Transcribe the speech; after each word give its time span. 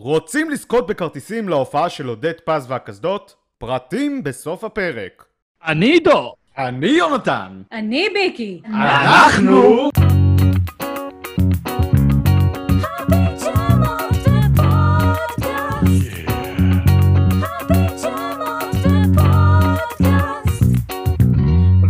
רוצים 0.00 0.50
לזכות 0.50 0.86
בכרטיסים 0.86 1.48
להופעה 1.48 1.88
של 1.88 2.06
עודד 2.06 2.32
פז 2.44 2.66
והקסדות? 2.68 3.34
פרטים 3.58 4.24
בסוף 4.24 4.64
הפרק. 4.64 5.24
אני 5.66 5.86
עידו. 5.86 6.34
אני 6.58 6.86
יונתן. 6.86 7.62
אני 7.72 8.06
ביקי. 8.14 8.60
אנחנו... 8.64 9.90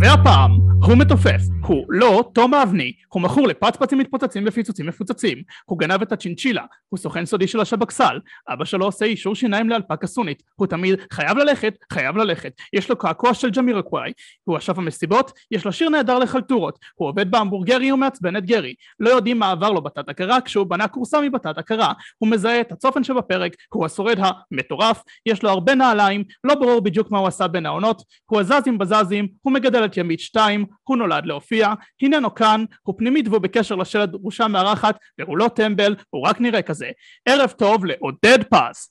והפעם 0.01 0.51
הוא 0.83 0.97
מתופף, 0.97 1.41
הוא 1.69 1.85
לא 1.89 2.23
תום 2.33 2.53
אבני, 2.53 2.93
הוא 3.13 3.21
מכור 3.21 3.47
לפצפצים 3.47 3.97
מתפוצצים 3.97 4.43
ופיצוצים 4.47 4.87
מפוצצים, 4.87 5.43
הוא 5.65 5.79
גנב 5.79 6.01
את 6.01 6.11
הצ'ינצ'ילה, 6.11 6.63
הוא 6.89 6.97
סוכן 6.97 7.25
סודי 7.25 7.47
של 7.47 7.59
השב"כסל, 7.59 8.19
אבא 8.49 8.65
שלו 8.65 8.85
עושה 8.85 9.05
אישור 9.05 9.35
שיניים 9.35 9.69
לאלפקה 9.69 10.07
סונית, 10.07 10.43
הוא 10.55 10.67
תמיד 10.67 10.99
חייב 11.13 11.37
ללכת, 11.37 11.77
חייב 11.93 12.17
ללכת, 12.17 12.53
יש 12.73 12.89
לו 12.89 12.95
קעקוע 12.95 13.33
של 13.33 13.49
ג'מירקוואי, 13.49 14.11
הוא 14.43 14.57
אשף 14.57 14.77
המסיבות, 14.77 15.31
יש 15.51 15.65
לו 15.65 15.71
שיר 15.71 15.89
נהדר 15.89 16.19
לחלטורות, 16.19 16.79
הוא 16.95 17.07
עובד 17.07 17.31
בהמבורגרי 17.31 17.91
ומעצבן 17.91 18.37
את 18.37 18.45
גרי, 18.45 18.73
לא 18.99 19.09
יודעים 19.09 19.39
מה 19.39 19.51
עבר 19.51 19.71
לו 19.71 19.81
בתת 19.81 20.09
הכרה 20.09 20.41
כשהוא 20.41 20.65
בנה 20.65 20.87
כורסה 20.87 21.21
מבתת 21.21 21.57
הכרה, 21.57 21.93
הוא 22.17 22.29
מזהה 22.29 22.61
את 22.61 22.71
הצופן 22.71 23.03
שבפרק, 23.03 23.51
הוא 23.73 23.85
השורד 23.85 24.17
המטורף, 24.19 25.03
יש 25.25 25.43
לו 25.43 25.49
הרבה 25.49 25.75
נעליים, 25.75 26.23
לא 26.43 26.55
ברור 26.55 26.81
בדיוק 26.81 27.11
מה 27.11 27.19
הוא 27.19 27.27
עשה 27.27 27.47
בין 27.47 27.65
העונות, 27.65 28.01
הוא 28.25 28.39
הזזים 28.39 28.77
בזזים, 28.77 29.27
הוא 29.41 29.53
מגדל 29.53 29.85
את 29.85 29.97
ימית 29.97 30.19
2, 30.19 30.65
הוא 30.83 30.97
נולד 30.97 31.25
להופיע, 31.59 31.73
הננו 32.01 32.35
כאן, 32.35 32.65
הוא 32.81 32.95
פנימית 32.97 33.27
והוא 33.27 33.41
בקשר 33.41 33.75
לשלד 33.75 34.11
דרושה 34.11 34.47
מארחת, 34.47 34.99
והוא 35.19 35.37
לא 35.37 35.47
טמבל, 35.55 35.95
הוא 36.09 36.27
רק 36.27 36.41
נראה 36.41 36.61
כזה. 36.61 36.89
ערב 37.25 37.51
טוב 37.57 37.85
לעודד 37.85 38.43
פז. 38.43 38.89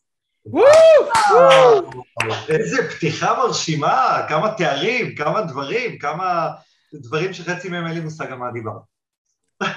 איזה 2.49 2.91
פתיחה 2.91 3.35
מרשימה, 3.39 4.23
כמה 4.29 4.51
תארים, 4.57 5.15
כמה 5.15 5.41
דברים, 5.43 5.99
כמה 5.99 6.49
דברים 6.95 7.33
שחצי 7.33 7.69
מהם 7.69 7.87
אין 7.87 7.95
לי 7.95 8.01
מושג 8.01 8.33
על 8.33 8.39
מה 8.39 8.51
דיברת. 8.53 8.81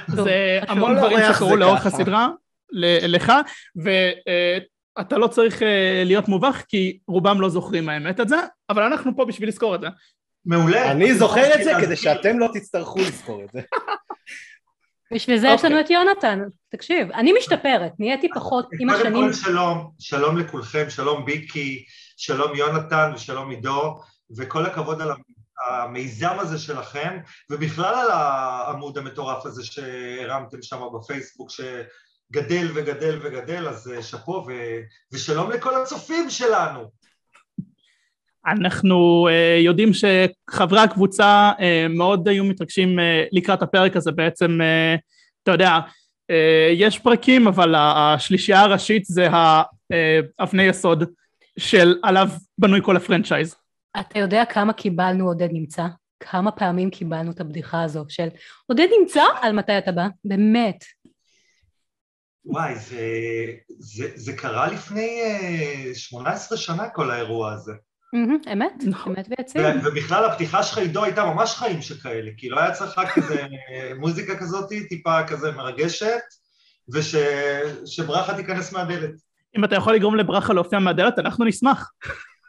זה 0.08 0.60
המון 0.68 0.98
דברים 0.98 1.20
שקרו 1.34 1.56
לאורך 1.56 1.86
הסדרה, 1.86 2.28
לך, 3.08 3.32
ואתה 3.76 5.18
לא 5.18 5.28
צריך 5.28 5.62
אה, 5.62 6.04
להיות 6.06 6.28
מובך, 6.28 6.64
כי 6.68 7.00
רובם 7.08 7.42
לא 7.42 7.50
זוכרים 7.50 7.90
האמת 7.90 8.20
את 8.20 8.30
זה, 8.30 8.38
אבל 8.70 8.84
אנחנו 8.84 9.16
פה 9.16 9.26
בשביל 9.26 9.50
לזכור 9.50 9.76
את 9.76 9.82
זה. 9.82 9.88
מעולה. 10.45 10.92
אני 10.92 11.14
זוכר 11.14 11.53
את 11.53 11.64
זה 11.64 11.72
רציתי 11.72 11.86
כדי 11.86 11.89
להזכיר. 11.89 12.14
שאתם 12.14 12.39
לא 12.39 12.47
תצטרכו 12.53 13.00
לזכור 13.00 13.44
את 13.44 13.50
זה. 13.53 13.61
בשביל 15.14 15.38
זה 15.38 15.47
יש 15.47 15.53
אוקיי. 15.53 15.70
לנו 15.70 15.80
את 15.80 15.89
יונתן. 15.89 16.39
תקשיב, 16.72 17.11
אני 17.11 17.34
משתפרת, 17.38 17.92
נהייתי 18.00 18.28
פחות 18.36 18.69
עם 18.80 18.89
קודם 18.89 19.02
השנים. 19.02 19.28
כל 19.28 19.34
שלום, 19.34 19.92
שלום 20.00 20.38
לכולכם, 20.38 20.89
שלום 20.89 21.25
ביקי, 21.25 21.86
שלום 22.17 22.56
יונתן 22.56 23.12
ושלום 23.16 23.50
עידו, 23.50 24.00
וכל 24.38 24.66
הכבוד 24.66 25.02
על 25.02 25.12
המיזם 25.67 26.39
הזה 26.39 26.59
שלכם, 26.59 27.17
ובכלל 27.50 27.95
על 27.95 28.12
העמוד 28.12 28.97
המטורף 28.97 29.45
הזה 29.45 29.66
שהרמתם 29.66 30.62
שם 30.62 30.81
בפייסבוק, 31.00 31.50
שגדל 31.52 32.72
וגדל 32.75 33.19
וגדל, 33.23 33.67
אז 33.67 33.92
אה, 33.92 34.03
שאפו, 34.03 34.45
ו- 34.47 34.80
ושלום 35.14 35.52
לכל 35.52 35.81
הצופים 35.81 36.30
שלנו. 36.30 36.92
אנחנו 38.47 39.28
uh, 39.28 39.61
יודעים 39.61 39.89
שחברי 39.94 40.80
הקבוצה 40.80 41.52
uh, 41.58 41.61
מאוד 41.89 42.28
היו 42.28 42.44
מתרגשים 42.44 43.00
uh, 43.00 43.02
לקראת 43.31 43.61
הפרק 43.61 43.95
הזה 43.95 44.11
בעצם, 44.11 44.59
uh, 44.61 45.00
אתה 45.44 45.52
יודע, 45.52 45.80
uh, 46.31 46.34
יש 46.73 47.00
פרקים 47.00 47.47
אבל 47.47 47.75
השלישייה 47.78 48.62
הראשית 48.62 49.06
זה 49.06 49.28
האבני 50.39 50.64
יסוד 50.64 51.03
של 51.59 51.95
עליו 52.03 52.28
בנוי 52.58 52.80
כל 52.84 52.97
הפרנצ'ייז. 52.97 53.56
אתה 54.00 54.19
יודע 54.19 54.44
כמה 54.45 54.73
קיבלנו 54.73 55.28
עודד 55.28 55.50
נמצא? 55.52 55.88
כמה 56.19 56.52
פעמים 56.52 56.89
קיבלנו 56.89 57.31
את 57.31 57.41
הבדיחה 57.41 57.84
הזו 57.84 58.06
של 58.09 58.28
עודד 58.68 58.88
נמצא? 59.00 59.24
על 59.41 59.51
מתי 59.51 59.78
אתה 59.78 59.91
בא? 59.91 60.07
באמת. 60.25 60.84
וואי, 62.46 62.75
זה, 62.75 63.06
זה, 63.80 64.12
זה 64.16 64.34
קרה 64.34 64.68
לפני 64.68 65.22
אה, 65.22 65.96
18 65.96 66.57
שנה 66.57 66.90
כל 66.90 67.12
האירוע 67.12 67.53
הזה. 67.53 67.74
אמת, 68.54 68.84
נכון. 68.84 69.16
אמת 69.16 69.28
ויציב. 69.30 69.62
ובכלל 69.84 70.26
הפתיחה 70.26 70.64
שלך 70.64 70.78
עידו 70.78 71.04
הייתה 71.04 71.26
ממש 71.26 71.56
חיים 71.56 71.82
שכאלה, 71.82 72.32
כאילו 72.38 72.60
היה 72.60 72.72
צריך 72.72 72.98
רק 72.98 73.10
כזה 73.16 73.44
מוזיקה 74.02 74.38
כזאת, 74.38 74.70
טיפה 74.90 75.24
כזה 75.28 75.52
מרגשת, 75.52 76.22
ושברכה 76.94 78.36
תיכנס 78.36 78.74
מהדלת. 78.74 79.12
אם 79.58 79.64
אתה 79.64 79.76
יכול 79.76 79.96
לגרום 79.96 80.16
לברכה 80.16 80.54
להופיע 80.54 80.80
מהדלת 80.80 81.20
אנחנו 81.20 81.46
נשמח. 81.46 81.92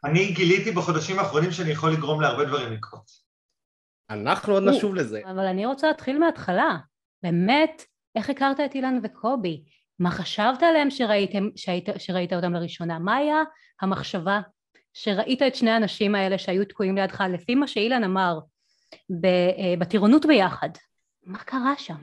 אני 0.04 0.32
גיליתי 0.32 0.70
בחודשים 0.70 1.18
האחרונים 1.18 1.52
שאני 1.52 1.70
יכול 1.70 1.92
לגרום 1.92 2.20
להרבה 2.20 2.44
דברים 2.44 2.72
לקרות. 2.72 3.10
אנחנו 4.10 4.52
עוד 4.52 4.62
נשוב 4.62 4.94
לזה. 4.94 5.20
אבל 5.24 5.46
אני 5.46 5.66
רוצה 5.66 5.86
להתחיל 5.86 6.18
מההתחלה. 6.18 6.76
באמת, 7.22 7.82
איך 8.16 8.30
הכרת 8.30 8.60
את 8.60 8.74
אילן 8.74 8.98
וקובי? 9.02 9.64
מה 9.98 10.10
חשבת 10.10 10.62
עליהם 10.62 10.90
שראיתם, 10.90 11.48
שהיית, 11.56 11.88
שראית 11.98 12.32
אותם 12.32 12.52
לראשונה? 12.52 12.98
מה 12.98 13.16
היה 13.16 13.42
המחשבה 13.80 14.40
שראית 14.94 15.42
את 15.42 15.54
שני 15.54 15.70
האנשים 15.70 16.14
האלה 16.14 16.38
שהיו 16.38 16.64
תקועים 16.64 16.96
לידך, 16.96 17.20
לפי 17.32 17.54
מה 17.54 17.66
שאילן 17.66 18.04
אמר, 18.04 18.38
אה, 19.24 19.74
בטירונות 19.78 20.26
ביחד? 20.26 20.68
מה 21.24 21.38
קרה 21.38 21.74
שם? 21.78 21.96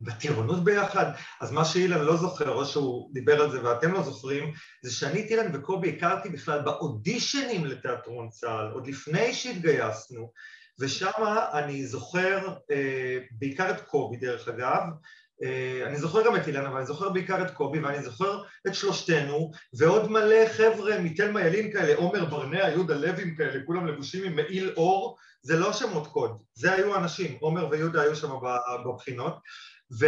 בטירונות 0.00 0.64
ביחד, 0.64 1.12
אז 1.40 1.52
מה 1.52 1.64
שאילן 1.64 2.00
לא 2.00 2.16
זוכר, 2.16 2.50
או 2.50 2.66
שהוא 2.66 3.14
דיבר 3.14 3.42
על 3.42 3.50
זה 3.50 3.64
ואתם 3.64 3.92
לא 3.92 4.02
זוכרים, 4.02 4.52
זה 4.82 4.92
שאני 4.92 5.20
את 5.20 5.30
אילן 5.30 5.56
וקובי 5.56 5.96
הכרתי 5.96 6.28
בכלל 6.28 6.62
באודישנים 6.62 7.66
לתיאטרון 7.66 8.28
צה"ל, 8.28 8.70
עוד 8.72 8.86
לפני 8.86 9.34
שהתגייסנו, 9.34 10.32
ושם 10.80 11.10
אני 11.52 11.86
זוכר 11.86 12.48
אה, 12.70 13.18
בעיקר 13.30 13.70
את 13.70 13.80
קובי 13.80 14.16
דרך 14.16 14.48
אגב, 14.48 14.82
אני 15.86 15.96
זוכר 15.96 16.26
גם 16.26 16.36
את 16.36 16.46
אילן, 16.46 16.66
אבל 16.66 16.76
אני 16.76 16.86
זוכר 16.86 17.08
בעיקר 17.08 17.42
את 17.42 17.50
קובי, 17.50 17.80
ואני 17.80 18.02
זוכר 18.02 18.42
את 18.66 18.74
שלושתנו, 18.74 19.50
ועוד 19.74 20.10
מלא 20.10 20.48
חבר'ה 20.48 21.00
מתלמה 21.00 21.40
ילין 21.40 21.72
כאלה, 21.72 21.96
עומר 21.96 22.24
ברנע, 22.24 22.68
יהודה 22.68 22.94
לוין 22.94 23.36
כאלה, 23.36 23.60
כולם 23.66 23.86
לבושים 23.86 24.24
עם 24.24 24.36
מעיל 24.36 24.72
אור, 24.76 25.16
זה 25.42 25.56
לא 25.56 25.72
שמות 25.72 26.06
קוד, 26.06 26.38
זה 26.54 26.72
היו 26.72 26.96
אנשים, 26.96 27.36
עומר 27.40 27.68
ויהודה 27.70 28.02
היו 28.02 28.16
שם 28.16 28.30
בבחינות, 28.84 29.38
ו, 30.00 30.06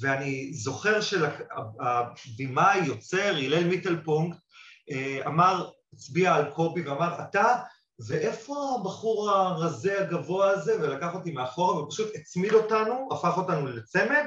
ואני 0.00 0.52
זוכר 0.52 1.00
שהבמאי, 1.00 2.78
יוצר, 2.86 3.34
הלל 3.36 3.64
מיטלפונקט, 3.64 4.38
אה, 4.90 5.20
אמר, 5.26 5.68
הצביע 5.92 6.34
על 6.34 6.50
קובי 6.50 6.82
ואמר, 6.82 7.20
אתה, 7.20 7.54
ואיפה 8.06 8.76
הבחור 8.80 9.30
הרזה 9.30 10.00
הגבוה 10.00 10.50
הזה? 10.50 10.80
ולקח 10.80 11.14
אותי 11.14 11.30
מאחורה 11.30 11.82
ופשוט 11.82 12.08
הצמיד 12.14 12.52
אותנו, 12.52 13.08
הפך 13.12 13.36
אותנו 13.36 13.66
לצמד, 13.66 14.24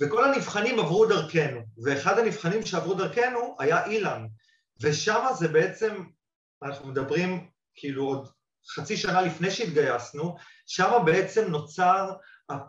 וכל 0.00 0.24
הנבחנים 0.24 0.78
עברו 0.78 1.06
דרכנו, 1.06 1.60
ואחד 1.84 2.18
הנבחנים 2.18 2.66
שעברו 2.66 2.94
דרכנו 2.94 3.56
היה 3.58 3.86
אילן, 3.86 4.26
ושם 4.80 5.26
זה 5.38 5.48
בעצם, 5.48 6.04
אנחנו 6.62 6.88
מדברים 6.88 7.48
כאילו 7.74 8.04
עוד 8.04 8.28
חצי 8.74 8.96
שנה 8.96 9.20
לפני 9.20 9.50
שהתגייסנו, 9.50 10.36
שם 10.66 11.02
בעצם 11.04 11.50
נוצר 11.50 12.12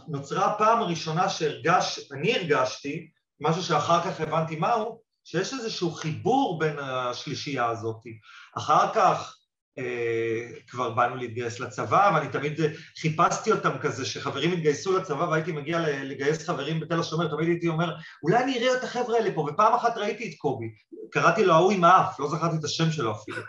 נוצרה 0.08 0.46
הפעם 0.46 0.82
הראשונה 0.82 1.30
שהרגש, 1.30 2.12
אני 2.12 2.36
הרגשתי, 2.36 3.10
משהו 3.42 3.64
שאחר 3.64 4.02
כך 4.04 4.22
הבנתי 4.22 4.56
מהו, 4.56 5.02
שיש 5.24 5.54
איזשהו 5.54 5.92
חיבור 5.92 6.60
בין 6.60 6.80
השלישייה 6.80 7.66
הזאת. 7.66 8.02
אחר 8.58 8.94
כך 8.94 9.39
כבר 10.68 10.90
באנו 10.90 11.16
להתגייס 11.16 11.60
לצבא, 11.60 12.12
ואני 12.16 12.30
תמיד 12.30 12.60
חיפשתי 13.02 13.52
אותם 13.52 13.78
כזה, 13.82 14.06
שחברים 14.06 14.52
התגייסו 14.52 14.98
לצבא 14.98 15.24
והייתי 15.24 15.52
מגיע 15.52 15.80
לגייס 16.04 16.48
חברים 16.48 16.80
בתל 16.80 17.00
השומר, 17.00 17.28
תמיד 17.28 17.48
הייתי 17.48 17.68
אומר, 17.68 17.96
אולי 18.24 18.44
אני 18.44 18.58
אראה 18.60 18.74
את 18.78 18.84
החבר'ה 18.84 19.18
האלה 19.18 19.30
פה, 19.36 19.48
ופעם 19.54 19.74
אחת 19.74 19.98
ראיתי 19.98 20.30
את 20.30 20.38
קובי, 20.38 20.66
קראתי 21.12 21.46
לו 21.46 21.54
ההוא 21.54 21.72
עם 21.72 21.84
האף, 21.84 22.20
לא 22.20 22.28
זכרתי 22.28 22.56
את 22.60 22.64
השם 22.64 22.92
שלו 22.92 23.12
אפילו. 23.12 23.42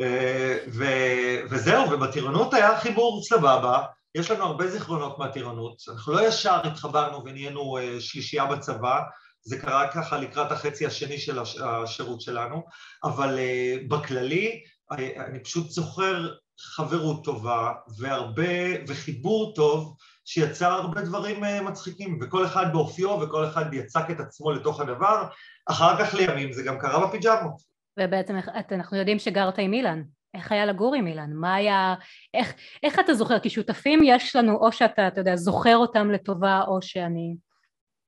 אה, 0.00 0.58
ו- 0.68 1.40
וזהו, 1.50 1.90
ובטירונות 1.90 2.54
היה 2.54 2.78
חיבור 2.78 3.22
סבבה, 3.24 3.82
יש 4.14 4.30
לנו 4.30 4.44
הרבה 4.44 4.66
זיכרונות 4.66 5.18
מהטירונות, 5.18 5.76
אנחנו 5.92 6.12
לא 6.12 6.28
ישר 6.28 6.60
התחברנו 6.64 7.24
ונהיינו 7.24 7.78
אה, 7.78 8.00
שלישייה 8.00 8.46
בצבא, 8.46 9.00
זה 9.44 9.58
קרה 9.58 9.88
ככה 9.88 10.18
לקראת 10.18 10.52
החצי 10.52 10.86
השני 10.86 11.18
של 11.18 11.38
הש- 11.38 11.60
השירות 11.60 12.20
שלנו, 12.20 12.62
אבל 13.04 13.38
אה, 13.38 13.76
בכללי 13.88 14.46
אה, 14.46 14.56
אני 14.98 15.42
פשוט 15.44 15.70
זוכר 15.70 16.34
חברות 16.58 17.24
טובה 17.24 17.72
והרבה, 17.98 18.84
וחיבור 18.88 19.54
טוב 19.54 19.96
שיצר 20.24 20.72
הרבה 20.72 21.02
דברים 21.02 21.44
אה, 21.44 21.62
מצחיקים, 21.62 22.18
וכל 22.22 22.46
אחד 22.46 22.72
באופיו 22.72 23.08
וכל 23.08 23.46
אחד 23.46 23.74
יצק 23.74 24.04
את 24.10 24.20
עצמו 24.20 24.52
לתוך 24.52 24.80
הדבר, 24.80 25.24
אחר 25.66 26.04
כך 26.04 26.14
לימים 26.14 26.52
זה 26.52 26.62
גם 26.62 26.78
קרה 26.78 27.06
בפיג'מות. 27.06 27.72
ובעצם 28.00 28.36
אנחנו 28.72 28.96
יודעים 28.96 29.18
שגרת 29.18 29.58
עם 29.58 29.72
אילן. 29.72 30.02
איך 30.34 30.52
היה 30.52 30.66
לגור 30.66 30.94
עם 30.94 31.06
אילן? 31.06 31.30
מה 31.32 31.54
היה... 31.54 31.94
איך, 32.34 32.54
איך 32.82 32.98
אתה 32.98 33.14
זוכר? 33.14 33.38
כי 33.38 33.50
שותפים 33.50 34.00
יש 34.04 34.36
לנו, 34.36 34.56
או 34.56 34.72
שאתה, 34.72 35.08
אתה 35.08 35.20
יודע, 35.20 35.36
זוכר 35.36 35.76
אותם 35.76 36.10
לטובה, 36.10 36.60
או 36.68 36.82
שאני... 36.82 37.36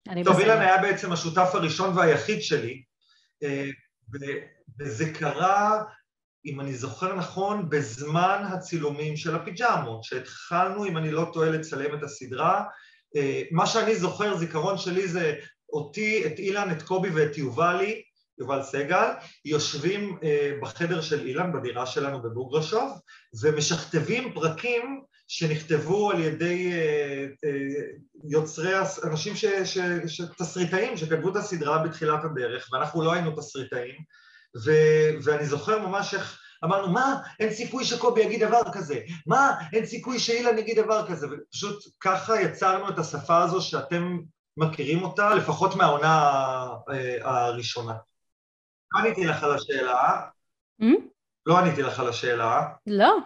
אני 0.08 0.24
טוב, 0.24 0.36
בסדר. 0.36 0.44
אילן 0.44 0.60
היה 0.60 0.82
בעצם 0.82 1.12
השותף 1.12 1.50
הראשון 1.54 1.98
והיחיד 1.98 2.42
שלי, 2.42 2.82
אה, 3.42 3.66
וזה 4.80 5.12
קרה, 5.12 5.82
אם 6.46 6.60
אני 6.60 6.74
זוכר 6.74 7.14
נכון, 7.14 7.68
בזמן 7.68 8.42
הצילומים 8.52 9.16
של 9.16 9.34
הפיג'מות, 9.34 10.04
שהתחלנו, 10.04 10.86
אם 10.86 10.96
אני 10.98 11.10
לא 11.10 11.30
טועה, 11.32 11.50
לצלם 11.50 11.94
את 11.94 12.02
הסדרה. 12.02 12.64
אה, 13.16 13.42
מה 13.50 13.66
שאני 13.66 13.96
זוכר, 13.96 14.36
זיכרון 14.36 14.78
שלי 14.78 15.08
זה 15.08 15.34
אותי, 15.72 16.26
את 16.26 16.38
אילן, 16.38 16.70
את 16.70 16.82
קובי 16.82 17.10
ואת 17.10 17.38
יובלי, 17.38 18.02
יובל 18.38 18.62
סגל, 18.62 19.10
יושבים 19.44 20.18
אה, 20.22 20.52
בחדר 20.62 21.00
של 21.00 21.26
אילן, 21.26 21.52
בדירה 21.52 21.86
שלנו 21.86 22.22
בבוגרשוב, 22.22 22.98
ומשכתבים 23.42 24.34
פרקים 24.34 25.00
שנכתבו 25.28 26.10
על 26.10 26.20
ידי 26.20 26.72
אה, 26.72 27.26
יוצרי, 28.28 28.72
אנשים, 29.04 29.36
ש, 29.36 29.44
ש, 29.44 29.78
ש, 30.06 30.20
תסריטאים 30.38 30.96
שכתבו 30.96 31.30
את 31.30 31.36
הסדרה 31.36 31.78
בתחילת 31.78 32.24
הדרך, 32.24 32.68
ואנחנו 32.72 33.04
לא 33.04 33.12
היינו 33.12 33.30
תסריטאים, 33.36 33.94
ו, 34.64 34.70
ואני 35.24 35.46
זוכר 35.46 35.78
ממש 35.78 36.14
איך 36.14 36.40
אמרנו, 36.64 36.92
מה, 36.92 37.16
אין 37.40 37.50
סיכוי 37.50 37.84
שקובי 37.84 38.20
יגיד 38.22 38.44
דבר 38.44 38.60
כזה, 38.72 39.00
מה, 39.26 39.54
אין 39.72 39.86
סיכוי 39.86 40.18
שאילן 40.18 40.58
יגיד 40.58 40.80
דבר 40.80 41.06
כזה, 41.08 41.26
ופשוט 41.30 41.84
ככה 42.00 42.40
יצרנו 42.40 42.88
את 42.88 42.98
השפה 42.98 43.42
הזו 43.42 43.60
שאתם 43.60 44.18
מכירים 44.56 45.02
אותה, 45.02 45.34
לפחות 45.34 45.76
מהעונה 45.76 46.30
אה, 46.90 47.16
הראשונה. 47.22 47.94
לא 48.94 49.00
עניתי 49.00 49.24
לך 49.24 49.42
על 49.42 49.54
השאלה, 49.54 50.20
Hmm? 50.82 50.86
לא 51.46 51.58
עניתי 51.58 51.82
לך 51.82 52.00
על 52.00 52.08
השאלה. 52.08 52.62
לא, 52.86 53.16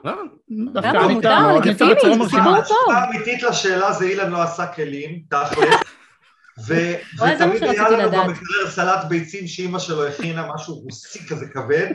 דווקא 0.72 0.88
למה? 0.88 1.04
ענית 1.04 1.16
מותר, 1.16 1.56
לגיטימי. 1.56 1.94
סיפור 2.00 2.42
טוב. 2.44 2.56
התשובה 2.58 2.94
האמיתית 2.94 3.42
לשאלה 3.42 3.92
זה 3.92 4.04
אילן 4.04 4.30
לא 4.30 4.42
עשה 4.42 4.66
כלים, 4.66 5.22
תכל'ס. 5.30 5.54
ו- 5.54 5.58
וואי, 5.58 5.76
זה 5.76 5.76
מה 5.76 6.47
ותמיד 6.66 7.62
היה 7.62 7.88
לנו. 7.88 8.10
במקרר 8.10 8.70
סלט 8.70 9.04
ביצים 9.08 9.46
שאימא 9.46 9.78
שלו 9.78 10.06
הכינה, 10.06 10.52
משהו 10.54 10.74
רוסי 10.74 11.26
כזה 11.28 11.46
כבד, 11.48 11.90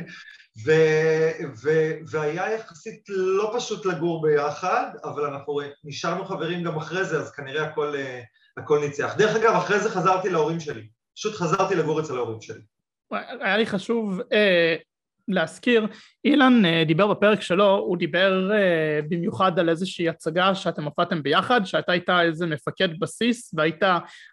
ו- 0.65 1.31
ו- 1.63 1.94
והיה 2.12 2.54
יחסית 2.54 3.04
לא 3.10 3.54
פשוט 3.57 3.86
לגור 3.86 4.21
ביחד, 4.21 4.86
אבל 5.04 5.25
אנחנו 5.25 5.60
נשארנו 5.83 6.25
חברים 6.25 6.63
גם 6.63 6.77
אחרי 6.77 7.06
זה, 7.06 7.19
אז 7.19 7.31
כנראה 7.31 7.63
הכל, 7.63 7.95
אה, 7.95 8.21
הכל 8.57 8.80
ניצח. 8.80 9.13
דרך 9.18 9.36
אגב, 9.36 9.54
אחרי 9.56 9.80
זה 9.80 9.89
חזרתי 9.89 10.30
להורים 10.30 10.60
שלי. 10.60 10.88
פשוט 11.15 11.36
חזרתי 11.36 11.75
לגור 11.75 12.00
אצל 12.00 12.18
ההורים 12.18 12.42
שלי. 12.42 12.62
היה 13.12 13.57
לי 13.57 13.65
חשוב 13.65 14.19
אה, 14.31 14.75
להזכיר, 15.28 15.88
אילן 16.25 16.66
אה, 16.66 16.84
דיבר 16.88 17.08
בפרק 17.08 17.42
שלו, 17.42 17.70
הוא 17.78 17.98
דיבר 17.98 18.52
אה, 18.54 19.00
במיוחד 19.10 19.60
על 19.60 19.70
איזושהי 19.70 20.10
הצגה 20.10 20.56
שאתם 20.56 20.84
הופעתם 20.84 21.24
ביחד, 21.24 21.62
שאתה 21.66 21.92
היית 21.92 22.10
איזה 22.10 22.46
מפקד 22.46 23.00
בסיס 23.00 23.54
והיית 23.58 23.84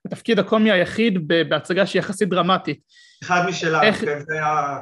התפקיד 0.06 0.38
הקומי 0.38 0.70
היחיד 0.70 1.28
בהצגה 1.28 1.86
שהיא 1.86 2.00
יחסית 2.00 2.28
דרמטית. 2.28 2.80
אחד 3.24 3.42
משלנו, 3.48 3.82
איך- 3.82 4.00
כן, 4.04 4.18
זה 4.20 4.34
היה, 4.34 4.78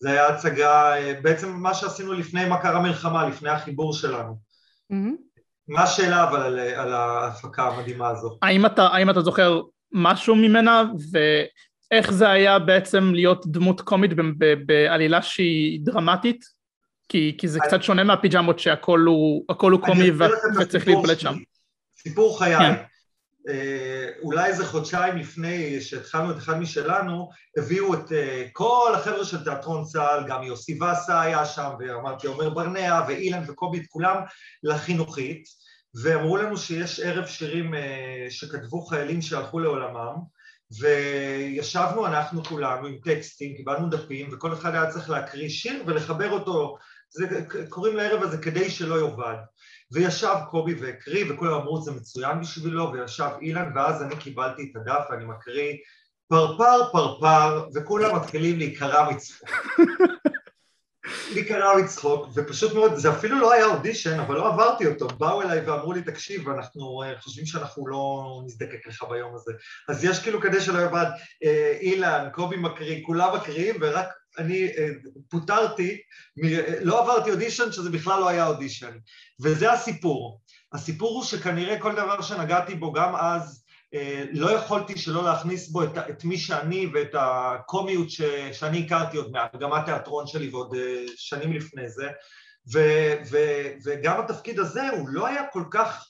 זה 0.00 0.10
היה 0.10 0.28
הצגה, 0.28 0.96
אה, 0.96 1.12
בעצם 1.22 1.48
מה 1.52 1.74
שעשינו 1.74 2.12
לפני 2.12 2.44
מה 2.48 2.62
קרה 2.62 2.80
מלחמה, 2.82 3.28
לפני 3.28 3.50
החיבור 3.50 3.92
שלנו. 3.92 4.38
מהמם. 4.90 5.16
מה 5.68 5.82
השאלה 5.82 6.28
אבל 6.28 6.40
על, 6.40 6.58
על 6.58 6.92
ההפקה 6.94 7.62
המדהימה 7.62 8.08
הזו? 8.08 8.38
האם 8.42 8.66
אתה, 8.66 8.86
האם 8.86 9.10
אתה 9.10 9.20
זוכר 9.20 9.60
משהו 9.92 10.34
ממנה 10.36 10.82
ואיך 11.90 12.12
זה 12.12 12.30
היה 12.30 12.58
בעצם 12.58 13.14
להיות 13.14 13.46
דמות 13.46 13.80
קומית 13.80 14.10
בעלילה 14.66 15.22
שהיא 15.22 15.80
דרמטית? 15.82 16.44
כי, 17.08 17.36
כי 17.38 17.48
זה 17.48 17.60
קצת 17.60 17.82
שונה 17.82 18.04
מהפיג'מות 18.04 18.58
שהכל 18.58 19.00
הוא, 19.00 19.44
הוא 19.48 19.80
קומי 19.80 20.10
אני 20.10 20.10
וצריך 20.60 20.88
להתבלט. 20.88 21.20
שם. 21.20 21.34
סיפור 22.02 22.38
חיי. 22.38 22.58
כן. 22.58 22.74
אה, 23.48 24.08
אולי 24.22 24.46
איזה 24.46 24.66
חודשיים 24.66 25.16
לפני 25.16 25.80
שהתחלנו 25.80 26.30
את 26.30 26.36
אחד 26.36 26.58
משלנו, 26.60 27.30
הביאו 27.58 27.94
את 27.94 28.12
אה, 28.12 28.44
כל 28.52 28.92
החבר'ה 28.94 29.24
של 29.24 29.44
תיאטרון 29.44 29.84
צה"ל, 29.84 30.24
גם 30.28 30.42
יוסי 30.42 30.78
וסה 30.82 31.20
היה 31.20 31.44
שם, 31.44 31.70
ואמרתי 31.78 32.26
עומר 32.26 32.50
ברנע, 32.50 33.00
ואילן 33.08 33.42
וקובי, 33.46 33.78
את 33.78 33.86
כולם 33.88 34.16
לחינוכית, 34.62 35.44
ואמרו 36.02 36.36
לנו 36.36 36.56
שיש 36.58 37.00
ערב 37.00 37.26
שירים 37.26 37.74
אה, 37.74 38.26
שכתבו 38.30 38.82
חיילים 38.82 39.22
שהלכו 39.22 39.58
לעולמם, 39.58 40.14
וישבנו 40.78 42.06
אנחנו 42.06 42.44
כולנו 42.44 42.86
עם 42.86 42.96
טקסטים, 43.04 43.56
קיבלנו 43.56 43.88
דפים, 43.88 44.28
וכל 44.32 44.52
אחד 44.52 44.74
היה 44.74 44.90
צריך 44.90 45.10
להקריא 45.10 45.48
שיר 45.48 45.82
ולחבר 45.86 46.30
אותו, 46.30 46.76
זה, 47.10 47.44
קוראים 47.68 47.96
לערב 47.96 48.22
הזה 48.22 48.38
כדי 48.38 48.70
שלא 48.70 49.00
יאבד. 49.00 49.36
וישב 49.92 50.34
קובי 50.50 50.74
והקריא, 50.74 51.24
וכולם 51.28 51.52
אמרו 51.52 51.82
זה 51.82 51.92
מצוין 51.92 52.40
בשבילו, 52.40 52.92
וישב 52.92 53.30
אילן, 53.40 53.72
ואז 53.74 54.02
אני 54.02 54.16
קיבלתי 54.16 54.70
את 54.70 54.76
הדף 54.76 55.04
ואני 55.10 55.24
מקריא 55.24 55.76
פרפר 56.28 56.92
פרפר, 56.92 57.66
וכולם 57.74 58.16
מתחילים 58.16 58.58
להיקרע 58.58 59.10
מצחוק. 59.10 59.48
להיקרע 61.34 61.76
מצחוק, 61.76 62.28
ופשוט 62.34 62.74
מאוד, 62.74 62.96
זה 62.96 63.10
אפילו 63.10 63.38
לא 63.38 63.52
היה 63.52 63.66
אודישן, 63.66 64.20
אבל 64.20 64.34
לא 64.34 64.48
עברתי 64.48 64.86
אותו, 64.86 65.08
באו 65.08 65.42
אליי 65.42 65.60
ואמרו 65.60 65.92
לי, 65.92 66.02
תקשיב, 66.02 66.48
אנחנו 66.48 67.02
אה, 67.02 67.20
חושבים 67.20 67.46
שאנחנו 67.46 67.86
לא 67.86 68.24
נזדקק 68.44 68.86
לך 68.86 69.04
ביום 69.10 69.34
הזה. 69.34 69.52
אז 69.88 70.04
יש 70.04 70.22
כאילו 70.22 70.40
כדי 70.40 70.60
שלא 70.60 70.78
יאבד, 70.78 71.06
אה, 71.44 71.76
אילן, 71.80 72.28
קובי 72.32 72.56
מקריא, 72.56 73.06
כולם 73.06 73.34
מקריאים, 73.36 73.74
ורק 73.80 74.08
אני 74.38 74.66
אה, 74.66 74.88
פוטרתי, 75.28 75.98
לא 76.80 77.02
עברתי 77.02 77.30
אודישן, 77.30 77.72
שזה 77.72 77.90
בכלל 77.90 78.20
לא 78.20 78.28
היה 78.28 78.46
אודישן. 78.46 78.92
וזה 79.42 79.72
הסיפור. 79.72 80.40
הסיפור 80.72 81.16
הוא 81.16 81.24
שכנראה 81.24 81.80
כל 81.80 81.92
דבר 81.92 82.22
שנגעתי 82.22 82.74
בו 82.74 82.92
גם 82.92 83.16
אז, 83.16 83.59
לא 84.32 84.50
יכולתי 84.50 84.98
שלא 84.98 85.24
להכניס 85.24 85.68
בו 85.68 85.84
את, 85.84 85.98
את 86.10 86.24
מי 86.24 86.38
שאני 86.38 86.86
ואת 86.94 87.14
הקומיות 87.14 88.10
ש, 88.10 88.22
שאני 88.52 88.84
הכרתי 88.86 89.16
עוד 89.16 89.32
מהמגמת 89.32 89.84
תיאטרון 89.84 90.26
שלי 90.26 90.48
ועוד 90.48 90.74
אה, 90.74 91.04
שנים 91.16 91.52
לפני 91.52 91.88
זה. 91.88 92.08
ו, 92.72 92.78
ו, 93.30 93.38
וגם 93.84 94.20
התפקיד 94.20 94.58
הזה 94.58 94.90
הוא 94.90 95.08
לא 95.08 95.26
היה 95.26 95.42
כל 95.52 95.64
כך, 95.70 96.06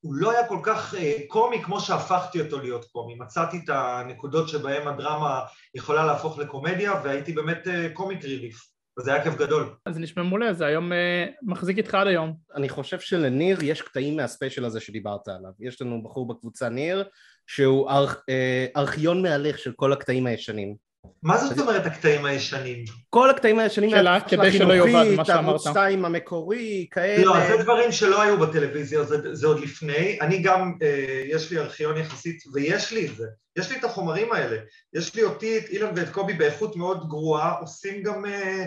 הוא 0.00 0.14
לא 0.14 0.30
היה 0.30 0.48
כל 0.48 0.58
כך 0.62 0.94
אה, 0.94 1.16
קומי 1.28 1.62
כמו 1.62 1.80
שהפכתי 1.80 2.40
אותו 2.40 2.60
להיות 2.60 2.84
קומי. 2.84 3.14
מצאתי 3.14 3.60
את 3.64 3.68
הנקודות 3.68 4.48
שבהן 4.48 4.88
הדרמה 4.88 5.40
יכולה 5.74 6.06
להפוך 6.06 6.38
לקומדיה, 6.38 7.00
והייתי 7.04 7.32
באמת 7.32 7.68
אה, 7.68 7.88
קומיק 7.94 8.24
ריליף. 8.24 8.71
וזה 8.98 9.14
היה 9.14 9.24
כיף 9.24 9.34
גדול. 9.34 9.74
אז 9.86 9.94
זה 9.94 10.00
נשמע 10.00 10.22
מעולה, 10.22 10.52
זה 10.52 10.66
היום 10.66 10.92
אה, 10.92 11.26
מחזיק 11.42 11.78
איתך 11.78 11.94
עד 11.94 12.06
היום. 12.06 12.34
אני 12.54 12.68
חושב 12.68 13.00
שלניר 13.00 13.58
יש 13.62 13.82
קטעים 13.82 14.16
מהספיישל 14.16 14.64
הזה 14.64 14.80
שדיברת 14.80 15.28
עליו. 15.28 15.50
יש 15.60 15.82
לנו 15.82 16.02
בחור 16.02 16.28
בקבוצה 16.28 16.68
ניר, 16.68 17.04
שהוא 17.46 17.90
ארכ, 17.90 18.22
אה, 18.28 18.66
ארכיון 18.76 19.22
מהלך 19.22 19.58
של 19.58 19.72
כל 19.72 19.92
הקטעים 19.92 20.26
הישנים. 20.26 20.76
מה 21.22 21.38
זאת 21.38 21.58
אומרת 21.58 21.86
הקטעים 21.86 22.24
הישנים? 22.24 22.84
כל 23.10 23.30
הקטעים 23.30 23.58
הישנים 23.58 23.90
מהתקופה 23.90 24.36
כדי 24.36 24.52
שלא 24.52 24.72
יאבד 24.74 24.88
החינוכית, 24.88 25.18
מה 25.18 25.24
שאמרת. 25.24 25.48
ערוץ 25.48 25.68
2 25.68 26.04
המקורי, 26.04 26.86
כאלה. 26.90 27.24
לא, 27.24 27.46
זה 27.46 27.62
דברים 27.62 27.92
שלא 27.92 28.22
היו 28.22 28.38
בטלוויזיה, 28.38 29.02
זה, 29.02 29.34
זה 29.34 29.46
עוד 29.46 29.60
לפני. 29.60 30.18
אני 30.20 30.42
גם, 30.42 30.72
אה, 30.82 31.22
יש 31.26 31.50
לי 31.50 31.58
ארכיון 31.58 31.96
יחסית, 31.96 32.42
ויש 32.52 32.92
לי 32.92 33.06
את 33.06 33.16
זה. 33.16 33.26
יש 33.58 33.70
לי 33.70 33.76
את 33.78 33.84
החומרים 33.84 34.32
האלה. 34.32 34.56
יש 34.94 35.14
לי 35.14 35.22
אותי, 35.22 35.58
את 35.58 35.68
אילן 35.68 35.92
ואת 35.96 36.08
קובי 36.08 36.32
באיכות 36.32 36.76
מאוד 36.76 37.08
גרועה, 37.08 37.58
עושים 37.60 38.02
גם 38.02 38.24
אה, 38.26 38.64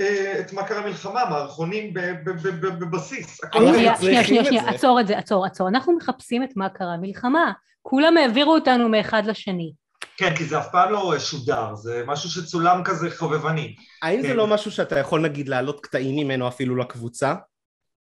אה, 0.00 0.40
את 0.40 0.52
מה 0.52 0.62
קרה 0.62 0.86
מלחמה, 0.86 1.24
מערכונים 1.30 1.94
ב- 1.94 2.00
ב- 2.00 2.30
ב- 2.30 2.66
ב- 2.66 2.78
בבסיס. 2.84 3.40
שנייה, 3.54 3.96
שנייה, 4.24 4.44
שנייה. 4.44 4.68
עצור 4.68 5.00
את 5.00 5.06
זה, 5.06 5.18
עצור, 5.18 5.46
עצור. 5.46 5.68
אנחנו 5.68 5.96
מחפשים 5.96 6.42
את 6.42 6.56
מה 6.56 6.68
קרה 6.68 6.96
מלחמה. 6.96 7.52
כולם 7.82 8.16
העבירו 8.16 8.54
אותנו 8.54 8.88
מאחד 8.88 9.22
לשני. 9.26 9.72
כן, 10.16 10.36
כי 10.36 10.44
זה 10.44 10.58
אף 10.58 10.68
פעם 10.72 10.92
לא 10.92 11.18
שודר, 11.18 11.74
זה 11.74 12.02
משהו 12.06 12.30
שצולם 12.30 12.84
כזה 12.84 13.10
חובבני. 13.16 13.76
האם 14.02 14.22
זה 14.22 14.28
כן. 14.28 14.36
לא 14.36 14.46
משהו 14.46 14.70
שאתה 14.70 14.98
יכול 14.98 15.20
נגיד 15.20 15.48
להעלות 15.48 15.80
קטעים 15.80 16.16
ממנו 16.16 16.48
אפילו 16.48 16.76
לקבוצה? 16.76 17.34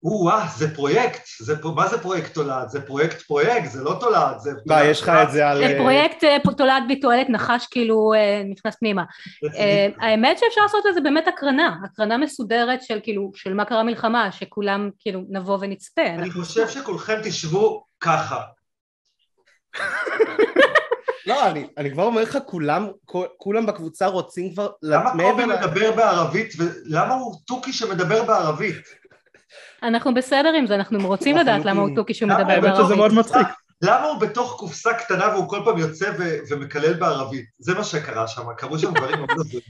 או-אה, 0.03 0.47
זה 0.55 0.75
פרויקט. 0.75 1.21
זה, 1.39 1.55
מה 1.75 1.87
זה 1.87 2.01
פרויקט 2.01 2.33
תולעת? 2.33 2.69
זה 2.69 2.81
פרויקט 2.81 3.21
פרויקט, 3.21 3.69
זה 3.69 3.83
לא 3.83 3.97
תולעת, 3.99 4.39
זה... 4.39 4.51
מה, 4.65 4.83
יש 4.83 5.01
לך 5.01 5.09
את 5.09 5.31
זה 5.31 5.49
על... 5.49 5.57
זה 5.57 5.65
אה, 5.65 5.77
פרויקט 5.77 6.23
אה, 6.23 6.37
תולעת 6.57 6.83
בי 6.87 6.99
תועלת 6.99 7.29
נחש 7.29 7.67
כאילו 7.71 8.13
אה, 8.13 8.41
נכנס 8.49 8.75
פנימה. 8.75 9.03
האמת 9.99 10.37
שאפשר 10.39 10.61
לעשות 10.61 10.85
לזה 10.89 11.01
באמת 11.01 11.27
הקרנה, 11.27 11.75
הקרנה 11.85 12.17
מסודרת 12.17 12.83
של 12.83 12.99
כאילו, 13.03 13.31
של 13.35 13.53
מה 13.53 13.65
קרה 13.65 13.83
מלחמה, 13.83 14.31
שכולם 14.31 14.89
כאילו 14.99 15.21
נבוא 15.29 15.57
ונצפה. 15.61 16.05
אני 16.05 16.31
חושב 16.31 16.69
שכולכם 16.69 17.15
תשבו 17.23 17.83
ככה. 17.99 18.41
לא, 21.29 21.47
אני, 21.47 21.67
אני 21.77 21.91
כבר 21.91 22.03
אומר 22.03 22.21
לך, 22.21 22.37
כולם, 22.45 22.87
כולם 23.37 23.65
בקבוצה 23.65 24.07
רוצים 24.07 24.53
כבר... 24.53 24.69
למה 24.83 25.11
קובי 25.11 25.43
ל- 25.45 25.55
מדבר 25.55 25.91
בערבית, 25.91 26.53
ולמה 26.57 27.13
הוא 27.13 27.35
תוכי 27.47 27.73
שמדבר 27.73 28.23
בערבית? 28.23 28.75
אנחנו 29.83 30.13
בסדר 30.13 30.53
עם 30.57 30.67
זה, 30.67 30.75
אנחנו 30.75 31.07
רוצים 31.07 31.37
לדעת 31.37 31.65
למה 31.65 31.81
הוא. 31.81 31.95
תוכי 31.95 32.13
שהוא 32.13 32.29
למה? 32.29 32.39
מדבר 32.39 32.51
האמת 32.53 32.63
שזה 32.63 32.73
בערבית. 32.73 32.97
מאוד 32.97 33.13
מצחיק. 33.13 33.47
למה 33.81 34.05
הוא 34.05 34.19
בתוך 34.19 34.55
קופסה 34.59 34.93
קטנה 34.93 35.27
והוא 35.27 35.49
כל 35.49 35.61
פעם 35.65 35.77
יוצא 35.77 36.11
ומקלל 36.49 36.93
בערבית? 36.93 37.45
זה 37.59 37.73
מה 37.73 37.83
שקרה 37.83 38.27
שם, 38.27 38.53
קרו 38.57 38.79
שם 38.79 38.93
דברים 38.93 39.17
מאוד 39.17 39.29
הזויים. 39.31 39.61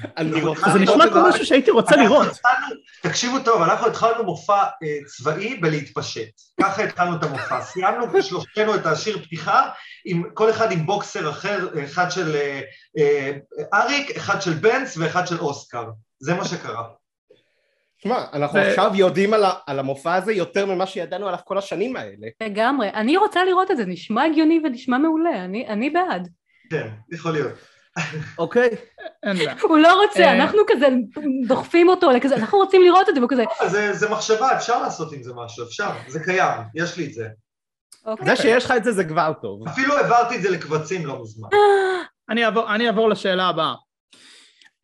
זה 0.74 0.80
נשמע 0.80 1.10
כמו. 1.10 1.30
משהו 1.30 1.46
שהייתי 1.46 1.72
רוצה 1.72 1.96
לראות. 1.96 2.28
תקשיבו 3.02 3.40
טוב, 3.40 3.62
אנחנו 3.62 3.88
התחלנו 3.88 4.24
מופע 4.24 4.64
אה, 4.64 4.98
צבאי 5.08 5.58
בלהתפשט. 5.58 6.30
ככה 6.62 6.84
התחלנו 6.84 7.16
את 7.16 7.24
המופע. 7.24 7.62
סיימנו 7.72 8.24
שלושתנו 8.24 8.76
את 8.76 8.86
השיר 8.86 9.24
פתיחה, 9.24 9.70
כל 10.34 10.50
אחד 10.50 10.72
עם 10.72 10.86
בוקסר 10.86 11.30
אחר, 11.30 11.68
אחד 11.84 12.12
של 12.12 12.36
אה, 12.36 12.62
אה, 12.98 13.32
אריק, 13.74 14.18
אחד 14.18 14.42
של 14.42 14.54
בנץ 14.54 14.98
ואחד 14.98 15.28
של 15.28 15.40
אוסקר. 15.40 15.86
זה 16.20 16.34
מה 16.34 16.46
שקרה. 16.46 16.84
שמע, 18.04 18.24
אנחנו 18.34 18.60
ו- 18.60 18.62
עכשיו 18.70 18.92
יודעים 18.96 19.34
על 19.34 19.44
ה- 19.44 19.54
על 19.68 19.80
המופע 19.80 20.14
הזה 20.16 20.34
יותר 20.34 20.66
ממה 20.66 20.86
שידענו 20.86 21.28
עליו 21.28 21.40
כל 21.46 21.58
השנים 21.58 21.96
האלה. 21.96 22.28
לגמרי. 22.44 22.90
אני 22.90 23.18
רוצה 23.18 23.46
לראות 23.46 23.72
את 23.72 23.78
זה, 23.78 23.86
נשמע 23.86 24.24
הגיוני 24.24 24.60
ונשמע 24.64 24.98
מעולה, 24.98 25.46
אני, 25.46 25.68
אני 25.68 25.90
בעד. 25.90 26.28
כן, 26.72 26.88
יכול 27.12 27.32
להיות. 27.32 27.52
אוקיי. 28.38 28.70
אין 29.24 29.38
בעיה. 29.38 29.56
הוא 29.70 29.78
לא 29.78 30.02
רוצה, 30.04 30.24
אה. 30.24 30.34
אנחנו 30.34 30.60
כזה 30.68 30.88
דוחפים 31.48 31.90
אותו 31.90 32.12
לכזה, 32.12 32.36
אנחנו 32.36 32.58
רוצים 32.58 32.82
לראות 32.84 33.10
את 33.10 33.16
זה, 33.16 33.22
והוא 33.22 33.30
כזה, 33.30 33.44
זה, 33.68 33.94
זה 33.94 34.10
מחשבה, 34.10 34.56
אפשר 34.58 34.82
לעשות 34.82 35.14
עם 35.14 35.24
זה 35.24 35.34
משהו, 35.36 35.64
אפשר, 35.66 35.90
זה 36.08 36.20
קיים, 36.24 36.62
יש 36.76 36.98
לי 36.98 37.06
את 37.06 37.14
זה. 37.14 37.28
אוקיי. 38.06 38.26
זה 38.26 38.36
שיש 38.36 38.66
לך 38.66 38.74
את 38.78 38.84
זה 38.84 38.92
זה 38.92 39.04
כבר 39.04 39.32
טוב. 39.42 39.68
אפילו 39.68 39.98
העברתי 39.98 40.36
את 40.36 40.42
זה 40.42 40.50
לקבצים 40.50 41.06
לא 41.06 41.22
מזמן. 41.22 41.50
אני 42.30 42.46
אעבור, 42.46 42.76
אני 42.76 42.88
אעבור 42.88 43.10
לשאלה 43.10 43.48
הבאה. 43.48 43.74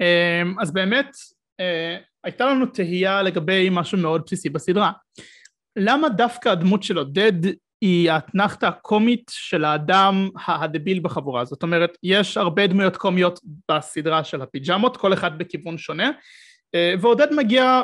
אמ, 0.02 0.56
אז 0.62 0.72
באמת, 0.74 1.08
אה, 1.60 1.98
הייתה 2.26 2.46
לנו 2.46 2.66
תהייה 2.66 3.22
לגבי 3.22 3.68
משהו 3.72 3.98
מאוד 3.98 4.22
בסיסי 4.26 4.50
בסדרה. 4.50 4.92
למה 5.76 6.10
דווקא 6.10 6.50
הדמות 6.50 6.84
של 6.84 6.98
עודד 6.98 7.34
היא 7.82 8.12
האתנחתא 8.12 8.66
הקומית 8.66 9.32
של 9.34 9.66
האדם 9.66 10.30
הדביל 10.48 11.00
בחבורה? 11.00 11.46
זאת 11.46 11.64
אומרת, 11.64 11.98
יש 12.04 12.38
הרבה 12.38 12.68
דמויות 12.68 12.98
קומיות 12.98 13.40
בסדרה 13.72 14.24
של 14.24 14.42
הפיג'מות, 14.42 14.98
כל 14.98 15.14
אחד 15.14 15.38
בכיוון 15.38 15.78
שונה, 15.78 16.12
אה, 16.76 16.94
ועודד 17.02 17.34
מגיע 17.34 17.82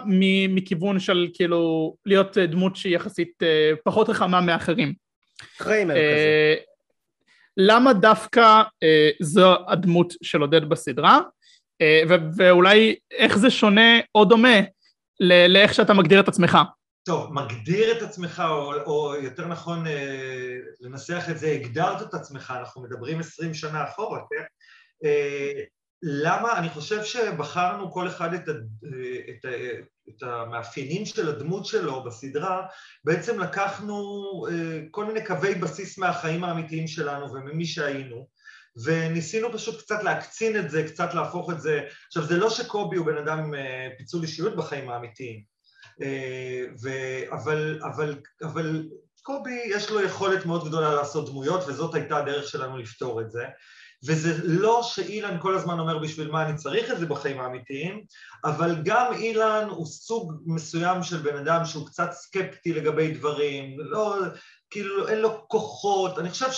מכיוון 0.49 0.99
של 0.99 1.27
כאילו 1.33 1.95
להיות 2.05 2.37
אה, 2.37 2.45
דמות 2.45 2.75
שהיא 2.75 2.95
יחסית 2.95 3.43
אה, 3.43 3.71
פחות 3.85 4.09
רחמה 4.09 4.41
מאחרים. 4.41 4.93
קריימר 5.57 5.93
כזה. 5.93 6.55
למה 7.57 7.93
דווקא 7.93 8.61
זו 9.21 9.55
הדמות 9.67 10.13
של 10.23 10.41
עודד 10.41 10.69
בסדרה, 10.69 11.19
ואולי 12.37 12.95
איך 13.11 13.37
זה 13.37 13.49
שונה 13.49 13.99
או 14.15 14.25
דומה 14.25 14.59
לאיך 15.19 15.73
שאתה 15.73 15.93
מגדיר 15.93 16.19
את 16.19 16.27
עצמך. 16.27 16.57
טוב, 17.03 17.33
מגדיר 17.33 17.97
את 17.97 18.01
עצמך, 18.01 18.43
או, 18.49 18.73
או 18.85 19.15
יותר 19.15 19.47
נכון 19.47 19.87
אה, 19.87 20.57
לנסח 20.79 21.25
את 21.31 21.37
זה, 21.37 21.47
הגדרת 21.51 22.01
את 22.01 22.13
עצמך, 22.13 22.53
אנחנו 22.59 22.81
מדברים 22.81 23.19
עשרים 23.19 23.53
שנה 23.53 23.83
אחורה, 23.83 24.19
כן? 24.29 24.43
אה, 25.05 25.63
למה? 26.03 26.57
אני 26.57 26.69
חושב 26.69 27.03
שבחרנו 27.03 27.91
כל 27.91 28.07
אחד 28.07 28.33
את, 28.33 28.49
ה, 28.49 28.51
את, 29.29 29.45
ה, 29.45 29.49
את 30.09 30.23
המאפיינים 30.23 31.05
של 31.05 31.29
הדמות 31.29 31.65
שלו 31.65 32.03
בסדרה, 32.03 32.67
בעצם 33.03 33.39
לקחנו 33.39 33.95
אה, 34.51 34.79
כל 34.91 35.05
מיני 35.05 35.25
קווי 35.25 35.55
בסיס 35.55 35.97
מהחיים 35.97 36.43
האמיתיים 36.43 36.87
שלנו 36.87 37.33
וממי 37.33 37.65
שהיינו, 37.65 38.27
וניסינו 38.83 39.53
פשוט 39.53 39.81
קצת 39.81 40.03
להקצין 40.03 40.59
את 40.59 40.69
זה, 40.69 40.83
קצת 40.87 41.13
להפוך 41.13 41.51
את 41.51 41.61
זה. 41.61 41.81
עכשיו, 42.07 42.23
זה 42.23 42.37
לא 42.37 42.49
שקובי 42.49 42.97
הוא 42.97 43.05
בן 43.05 43.17
אדם 43.17 43.39
עם 43.39 43.55
אה, 43.55 43.89
פיצול 43.97 44.21
אישיות 44.21 44.55
בחיים 44.55 44.89
האמיתיים. 44.89 45.43
אה, 46.01 46.63
ו... 46.83 46.89
אבל, 47.31 47.79
אבל, 47.83 48.15
אבל 48.43 48.83
קובי 49.23 49.61
יש 49.65 49.89
לו 49.89 50.01
יכולת 50.01 50.45
מאוד 50.45 50.67
גדולה 50.67 50.95
לעשות 50.95 51.29
דמויות 51.29 51.67
וזאת 51.67 51.95
הייתה 51.95 52.17
הדרך 52.17 52.47
שלנו 52.47 52.77
לפתור 52.77 53.21
את 53.21 53.31
זה 53.31 53.45
וזה 54.05 54.33
לא 54.43 54.81
שאילן 54.83 55.37
כל 55.41 55.55
הזמן 55.55 55.79
אומר 55.79 55.97
בשביל 55.97 56.31
מה 56.31 56.45
אני 56.45 56.57
צריך 56.57 56.91
את 56.91 56.99
זה 56.99 57.05
בחיים 57.05 57.39
האמיתיים 57.39 58.03
אבל 58.45 58.75
גם 58.83 59.13
אילן 59.13 59.67
הוא 59.69 59.85
סוג 59.85 60.33
מסוים 60.45 61.03
של 61.03 61.17
בן 61.17 61.37
אדם 61.37 61.65
שהוא 61.65 61.87
קצת 61.87 62.11
סקפטי 62.11 62.73
לגבי 62.73 63.11
דברים, 63.11 63.79
לא, 63.79 64.15
כאילו 64.69 65.07
אין 65.07 65.19
לו 65.19 65.47
כוחות, 65.47 66.19
אני 66.19 66.29
חושב 66.29 66.51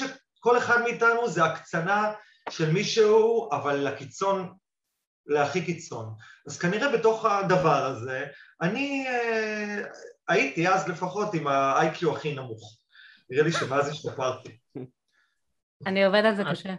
שכל 0.43 0.57
אחד 0.57 0.81
מאיתנו 0.81 1.29
זה 1.29 1.45
הקצנה 1.45 2.11
של 2.49 2.71
מישהו 2.71 3.49
אבל 3.51 3.75
לקיצון 3.75 4.53
להכי 5.25 5.65
קיצון. 5.65 6.13
אז 6.47 6.57
כנראה 6.57 6.97
בתוך 6.97 7.25
הדבר 7.25 7.85
הזה, 7.85 8.25
אני 8.61 9.05
אה, 9.07 9.83
הייתי 10.27 10.67
אז 10.67 10.87
לפחות 10.87 11.33
עם 11.33 11.47
ה-IQ 11.47 12.11
הכי 12.11 12.35
נמוך. 12.35 12.77
נראה 13.29 13.43
לי 13.43 13.51
שמאז 13.51 13.89
השתפרתי. 13.89 14.57
אני 15.85 16.05
עובד 16.05 16.25
על 16.25 16.35
זה 16.35 16.43
קשה. 16.51 16.73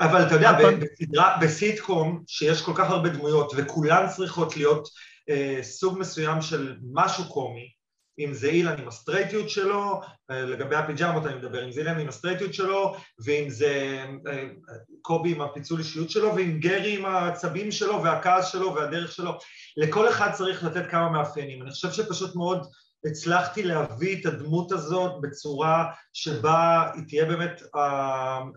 אבל 0.00 0.26
אתה 0.26 0.34
יודע, 0.34 0.52
נכון. 0.52 0.80
בסדרה, 0.80 1.38
בסיטקום, 1.42 2.22
שיש 2.26 2.62
כל 2.62 2.72
כך 2.76 2.90
הרבה 2.90 3.08
דמויות 3.08 3.52
וכולן 3.56 4.06
צריכות 4.16 4.56
להיות 4.56 4.88
אה, 5.30 5.58
סוג 5.62 5.98
מסוים 5.98 6.42
של 6.42 6.76
משהו 6.92 7.24
קומי, 7.32 7.72
אם 8.18 8.34
זה 8.34 8.48
אילן 8.48 8.80
עם 8.80 8.88
הסטרייטיות 8.88 9.50
שלו, 9.50 10.00
אה, 10.30 10.42
לגבי 10.42 10.76
הפיג'מות 10.76 11.26
אני 11.26 11.34
מדבר, 11.34 11.64
אם 11.64 11.72
זה 11.72 11.80
אילן 11.80 11.98
עם 11.98 12.08
הסטרייטיות 12.08 12.54
שלו, 12.54 12.94
ואם 13.24 13.50
זה 13.50 14.04
אה, 14.28 14.44
קובי 15.02 15.32
עם 15.34 15.40
הפיצול 15.40 15.78
אישיות 15.78 16.10
שלו, 16.10 16.34
ועם 16.34 16.60
גרי 16.60 16.98
עם 16.98 17.04
העצבים 17.04 17.72
שלו 17.72 18.02
והכעס 18.02 18.52
שלו 18.52 18.74
והדרך 18.74 19.12
שלו, 19.12 19.32
לכל 19.76 20.08
אחד 20.08 20.32
צריך 20.32 20.64
לתת 20.64 20.90
כמה 20.90 21.08
מאפיינים. 21.08 21.62
אני 21.62 21.70
חושב 21.70 21.92
שפשוט 21.92 22.36
מאוד 22.36 22.66
הצלחתי 23.04 23.62
להביא 23.62 24.20
את 24.20 24.26
הדמות 24.26 24.72
הזאת 24.72 25.20
בצורה 25.20 25.92
שבה 26.12 26.90
היא 26.94 27.02
תהיה 27.08 27.24
באמת 27.24 27.62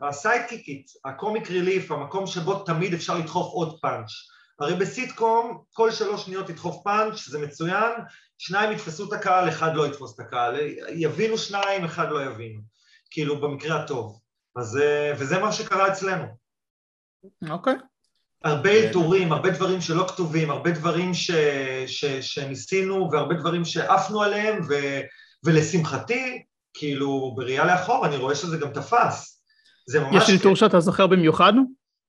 הסיידקיקית, 0.01 0.85
הקומיק 1.05 1.51
ריליף, 1.51 1.91
המקום 1.91 2.27
שבו 2.27 2.59
תמיד 2.59 2.93
אפשר 2.93 3.17
לדחוף 3.17 3.53
עוד 3.53 3.79
פאנץ'. 3.81 4.11
הרי 4.61 4.75
בסיטקום 4.75 5.61
כל 5.73 5.91
שלוש 5.91 6.25
שניות 6.25 6.47
תדחוף 6.47 6.83
פאנץ', 6.83 7.29
זה 7.29 7.39
מצוין, 7.39 7.91
שניים 8.37 8.71
יתפסו 8.71 9.07
את 9.07 9.13
הקהל, 9.13 9.49
אחד 9.49 9.75
לא 9.75 9.87
יתפוס 9.87 10.15
את 10.15 10.19
הקהל, 10.19 10.55
יבינו 10.89 11.37
שניים, 11.37 11.85
אחד 11.85 12.11
לא 12.11 12.23
יבינו, 12.23 12.61
כאילו 13.11 13.41
במקרה 13.41 13.83
הטוב. 13.83 14.19
אז, 14.55 14.77
אה, 14.77 15.13
וזה 15.17 15.39
מה 15.39 15.51
שקרה 15.51 15.87
אצלנו. 15.87 16.25
אוקיי. 17.49 17.75
הרבה 18.43 18.71
אלתורים, 18.71 19.31
הרבה 19.31 19.49
דברים 19.49 19.81
שלא 19.81 20.07
כתובים, 20.07 20.51
הרבה 20.51 20.71
דברים 20.71 21.13
ש, 21.13 21.31
ש, 21.87 22.05
שניסינו 22.05 23.09
והרבה 23.11 23.35
דברים 23.35 23.65
שעפנו 23.65 24.21
עליהם, 24.21 24.61
ו, 24.69 24.73
ולשמחתי, 25.43 26.43
כאילו 26.73 27.33
בראייה 27.35 27.65
לאחור, 27.65 28.05
אני 28.05 28.17
רואה 28.17 28.35
שזה 28.35 28.57
גם 28.57 28.69
תפס. 28.73 29.43
זה 29.87 29.99
ממש... 29.99 30.23
יש 30.23 30.29
אלתור 30.29 30.55
שאתה 30.55 30.79
זוכר 30.79 31.07
במיוחד? 31.07 31.53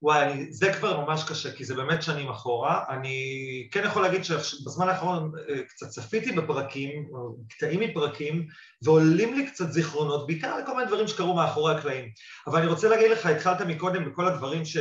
וואי, 0.03 0.53
זה 0.53 0.73
כבר 0.73 1.01
ממש 1.01 1.25
קשה, 1.29 1.53
כי 1.53 1.65
זה 1.65 1.75
באמת 1.75 2.03
שנים 2.03 2.29
אחורה. 2.29 2.85
אני 2.89 3.69
כן 3.73 3.83
יכול 3.85 4.03
להגיד 4.03 4.25
שבזמן 4.25 4.89
האחרון 4.89 5.33
אה, 5.49 5.63
קצת 5.69 5.89
צפיתי 5.89 6.33
בפרקים, 6.33 7.09
קטעים 7.49 7.81
מפרקים, 7.81 8.47
ועולים 8.83 9.35
לי 9.35 9.47
קצת 9.47 9.73
זיכרונות, 9.73 10.27
בעיקר 10.27 10.59
לכל 10.59 10.77
מיני 10.77 10.87
דברים 10.87 11.09
שקרו 11.09 11.35
מאחורי 11.35 11.75
הקלעים. 11.75 12.09
אבל 12.47 12.59
אני 12.59 12.67
רוצה 12.67 12.89
להגיד 12.89 13.11
לך, 13.11 13.27
התחלת 13.27 13.61
מקודם 13.61 14.11
בכל 14.11 14.27
הדברים 14.27 14.65
ש... 14.65 14.77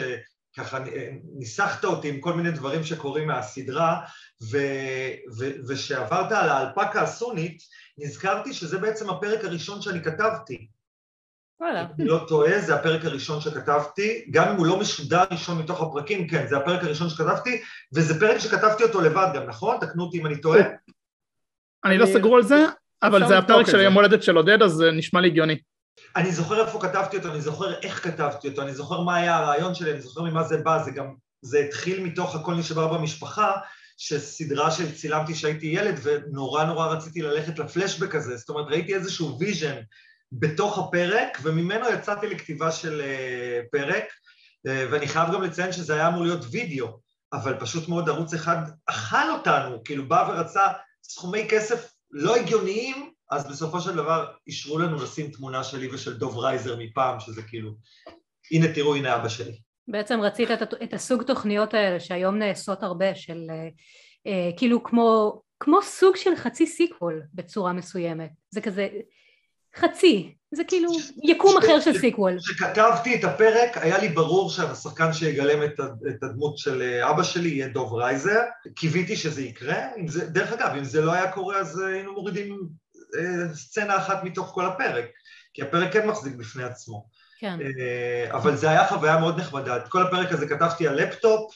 ככה 0.57 0.77
אה, 0.77 1.09
ניסחת 1.37 1.85
אותי 1.85 2.09
עם 2.09 2.19
כל 2.19 2.33
מיני 2.33 2.51
דברים 2.51 2.83
שקורים 2.83 3.27
מהסדרה, 3.27 4.01
ו, 4.51 4.57
ו, 5.37 5.45
ושעברת 5.67 6.31
על 6.31 6.49
האלפקה 6.49 7.01
הסונית, 7.01 7.57
נזכרתי 7.97 8.53
שזה 8.53 8.77
בעצם 8.77 9.09
הפרק 9.09 9.45
הראשון 9.45 9.81
שאני 9.81 10.03
כתבתי. 10.03 10.67
וואלה. 11.61 11.85
אני 11.99 12.07
לא 12.07 12.25
טועה, 12.27 12.61
זה 12.61 12.75
הפרק 12.75 13.05
הראשון 13.05 13.41
שכתבתי, 13.41 14.25
גם 14.31 14.47
אם 14.47 14.55
הוא 14.55 14.65
לא 14.65 14.79
משודר 14.79 15.23
ראשון 15.31 15.57
מתוך 15.57 15.81
הפרקים, 15.81 16.27
כן, 16.27 16.47
זה 16.47 16.57
הפרק 16.57 16.83
הראשון 16.83 17.09
שכתבתי, 17.09 17.61
וזה 17.93 18.19
פרק 18.19 18.37
שכתבתי 18.37 18.83
אותו 18.83 19.01
לבד 19.01 19.27
גם, 19.35 19.43
נכון? 19.43 19.77
תקנו 19.81 20.03
אותי 20.03 20.19
אם 20.19 20.25
אני 20.25 20.41
טועה. 20.41 20.61
אני 21.85 21.97
לא 21.97 22.05
סגור 22.05 22.35
על 22.35 22.43
זה, 22.43 22.65
אבל 23.03 23.27
זה 23.27 23.37
הפרק 23.37 23.65
של 23.65 23.71
זה. 23.71 23.79
היום 23.79 23.93
הולדת 23.93 24.23
של 24.23 24.35
עודד, 24.35 24.61
אז 24.61 24.71
זה 24.71 24.91
נשמע 24.91 25.21
לי 25.21 25.27
הגיוני. 25.27 25.57
אני 26.15 26.31
זוכר 26.31 26.61
איפה 26.61 26.79
כתבתי 26.81 27.17
אותו, 27.17 27.31
אני 27.31 27.41
זוכר 27.41 27.73
איך 27.81 28.03
כתבתי 28.03 28.47
אותו, 28.47 28.61
אני 28.61 28.73
זוכר 28.73 29.01
מה 29.01 29.15
היה 29.15 29.37
הרעיון 29.37 29.75
שלי, 29.75 29.91
אני 29.91 30.01
זוכר 30.01 30.21
ממה 30.21 30.43
זה 30.43 30.57
בא, 30.57 30.83
זה 30.83 30.91
גם, 30.91 31.13
זה 31.41 31.59
התחיל 31.59 32.03
מתוך 32.03 32.35
הכל 32.35 32.55
נשבר 32.55 32.87
במשפחה, 32.87 33.51
שסדרה 33.97 34.71
שצילמתי 34.71 35.33
כשהייתי 35.33 35.67
ילד, 35.67 35.99
ונורא 36.03 36.63
נורא 36.63 36.87
רציתי 36.87 37.21
ללכת 37.21 37.59
לפלשבק 37.59 38.15
הזה, 38.15 38.37
זאת 38.37 38.49
אומרת, 38.49 38.67
ראיתי 38.67 38.95
איזשהו 38.95 39.39
vision 39.39 39.75
בתוך 40.31 40.77
הפרק, 40.77 41.37
וממנו 41.43 41.89
יצאתי 41.89 42.27
לכתיבה 42.27 42.71
של 42.71 43.01
אה, 43.01 43.69
פרק, 43.71 44.03
אה, 44.03 44.71
ואני 44.91 45.07
חייב 45.07 45.33
גם 45.33 45.43
לציין 45.43 45.71
שזה 45.71 45.93
היה 45.93 46.07
אמור 46.07 46.23
להיות 46.23 46.45
וידאו, 46.51 46.87
אבל 47.33 47.59
פשוט 47.59 47.89
מאוד 47.89 48.09
ערוץ 48.09 48.33
אחד 48.33 48.57
אכל 48.85 49.31
אותנו, 49.37 49.83
כאילו 49.83 50.07
בא 50.07 50.27
ורצה 50.29 50.67
סכומי 51.03 51.47
כסף 51.49 51.93
לא 52.11 52.35
הגיוניים, 52.35 53.11
אז 53.31 53.49
בסופו 53.49 53.81
של 53.81 53.95
דבר 53.95 54.31
אישרו 54.47 54.79
לנו 54.79 55.03
לשים 55.03 55.31
תמונה 55.31 55.63
שלי 55.63 55.87
ושל 55.93 56.17
דוב 56.17 56.37
רייזר 56.37 56.75
מפעם, 56.79 57.19
שזה 57.19 57.41
כאילו, 57.41 57.71
הנה 58.51 58.73
תראו, 58.73 58.95
הנה 58.95 59.15
אבא 59.15 59.29
שלי. 59.29 59.57
בעצם 59.87 60.21
רצית 60.21 60.51
את, 60.51 60.73
את 60.83 60.93
הסוג 60.93 61.23
תוכניות 61.23 61.73
האלה 61.73 61.99
שהיום 61.99 62.35
נעשות 62.35 62.83
הרבה 62.83 63.15
של 63.15 63.47
אה, 63.49 63.67
אה, 64.27 64.51
כאילו 64.57 64.83
כמו, 64.83 65.41
כמו 65.59 65.81
סוג 65.81 66.15
של 66.15 66.35
חצי 66.35 66.67
sequel 66.67 67.21
בצורה 67.33 67.73
מסוימת 67.73 68.29
זה 68.49 68.61
כזה 68.61 68.87
חצי, 69.75 70.33
זה 70.51 70.63
כאילו 70.63 70.91
יקום 71.23 71.57
אחר 71.57 71.79
של 71.79 71.97
sequel. 71.97 72.37
כשכתבתי 72.39 73.15
את 73.15 73.23
הפרק, 73.23 73.77
היה 73.77 73.97
לי 73.97 74.09
ברור 74.09 74.49
שהשחקן 74.49 75.13
שיגלם 75.13 75.63
את, 75.63 75.79
את 76.09 76.23
הדמות 76.23 76.57
של 76.57 76.81
אה, 76.81 77.09
אבא 77.09 77.23
שלי 77.23 77.49
יהיה 77.49 77.67
דוב 77.67 77.93
רייזר. 77.93 78.39
קיוויתי 78.75 79.15
שזה 79.15 79.41
יקרה. 79.41 79.77
זה, 80.07 80.25
דרך 80.25 80.51
אגב, 80.51 80.75
אם 80.77 80.83
זה 80.83 81.01
לא 81.01 81.13
היה 81.13 81.31
קורה, 81.31 81.57
אז 81.57 81.79
היינו 81.79 82.13
מורידים 82.13 82.59
אה, 83.17 83.55
סצנה 83.55 83.97
אחת 83.97 84.23
מתוך 84.23 84.51
כל 84.53 84.65
הפרק, 84.65 85.05
כי 85.53 85.61
הפרק 85.61 85.93
כן 85.93 86.07
מחזיק 86.07 86.35
בפני 86.35 86.63
עצמו. 86.63 87.05
כן. 87.39 87.59
אה, 87.61 88.37
אבל 88.37 88.55
זה 88.55 88.69
היה 88.69 88.87
חוויה 88.87 89.17
מאוד 89.17 89.39
נחמדה. 89.39 89.77
את 89.77 89.87
כל 89.87 90.01
הפרק 90.01 90.31
הזה 90.31 90.47
כתבתי 90.47 90.87
על 90.87 90.95
לפטופ 90.95 91.53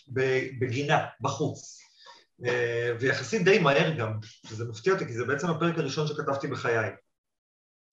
בגינה, 0.60 1.05
בחוץ. 1.22 1.79
אה, 2.45 2.91
ויחסית 3.00 3.43
די 3.43 3.60
מהר 3.60 3.89
גם, 3.98 4.13
שזה 4.45 4.65
מפתיע 4.65 4.93
אותי, 4.93 5.05
כי 5.05 5.13
זה 5.13 5.25
בעצם 5.25 5.50
הפרק 5.50 5.77
הראשון 5.77 6.07
שכתבתי 6.07 6.48
בחיי. 6.48 6.89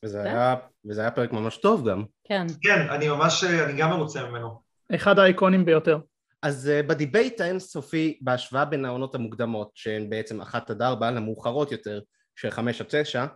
וזה 0.04 0.18
כן? 0.25 0.26
היה, 0.26 0.54
וזה 0.85 1.00
היה 1.00 1.11
פרק 1.11 1.32
ממש 1.32 1.56
טוב 1.56 1.88
גם. 1.88 2.04
כן. 2.25 2.47
כן, 2.62 2.88
אני 2.90 3.09
ממש, 3.09 3.44
אני 3.44 3.73
גם 3.78 3.90
מרוצה 3.90 4.30
ממנו. 4.30 4.61
אחד 4.94 5.18
האייקוניים 5.19 5.64
ביותר. 5.64 5.99
אז 6.42 6.71
אה, 6.71 6.87
ב 6.87 6.94
debate 6.94 7.41
האינסופי, 7.40 8.18
בהשוואה 8.21 8.64
בין 8.64 8.85
העונות 8.85 9.14
המוקדמות, 9.14 9.71
שהן 9.75 10.11
בעצם 10.11 10.40
אחת 10.40 10.71
עד 10.71 10.82
ארבע, 10.82 11.11
למאוחרות 11.11 11.73
יותר, 11.73 12.00
של 12.37 12.50
חמש 12.50 12.80
עד 12.80 12.87
תשע, 12.90 13.26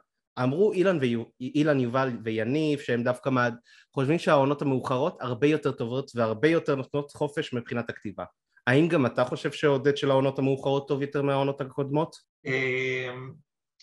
אמרו 0.42 0.72
אילן, 0.72 0.98
ויו, 1.00 1.22
אילן 1.40 1.80
יובל 1.80 2.10
ויניב 2.24 2.78
שהם 2.78 3.02
דווקא 3.02 3.30
מה... 3.30 3.48
חושבים 3.94 4.18
שהעונות 4.18 4.62
המאוחרות 4.62 5.18
הרבה 5.20 5.46
יותר 5.46 5.72
טובות 5.72 6.10
והרבה 6.14 6.48
יותר 6.48 6.74
נותנות 6.74 7.10
חופש 7.12 7.52
מבחינת 7.52 7.90
הכתיבה. 7.90 8.24
האם 8.66 8.88
גם 8.88 9.06
אתה 9.06 9.24
חושב 9.24 9.52
שעודד 9.52 9.96
של 9.96 10.10
העונות 10.10 10.38
המאוחרות 10.38 10.88
טוב 10.88 11.02
יותר 11.02 11.22
מהעונות 11.22 11.60
הקודמות? 11.60 12.16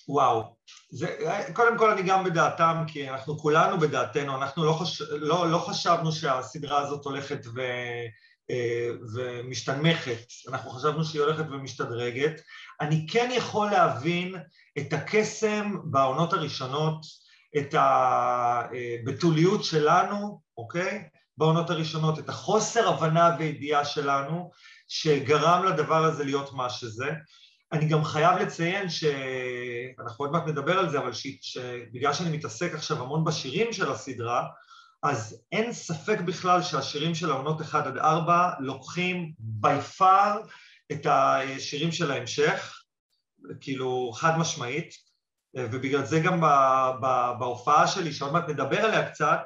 וואו, 0.07 0.55
זה, 0.91 1.17
קודם 1.53 1.77
כל 1.77 1.91
אני 1.91 2.03
גם 2.03 2.23
בדעתם, 2.23 2.83
כי 2.87 3.09
אנחנו 3.09 3.37
כולנו 3.37 3.79
בדעתנו, 3.79 4.35
אנחנו 4.35 4.65
לא, 4.65 4.73
חש, 4.73 5.01
לא, 5.01 5.51
לא 5.51 5.57
חשבנו 5.57 6.11
שהסדרה 6.11 6.79
הזאת 6.79 7.05
הולכת 7.05 7.45
ו, 7.55 7.61
אה, 8.51 8.89
ומשתנמכת, 9.13 10.27
אנחנו 10.47 10.69
חשבנו 10.71 11.05
שהיא 11.05 11.21
הולכת 11.21 11.45
ומשתדרגת. 11.51 12.41
אני 12.81 13.05
כן 13.09 13.29
יכול 13.33 13.71
להבין 13.71 14.35
את 14.77 14.93
הקסם 14.93 15.75
בעונות 15.83 16.33
הראשונות, 16.33 17.05
את 17.57 17.75
הבתוליות 17.77 19.63
שלנו, 19.63 20.41
אוקיי? 20.57 21.03
בעונות 21.37 21.69
הראשונות, 21.69 22.19
את 22.19 22.29
החוסר 22.29 22.89
הבנה 22.89 23.35
וידיעה 23.39 23.85
שלנו, 23.85 24.51
שגרם 24.87 25.65
לדבר 25.65 26.05
הזה 26.05 26.23
להיות 26.23 26.53
מה 26.53 26.69
שזה. 26.69 27.11
אני 27.73 27.85
גם 27.87 28.03
חייב 28.03 28.37
לציין 28.37 28.89
שאנחנו 28.89 30.25
עוד 30.25 30.31
מעט 30.31 30.47
נדבר 30.47 30.79
על 30.79 30.89
זה, 30.89 30.99
אבל 30.99 31.13
ש... 31.13 31.27
שבגלל 31.41 32.13
שאני 32.13 32.37
מתעסק 32.37 32.73
עכשיו 32.73 33.01
המון 33.01 33.23
בשירים 33.23 33.73
של 33.73 33.91
הסדרה, 33.91 34.47
אז 35.03 35.41
אין 35.51 35.73
ספק 35.73 36.19
בכלל 36.21 36.61
שהשירים 36.61 37.15
של 37.15 37.31
העונות 37.31 37.61
1 37.61 37.87
עד 37.87 37.97
4 37.97 38.51
לוקחים 38.59 39.33
by 39.61 39.99
far 39.99 40.37
את 40.91 41.05
השירים 41.05 41.91
של 41.91 42.11
ההמשך, 42.11 42.81
כאילו 43.61 44.11
חד 44.15 44.37
משמעית, 44.37 44.93
ובגלל 45.57 46.05
זה 46.05 46.19
גם 46.19 46.41
בהופעה 47.39 47.87
שלי, 47.87 48.13
שעוד 48.13 48.33
מעט 48.33 48.49
נדבר 48.49 48.79
עליה 48.79 49.09
קצת, 49.09 49.39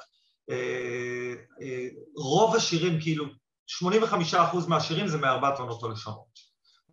אה, 0.50 1.34
אה, 1.62 1.88
רוב 2.16 2.56
השירים, 2.56 3.02
כאילו 3.02 3.26
85% 3.68 4.68
מהשירים 4.68 5.08
זה 5.08 5.18
מארבעת 5.18 5.60
עונות 5.60 5.84
הראשונות, 5.84 6.40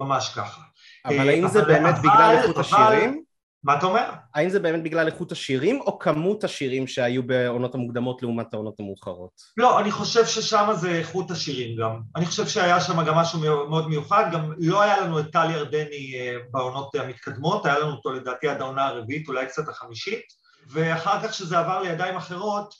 ממש 0.00 0.32
ככה. 0.36 0.60
אבל 1.04 1.28
האם 1.28 1.48
זה 1.48 1.62
באמת 1.62 1.94
בגלל 1.98 2.36
איכות 2.38 2.58
השירים? 2.58 3.24
מה 3.64 3.78
אתה 3.78 3.86
אומר? 3.86 4.10
האם 4.34 4.48
זה 4.48 4.60
באמת 4.60 4.82
בגלל 4.82 5.06
איכות 5.06 5.32
השירים 5.32 5.80
או 5.80 5.98
כמות 5.98 6.44
השירים 6.44 6.86
שהיו 6.86 7.22
בעונות 7.22 7.74
המוקדמות 7.74 8.22
לעומת 8.22 8.54
העונות 8.54 8.80
המאוחרות? 8.80 9.30
לא, 9.56 9.80
אני 9.80 9.90
חושב 9.90 10.26
ששם 10.26 10.68
זה 10.74 10.90
איכות 10.90 11.30
השירים 11.30 11.76
גם. 11.76 12.00
אני 12.16 12.26
חושב 12.26 12.46
שהיה 12.46 12.80
שם 12.80 13.04
גם 13.04 13.14
משהו 13.14 13.40
מאוד 13.68 13.88
מיוחד, 13.88 14.30
גם 14.32 14.52
לא 14.58 14.82
היה 14.82 15.00
לנו 15.00 15.20
את 15.20 15.32
טל 15.32 15.50
ירדני 15.50 16.14
אה, 16.14 16.36
בעונות 16.50 16.94
המתקדמות, 16.94 17.66
היה 17.66 17.78
לנו 17.78 17.90
אותו 17.90 18.12
לדעתי 18.12 18.48
עד 18.48 18.60
העונה 18.60 18.86
הרביעית, 18.86 19.28
אולי 19.28 19.46
קצת 19.46 19.68
החמישית, 19.68 20.24
ואחר 20.72 21.22
כך 21.22 21.34
שזה 21.34 21.58
עבר 21.58 21.82
לידיים 21.82 22.16
אחרות, 22.16 22.74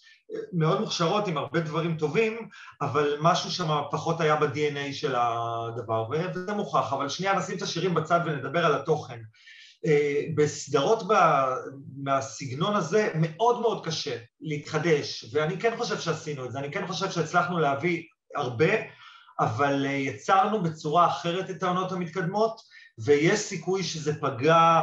מאוד 0.52 0.81
מוכשרות 0.81 1.28
עם 1.28 1.37
הרבה 1.37 1.61
דברים 1.61 1.97
טובים, 1.97 2.49
אבל 2.81 3.16
משהו 3.21 3.50
שם 3.50 3.81
פחות 3.90 4.21
היה 4.21 4.37
ב-DNA 4.37 4.93
של 4.93 5.14
הדבר, 5.19 6.09
וזה 6.11 6.52
מוכח, 6.52 6.93
אבל 6.93 7.09
שנייה 7.09 7.35
נשים 7.35 7.57
את 7.57 7.62
השירים 7.62 7.95
בצד 7.95 8.21
ונדבר 8.26 8.66
על 8.66 8.75
התוכן. 8.75 9.21
אה, 9.87 10.23
בסדרות 10.35 11.03
מהסגנון 12.03 12.77
הזה 12.77 13.11
מאוד 13.14 13.61
מאוד 13.61 13.85
קשה 13.85 14.16
להתחדש, 14.40 15.25
ואני 15.33 15.59
כן 15.59 15.77
חושב 15.77 16.01
שעשינו 16.01 16.44
את 16.44 16.53
זה, 16.53 16.59
אני 16.59 16.72
כן 16.72 16.87
חושב 16.87 17.11
שהצלחנו 17.11 17.59
להביא 17.59 18.03
הרבה, 18.37 18.72
אבל 19.40 19.87
אה, 19.87 19.90
יצרנו 19.90 20.62
בצורה 20.62 21.07
אחרת 21.07 21.51
את 21.51 21.62
העונות 21.62 21.92
המתקדמות, 21.92 22.61
ויש 22.99 23.38
סיכוי 23.40 23.83
שזה 23.83 24.20
פגע 24.20 24.81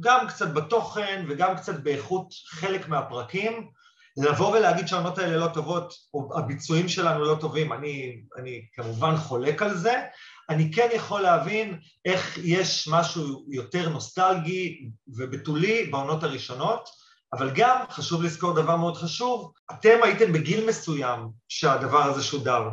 גם 0.00 0.26
קצת 0.28 0.54
בתוכן 0.54 1.24
וגם 1.28 1.56
קצת 1.56 1.80
באיכות 1.82 2.34
חלק 2.48 2.88
מהפרקים. 2.88 3.68
לבוא 4.16 4.56
ולהגיד 4.56 4.88
שהעונות 4.88 5.18
האלה 5.18 5.36
לא 5.36 5.46
טובות, 5.46 5.94
או 6.14 6.38
הביצועים 6.38 6.88
שלנו 6.88 7.24
לא 7.24 7.36
טובים, 7.40 7.72
אני, 7.72 8.22
אני 8.38 8.62
כמובן 8.74 9.16
חולק 9.16 9.62
על 9.62 9.76
זה, 9.76 10.02
אני 10.50 10.72
כן 10.72 10.88
יכול 10.94 11.20
להבין 11.20 11.78
איך 12.04 12.38
יש 12.42 12.88
משהו 12.88 13.44
יותר 13.48 13.88
נוסטלגי 13.88 14.88
ובתולי 15.08 15.84
בעונות 15.84 16.22
הראשונות, 16.22 16.88
אבל 17.32 17.50
גם 17.54 17.76
חשוב 17.90 18.22
לזכור 18.22 18.52
דבר 18.52 18.76
מאוד 18.76 18.96
חשוב, 18.96 19.52
אתם 19.70 19.98
הייתם 20.02 20.32
בגיל 20.32 20.66
מסוים 20.68 21.28
שהדבר 21.48 22.02
הזה 22.02 22.22
שודר, 22.22 22.68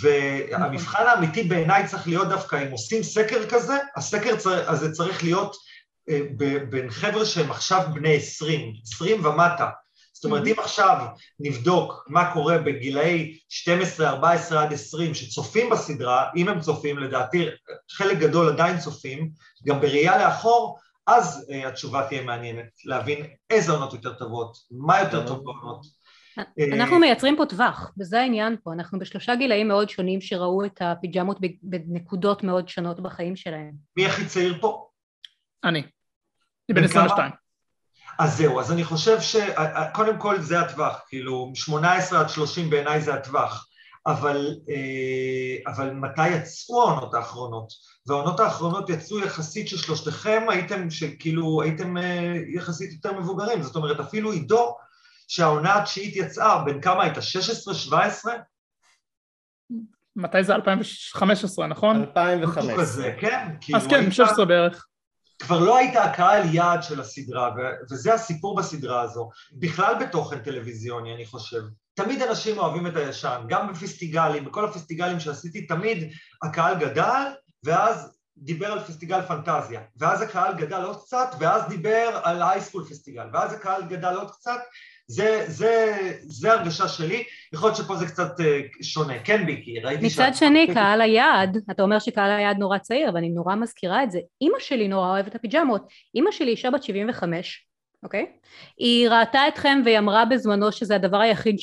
והמבחן 0.00 1.06
האמיתי 1.06 1.42
בעיניי 1.42 1.86
צריך 1.86 2.06
להיות 2.06 2.28
דווקא 2.28 2.62
אם 2.66 2.72
עושים 2.72 3.02
סקר 3.02 3.48
כזה, 3.50 3.76
הסקר 3.96 4.34
הזה 4.46 4.92
צריך 4.92 5.24
להיות 5.24 5.56
אה, 6.08 6.20
בין 6.70 6.90
חבר'ה 6.90 7.26
שהם 7.26 7.50
עכשיו 7.50 7.88
בני 7.94 8.16
עשרים, 8.16 8.72
עשרים 8.82 9.24
ומטה, 9.24 9.66
זאת 9.66 9.85
אומרת, 10.26 10.46
אם 10.46 10.54
עכשיו 10.58 11.06
נבדוק 11.40 12.04
מה 12.08 12.32
קורה 12.32 12.58
בגילאי 12.58 13.38
12, 13.48 14.08
14 14.08 14.62
עד 14.62 14.72
20 14.72 15.14
שצופים 15.14 15.70
בסדרה, 15.70 16.30
אם 16.36 16.48
הם 16.48 16.60
צופים, 16.60 16.98
לדעתי 16.98 17.46
חלק 17.90 18.18
גדול 18.18 18.48
עדיין 18.48 18.78
צופים, 18.78 19.30
גם 19.66 19.80
בראייה 19.80 20.18
לאחור, 20.18 20.78
אז 21.06 21.46
uh, 21.48 21.66
התשובה 21.66 22.06
תהיה 22.08 22.22
מעניינת, 22.22 22.68
להבין 22.84 23.26
איזה 23.50 23.72
עונות 23.72 23.92
יותר 23.92 24.12
טובות, 24.14 24.56
מה 24.70 25.00
יותר 25.00 25.26
טוב 25.26 25.44
בעונות. 25.44 25.86
אנחנו 26.72 26.98
מייצרים 26.98 27.36
פה 27.36 27.46
טווח, 27.46 27.92
וזה 27.98 28.20
העניין 28.20 28.56
פה, 28.64 28.72
אנחנו 28.72 28.98
בשלושה 28.98 29.34
גילאים 29.34 29.68
מאוד 29.68 29.90
שונים 29.90 30.20
שראו 30.20 30.64
את 30.64 30.82
הפיג'מות 30.82 31.38
בנקודות 31.62 32.44
מאוד 32.44 32.68
שונות 32.68 33.00
בחיים 33.00 33.36
שלהם. 33.36 33.72
מי 33.96 34.06
הכי 34.06 34.26
צעיר 34.26 34.58
פה? 34.60 34.88
אני. 35.64 35.78
אני 35.78 36.74
בן 36.74 36.84
22. 36.84 37.45
אז 38.18 38.36
זהו, 38.36 38.60
אז 38.60 38.72
אני 38.72 38.84
חושב 38.84 39.18
שקודם 39.20 40.18
כל 40.18 40.40
זה 40.40 40.60
הטווח, 40.60 41.00
כאילו 41.08 41.52
18 41.54 42.20
עד 42.20 42.28
30 42.28 42.70
בעיניי 42.70 43.00
זה 43.00 43.14
הטווח, 43.14 43.68
אבל, 44.06 44.54
אה, 44.68 45.72
אבל 45.72 45.90
מתי 45.90 46.28
יצאו 46.28 46.88
העונות 46.88 47.14
האחרונות? 47.14 47.68
והעונות 48.06 48.40
האחרונות 48.40 48.90
יצאו 48.90 49.18
יחסית 49.18 49.68
ששלושתכם 49.68 50.42
הייתם, 50.48 50.90
שכאילו 50.90 51.62
הייתם 51.62 51.96
אה, 51.96 52.34
יחסית 52.54 52.92
יותר 52.92 53.12
מבוגרים, 53.12 53.62
זאת 53.62 53.76
אומרת 53.76 54.00
אפילו 54.00 54.32
עידו 54.32 54.76
שהעונה 55.28 55.78
התשיעית 55.78 56.16
יצאה, 56.16 56.64
בין 56.64 56.80
כמה 56.80 57.02
הייתה? 57.02 57.20
16-17? 57.90 57.92
מתי 60.16 60.44
זה? 60.44 60.54
2015, 60.54 61.66
נכון? 61.66 62.00
2015. 62.00 62.76
כזה, 62.76 63.14
כן. 63.20 63.48
אז 63.74 63.86
כאילו, 63.86 64.02
כן, 64.04 64.10
16 64.10 64.44
בערך. 64.44 64.86
כבר 65.46 65.58
לא 65.58 65.76
היית 65.76 65.96
הקהל 65.96 66.54
יעד 66.54 66.82
של 66.82 67.00
הסדרה, 67.00 67.50
וזה 67.90 68.14
הסיפור 68.14 68.56
בסדרה 68.56 69.00
הזו. 69.00 69.30
בכלל 69.52 69.94
בתוכן 70.00 70.38
טלוויזיוני, 70.38 71.14
אני 71.14 71.26
חושב. 71.26 71.60
תמיד 71.94 72.22
אנשים 72.22 72.58
אוהבים 72.58 72.86
את 72.86 72.96
הישן, 72.96 73.44
גם 73.48 73.72
בפסטיגלים, 73.72 74.44
בכל 74.44 74.64
הפסטיגלים 74.64 75.20
שעשיתי, 75.20 75.66
תמיד 75.66 76.12
הקהל 76.42 76.78
גדל, 76.78 77.22
ואז 77.64 78.18
דיבר 78.36 78.72
על 78.72 78.80
פסטיגל 78.80 79.22
פנטזיה, 79.22 79.80
ואז 79.96 80.22
הקהל 80.22 80.54
גדל 80.54 80.82
עוד 80.82 81.02
קצת, 81.04 81.28
ואז 81.38 81.62
דיבר 81.68 82.20
על 82.22 82.42
אייסקול 82.42 82.84
פסטיגל, 82.84 83.26
ואז 83.32 83.52
הקהל 83.52 83.82
גדל 83.82 84.14
עוד 84.14 84.30
קצת, 84.30 84.60
זה, 85.08 85.44
זה, 85.46 85.96
זה 86.22 86.52
הרגשה 86.52 86.88
שלי, 86.88 87.24
יכול 87.52 87.68
להיות 87.68 87.76
שפה 87.76 87.96
זה 87.96 88.06
קצת 88.06 88.40
אה, 88.40 88.60
שונה, 88.82 89.18
כן 89.24 89.46
ביקי, 89.46 89.80
ראיתי 89.80 90.06
מצד 90.06 90.30
ש... 90.34 90.38
שני, 90.38 90.66
קהל 90.74 91.00
היעד, 91.00 91.58
אתה 91.70 91.82
אומר 91.82 91.98
שקהל 91.98 92.30
היעד 92.30 92.58
נורא 92.58 92.78
צעיר, 92.78 93.08
אבל 93.08 93.16
אני 93.16 93.28
נורא 93.28 93.54
מזכירה 93.54 94.02
את 94.02 94.10
זה, 94.10 94.18
אימא 94.40 94.58
שלי 94.58 94.88
נורא 94.88 95.08
אוהבת 95.10 95.28
את 95.28 95.34
הפיג'מות, 95.34 95.86
אימא 96.14 96.30
שלי 96.30 96.50
אישה 96.50 96.70
בת 96.70 96.82
75, 96.82 97.66
אוקיי? 98.02 98.26
היא 98.78 99.08
ראתה 99.08 99.48
אתכם 99.48 99.82
והיא 99.84 99.98
אמרה 99.98 100.24
בזמנו 100.24 100.72
שזה 100.72 100.94
הדבר 100.94 101.20
היחיד 101.20 101.56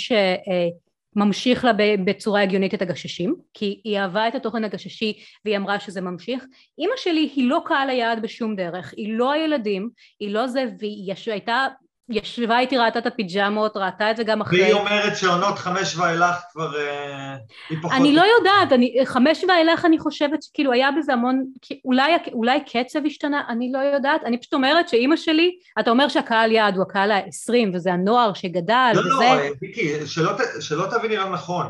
שממשיך 1.15 1.65
לה 1.65 1.71
בצורה 2.05 2.41
הגיונית 2.41 2.73
את 2.73 2.81
הגששים, 2.81 3.35
כי 3.53 3.81
היא 3.83 3.99
אהבה 3.99 4.27
את 4.27 4.35
התוכן 4.35 4.63
הגששי 4.63 5.13
והיא 5.45 5.57
אמרה 5.57 5.79
שזה 5.79 6.01
ממשיך. 6.01 6.43
אימא 6.79 6.93
שלי 6.97 7.29
היא 7.35 7.49
לא 7.49 7.61
קהל 7.65 7.89
היעד 7.89 8.21
בשום 8.21 8.55
דרך, 8.55 8.93
היא 8.97 9.13
לא 9.13 9.31
הילדים, 9.31 9.89
היא 10.19 10.29
לא 10.29 10.47
זה, 10.47 10.65
והיא 10.79 11.13
הייתה 11.27 11.67
ישבה 12.09 12.59
איתי, 12.59 12.77
ראתה 12.77 12.99
את 12.99 13.05
הפיג'מות, 13.05 13.77
ראתה 13.77 14.11
את 14.11 14.17
זה 14.17 14.23
גם 14.23 14.41
אחרי. 14.41 14.61
והיא 14.61 14.73
אומרת 14.73 15.17
שעונות 15.17 15.59
חמש 15.59 15.97
ואילך 15.97 16.35
כבר... 16.51 16.77
אה, 16.77 17.35
היא 17.69 17.77
פחות... 17.81 17.91
אני 17.91 18.15
לא 18.15 18.23
יודעת, 18.37 18.71
אני, 18.73 18.95
חמש 19.05 19.43
ואילך 19.47 19.85
אני 19.85 19.99
חושבת 19.99 20.43
שכאילו 20.43 20.71
היה 20.71 20.89
בזה 20.97 21.13
המון, 21.13 21.45
אולי, 21.85 22.11
אולי 22.33 22.59
קצב 22.61 22.99
השתנה, 23.05 23.41
אני 23.49 23.71
לא 23.71 23.79
יודעת, 23.79 24.21
אני 24.25 24.37
פשוט 24.37 24.53
אומרת 24.53 24.89
שאימא 24.89 25.15
שלי, 25.15 25.55
אתה 25.79 25.91
אומר 25.91 26.07
שהקהל 26.07 26.51
יעד 26.51 26.75
הוא 26.75 26.83
הקהל 26.83 27.11
העשרים, 27.11 27.71
וזה 27.73 27.93
הנוער 27.93 28.33
שגדל, 28.33 28.91
לא, 28.95 28.99
וזה... 28.99 29.09
לא, 29.09 29.35
לא, 29.35 29.41
ויקי, 29.61 30.07
שלא, 30.07 30.31
שלא 30.59 30.85
תביני 30.91 31.17
לא 31.17 31.29
נכון, 31.29 31.65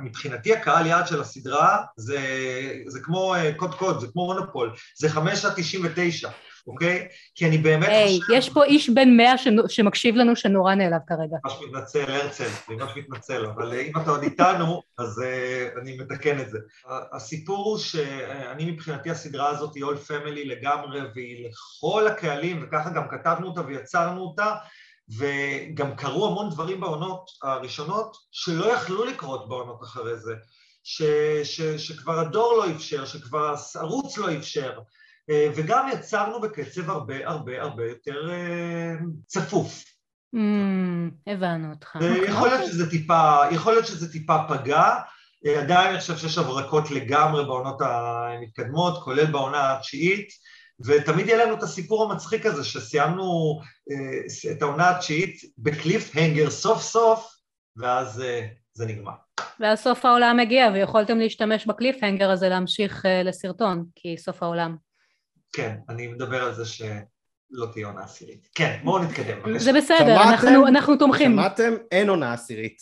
מבחינתי 0.00 0.52
הקהל 0.52 0.86
יעד 0.86 1.06
של 1.06 1.20
הסדרה 1.20 1.78
זה, 1.96 2.18
זה 2.86 3.00
כמו 3.02 3.34
אה, 3.34 3.52
קוד 3.56 3.74
קוד, 3.74 4.00
זה 4.00 4.06
כמו 4.12 4.26
מונופול, 4.26 4.72
זה 4.96 5.08
חמש 5.08 5.44
עד 5.44 5.52
תשעים 5.56 5.82
ותשע. 5.84 6.28
אוקיי? 6.66 7.08
כי 7.34 7.46
אני 7.46 7.58
באמת 7.58 7.88
hey, 7.88 8.20
חושב... 8.20 8.32
יש 8.32 8.48
פה 8.48 8.64
איש 8.64 8.90
בן 8.90 9.16
מאה 9.16 9.38
ש... 9.38 9.48
שמקשיב 9.68 10.16
לנו 10.16 10.36
שנורא 10.36 10.74
נעלב 10.74 11.00
כרגע. 11.06 11.36
ממש 11.44 11.54
מתנצל, 11.68 12.10
הרצל, 12.10 12.48
אני 12.68 12.76
ממש 12.76 12.92
מתנצל, 12.96 13.46
אבל 13.46 13.74
אם 13.74 13.92
אתה 14.02 14.10
עוד 14.10 14.22
איתנו, 14.22 14.82
אז 14.98 15.18
uh, 15.18 15.80
אני 15.80 15.96
מתקן 15.96 16.40
את 16.40 16.50
זה. 16.50 16.58
הסיפור 17.12 17.64
הוא 17.64 17.78
שאני 17.78 18.70
מבחינתי 18.70 19.10
הסדרה 19.10 19.48
הזאת 19.48 19.74
היא 19.74 19.84
אול 19.84 19.96
פמילי 19.96 20.44
לגמרי, 20.44 21.00
והיא 21.14 21.48
לכל 21.48 22.06
הקהלים, 22.06 22.64
וככה 22.64 22.90
גם 22.90 23.08
כתבנו 23.08 23.46
אותה 23.46 23.60
ויצרנו 23.66 24.20
אותה, 24.20 24.54
וגם 25.18 25.96
קרו 25.96 26.26
המון 26.26 26.50
דברים 26.50 26.80
בעונות 26.80 27.30
הראשונות 27.42 28.16
שלא 28.32 28.72
יכלו 28.72 29.04
לקרות 29.04 29.48
בעונות 29.48 29.82
אחרי 29.82 30.16
זה. 30.16 30.34
ש, 30.88 31.02
ש, 31.44 31.60
שכבר 31.60 32.18
הדור 32.18 32.52
לא 32.52 32.70
אפשר, 32.70 33.04
שכבר 33.04 33.54
הערוץ 33.74 34.18
לא 34.18 34.36
אפשר, 34.36 34.70
אה, 34.70 34.82
וגם 35.28 35.88
יצרנו 35.92 36.40
בקצב 36.40 36.90
הרבה 36.90 37.28
הרבה 37.28 37.62
הרבה 37.62 37.88
יותר 37.88 38.30
אה, 38.30 38.94
צפוף. 39.26 39.84
Mm, 40.34 41.32
הבנו 41.32 41.70
אותך. 41.70 41.98
יכול 42.28 42.48
להיות 42.48 42.66
שזה 42.66 42.90
טיפה, 42.90 43.36
יכול 43.50 43.72
להיות 43.72 43.86
שזה 43.86 44.12
טיפה 44.12 44.36
פגע, 44.48 44.94
אה, 45.46 45.60
עדיין 45.60 45.90
אני 45.90 46.00
חושב 46.00 46.16
שיש 46.16 46.38
הברקות 46.38 46.90
לגמרי 46.90 47.44
בעונות 47.44 47.78
המתקדמות, 47.80 49.02
כולל 49.02 49.26
בעונה 49.26 49.72
התשיעית, 49.72 50.28
ותמיד 50.86 51.26
יהיה 51.26 51.46
לנו 51.46 51.54
את 51.54 51.62
הסיפור 51.62 52.10
המצחיק 52.10 52.46
הזה, 52.46 52.64
שסיימנו 52.64 53.60
את 54.52 54.62
העונה 54.62 54.90
התשיעית 54.90 55.36
בקליף 55.58 56.10
הנגר 56.14 56.50
סוף 56.50 56.82
סוף, 56.82 57.36
ואז 57.76 58.22
זה 58.72 58.86
נגמר. 58.86 59.12
ואז 59.60 59.80
סוף 59.80 60.04
העולם 60.04 60.40
הגיע, 60.40 60.70
ויכולתם 60.74 61.18
להשתמש 61.18 61.66
בקליף 61.66 61.96
הנגר 62.02 62.30
הזה 62.30 62.48
להמשיך 62.48 63.04
לסרטון, 63.24 63.84
כי 63.94 64.16
סוף 64.18 64.42
העולם. 64.42 64.76
כן, 65.52 65.74
אני 65.88 66.06
מדבר 66.06 66.42
על 66.42 66.54
זה 66.54 66.64
שלא 66.64 67.66
תהיה 67.72 67.86
עונה 67.86 68.00
עשירית. 68.00 68.48
כן, 68.54 68.76
בואו 68.84 69.02
נתקדם. 69.02 69.58
זה 69.58 69.72
בסדר, 69.72 70.22
אנחנו, 70.22 70.66
אנחנו 70.66 70.96
תומכים. 70.96 71.32
שמעתם? 71.32 71.74
אין 71.92 72.08
עונה 72.08 72.32
עשירית. 72.32 72.78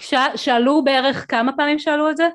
ש... 0.00 0.14
שאלו 0.36 0.84
בערך 0.84 1.26
כמה 1.28 1.52
פעמים 1.56 1.78
שאלו 1.78 2.10
את 2.10 2.16
זה 2.16 2.28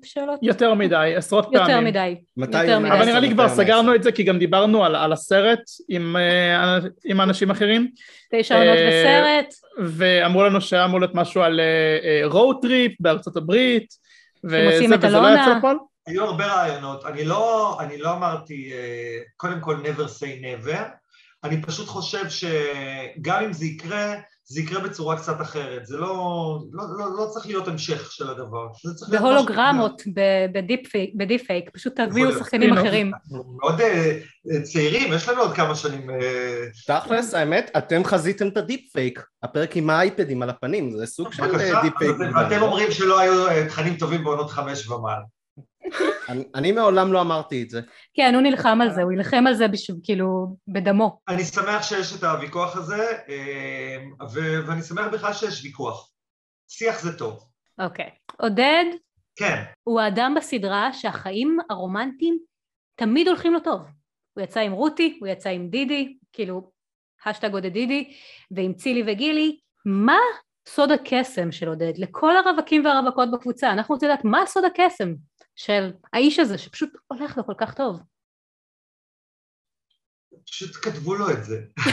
בשאלות? 0.00 0.38
יותר 0.42 0.74
מדי, 0.74 1.14
עשרות 1.16 1.44
יותר 1.52 1.66
פעמים. 1.66 1.84
מדי. 1.84 2.16
מתי 2.36 2.64
יותר 2.64 2.78
מדי. 2.78 2.92
אבל 2.92 3.04
נראה 3.04 3.20
לי 3.20 3.30
כבר 3.30 3.48
סגרנו 3.48 3.94
את 3.94 4.02
זה 4.02 4.12
כי 4.12 4.22
גם 4.22 4.38
דיברנו 4.38 4.84
על, 4.84 4.96
על 4.96 5.12
הסרט 5.12 5.60
עם, 5.88 6.16
אה, 6.16 6.78
עם 7.04 7.20
אנשים 7.20 7.50
אחרים. 7.50 7.90
תשע 8.32 8.54
עונות 8.54 8.76
אה, 8.76 8.88
בסרט. 8.88 9.54
ואמרו 9.86 10.44
לנו 10.44 10.60
שהיה 10.60 10.84
אמור 10.84 11.00
להיות 11.00 11.14
משהו 11.14 11.42
על 11.42 11.60
road 12.24 12.56
אה, 12.56 12.62
trip 12.62 12.92
בארצות 13.00 13.36
הברית. 13.36 13.86
וזה, 14.44 14.96
וזה 14.98 15.20
לא 15.20 15.28
יצא 15.28 15.54
לפועל. 15.58 15.76
היו 16.06 16.24
הרבה 16.24 16.46
רעיונות, 16.46 17.06
אני 17.06 17.24
לא, 17.24 17.76
אני 17.80 17.98
לא 17.98 18.12
אמרתי, 18.12 18.72
אה, 18.72 19.18
קודם 19.36 19.60
כל 19.60 19.76
never 19.76 20.08
say 20.20 20.44
never, 20.44 20.78
אני 21.44 21.62
פשוט 21.62 21.88
חושב 21.88 22.24
שגם 22.28 23.42
אם 23.44 23.52
זה 23.52 23.64
יקרה, 23.64 24.14
זה 24.44 24.60
יקרה 24.60 24.80
בצורה 24.80 25.16
קצת 25.16 25.40
אחרת, 25.40 25.86
זה 25.86 25.96
לא, 25.96 26.58
לא, 26.72 26.84
לא, 26.98 27.06
לא 27.18 27.26
צריך 27.30 27.46
להיות 27.46 27.68
המשך 27.68 28.12
של 28.12 28.30
הדבר. 28.30 28.66
בהולוגרמות, 29.10 30.02
ב 31.16 31.22
deep 31.22 31.46
fake, 31.46 31.70
פשוט 31.70 32.00
תביאו 32.00 32.32
שחקנים 32.32 32.72
אחרים. 32.72 33.12
מאוד 33.60 33.80
אה, 33.80 34.18
צעירים, 34.62 35.12
יש 35.12 35.28
לנו 35.28 35.40
עוד 35.40 35.54
כמה 35.54 35.74
שנים. 35.74 36.10
אה, 36.10 36.66
תכלס, 36.86 37.34
האמת, 37.34 37.70
אתם 37.78 38.04
חזיתם 38.04 38.48
את 38.48 38.56
ה 38.56 38.63
deep 38.63 38.92
fake, 38.92 39.24
הפרק 39.42 39.76
עם 39.76 39.90
האייפדים 39.90 40.42
על 40.42 40.50
הפנים, 40.50 40.96
זה 40.96 41.06
סוג 41.06 41.32
של 41.32 41.42
deep 41.82 41.96
fake. 41.98 42.16
ואתם 42.34 42.62
אומרים 42.62 42.90
שלא 42.90 43.20
היו 43.20 43.68
תכנים 43.68 43.96
טובים 43.96 44.24
בעונות 44.24 44.50
חמש 44.50 44.88
ומעלה. 44.88 45.22
אני 46.54 46.72
מעולם 46.72 47.12
לא 47.12 47.20
אמרתי 47.20 47.62
את 47.62 47.70
זה. 47.70 47.80
כן, 48.14 48.34
הוא 48.34 48.42
נלחם 48.42 48.78
על 48.82 48.90
זה, 48.94 49.02
הוא 49.02 49.12
ילחם 49.12 49.46
על 49.46 49.54
זה 49.54 49.68
בשביל, 49.68 49.96
כאילו, 50.02 50.56
בדמו. 50.68 51.20
אני 51.28 51.44
שמח 51.44 51.82
שיש 51.82 52.16
את 52.16 52.24
הוויכוח 52.24 52.76
הזה, 52.76 53.18
אה, 53.28 53.96
ואני 54.66 54.82
שמח 54.82 55.06
בכלל 55.12 55.32
שיש 55.32 55.64
ויכוח. 55.64 56.10
שיח 56.68 57.00
זה 57.00 57.18
טוב. 57.18 57.44
אוקיי. 57.78 58.10
עודד? 58.36 58.84
כן. 59.36 59.62
הוא 59.82 60.00
האדם 60.00 60.34
בסדרה 60.36 60.92
שהחיים 60.92 61.58
הרומנטיים 61.70 62.38
תמיד 62.94 63.28
הולכים 63.28 63.52
לו 63.52 63.60
טוב. 63.60 63.80
הוא 64.34 64.44
יצא 64.44 64.60
עם 64.60 64.72
רותי, 64.72 65.18
הוא 65.20 65.28
יצא 65.28 65.50
עם 65.50 65.68
דידי, 65.68 66.16
כאילו, 66.32 66.70
השטג 67.26 67.52
עודד 67.52 67.72
דידי, 67.72 68.12
ועם 68.50 68.74
צילי 68.74 69.02
וגילי. 69.06 69.58
מה 69.86 70.18
סוד 70.68 70.90
הקסם 70.90 71.52
של 71.52 71.68
עודד? 71.68 71.92
לכל 71.96 72.36
הרווקים 72.36 72.84
והרווקות 72.84 73.30
בקבוצה, 73.30 73.70
אנחנו 73.70 73.94
רוצים 73.94 74.08
לדעת 74.08 74.24
מה 74.24 74.46
סוד 74.46 74.64
הקסם 74.64 75.14
של 75.56 75.92
האיש 76.12 76.38
הזה 76.38 76.58
שפשוט 76.58 76.90
הולך 77.06 77.36
לו 77.36 77.46
כל 77.46 77.54
כך 77.58 77.74
טוב. 77.74 78.00
פשוט 80.46 80.76
כתבו 80.82 81.14
לו 81.14 81.30
את 81.30 81.44
זה. 81.44 81.60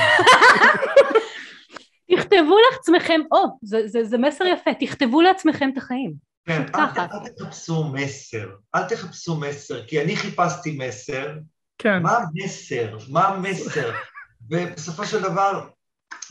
תכתבו 2.12 2.56
לעצמכם, 2.72 3.22
או, 3.32 3.58
זה, 3.62 3.88
זה, 3.88 4.04
זה 4.04 4.18
מסר 4.18 4.46
יפה, 4.46 4.72
תכתבו 4.80 5.22
לעצמכם 5.22 5.70
את 5.74 5.78
החיים. 5.78 6.14
כן, 6.46 6.62
אל, 6.76 6.82
אל 6.98 7.30
תחפשו 7.38 7.84
מסר, 7.84 8.50
אל 8.76 8.84
תחפשו 8.90 9.36
מסר, 9.36 9.86
כי 9.86 10.02
אני 10.02 10.16
חיפשתי 10.16 10.78
מסר, 10.78 11.34
כן. 11.78 12.04
מה 12.04 12.18
המסר? 12.18 12.98
מה 13.10 13.28
המסר? 13.28 13.92
ובסופו 14.50 15.06
של 15.06 15.22
דבר, 15.22 15.70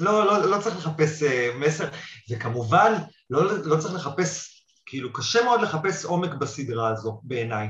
לא, 0.01 0.27
לא, 0.27 0.51
לא 0.51 0.61
צריך 0.63 0.77
לחפש 0.77 1.23
uh, 1.23 1.27
מסר, 1.59 1.89
וכמובן, 2.31 2.93
לא, 3.31 3.59
לא 3.65 3.77
צריך 3.77 3.95
לחפש 3.95 4.58
כאילו 4.89 5.13
קשה 5.13 5.45
מאוד 5.45 5.61
לחפש 5.61 6.05
עומק 6.05 6.35
בסדרה 6.35 6.89
הזו 6.89 7.21
בעיניי. 7.23 7.69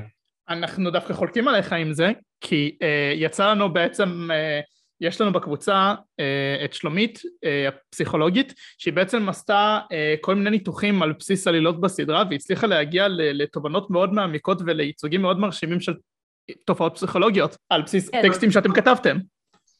אנחנו 0.49 0.91
דווקא 0.91 1.13
חולקים 1.13 1.47
עליך 1.47 1.73
עם 1.73 1.93
זה, 1.93 2.11
כי 2.41 2.77
uh, 2.83 2.85
יצא 3.15 3.51
לנו 3.51 3.73
בעצם, 3.73 4.27
uh, 4.31 4.65
יש 5.01 5.21
לנו 5.21 5.33
בקבוצה 5.33 5.93
uh, 5.93 6.65
את 6.65 6.73
שלומית 6.73 7.19
uh, 7.19 7.47
הפסיכולוגית, 7.67 8.53
שהיא 8.77 8.93
בעצם 8.93 9.29
עשתה 9.29 9.79
uh, 9.83 9.87
כל 10.21 10.35
מיני 10.35 10.49
ניתוחים 10.49 11.03
על 11.03 11.13
בסיס 11.19 11.47
עלילות 11.47 11.81
בסדרה, 11.81 12.23
והצליחה 12.29 12.67
להגיע 12.67 13.07
לתובנות 13.09 13.89
מאוד 13.89 14.13
מעמיקות 14.13 14.61
ולייצוגים 14.65 15.21
מאוד 15.21 15.39
מרשימים 15.39 15.79
של 15.79 15.93
תופעות 16.65 16.95
פסיכולוגיות, 16.95 17.55
על 17.69 17.81
בסיס 17.81 18.09
כן. 18.09 18.21
טקסטים 18.21 18.51
שאתם 18.51 18.73
כתבתם. 18.73 19.17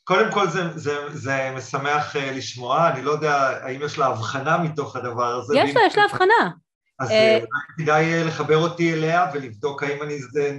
קודם 0.04 0.32
כל 0.32 0.47
זה, 0.47 0.78
זה, 0.78 1.10
זה 1.10 1.54
משמח 1.58 2.15
uh, 2.15 2.19
לשמוע, 2.19 2.89
אני 2.89 3.02
לא 3.02 3.12
יודע 3.12 3.36
האם 3.62 3.82
יש 3.86 3.97
לה 3.97 4.06
הבחנה 4.06 4.58
מתוך 4.58 4.95
הדבר 4.95 5.36
הזה. 5.36 5.54
יש 5.58 5.75
לה, 5.75 5.82
יש 5.88 5.97
לה 5.97 6.04
הבחנה. 6.04 6.49
אז 7.00 7.12
אה, 7.12 7.36
אולי 7.38 7.48
כדאי 7.78 8.14
אה, 8.14 8.24
לחבר 8.24 8.58
אותי 8.58 8.94
אליה 8.94 9.26
ולבדוק 9.34 9.84
האם 9.84 10.04
אני, 10.04 10.14
אה, 10.14 10.52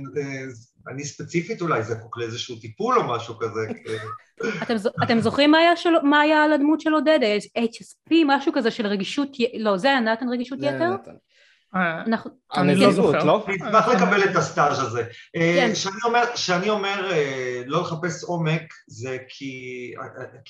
אני 0.88 1.04
ספציפית 1.04 1.62
אולי 1.62 1.82
זקוק 1.82 2.18
לאיזשהו 2.18 2.56
טיפול 2.56 2.98
או 2.98 3.08
משהו 3.08 3.38
כזה. 3.38 3.60
אתם, 4.62 4.74
אתם 5.02 5.20
זוכרים 5.20 5.50
מה 5.50 5.58
היה, 5.58 5.76
של, 5.76 5.90
מה 6.02 6.20
היה 6.20 6.44
על 6.44 6.52
הדמות 6.52 6.80
של 6.80 6.92
עודד? 6.92 7.18
HSP, 7.58 8.14
משהו 8.26 8.52
כזה 8.52 8.70
של 8.70 8.86
רגישות, 8.86 9.36
לא, 9.58 9.76
זה 9.76 9.88
היה 9.88 10.00
נתן 10.00 10.28
רגישות 10.28 10.58
יתר? 10.62 10.96
אני 12.54 12.74
לא 12.74 12.92
זוכר. 12.92 13.24
לא? 13.24 13.44
אני 13.48 13.56
אשמח 13.56 13.88
לקבל 13.88 14.24
את 14.24 14.36
הסטאז' 14.36 14.78
הזה. 14.78 15.04
כשאני 16.34 16.64
כן. 16.64 16.70
אומר 16.70 17.12
לא 17.66 17.80
לחפש 17.80 18.24
עומק, 18.24 18.62
זה 18.88 19.18
כי 19.28 19.94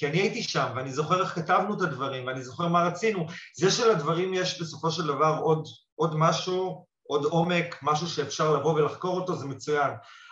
אני 0.06 0.18
הייתי 0.20 0.42
שם, 0.42 0.66
ואני 0.76 0.92
זוכר 0.92 1.20
איך 1.20 1.34
כתבנו 1.34 1.74
את 1.74 1.80
הדברים, 1.80 2.26
ואני 2.26 2.42
זוכר 2.42 2.68
מה 2.68 2.82
רצינו. 2.82 3.26
זה 3.58 3.70
שלדברים 3.70 4.34
יש 4.34 4.60
בסופו 4.60 4.90
של 4.90 5.06
דבר 5.06 5.40
עוד 5.94 6.16
משהו, 6.16 6.84
עוד 7.06 7.24
עומק, 7.24 7.76
משהו 7.82 8.06
שאפשר 8.06 8.52
לבוא 8.52 8.74
ולחקור 8.74 9.20
אותו, 9.20 9.36
זה 9.36 9.46
מצוין. 9.46 9.90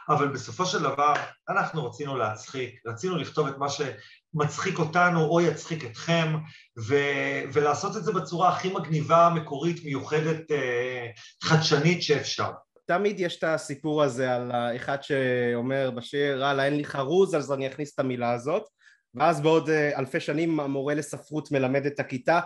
אבל 0.08 0.28
בסופו 0.28 0.66
של 0.66 0.82
דבר 0.82 1.12
אנחנו 1.48 1.86
רצינו 1.86 2.16
להצחיק, 2.16 2.80
רצינו 2.86 3.16
לכתוב 3.16 3.46
את 3.46 3.58
מה 3.58 3.68
שמצחיק 4.32 4.78
אותנו 4.78 5.24
או 5.24 5.40
יצחיק 5.40 5.84
אתכם, 5.84 6.34
ו- 6.88 7.42
ולעשות 7.52 7.96
את 7.96 8.04
זה 8.04 8.12
בצורה 8.12 8.48
הכי 8.48 8.72
מגניבה, 8.72 9.30
מקורית, 9.34 9.84
מיוחדת, 9.84 10.50
אה, 10.50 11.06
חדשנית 11.44 12.02
שאפשר. 12.02 12.50
תמיד 12.86 13.20
יש 13.20 13.38
את 13.38 13.44
הסיפור 13.44 14.02
הזה 14.02 14.34
על 14.34 14.50
האחד 14.50 15.02
שאומר 15.02 15.90
בשיר, 15.90 16.44
הלאה 16.44 16.64
אין 16.64 16.76
לי 16.76 16.84
חרוז 16.84 17.34
אז 17.34 17.52
אני 17.52 17.66
אכניס 17.66 17.94
את 17.94 17.98
המילה 17.98 18.32
הזאת 18.32 18.62
ואז 19.14 19.40
בעוד 19.40 19.70
אה, 19.70 19.98
אלפי 19.98 20.20
שנים 20.20 20.60
המורה 20.60 20.94
לספרות 20.94 21.52
מלמד 21.52 21.86
את 21.86 22.00
הכיתה 22.00 22.40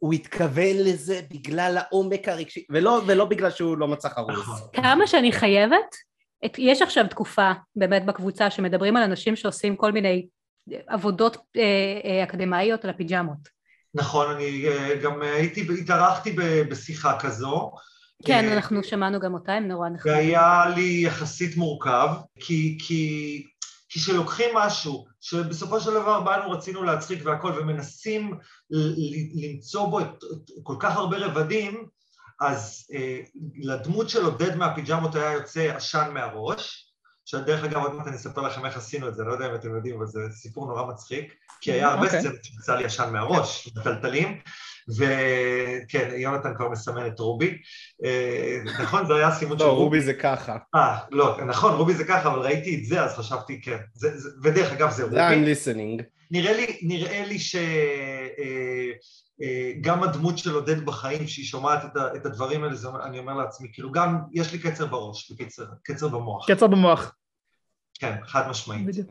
הוא 0.00 0.12
התכוון 0.12 0.76
לזה 0.76 1.20
בגלל 1.30 1.78
העומק 1.78 2.28
הרגשי 2.28 2.64
ולא, 2.70 3.02
ולא 3.06 3.24
בגלל 3.24 3.50
שהוא 3.50 3.78
לא 3.78 3.88
מצא 3.88 4.08
חרוז. 4.08 4.38
נכון. 4.38 4.68
כמה 4.72 5.06
שאני 5.06 5.32
חייבת 5.32 5.96
את, 6.44 6.58
יש 6.58 6.82
עכשיו 6.82 7.06
תקופה 7.10 7.52
באמת 7.76 8.06
בקבוצה 8.06 8.50
שמדברים 8.50 8.96
על 8.96 9.02
אנשים 9.02 9.36
שעושים 9.36 9.76
כל 9.76 9.92
מיני 9.92 10.26
עבודות 10.86 11.36
אה, 11.56 11.62
אה, 12.04 12.24
אקדמאיות 12.24 12.84
על 12.84 12.90
הפיג'מות. 12.90 13.60
נכון, 13.94 14.30
אני 14.30 14.68
אה, 14.68 14.96
גם 15.02 15.22
הייתי, 15.22 15.66
התארחתי 15.80 16.36
בשיחה 16.70 17.18
כזו. 17.20 17.72
כן, 18.24 18.52
אנחנו 18.52 18.84
שמענו 18.84 19.20
גם 19.20 19.34
אותה, 19.34 19.52
הם 19.52 19.68
נורא 19.68 19.88
נחמדים. 19.88 20.16
והיה 20.16 20.64
לי 20.76 21.02
יחסית 21.04 21.56
מורכב, 21.56 22.08
כי, 22.40 22.78
כי, 22.80 23.46
כי 23.88 24.00
כשלוקחים 24.00 24.54
משהו 24.54 25.06
שבסופו 25.20 25.80
של 25.80 25.90
דבר 25.90 26.20
באנו 26.20 26.50
רצינו 26.50 26.82
להצחיק 26.82 27.20
והכל 27.24 27.52
ומנסים 27.60 28.38
למצוא 29.34 29.86
בו 29.86 30.00
את, 30.00 30.06
את 30.06 30.50
כל 30.62 30.76
כך 30.80 30.96
הרבה 30.96 31.16
רבדים, 31.18 31.86
אז 32.40 32.86
אה, 32.94 33.20
לדמות 33.62 34.08
של 34.08 34.24
עודד 34.24 34.56
מהפיג'מות 34.56 35.14
היה 35.14 35.32
יוצא 35.32 35.72
עשן 35.76 36.10
מהראש, 36.14 36.89
שדרך 37.30 37.64
אגב 37.64 37.82
עוד 37.82 37.94
מעט 37.94 38.06
אני 38.06 38.16
אספר 38.16 38.40
לכם 38.40 38.66
איך 38.66 38.76
עשינו 38.76 39.08
את 39.08 39.14
זה, 39.14 39.24
לא 39.24 39.32
יודע 39.32 39.50
אם 39.50 39.54
אתם 39.54 39.74
יודעים, 39.74 39.96
אבל 39.96 40.06
זה 40.06 40.20
סיפור 40.30 40.66
נורא 40.66 40.86
מצחיק, 40.86 41.34
כי 41.60 41.72
היה 41.72 41.88
הרבה 41.88 42.04
אוקיי. 42.04 42.20
סצנות 42.20 42.44
שיצא 42.44 42.76
לי 42.76 42.84
עשן 42.84 43.12
מהראש, 43.12 43.68
מטלטלים, 43.76 44.38
וכן, 44.96 46.10
יונתן 46.16 46.54
כבר 46.56 46.68
מסמן 46.68 47.06
את 47.06 47.18
רובי. 47.18 47.58
אה, 48.04 48.58
נכון, 48.82 49.06
זה 49.06 49.14
היה 49.14 49.28
הסימון 49.28 49.58
של 49.58 49.64
לא, 49.64 49.70
רובי. 49.70 49.82
רובי 49.84 50.00
זה 50.00 50.14
ככה. 50.14 50.56
אה, 50.74 50.98
לא, 51.10 51.38
נכון, 51.46 51.72
רובי 51.74 51.94
זה 51.94 52.04
ככה, 52.04 52.28
אבל 52.28 52.38
ראיתי 52.38 52.80
את 52.80 52.84
זה, 52.84 53.02
אז 53.02 53.14
חשבתי, 53.16 53.60
כן. 53.60 53.78
זה, 53.94 54.18
זה, 54.18 54.28
ודרך 54.42 54.72
אגב, 54.72 54.90
זה 54.90 55.10
זה 55.10 55.28
I'm 55.28 55.34
רובי. 55.34 55.52
listening. 55.52 56.02
נראה 56.30 56.52
לי, 56.52 56.78
נראה 56.82 57.24
לי 57.26 57.38
שגם 59.78 60.02
הדמות 60.02 60.38
של 60.38 60.54
עודד 60.54 60.84
בחיים, 60.86 61.26
שהיא 61.26 61.44
שומעת 61.44 61.84
את, 61.84 61.96
ה, 61.96 62.16
את 62.16 62.26
הדברים 62.26 62.64
האלה, 62.64 62.74
זה, 62.74 62.88
אני 63.04 63.18
אומר 63.18 63.34
לעצמי, 63.34 63.68
כאילו 63.72 63.92
גם 63.92 64.18
יש 64.32 64.52
לי 64.52 64.58
קצר 64.58 64.86
בראש, 64.86 65.32
בקיצר, 65.32 65.64
קצר 65.84 66.08
במוח. 66.08 66.50
קצר 66.50 66.66
במוח. 66.66 67.14
כן, 68.00 68.12
חד 68.26 68.48
משמעית. 68.48 68.86
בדיוק. 68.86 69.10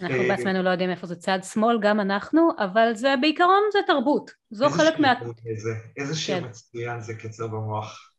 אנחנו 0.00 0.16
אה, 0.22 0.28
בעצמנו 0.28 0.62
לא 0.62 0.70
יודעים 0.70 0.90
איפה 0.90 1.06
זה 1.06 1.16
צד 1.16 1.38
שמאל, 1.52 1.78
גם 1.80 2.00
אנחנו, 2.00 2.50
אבל 2.58 2.94
זה 2.94 3.14
בעיקרון 3.20 3.62
זה 3.72 3.78
תרבות. 3.86 4.30
זו 4.50 4.70
חלק 4.70 4.98
מה... 4.98 5.14
איזה, 5.96 6.14
שיר 6.16 6.40
כן. 6.40 6.46
מצוין 6.48 7.00
זה 7.00 7.14
קצר 7.14 7.46
במוח. 7.46 8.10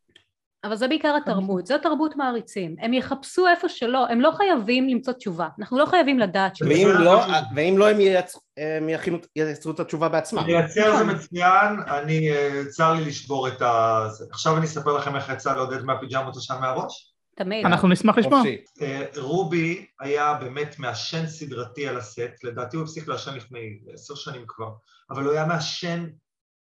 אבל 0.64 0.76
זה 0.76 0.88
בעיקר 0.88 1.16
התרבות, 1.22 1.66
זו 1.66 1.78
תרבות 1.78 2.16
מעריצים. 2.16 2.76
הם 2.80 2.94
יחפשו 2.94 3.46
איפה 3.48 3.68
שלא, 3.68 4.06
הם 4.08 4.20
לא 4.20 4.30
חייבים 4.36 4.88
למצוא 4.88 5.12
תשובה. 5.12 5.48
אנחנו 5.58 5.78
לא 5.78 5.86
חייבים 5.86 6.18
לדעת 6.18 6.56
ש... 6.56 6.62
ואם 6.62 6.88
לא, 6.98 7.22
ואם 7.56 7.74
לא 7.78 7.90
הם 7.90 7.96
ייצ- 8.00 8.38
הם 8.56 8.88
יכינו- 8.88 9.18
ייצרו 9.36 9.72
את 9.72 9.80
התשובה 9.80 10.08
בעצמם. 10.08 10.46
לייצר 10.46 10.96
זה 10.96 11.04
נכון. 11.04 11.16
מצוין, 11.16 11.80
אני, 11.90 12.30
אה, 12.30 12.62
צר 12.68 12.92
לי 12.94 13.04
לשבור 13.04 13.48
את 13.48 13.62
ה... 13.62 14.04
זה. 14.10 14.24
עכשיו 14.30 14.56
אני 14.56 14.64
אספר 14.66 14.92
לכם 14.92 15.16
איך 15.16 15.28
יצא 15.28 15.54
לעודד 15.54 15.82
מהפיג'מות 15.82 16.36
עשן 16.36 16.54
מהראש. 16.60 17.12
תמיד. 17.38 17.66
אנחנו 17.66 17.88
נשמח 17.88 18.18
לשמוע. 18.18 18.42
אה, 18.82 19.04
רובי 19.16 19.86
היה 20.00 20.34
באמת 20.34 20.78
מעשן 20.78 21.26
סדרתי 21.26 21.88
על 21.88 21.96
הסט, 21.96 22.44
לדעתי 22.44 22.76
הוא 22.76 22.84
הפסיק 22.84 23.08
לעשן 23.08 23.34
לפני 23.34 23.78
עשר 23.94 24.14
שנים 24.14 24.44
כבר, 24.48 24.70
אבל 25.10 25.24
הוא 25.24 25.32
היה 25.32 25.44
מעשן 25.44 26.06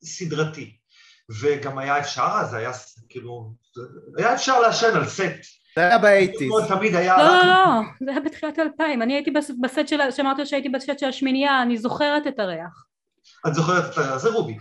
סדרתי. 0.05 0.77
וגם 1.41 1.79
היה 1.79 1.99
אפשר 1.99 2.29
אז, 2.41 2.55
היה 2.55 2.71
כאילו, 3.09 3.53
היה 4.19 4.35
אפשר 4.35 4.61
לעשן 4.61 4.97
על 4.97 5.07
סט. 5.07 5.21
זה 5.77 5.81
היה 5.89 5.99
ב 5.99 6.04
eighties. 6.04 6.51
תמיד 6.69 6.95
היה... 6.95 7.17
לא, 7.17 7.25
לא, 7.25 7.43
לא, 7.49 7.81
זה 8.05 8.11
היה 8.11 8.21
בתחילת 8.21 8.59
אלפיים. 8.59 9.03
אני 9.03 9.15
הייתי 9.15 9.31
בס- 9.31 9.51
בסט 9.63 9.89
של, 9.89 9.97
שאמרת 10.11 10.47
שהייתי 10.47 10.69
בסט 10.69 10.99
של 10.99 11.07
השמינייה, 11.07 11.63
אני 11.63 11.79
זוכרת 11.79 12.27
את 12.27 12.39
הריח. 12.39 12.85
את 13.47 13.55
זוכרת 13.55 13.93
את 13.93 13.99
ה... 13.99 14.19
זה 14.19 14.29
רובי. 14.31 14.57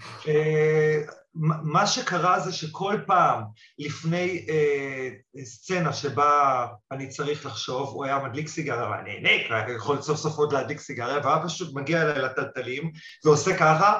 מה 1.35 1.87
שקרה 1.87 2.39
זה 2.39 2.51
שכל 2.51 2.97
פעם 3.07 3.43
לפני 3.79 4.45
אה, 4.49 5.09
סצנה 5.43 5.93
שבה 5.93 6.65
אני 6.91 7.09
צריך 7.09 7.45
לחשוב, 7.45 7.89
הוא 7.89 8.05
היה 8.05 8.19
מדליק 8.19 8.47
סיגריה, 8.47 8.89
ואני 8.89 9.19
נהניק, 9.19 9.51
היה 9.51 9.75
יכול 9.75 10.01
סוף 10.01 10.17
סוף 10.17 10.37
עוד 10.37 10.53
להדליק 10.53 10.79
סיגריה, 10.79 11.19
והיה 11.23 11.43
פשוט 11.43 11.75
מגיע 11.75 12.01
אליי 12.01 12.21
לתלתלים, 12.21 12.91
ועושה 13.25 13.57
ככה, 13.57 13.99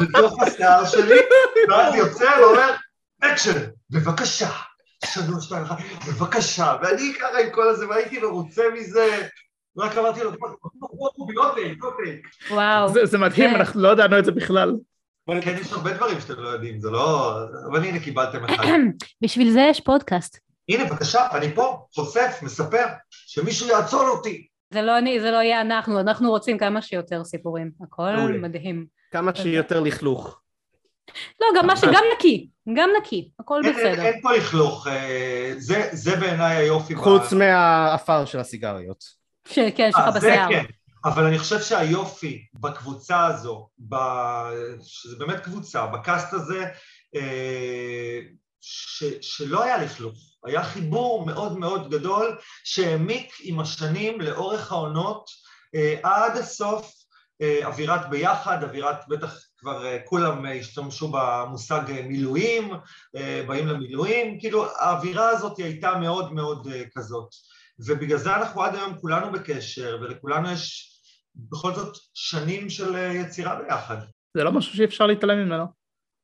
בתוך 0.00 0.42
השיער 0.42 0.86
שלי, 0.86 1.20
ואז 1.68 1.94
יוצא 1.94 2.30
ואומר, 2.40 2.74
אקשן, 3.20 3.64
בבקשה, 3.90 4.50
שלוש, 5.04 5.44
שתיים, 5.44 5.62
אחת, 5.64 5.78
בבקשה, 6.08 6.76
ואני 6.82 7.14
ככה 7.20 7.38
עם 7.38 7.50
כל 7.50 7.68
הזה, 7.68 7.88
והייתי 7.88 8.18
מרוצה 8.18 8.62
מזה, 8.74 9.28
רק 9.78 9.96
אמרתי 9.98 10.20
לו, 10.20 10.30
רובי, 10.80 11.34
עוד 11.34 11.54
טייק. 12.04 12.26
וואו. 12.50 12.88
זה- 12.88 13.06
זה 13.06 13.18
מדהים, 13.18 13.50
כן. 13.50 13.56
אנחנו 13.56 13.80
לא 13.82 13.88
ידענו 13.92 14.18
את 14.18 14.24
זה 14.24 14.32
בכלל. 14.32 14.76
כן, 15.40 15.56
יש 15.60 15.72
הרבה 15.72 15.92
דברים 15.92 16.20
שאתם 16.20 16.40
לא 16.42 16.48
יודעים, 16.48 16.80
זה 16.80 16.90
לא... 16.90 17.32
אבל 17.70 17.84
הנה, 17.84 18.00
קיבלתם 18.00 18.44
אחד. 18.44 18.64
בשביל 19.24 19.50
זה 19.50 19.60
יש 19.70 19.80
פודקאסט. 19.80 20.38
הנה, 20.68 20.84
בבקשה, 20.84 21.26
אני 21.32 21.54
פה, 21.54 21.86
חושף, 21.94 22.38
מספר, 22.42 22.84
שמישהו 23.10 23.68
יעצור 23.68 24.08
אותי. 24.08 24.46
זה 24.70 24.82
לא 24.82 24.98
אני, 24.98 25.20
זה 25.20 25.30
לא 25.30 25.36
יהיה 25.36 25.60
אנחנו, 25.60 26.00
אנחנו 26.00 26.30
רוצים 26.30 26.58
כמה 26.58 26.82
שיותר 26.82 27.24
סיפורים. 27.24 27.70
הכל. 27.82 28.16
מדהים. 28.40 28.86
כמה 29.12 29.34
שיותר 29.34 29.80
לכלוך. 29.80 30.40
לא, 31.40 31.46
גם 31.60 31.66
מה 31.66 31.76
שגם 31.76 32.02
נקי, 32.16 32.48
גם 32.76 32.88
נקי, 33.00 33.30
הכל 33.40 33.60
אין- 33.64 33.72
בסדר. 33.72 34.02
אין 34.02 34.20
פה 34.22 34.32
לכלוך, 34.32 34.86
אה, 34.86 35.52
זה- 35.56 35.88
זה 35.92 36.16
בעיניי 36.16 36.56
היופי. 36.56 36.94
ב- 36.94 36.98
חוץ 36.98 37.32
מהעפר 37.32 38.24
של 38.24 38.38
הסיגריות. 38.38 39.04
ש- 39.48 39.58
כן, 39.76 39.90
אה, 39.96 40.04
שלך 40.04 40.10
זה 40.10 40.18
בשיער. 40.18 40.48
כן, 40.48 40.64
אבל 41.04 41.24
אני 41.24 41.38
חושב 41.38 41.60
שהיופי 41.60 42.46
בקבוצה 42.54 43.26
הזו, 43.26 43.68
ב... 43.88 43.96
שזה 44.82 45.16
באמת 45.18 45.40
קבוצה, 45.40 45.86
בקאסט 45.86 46.32
הזה, 46.32 46.64
אה, 47.16 48.20
ש... 48.60 49.04
שלא 49.20 49.62
היה 49.64 49.78
לכלוך, 49.78 50.14
היה 50.44 50.64
חיבור 50.64 51.26
מאוד 51.26 51.58
מאוד 51.58 51.90
גדול 51.90 52.38
שהעמיק 52.64 53.32
עם 53.40 53.60
השנים 53.60 54.20
לאורך 54.20 54.72
העונות 54.72 55.30
אה, 55.74 55.94
עד 56.02 56.36
הסוף 56.36 56.92
אה, 57.42 57.66
אווירת 57.66 58.10
ביחד, 58.10 58.62
אווירת, 58.64 59.08
בטח 59.08 59.38
כבר 59.58 59.86
אה, 59.86 59.98
כולם 60.04 60.46
אה, 60.46 60.52
השתמשו 60.52 61.08
במושג 61.12 61.90
אה, 61.90 62.02
מילואים, 62.02 62.72
אה, 63.16 63.42
באים 63.46 63.66
למילואים, 63.66 64.40
כאילו 64.40 64.66
האווירה 64.78 65.28
הזאת 65.28 65.58
הייתה 65.58 65.94
מאוד 65.94 66.32
מאוד 66.32 66.68
אה, 66.72 66.82
כזאת. 66.94 67.28
ובגלל 67.78 68.18
זה 68.18 68.36
אנחנו 68.36 68.62
עד 68.62 68.74
היום 68.74 68.98
כולנו 69.00 69.32
בקשר, 69.32 69.98
ולכולנו 70.00 70.50
יש 70.52 70.92
בכל 71.34 71.74
זאת 71.74 71.96
שנים 72.14 72.70
של 72.70 72.96
אה, 72.96 73.12
יצירה 73.12 73.62
ביחד. 73.62 73.96
זה 74.36 74.44
לא 74.44 74.52
משהו 74.52 74.76
שאי 74.76 74.84
אפשר 74.84 75.06
להתעלם 75.06 75.38
ממנו. 75.38 75.64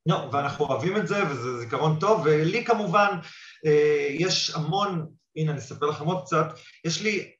לא, 0.07 0.29
ואנחנו 0.33 0.65
אוהבים 0.65 0.97
את 0.97 1.09
זה, 1.09 1.23
וזה 1.31 1.59
זיכרון 1.59 1.99
טוב, 2.01 2.23
ולי 2.25 2.65
כמובן 2.65 3.19
אה, 3.67 4.07
יש 4.11 4.55
המון, 4.55 5.07
הנה 5.37 5.51
אני 5.51 5.59
אספר 5.59 5.87
לכם 5.87 6.05
עוד 6.05 6.23
קצת, 6.25 6.47
יש 6.85 7.03
לי 7.03 7.33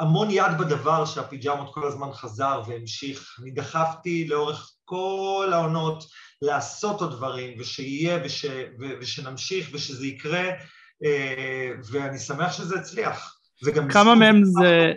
המון 0.00 0.30
יד 0.30 0.58
בדבר 0.58 1.04
שהפיג'מות 1.04 1.74
כל 1.74 1.86
הזמן 1.86 2.12
חזר 2.12 2.62
והמשיך. 2.66 3.36
אני 3.42 3.50
דחפתי 3.50 4.26
לאורך 4.28 4.72
כל 4.84 5.50
העונות 5.52 6.04
לעשות 6.42 7.00
עוד 7.00 7.10
דברים, 7.10 7.60
ושיהיה, 7.60 8.18
וש, 8.24 8.44
ו, 8.80 8.84
ושנמשיך, 9.00 9.68
ושזה 9.72 10.06
יקרה, 10.06 10.50
אה, 11.04 11.70
ואני 11.90 12.18
שמח 12.18 12.52
שזה 12.52 12.78
הצליח. 12.78 13.34
וגם 13.64 13.88
כמה 13.88 14.02
בזכות- 14.02 14.18
מהם 14.18 14.44
זה... 14.44 14.92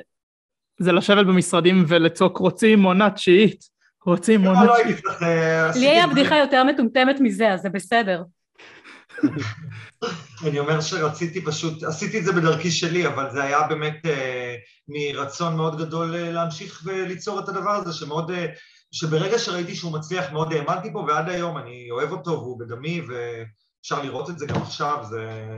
זה 0.80 0.92
לשבת 0.92 1.26
במשרדים 1.26 1.86
ולצעוק 1.88 2.38
רוצים 2.38 2.84
עונה 2.84 3.10
תשיעית, 3.10 3.64
רוצים 4.06 4.44
לא, 4.44 4.50
עונה 4.50 4.66
לא 4.66 4.74
תשיעית. 4.82 5.06
אה, 5.22 5.72
לי 5.76 5.90
היה 5.90 6.08
בדיחה 6.08 6.38
יותר 6.38 6.64
מטומטמת 6.64 7.16
מזה, 7.20 7.54
אז 7.54 7.62
זה 7.62 7.70
בסדר. 7.70 8.24
אני 10.48 10.60
אומר 10.60 10.82
שרציתי 10.82 11.46
פשוט, 11.46 11.84
עשיתי 11.84 12.20
את 12.20 12.26
זה 12.26 12.34
בדרכי 12.34 12.72
שלי, 12.72 13.08
אבל 13.08 13.32
זה 13.32 13.44
היה 13.44 13.68
באמת 13.68 14.06
אה, 14.06 14.56
מרצון 14.88 15.56
מאוד 15.56 15.78
גדול 15.78 16.16
אה, 16.16 16.32
להמשיך 16.32 16.82
וליצור 16.86 17.40
את 17.40 17.50
הדבר 17.50 17.72
הזה, 17.72 17.94
שמאוד, 17.94 18.32
אה, 18.32 18.46
שברגע 18.92 19.40
שראיתי 19.40 19.76
שהוא 19.76 19.94
מצליח 19.94 20.32
מאוד 20.32 20.54
האמנתי 20.54 20.90
בו, 20.90 21.06
ועד 21.08 21.30
היום 21.30 21.58
אני 21.58 21.88
אוהב 21.92 22.12
אותו 22.12 22.32
והוא 22.32 22.60
בדמי, 22.60 23.02
ואפשר 23.02 24.04
לראות 24.04 24.30
את 24.30 24.40
זה 24.40 24.46
גם 24.46 24.62
עכשיו, 24.62 24.98
זה, 25.04 25.50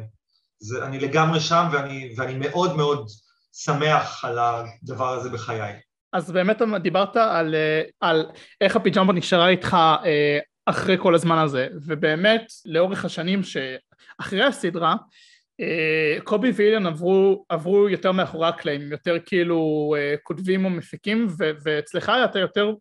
זה, 0.59 0.85
אני 0.85 0.99
לגמרי 0.99 1.39
שם, 1.39 1.65
ואני, 1.71 2.13
ואני 2.17 2.33
מאוד 2.37 2.75
מאוד 2.77 3.07
שמח 3.53 4.25
על 4.25 4.39
הדבר 4.39 5.09
הזה 5.13 5.29
בחיי. 5.29 5.73
אז 6.13 6.31
באמת 6.31 6.61
דיברת 6.81 7.15
על, 7.15 7.55
אה, 7.55 7.81
על 7.99 8.25
איך 8.61 8.75
הפיג'מבה 8.75 9.13
נשארה 9.13 9.49
איתך 9.49 9.77
אה, 10.05 10.39
אחרי 10.65 10.97
כל 10.99 11.15
הזמן 11.15 11.37
הזה, 11.37 11.67
ובאמת 11.85 12.51
לאורך 12.65 13.05
השנים 13.05 13.41
שאחרי 13.43 14.43
הסדרה, 14.43 14.95
אה, 15.59 16.17
קובי 16.23 16.51
ואילן 16.55 16.85
עברו, 16.85 17.45
עברו 17.49 17.89
יותר 17.89 18.11
מאחורי 18.11 18.47
הקלעים, 18.47 18.91
יותר 18.91 19.17
כאילו 19.25 19.93
כותבים 20.23 20.65
או 20.65 20.69
מפיקים, 20.69 21.27
ואצלך 21.63 22.11
אתה 22.25 22.39
יותר, 22.39 22.73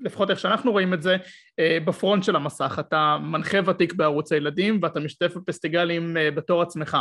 לפחות 0.00 0.30
איך 0.30 0.38
שאנחנו 0.38 0.72
רואים 0.72 0.94
את 0.94 1.02
זה, 1.02 1.16
אה, 1.58 1.78
בפרונט 1.84 2.24
של 2.24 2.36
המסך, 2.36 2.76
אתה 2.80 3.18
מנחה 3.22 3.58
ותיק 3.66 3.92
בערוץ 3.92 4.32
הילדים 4.32 4.80
ואתה 4.82 5.00
משתתף 5.00 5.36
בפסטיגלים 5.36 6.16
אה, 6.16 6.30
בתור 6.30 6.62
עצמך. 6.62 6.96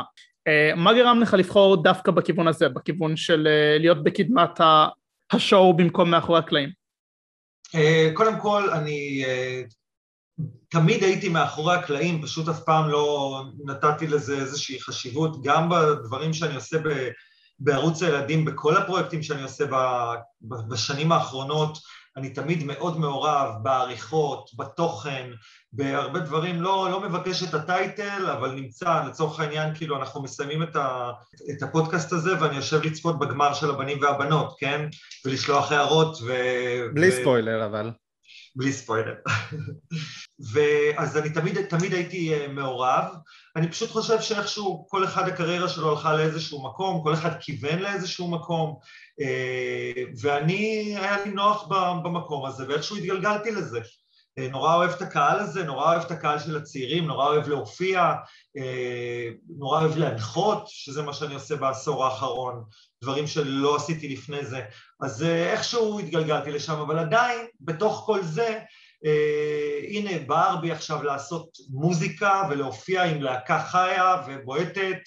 אה, 0.48 0.72
מה 0.76 0.94
גרם 0.94 1.20
לך 1.22 1.34
לבחור 1.34 1.84
דווקא 1.84 2.12
בכיוון 2.12 2.48
הזה, 2.48 2.70
בכיוון 2.70 3.18
של 3.18 3.48
להיות 3.80 4.04
בקדמת. 4.04 4.60
השואו 5.32 5.78
במקום 5.78 6.12
מאחורי 6.12 6.40
הקלעים. 6.40 6.70
קודם 8.14 8.40
כל, 8.40 8.70
אני 8.70 9.26
תמיד 10.70 11.04
הייתי 11.04 11.30
מאחורי 11.30 11.76
הקלעים, 11.76 12.22
פשוט 12.22 12.50
אף 12.50 12.64
פעם 12.64 12.90
לא 12.90 13.42
נתתי 13.66 14.08
לזה 14.08 14.38
איזושהי 14.38 14.82
חשיבות, 14.82 15.44
גם 15.44 15.70
בדברים 15.70 16.34
שאני 16.34 16.56
עושה 16.56 16.78
בערוץ 17.60 18.04
הילדים, 18.04 18.46
בכל 18.46 18.78
הפרויקטים 18.78 19.24
שאני 19.24 19.44
עושה 19.44 19.66
בשנים 20.42 21.12
האחרונות, 21.12 21.78
אני 22.18 22.30
תמיד 22.30 22.64
מאוד 22.64 23.00
מעורב 23.00 23.52
בעריכות, 23.64 24.50
בתוכן, 24.58 25.32
בהרבה 25.74 26.20
דברים, 26.20 26.62
לא, 26.62 26.88
לא 26.92 27.02
מבקש 27.02 27.44
את 27.44 27.54
הטייטל, 27.54 28.30
אבל 28.38 28.52
נמצא, 28.52 29.04
לצורך 29.08 29.40
העניין, 29.40 29.76
כאילו 29.76 29.98
אנחנו 29.98 30.24
מסיימים 30.24 30.64
את, 30.64 30.76
ה, 30.76 31.12
את 31.52 31.64
הפודקאסט 31.64 32.14
הזה 32.14 32.42
ואני 32.42 32.56
יושב 32.56 32.82
לצפות 32.84 33.20
בגמר 33.20 33.54
של 33.54 33.70
הבנים 33.70 34.02
והבנות, 34.02 34.56
כן? 34.60 34.88
ולשלוח 35.26 35.72
הערות 35.72 36.18
ו... 36.22 36.34
בלי 36.94 37.10
ו... 37.10 37.12
ספוילר 37.12 37.66
אבל. 37.66 37.92
בלי 38.56 38.74
ספוילר. 38.74 39.16
ואז 40.40 41.18
אני 41.18 41.30
תמיד, 41.30 41.66
תמיד 41.66 41.94
הייתי 41.94 42.34
אה, 42.34 42.48
מעורב, 42.48 43.06
אני 43.56 43.72
פשוט 43.72 43.90
חושב 43.92 44.22
שאיכשהו 44.22 44.86
כל 44.90 45.04
אחד 45.04 45.28
הקריירה 45.28 45.70
שלו 45.70 45.92
הלכה 45.92 46.16
לאיזשהו 46.16 46.64
מקום, 46.64 47.04
כל 47.04 47.14
אחד 47.14 47.40
כיוון 47.40 47.80
לאיזשהו 47.80 48.32
מקום, 48.32 48.76
אה, 49.22 50.04
ואני, 50.22 50.96
היה 50.98 51.26
לי 51.26 51.32
נוח 51.32 51.68
במקום 52.04 52.46
הזה, 52.46 52.68
ואיכשהו 52.68 52.96
התגלגלתי 52.96 53.52
לזה. 53.52 53.80
אה, 54.38 54.48
נורא 54.48 54.76
אוהב 54.76 54.92
את 54.92 55.02
הקהל 55.02 55.40
הזה, 55.40 55.64
נורא 55.64 55.86
אוהב 55.86 56.06
את 56.06 56.12
הקהל 56.12 56.40
של 56.40 56.58
הצעירים, 56.58 57.08
נורא 57.08 57.28
אוהב 57.28 57.50
להופיע, 57.50 58.14
נורא 59.58 59.82
אוהב 59.82 59.98
להנחות, 59.98 60.64
שזה 60.68 61.02
מה 61.02 61.14
שאני 61.14 61.34
עושה 61.34 61.56
בעשור 61.56 62.06
האחרון, 62.06 62.64
דברים 63.04 63.28
שלא 63.28 63.76
עשיתי 63.76 64.08
לפני 64.08 64.46
זה. 64.46 64.62
אז 65.02 65.24
איכשהו 65.24 66.00
התגלגלתי 66.00 66.52
לשם, 66.52 66.74
אבל 66.74 67.00
עדיין, 67.00 67.46
בתוך 67.62 68.04
כל 68.06 68.24
זה, 68.24 68.60
הנה 69.90 70.12
בער 70.28 70.56
בי 70.56 70.72
עכשיו 70.72 71.04
לעשות 71.04 71.48
מוזיקה 71.70 72.44
ולהופיע 72.50 73.04
עם 73.04 73.22
להקה 73.22 73.60
חיה 73.60 74.16
ובועטת 74.28 75.00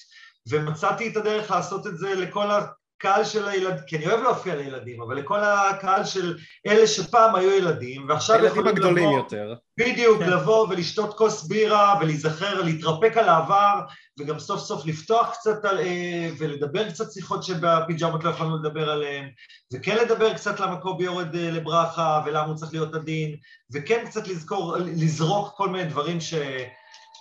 ומצאתי 0.48 1.08
את 1.08 1.16
הדרך 1.16 1.50
לעשות 1.50 1.86
את 1.86 1.98
זה 1.98 2.14
לכל 2.14 2.46
הקהל 2.50 3.24
של 3.24 3.48
הילדים, 3.48 3.84
כי 3.86 3.96
אני 3.96 4.06
אוהב 4.06 4.20
להופיע 4.22 4.54
לילדים, 4.56 5.02
אבל 5.02 5.16
לכל 5.16 5.38
הקהל 5.38 6.04
של 6.04 6.36
אלה 6.66 6.86
שפעם 6.86 7.34
היו 7.34 7.50
ילדים 7.50 8.08
ועכשיו 8.08 8.44
יכולים 8.44 8.66
לבוא... 8.66 8.70
הגדולים 8.70 9.10
יותר. 9.10 9.54
בדיוק, 9.78 10.18
כן. 10.18 10.30
לבוא 10.30 10.66
ולשתות 10.68 11.16
כוס 11.16 11.48
בירה 11.48 11.98
ולהיזכר, 12.00 12.62
להתרפק 12.62 13.16
על 13.16 13.28
העבר 13.28 13.80
וגם 14.18 14.38
סוף 14.38 14.60
סוף 14.60 14.86
לפתוח 14.86 15.30
קצת 15.32 15.64
אה, 15.64 16.30
ולדבר 16.38 16.90
קצת 16.90 17.12
שיחות 17.12 17.42
שבפיג'מות 17.42 18.24
לא 18.24 18.30
יכולנו 18.30 18.56
לדבר 18.56 18.90
עליהן 18.90 19.30
וכן 19.72 19.96
לדבר 19.96 20.34
קצת 20.34 20.60
למה 20.60 20.76
קובי 20.76 21.04
יורד 21.04 21.36
אה, 21.36 21.50
לברכה 21.50 22.22
ולמה 22.26 22.46
הוא 22.46 22.54
צריך 22.54 22.72
להיות 22.72 22.94
עדין 22.94 23.36
וכן 23.72 24.04
קצת 24.06 24.28
לזכור, 24.28 24.76
לזרוק 24.76 25.54
כל 25.56 25.68
מיני 25.68 25.84
דברים 25.84 26.20
ש, 26.20 26.34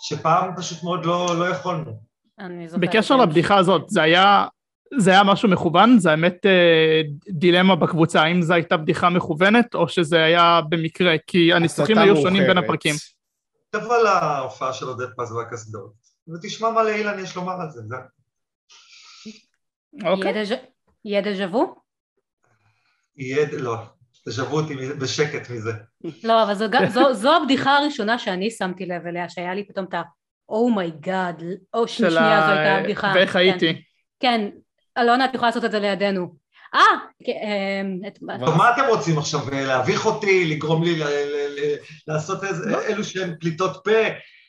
שפעם 0.01 0.55
פשוט 0.57 0.83
מאוד 0.83 1.05
לא, 1.05 1.39
לא 1.39 1.45
יכולנו. 1.45 2.07
בקשר 2.79 3.15
לבדיחה 3.15 3.57
הזאת, 3.57 3.89
זה 3.89 4.01
היה, 4.01 4.45
זה 4.97 5.11
היה 5.11 5.23
משהו 5.23 5.49
מכוון? 5.49 5.99
זה 5.99 6.11
האמת 6.11 6.45
אה, 6.45 7.01
דילמה 7.29 7.75
בקבוצה, 7.75 8.21
האם 8.21 8.41
זו 8.41 8.53
הייתה 8.53 8.77
בדיחה 8.77 9.09
מכוונת 9.09 9.75
או 9.75 9.89
שזה 9.89 10.23
היה 10.23 10.61
במקרה? 10.69 11.15
כי 11.27 11.53
הניסוחים 11.53 11.97
היו 11.97 12.15
שונים 12.15 12.43
בין 12.47 12.57
הפרקים. 12.57 12.95
תבוא 13.69 13.97
להופעה 13.97 14.73
של 14.73 14.85
עודד 14.85 15.07
פז 15.17 15.31
והקסדות. 15.31 16.06
ותשמע 16.33 16.69
מה 16.69 16.83
לאילן 16.83 17.19
יש 17.19 17.35
לומר 17.35 17.61
על 17.61 17.69
זה, 17.69 17.81
זה... 17.87 17.95
אוקיי. 20.05 20.43
יהיה 21.05 21.21
דז'ה 21.21 21.45
וו? 21.45 21.75
יהיה, 23.17 23.47
לא, 23.51 23.75
תשבו 24.29 24.59
אותי 24.59 24.75
בשקט 24.75 25.49
מזה. 25.49 25.71
לא, 26.23 26.43
אבל 26.43 26.53
זו, 26.53 26.65
זו, 26.93 27.13
זו 27.13 27.35
הבדיחה 27.35 27.77
הראשונה 27.77 28.19
שאני 28.19 28.51
שמתי 28.51 28.85
לב 28.85 29.07
אליה, 29.07 29.29
שהיה 29.29 29.53
לי 29.53 29.67
פתאום 29.67 29.85
את 29.85 29.93
ה... 29.93 30.01
oh 30.49 30.73
my 30.73 30.96
god, 30.96 31.43
או 31.73 31.87
שנייה 31.87 32.11
זו 32.11 32.51
הייתה 32.51 32.75
הבדיחה. 32.75 33.11
ואיך 33.15 33.33
כן. 33.33 33.39
הייתי? 33.39 33.81
כן, 34.19 34.49
אלונה, 34.97 35.25
את 35.25 35.35
יכולה 35.35 35.49
לעשות 35.49 35.65
את 35.65 35.71
זה 35.71 35.79
לידינו. 35.79 36.35
אה, 36.75 36.81
אמ, 37.27 37.99
מה 38.57 38.69
אתם 38.73 38.81
רוצים 38.89 39.17
עכשיו? 39.17 39.39
להביך 39.51 40.05
אותי, 40.05 40.45
לגרום 40.45 40.83
לי 40.83 40.99
לעשות 42.07 42.43
לא. 42.65 42.81
אלו 42.81 43.03
שהן 43.03 43.35
פליטות 43.39 43.81
פה? 43.83 43.91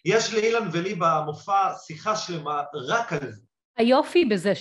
יש 0.09 0.35
לאילן 0.35 0.69
ולי 0.73 0.95
במופע 0.95 1.75
שיחה 1.87 2.17
שלמה 2.17 2.63
רק 2.89 3.13
על 3.13 3.33
זה. 3.33 3.43
היופי 3.77 4.25
בזה 4.25 4.53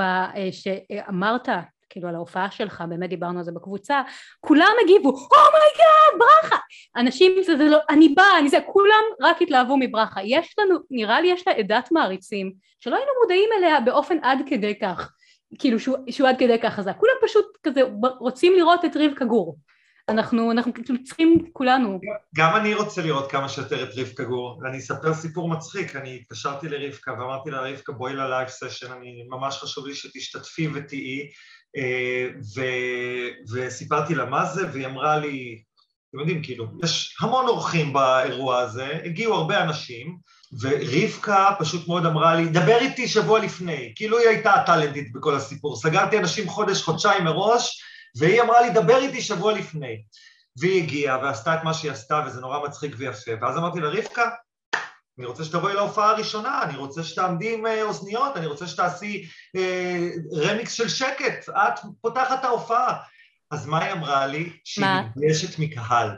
אה, 0.00 0.48
שאמרת, 0.52 1.48
כאילו 1.90 2.08
על 2.08 2.14
ההופעה 2.14 2.50
שלך, 2.50 2.84
באמת 2.88 3.10
דיברנו 3.10 3.38
על 3.38 3.44
זה 3.44 3.52
בקבוצה, 3.52 4.02
כולם 4.40 4.72
הגיבו, 4.84 5.08
oh 5.08 5.35
my 5.35 5.61
god, 5.61 6.14
oh 6.14 6.18
ברכה! 6.18 6.56
אנשים 6.96 7.32
זה, 7.46 7.56
זה 7.56 7.64
לא, 7.64 7.78
אני 7.90 8.08
באה, 8.08 8.38
אני 8.38 8.48
זה, 8.48 8.58
כולם 8.66 9.04
רק 9.20 9.42
התלהבו 9.42 9.76
מברכה. 9.76 10.20
יש 10.24 10.54
לנו, 10.58 10.78
נראה 10.90 11.20
לי 11.20 11.28
יש 11.28 11.48
לה 11.48 11.52
עדת 11.52 11.92
מעריצים, 11.92 12.52
שלא 12.80 12.96
היינו 12.96 13.10
מודעים 13.22 13.48
אליה 13.58 13.80
באופן 13.80 14.18
עד 14.22 14.38
כדי 14.46 14.78
כך, 14.78 15.12
כאילו 15.58 15.80
שהוא, 15.80 15.96
שהוא 16.10 16.28
עד 16.28 16.38
כדי 16.38 16.58
כך 16.58 16.74
חזק. 16.74 16.96
כולם 16.96 17.14
פשוט 17.22 17.46
כזה 17.62 17.80
רוצים 18.18 18.52
לראות 18.56 18.84
את 18.84 18.96
רבקה 18.96 19.24
גור. 19.24 19.56
אנחנו, 20.08 20.52
אנחנו 20.52 20.72
צריכים 21.04 21.44
כולנו. 21.52 22.00
גם 22.36 22.56
אני 22.56 22.74
רוצה 22.74 23.02
לראות 23.02 23.30
כמה 23.30 23.48
שיותר 23.48 23.82
את 23.82 23.88
רבקה 23.96 24.24
גור, 24.24 24.60
ואני 24.62 24.78
אספר 24.78 25.14
סיפור 25.14 25.48
מצחיק, 25.48 25.96
אני 25.96 26.16
התקשרתי 26.16 26.68
לרבקה 26.68 27.12
ואמרתי 27.12 27.50
לה, 27.50 27.60
רבקה 27.60 27.92
בואי 27.92 28.12
ללייב 28.12 28.48
סשן, 28.48 28.92
אני 28.92 29.26
ממש 29.28 29.58
חשוב 29.58 29.86
לי 29.86 29.94
שתשתתפי 29.94 30.68
ותהיי, 30.74 31.28
אה, 31.76 32.28
ו, 32.56 32.62
וסיפרתי 33.52 34.14
לה 34.14 34.24
מה 34.24 34.44
זה, 34.44 34.66
והיא 34.72 34.86
אמרה 34.86 35.18
לי, 35.18 35.62
אתם 36.10 36.18
יודעים, 36.18 36.42
כאילו, 36.42 36.66
יש 36.84 37.16
המון 37.20 37.48
אורחים 37.48 37.92
באירוע 37.92 38.58
הזה, 38.58 38.98
הגיעו 39.04 39.34
הרבה 39.34 39.62
אנשים, 39.62 40.16
ורבקה 40.60 41.50
פשוט 41.58 41.88
מאוד 41.88 42.06
אמרה 42.06 42.34
לי, 42.34 42.48
דבר 42.48 42.78
איתי 42.80 43.08
שבוע 43.08 43.38
לפני, 43.38 43.92
כאילו 43.96 44.18
היא 44.18 44.28
הייתה 44.28 44.54
הטאלנטית 44.54 45.12
בכל 45.12 45.34
הסיפור, 45.34 45.76
סגרתי 45.76 46.18
אנשים 46.18 46.48
חודש, 46.48 46.82
חודשיים 46.82 47.24
מראש, 47.24 47.82
והיא 48.16 48.42
אמרה 48.42 48.60
לי, 48.60 48.70
דבר 48.70 48.98
איתי 48.98 49.22
שבוע 49.22 49.52
לפני. 49.52 50.02
והיא 50.60 50.82
הגיעה 50.82 51.18
ועשתה 51.22 51.54
את 51.54 51.64
מה 51.64 51.74
שהיא 51.74 51.92
עשתה, 51.92 52.22
וזה 52.26 52.40
נורא 52.40 52.68
מצחיק 52.68 52.94
ויפה. 52.98 53.30
ואז 53.40 53.56
אמרתי 53.56 53.80
לה, 53.80 53.88
רבקה, 53.88 54.30
אני 55.18 55.26
רוצה 55.26 55.44
שתבואי 55.44 55.74
להופעה 55.74 56.10
הראשונה, 56.10 56.62
אני 56.62 56.76
רוצה 56.76 57.04
שתעמדי 57.04 57.54
עם 57.54 57.66
אה, 57.66 57.82
אוזניות, 57.82 58.36
אני 58.36 58.46
רוצה 58.46 58.66
שתעשי 58.66 59.28
אה, 59.56 60.08
רמיקס 60.32 60.72
של 60.72 60.88
שקט, 60.88 61.48
את 61.48 61.80
פותחת 62.00 62.44
ההופעה. 62.44 62.98
אז 63.50 63.66
מה 63.66 63.84
היא 63.84 63.92
אמרה 63.92 64.26
לי? 64.26 64.52
שהיא 64.64 64.86
מתביישת 64.86 65.58
מקהל. 65.58 66.10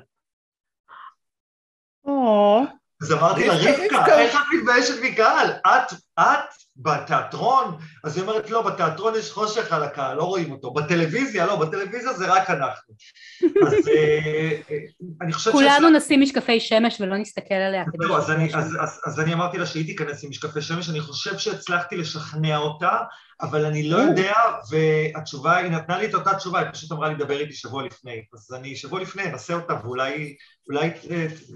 אז 3.02 3.12
אמרתי 3.12 3.46
לה, 3.46 3.54
רבקה, 3.54 4.18
איך 4.18 4.34
את 4.34 4.40
מתביישת 4.58 4.94
מקהל? 5.02 5.50
את, 5.50 5.92
את 6.20 6.54
בתיאטרון? 6.82 7.76
אז 8.04 8.16
היא 8.16 8.22
אומרת, 8.22 8.50
לא, 8.50 8.62
בתיאטרון 8.62 9.14
יש 9.18 9.30
חושך 9.30 9.72
על 9.72 9.82
הקהל, 9.82 10.16
לא 10.16 10.22
רואים 10.22 10.52
אותו. 10.52 10.70
בטלוויזיה, 10.70 11.46
לא, 11.46 11.56
בטלוויזיה 11.56 12.12
זה 12.12 12.32
רק 12.32 12.50
אנחנו. 12.50 12.94
אז 13.66 13.88
אה, 13.88 14.50
אה, 14.70 14.78
אני 15.22 15.32
חושבת 15.32 15.54
כולנו 15.54 15.90
נשים 15.90 16.20
משקפי 16.20 16.60
שמש 16.60 17.00
ולא 17.00 17.16
נסתכל 17.16 17.54
עליה. 17.54 17.84
לא, 17.98 18.18
אז 18.18 18.30
אני, 18.30 18.54
אז, 18.54 18.76
אז, 18.80 19.00
אז 19.06 19.20
אני 19.20 19.32
אמרתי 19.32 19.58
לה 19.58 19.66
שהיא 19.66 19.86
תיכנס 19.86 20.24
עם 20.24 20.30
משקפי 20.30 20.62
שמש, 20.62 20.90
אני 20.90 21.00
חושב 21.00 21.38
שהצלחתי 21.38 21.96
לשכנע 21.96 22.56
אותה, 22.56 22.98
אבל 23.40 23.66
אני 23.66 23.88
לא 23.88 23.96
יודע, 23.96 24.32
והתשובה, 24.70 25.56
היא 25.56 25.70
נתנה 25.70 25.98
לי 25.98 26.06
את 26.06 26.14
אותה 26.14 26.34
תשובה, 26.34 26.60
היא 26.60 26.68
פשוט 26.72 26.92
אמרה 26.92 27.08
לי, 27.08 27.14
דבר 27.14 27.40
איתי 27.40 27.52
שבוע 27.52 27.82
לפני. 27.82 28.22
אז 28.34 28.54
אני 28.58 28.76
שבוע 28.76 29.00
לפני 29.00 29.22
אנסה 29.22 29.54
אותה, 29.54 29.74
ואולי 29.82 30.36
אולי, 30.68 30.90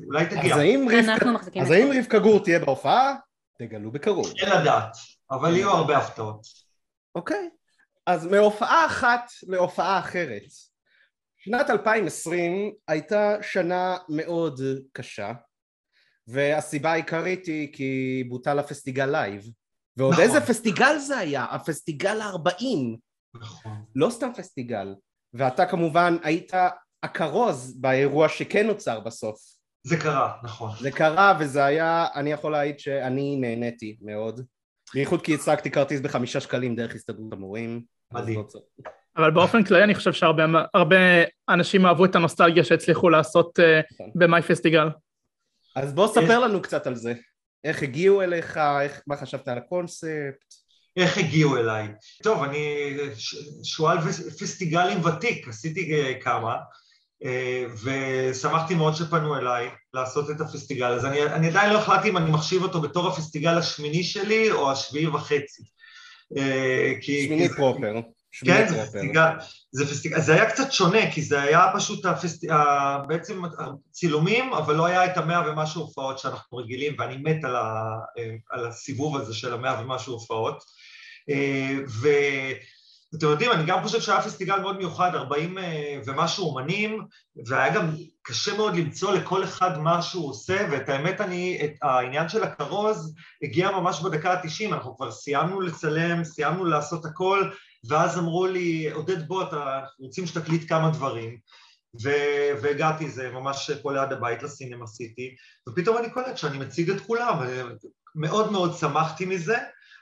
אולי 0.06 0.26
תגיע. 0.26 0.54
אז 1.62 1.70
האם 1.70 1.92
רבקה 1.98 2.18
גור 2.18 2.44
תהיה 2.44 2.58
בהופעה? 2.58 3.14
תגלו 3.58 3.90
בקרוב. 3.90 4.32
אין 4.38 4.60
לדעת, 4.60 4.96
אבל 5.34 5.56
יהיו 5.56 5.70
הרבה 5.70 5.98
הפתעות. 5.98 6.46
אוקיי. 7.14 7.50
אז 8.06 8.26
מהופעה 8.26 8.86
אחת 8.86 9.30
להופעה 9.46 9.98
אחרת. 9.98 10.42
שנת 11.36 11.70
2020 11.70 12.72
הייתה 12.88 13.36
שנה 13.42 13.96
מאוד 14.08 14.60
קשה, 14.92 15.32
והסיבה 16.28 16.92
העיקרית 16.92 17.46
היא 17.46 17.72
כי 17.72 18.24
בוטל 18.28 18.58
הפסטיגל 18.58 19.06
לייב. 19.06 19.44
ועוד 19.96 20.12
נכון. 20.12 20.24
איזה 20.24 20.40
פסטיגל 20.40 20.98
זה 20.98 21.18
היה? 21.18 21.44
הפסטיגל 21.44 22.20
ה-40. 22.20 22.98
נכון. 23.34 23.84
לא 23.94 24.10
סתם 24.10 24.30
פסטיגל. 24.36 24.94
ואתה 25.34 25.66
כמובן 25.66 26.16
היית 26.22 26.52
הכרוז 27.02 27.80
באירוע 27.80 28.28
שכן 28.28 28.66
נוצר 28.66 29.00
בסוף. 29.00 29.40
זה 29.86 29.96
קרה, 29.96 30.36
נכון. 30.42 30.70
זה 30.80 30.90
קרה 30.90 31.36
וזה 31.40 31.64
היה, 31.64 32.06
אני 32.14 32.32
יכול 32.32 32.52
להעיד 32.52 32.78
שאני 32.78 33.36
נהניתי 33.36 33.96
מאוד. 34.00 34.40
בייחוד 34.94 35.22
כי 35.22 35.34
הצגתי 35.34 35.70
כרטיס 35.70 36.00
בחמישה 36.00 36.40
שקלים 36.40 36.76
דרך 36.76 36.94
הסתדרות 36.94 37.32
המורים. 37.32 37.82
מדהים. 38.12 38.44
לא 38.54 38.60
אבל 39.16 39.30
באופן 39.30 39.64
כללי 39.64 39.84
אני 39.84 39.94
חושב 39.94 40.12
שהרבה 40.12 40.44
אנשים 41.48 41.86
אהבו 41.86 42.04
את 42.04 42.14
הנוסטלגיה 42.16 42.64
שהצליחו 42.64 43.10
לעשות 43.10 43.58
uh, 43.58 44.12
במאי 44.14 44.42
פסטיגל. 44.42 44.88
אז 45.76 45.92
בוא 45.92 46.08
ספר 46.08 46.38
לנו 46.38 46.62
קצת 46.62 46.86
על 46.86 46.94
זה. 46.94 47.14
איך 47.64 47.82
הגיעו 47.82 48.22
אליך, 48.22 48.56
איך, 48.56 49.02
מה 49.06 49.16
חשבת 49.16 49.48
על 49.48 49.58
הקונספט? 49.58 50.54
איך 50.96 51.18
הגיעו 51.18 51.56
אליי? 51.56 51.88
טוב, 52.22 52.42
אני 52.42 52.96
שועל 53.64 53.98
פסטיגלים 54.40 55.04
ותיק, 55.04 55.48
עשיתי 55.48 55.94
אה, 55.94 56.20
כמה, 56.20 56.52
אה, 56.52 56.58
ושמחתי 57.84 58.74
מאוד 58.74 58.94
שפנו 58.94 59.36
אליי 59.36 59.68
לעשות 59.94 60.30
את 60.30 60.40
הפסטיגל 60.40 60.92
הזה. 60.92 61.08
אני, 61.08 61.22
אני 61.22 61.48
עדיין 61.48 61.72
לא 61.72 61.78
החלטתי 61.78 62.08
אם 62.08 62.16
אני 62.16 62.30
מחשיב 62.30 62.62
אותו 62.62 62.80
בתור 62.80 63.08
הפסטיגל 63.08 63.58
השמיני 63.58 64.04
שלי 64.04 64.50
או 64.50 64.72
השביעי 64.72 65.06
וחצי. 65.06 65.62
אה, 66.36 66.92
כי... 67.00 67.26
שמיני 67.26 67.48
כי- 67.48 67.54
פרופר. 67.54 67.92
כן, 68.44 68.68
זה. 68.68 68.82
פסטיגל, 68.82 69.30
זה 69.72 69.86
פסטיגל, 69.86 70.20
זה 70.20 70.34
היה 70.34 70.50
קצת 70.50 70.72
שונה, 70.72 71.10
כי 71.12 71.22
זה 71.22 71.42
היה 71.42 71.66
פשוט 71.74 72.06
הפסט... 72.06 72.44
בעצם 73.08 73.42
צילומים, 73.90 74.54
אבל 74.54 74.74
לא 74.74 74.86
היה 74.86 75.04
את 75.04 75.16
המאה 75.16 75.50
ומשהו 75.50 75.80
הופעות 75.80 76.18
שאנחנו 76.18 76.58
רגילים, 76.58 76.94
ואני 76.98 77.16
מת 77.16 77.44
על, 77.44 77.56
ה... 77.56 77.98
על 78.50 78.66
הסיבוב 78.66 79.16
הזה 79.16 79.34
של 79.34 79.54
המאה 79.54 79.82
ומשהו 79.82 80.12
הופעות. 80.12 80.64
אה, 81.30 81.76
ואתם 83.14 83.26
יודעים, 83.26 83.52
אני 83.52 83.66
גם 83.66 83.82
חושב 83.82 84.00
שהיה 84.00 84.22
פסטיגל 84.22 84.60
מאוד 84.60 84.76
מיוחד, 84.76 85.14
40 85.14 85.58
אה, 85.58 86.00
ומשהו 86.06 86.46
אומנים, 86.46 87.04
והיה 87.46 87.74
גם 87.74 87.90
קשה 88.22 88.56
מאוד 88.56 88.76
למצוא 88.76 89.14
לכל 89.14 89.44
אחד 89.44 89.78
מה 89.78 90.02
שהוא 90.02 90.30
עושה, 90.30 90.66
ואת 90.70 90.88
האמת 90.88 91.20
אני, 91.20 91.60
את 91.64 91.72
העניין 91.82 92.28
של 92.28 92.42
הכרוז 92.42 93.14
הגיע 93.42 93.70
ממש 93.70 94.00
בדקה 94.00 94.32
ה-90, 94.32 94.72
אנחנו 94.72 94.96
כבר 94.96 95.10
סיימנו 95.10 95.60
לצלם, 95.60 96.24
סיימנו 96.24 96.64
לעשות 96.64 97.04
הכל, 97.04 97.50
ואז 97.88 98.18
אמרו 98.18 98.46
לי, 98.46 98.90
עודד 98.90 99.28
בוא, 99.28 99.42
אתה, 99.42 99.56
אנחנו 99.56 100.04
רוצים 100.04 100.26
שתקליט 100.26 100.68
כמה 100.68 100.90
דברים. 100.90 101.38
ו- 102.02 102.62
והגעתי, 102.62 103.10
זה 103.10 103.30
ממש 103.30 103.70
פה 103.82 103.92
ליד 103.92 104.12
הבית 104.12 104.42
לסינמה 104.42 104.86
סיטי, 104.86 105.34
ופתאום 105.68 105.98
אני 105.98 106.10
קולט 106.10 106.36
שאני 106.36 106.58
מציג 106.58 106.90
את 106.90 107.00
כולם, 107.00 107.38
מאוד 108.14 108.52
מאוד 108.52 108.74
שמחתי 108.74 109.24
מזה, 109.24 109.56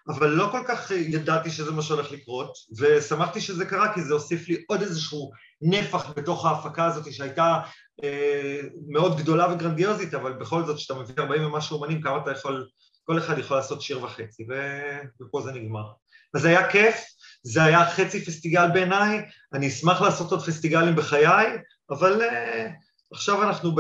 אבל 0.09 0.27
לא 0.29 0.49
כל 0.51 0.61
כך 0.69 0.91
ידעתי 0.91 1.51
שזה 1.51 1.71
מה 1.73 1.83
שהולך 1.83 2.13
לקרות, 2.13 2.53
ושמחתי 2.79 3.41
שזה 3.41 3.65
קרה 3.65 3.95
כי 3.95 4.03
זה 4.03 4.15
הוסיף 4.15 4.49
לי 4.49 4.65
עוד 4.69 4.83
איזשהו 4.83 5.31
נפח 5.63 6.11
בתוך 6.17 6.47
ההפקה 6.47 6.85
הזאת 6.85 7.13
שהייתה 7.13 7.61
אה, 8.05 8.61
מאוד 8.89 9.19
גדולה 9.19 9.53
וגרנדיוזית, 9.53 10.15
אבל 10.15 10.33
בכל 10.33 10.65
זאת, 10.65 10.77
כשאתה 10.77 10.95
מביא 10.95 11.15
40 11.19 11.47
ומשהו 11.47 11.77
אומנים, 11.77 12.03
כמה 12.03 12.23
אתה 12.23 12.31
יכול, 12.31 12.69
כל 13.05 13.19
אחד 13.19 13.39
יכול 13.39 13.57
לעשות 13.57 13.83
שיר 13.83 14.05
וחצי, 14.05 14.47
ו- 14.51 15.23
ופה 15.23 15.43
זה 15.43 15.53
נגמר. 15.53 15.93
אז 16.35 16.43
זה 16.43 16.49
היה 16.49 16.71
כיף, 16.71 17.05
זה 17.43 17.65
היה 17.65 17.91
חצי 17.91 18.25
פסטיגל 18.25 18.71
בעיניי, 18.75 19.23
אני 19.53 19.69
אשמח 19.69 20.03
לעשות 20.03 20.31
עוד 20.31 20.47
פסטיגלים 20.47 20.97
בחיי, 20.97 21.59
אבל 21.91 22.21
uh, 22.21 22.71
עכשיו 23.13 23.43
אנחנו 23.43 23.75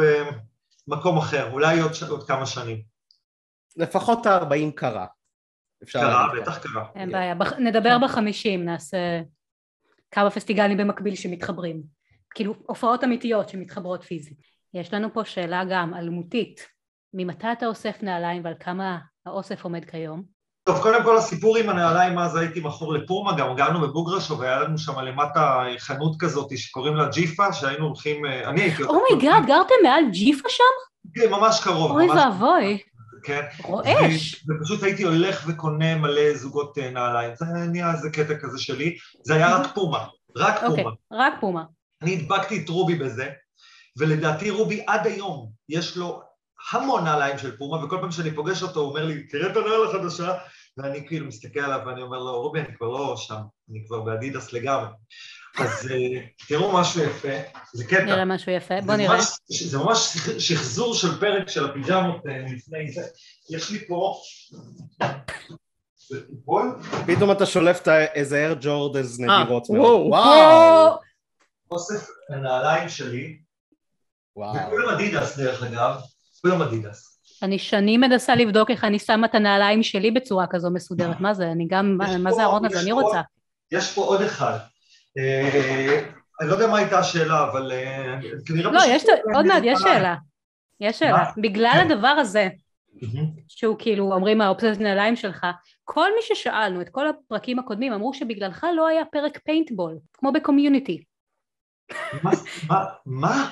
במקום 0.89 1.19
אחר, 1.19 1.53
אולי 1.53 1.81
עוד. 1.81 1.93
עוד 2.09 2.27
כמה 2.27 2.47
שנים. 2.47 2.83
לפחות 3.77 4.27
ה-40 4.27 4.73
קרה. 4.75 5.07
אפשר 5.83 6.01
קרה, 6.01 6.29
בטח 6.41 6.59
קרה. 6.59 6.85
אין 6.95 7.13
בעיה, 7.13 7.35
בח- 7.35 7.53
נדבר 7.59 7.99
בחמישים, 7.99 8.65
נעשה 8.65 9.21
כמה 10.11 10.31
פסטיגלים 10.31 10.77
במקביל 10.77 11.15
שמתחברים. 11.15 11.83
כאילו 12.35 12.55
הופעות 12.67 13.05
אמיתיות 13.05 13.49
שמתחברות 13.49 14.05
פיזית. 14.05 14.39
יש 14.75 14.95
לנו 14.95 15.13
פה 15.13 15.25
שאלה 15.25 15.63
גם 15.71 15.95
אלמותית, 15.95 16.67
ממתי 17.15 17.53
אתה 17.53 17.67
אוסף 17.67 17.99
נעליים 18.03 18.45
ועל 18.45 18.55
כמה 18.61 18.99
האוסף 19.27 19.65
עומד 19.65 19.85
כיום? 19.85 20.23
טוב, 20.65 20.83
קודם 20.83 21.03
כל 21.05 21.17
הסיפור 21.17 21.57
עם 21.57 21.69
הנעליים, 21.69 22.19
אז 22.19 22.37
הייתי 22.37 22.61
מכור 22.61 22.93
לפומה, 22.95 23.37
גם 23.37 23.57
גרנו 23.57 23.81
בבוגרשו 23.81 24.39
והיה 24.39 24.61
לנו 24.61 24.79
שם 24.79 25.01
למטה 25.01 25.65
חנות 25.79 26.17
כזאת 26.21 26.59
שקוראים 26.59 26.97
לה 26.97 27.09
ג'יפה, 27.09 27.53
שהיינו 27.53 27.87
הולכים, 27.87 28.27
אה, 28.27 28.49
אני 28.49 28.61
הייתי... 28.61 28.83
oh 28.83 28.99
my 28.99 29.15
god, 29.15 29.47
גרתם 29.47 29.75
מעל 29.83 30.05
ג'יפה 30.11 30.49
שם? 30.49 30.65
כן, 31.15 31.31
ממש 31.31 31.61
קרוב. 31.65 31.91
אוי 31.91 32.09
ואבוי, 32.11 32.79
כן. 33.23 33.43
רועש. 33.65 34.45
ופשוט 34.49 34.83
הייתי 34.83 35.03
הולך 35.03 35.45
וקונה 35.49 35.95
מלא 35.95 36.35
זוגות 36.35 36.79
אה, 36.79 36.91
נעליים, 36.91 37.33
זה 37.37 37.45
נהיה 37.45 37.93
איזה 37.93 38.11
קטע 38.11 38.35
כזה 38.35 38.59
שלי, 38.59 38.97
זה 39.25 39.35
היה 39.35 39.57
רק 39.57 39.75
פומה, 39.75 40.07
רק 40.37 40.63
אוקיי, 40.63 40.85
פומה. 40.85 40.97
רק 41.13 41.35
פומה. 41.41 41.65
אני 42.03 42.15
הדבקתי 42.17 42.65
את 42.65 42.69
רובי 42.69 42.95
בזה, 42.95 43.31
ולדעתי 43.99 44.51
רובי 44.51 44.85
עד 44.87 45.07
היום 45.07 45.51
יש 45.69 45.97
לו 45.97 46.23
המון 46.73 47.05
נעליים 47.05 47.39
של 47.39 47.57
פומה, 47.57 47.85
וכל 47.85 47.99
פעם 48.01 48.11
שאני 48.11 48.35
פוגש 48.35 48.63
אותו 48.63 48.81
הוא 48.81 48.89
אומר 48.89 49.05
לי, 49.05 49.27
תראה 49.27 49.53
את 49.53 49.57
הנעל 49.57 49.87
החדשה, 49.89 50.35
ואני 50.77 51.09
כאילו 51.09 51.27
מסתכל 51.27 51.61
עליו 51.61 51.81
ואני 51.87 52.03
אומר 52.03 52.19
לו, 52.19 52.43
רובי, 52.43 52.61
אני 52.61 52.77
כבר 52.77 52.89
לא 52.89 53.17
שם, 53.17 53.41
אני 53.71 53.85
כבר 53.87 54.01
באדידס 54.01 54.53
לגמרי. 54.53 54.89
אז 55.59 55.91
אה, 55.91 56.21
תראו 56.49 56.73
משהו 56.73 57.03
יפה, 57.03 57.29
זה 57.73 57.85
קטע. 57.85 58.05
נראה 58.05 58.25
משהו 58.25 58.53
יפה, 58.53 58.75
בוא 58.81 58.97
זה 58.97 59.03
נראה. 59.03 59.17
ממש- 59.17 59.39
זה 59.71 59.79
ממש 59.79 59.99
שח- 59.99 60.39
שחזור 60.39 60.95
של 60.95 61.21
פרק 61.21 61.49
של 61.49 61.65
הפיג'מות 61.65 62.27
אה, 62.27 62.39
לפני 62.57 62.93
זה. 62.93 63.03
יש 63.51 63.71
לי 63.71 63.87
פה... 63.87 64.15
פתאום 67.07 67.33
אתה 67.33 67.47
שולף 67.47 67.89
איזה 67.89 68.37
אייר 68.37 68.57
ג'ורדנס 68.61 69.19
נדירות 69.21 69.65
וואו. 69.71 70.97
אוסף 71.71 72.09
הנעליים 72.31 72.89
שלי, 72.89 73.37
וואו. 74.37 74.55
וכולם 74.57 74.89
אדידס 74.89 75.37
דרך 75.39 75.63
אגב, 75.63 75.95
כולם 76.43 76.63
אדידס. 76.63 77.19
אני 77.43 77.59
שנים 77.59 78.01
מנסה 78.01 78.35
לבדוק 78.35 78.71
איך 78.71 78.85
אני 78.85 78.99
שמה 78.99 79.27
את 79.27 79.35
הנעליים 79.35 79.83
שלי 79.83 80.11
בצורה 80.11 80.47
כזו 80.51 80.71
מסודרת. 80.71 81.21
מה 81.21 81.35
זה? 81.35 81.53
אני 81.53 81.67
גם, 81.69 81.99
מה 82.19 82.33
זה 82.33 82.43
הארון 82.43 82.65
הזה? 82.65 82.81
אני 82.81 82.93
רוצה. 82.93 83.21
יש 83.73 83.93
פה 83.95 84.05
עוד 84.05 84.21
אחד. 84.23 84.59
אה, 85.19 86.01
אני 86.41 86.49
לא 86.49 86.55
יודע 86.55 86.67
מה 86.67 86.79
הייתה 86.79 86.99
השאלה, 86.99 87.51
אבל 87.51 87.73
אה, 87.73 88.19
כנראה... 88.47 88.73
לא, 88.73 88.79
פשוט- 88.81 88.91
יש, 88.95 89.05
עוד 89.35 89.47
מעט, 89.47 89.63
יש 89.67 89.79
שאלה. 89.81 90.15
יש 90.81 90.99
שאלה. 90.99 91.31
בגלל 91.43 91.73
כן. 91.73 91.91
הדבר 91.91 92.09
הזה. 92.09 92.49
שהוא 93.49 93.77
כאילו 93.79 94.13
אומרים 94.13 94.41
ה 94.41 94.45
obsessed 94.45 94.81
נעליים 94.81 95.17
שלך, 95.17 95.47
כל 95.85 96.09
מי 96.17 96.23
ששאלנו 96.23 96.81
את 96.81 96.89
כל 96.89 97.09
הפרקים 97.09 97.59
הקודמים 97.59 97.93
אמרו 97.93 98.15
שבגללך 98.15 98.67
לא 98.77 98.87
היה 98.87 99.05
פרק 99.05 99.39
פיינטבול, 99.45 99.99
כמו 100.13 100.33
ב 100.33 100.39
Community. 100.39 101.03
מה? 102.23 102.31
מה? 103.07 103.51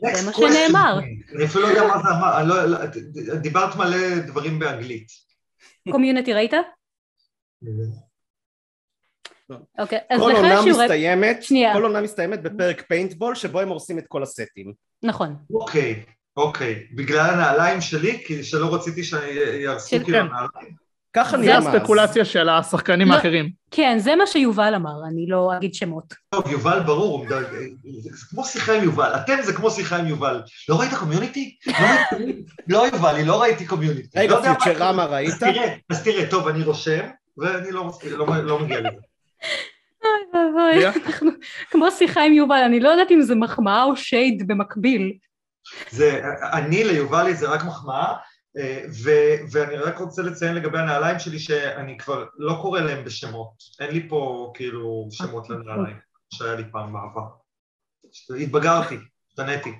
זה 0.00 0.26
מה. 0.26 0.32
שנאמר. 0.32 0.98
אני 1.36 1.44
אפילו 1.44 1.62
לא 1.64 1.68
יודע 1.68 1.86
מה 1.86 1.98
זה 2.02 2.08
אמר, 2.18 2.44
לא- 2.44 2.64
לא- 2.64 3.34
דיברת 3.34 3.76
מלא 3.76 4.18
דברים 4.26 4.58
באנגלית. 4.58 5.06
Community 5.90 6.32
ראית? 6.32 6.52
אוקיי, 9.78 9.98
אז 10.10 10.20
כל 10.20 10.30
לך 10.30 10.36
עונה 10.36 10.54
יש 10.54 10.60
שיעורי... 10.64 10.84
מסתיימת, 10.84 11.42
שנייה. 11.42 11.72
כל 11.72 11.82
עונה 11.82 12.00
מסתיימת 12.00 12.42
בפרק 12.42 12.82
פיינטבול 12.88 13.34
שבו 13.34 13.60
הם 13.60 13.68
הורסים 13.68 13.98
את 13.98 14.04
כל 14.08 14.22
הסטים. 14.22 14.72
נכון. 15.02 15.36
אוקיי, 15.54 16.02
אוקיי. 16.36 16.86
בגלל 16.94 17.30
הנעליים 17.30 17.80
שלי? 17.80 18.22
כי 18.26 18.44
שלא 18.44 18.74
רציתי 18.74 19.04
שיהרסו 19.04 19.90
כאילו 19.90 20.06
כן. 20.06 20.14
הנעליים? 20.14 20.82
ככה 21.16 21.36
זה 21.36 21.42
נראה 21.42 21.60
מאז. 21.60 21.74
הספקולציה 21.74 22.24
של 22.24 22.48
השחקנים 22.48 23.08
לא. 23.08 23.14
האחרים. 23.14 23.50
כן, 23.70 23.98
זה 23.98 24.16
מה 24.16 24.26
שיובל 24.26 24.74
אמר, 24.74 25.06
אני 25.08 25.26
לא 25.28 25.50
אגיד 25.56 25.74
שמות. 25.74 26.14
טוב, 26.30 26.46
יובל 26.50 26.80
ברור, 26.80 27.26
זה 28.00 28.26
כמו 28.30 28.44
שיחה 28.44 28.76
עם 28.76 28.84
יובל, 28.84 29.12
אתם 29.16 29.36
זה 29.42 29.52
כמו 29.52 29.70
שיחה 29.70 29.96
עם 29.96 30.06
יובל. 30.06 30.42
לא 30.68 30.80
ראית 30.80 30.94
קומיוניטי? 30.94 31.56
לא 31.66 31.74
לא 32.68 32.86
יובל, 32.92 33.14
אני 33.14 33.24
לא 33.24 33.42
ראיתי 33.42 33.66
קומיוניטי. 33.66 34.18
רגע, 34.18 34.34
לא 34.34 34.54
פיוטרמה 34.64 35.04
אז 35.04 35.10
ראית? 35.10 35.34
תראה, 35.40 35.74
אז 35.90 36.04
תראה, 36.04 36.30
טוב, 36.30 36.48
אני 36.48 36.64
רושם, 36.64 37.00
ואני 37.38 37.70
לא 37.70 37.90
לא- 38.18 38.36
לא 38.36 38.58
מגיע 38.58 38.80
לזה. 38.80 38.88
אוי 40.04 40.40
ואבוי? 40.44 40.86
אנחנו 40.86 41.30
כמו 41.70 41.90
שיחה 41.90 42.22
עם 42.22 42.32
יובל, 42.32 42.62
אני 42.66 42.80
לא 42.80 42.88
יודעת 42.88 43.10
אם 43.10 43.22
זה 43.22 43.34
מחמאה 43.34 43.82
או 43.82 43.96
שייד 43.96 44.46
במקביל. 44.46 45.18
זה, 45.90 46.22
אני 46.52 46.84
ליובלי 46.84 47.34
זה 47.34 47.48
רק 47.48 47.64
מחמאה, 47.64 48.14
אה, 48.58 48.84
ו- 49.04 49.52
ואני 49.52 49.76
רק 49.76 49.98
רוצה 49.98 50.22
לציין 50.22 50.54
לגבי 50.54 50.78
הנעליים 50.78 51.18
שלי 51.18 51.38
שאני 51.38 51.98
כבר 51.98 52.26
לא 52.38 52.58
קורא 52.62 52.80
להם 52.80 53.04
בשמות. 53.04 53.52
אין 53.80 53.90
לי 53.90 54.08
פה 54.08 54.52
כאילו 54.54 55.08
שמות 55.10 55.50
לנעליים, 55.50 55.96
שהיה 56.34 56.54
לי 56.54 56.62
פעם 56.72 56.92
בעבר. 56.92 57.26
התבגרתי, 58.42 58.96
השתניתי. 59.28 59.72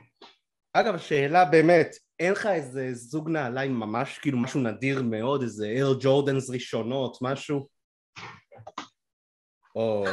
אגב, 0.73 0.99
שאלה 0.99 1.45
באמת, 1.45 1.97
אין 2.21 2.33
לך 2.33 2.47
איזה 2.47 2.89
זוג 2.93 3.29
נעליים 3.29 3.81
ממש, 3.81 4.19
כאילו 4.19 4.39
משהו 4.39 4.61
נדיר 4.61 5.03
מאוד, 5.03 5.43
איזה 5.43 5.67
אייר 5.67 5.99
ג'ורדנס 6.01 6.51
ראשונות, 6.51 7.19
משהו? 7.23 7.69
או... 9.75 10.05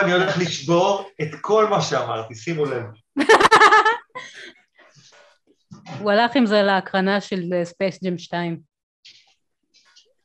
אני 0.00 0.12
הולך 0.12 0.38
לשבור 0.38 1.10
את 1.22 1.28
כל 1.40 1.66
מה 1.66 1.80
שאמרתי, 1.80 2.34
שימו 2.34 2.64
לב. 2.64 2.84
הוא 6.00 6.10
הלך 6.10 6.36
עם 6.36 6.46
זה 6.46 6.62
להקרנה 6.62 7.20
של 7.20 7.42
Space 7.64 8.04
Jam 8.04 8.18
2. 8.18 8.60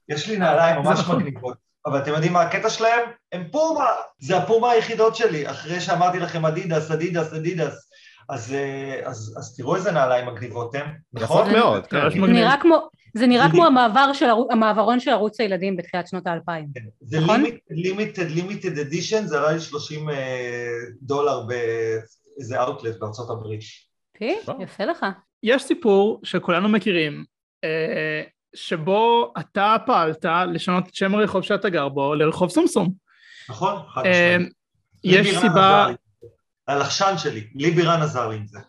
יש 0.10 0.28
לי 0.28 0.38
נעליים 0.38 0.76
ממש 0.76 1.00
נכון. 1.00 1.16
מגניבות, 1.16 1.58
אבל 1.86 2.02
אתם 2.02 2.12
יודעים 2.12 2.34
מה 2.34 2.42
הקטע 2.42 2.70
שלהם? 2.70 3.10
הם 3.32 3.48
פומה, 3.52 3.90
זה 4.20 4.38
הפומה 4.38 4.72
היחידות 4.72 5.16
שלי, 5.16 5.50
אחרי 5.50 5.82
שאמרתי 5.82 6.20
לכם 6.20 6.46
אדידס, 6.46 6.92
אדידס, 6.92 7.34
אדידס. 7.34 7.87
אז, 8.30 8.54
אה, 8.54 9.02
אז, 9.06 9.36
אז 9.38 9.56
תראו 9.58 9.76
איזה 9.76 9.92
נעליים 9.92 10.28
מגניבות 10.28 10.76
הם, 10.76 10.86
נכון? 11.14 11.42
יפות 11.42 11.58
מאוד, 11.58 11.88
כן. 11.88 12.08
מגניב. 12.08 12.26
נראה 12.26 12.58
כמו... 12.62 12.90
זה 13.18 13.28
נראה 13.28 13.52
כמו 13.52 13.66
המעבר 13.66 14.14
של 14.14 14.26
המעברון 14.52 15.00
של 15.00 15.12
ערוץ 15.12 15.40
הילדים 15.40 15.78
בתחילת 15.78 16.08
שנות 16.08 16.28
האלפיים. 16.28 16.68
זה 17.02 17.20
נכון? 17.20 17.44
limited, 17.70 18.30
limited 18.30 18.80
edition, 18.80 19.26
זה 19.26 19.38
עלה 19.38 19.52
לי 19.52 19.60
30 19.60 20.10
אה, 20.10 20.16
דולר 21.02 21.42
באיזה 21.48 22.62
אאוטלט 22.62 23.00
בארצות 23.00 23.30
הברית. 23.30 23.62
פי, 24.18 24.36
וואו. 24.48 24.62
יפה 24.62 24.86
לך. 24.86 25.06
יש 25.44 25.64
סיפור 25.64 26.20
שכולנו 26.24 26.70
מכירים, 26.70 27.24
אה, 27.64 28.24
שבו 28.56 29.34
אתה 29.40 29.76
פעלת 29.86 30.26
לשנות 30.54 30.88
את 30.88 30.96
שם 30.96 31.16
הרחוב 31.16 31.42
שאתה 31.42 31.70
גר 31.70 31.90
בו 31.90 32.16
לרחוב 32.16 32.50
סומסום. 32.50 32.94
נכון? 33.50 33.76
חד 33.94 34.06
אה, 34.06 34.38
משמעית. 34.38 34.54
יש 35.04 35.38
סיבה, 35.38 35.88
לי. 36.68 36.74
הלחשן 36.74 37.18
שלי, 37.18 37.48
ליבי 37.56 37.82
רן 37.82 38.02
עזר 38.02 38.28
לי 38.28 38.36
עם 38.36 38.48
זה. 38.48 38.60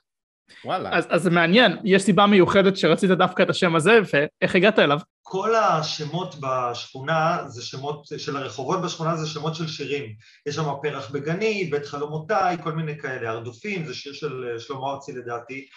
וואלה. 0.65 0.97
אז, 0.97 1.07
אז 1.11 1.23
זה 1.23 1.31
מעניין, 1.31 1.79
יש 1.85 2.03
סיבה 2.03 2.27
מיוחדת 2.27 2.77
שרצית 2.77 3.11
דווקא 3.11 3.43
את 3.43 3.51
השם 3.51 3.77
הזה, 3.77 4.01
ואיך 4.13 4.55
הגעת 4.55 4.79
אליו? 4.79 4.99
כל 5.23 5.55
השמות 5.55 6.35
בשכונה, 6.41 7.39
זה 7.47 7.63
שמות 7.63 8.07
של 8.19 8.37
הרחובות 8.37 8.83
בשכונה, 8.83 9.17
זה 9.17 9.27
שמות 9.27 9.55
של 9.55 9.67
שירים. 9.67 10.15
יש 10.47 10.55
שם 10.55 10.65
פרח 10.83 11.11
בגני, 11.11 11.65
בית 11.65 11.87
חלומותיי, 11.87 12.57
כל 12.63 12.73
מיני 12.73 12.99
כאלה, 12.99 13.31
הרדופים, 13.31 13.87
זה 13.87 13.95
שיר 13.95 14.13
של 14.13 14.51
אה, 14.53 14.61
שלמה 14.61 14.91
ארצי 14.91 15.13
לדעתי, 15.13 15.69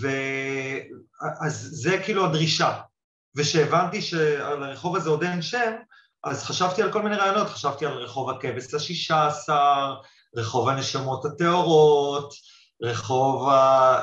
ו... 0.00 0.08
אז 1.46 1.68
זה 1.72 1.98
כאילו 2.04 2.24
הדרישה. 2.24 2.80
וכשהבנתי 3.36 4.02
שלרחוב 4.02 4.96
הזה 4.96 5.10
עוד 5.10 5.22
אין 5.22 5.42
שם, 5.42 5.72
אז 6.24 6.44
חשבתי 6.44 6.82
על 6.82 6.92
כל 6.92 7.02
מיני 7.02 7.16
רעיונות, 7.16 7.48
חשבתי 7.48 7.86
על 7.86 7.92
רחוב 7.92 8.30
הכבש 8.30 8.74
השישה 8.74 9.26
עשר, 9.26 9.94
רחוב 10.36 10.68
הנשמות 10.68 11.24
הטהורות, 11.24 12.32
רחוב 12.82 13.48
ה... 13.48 13.52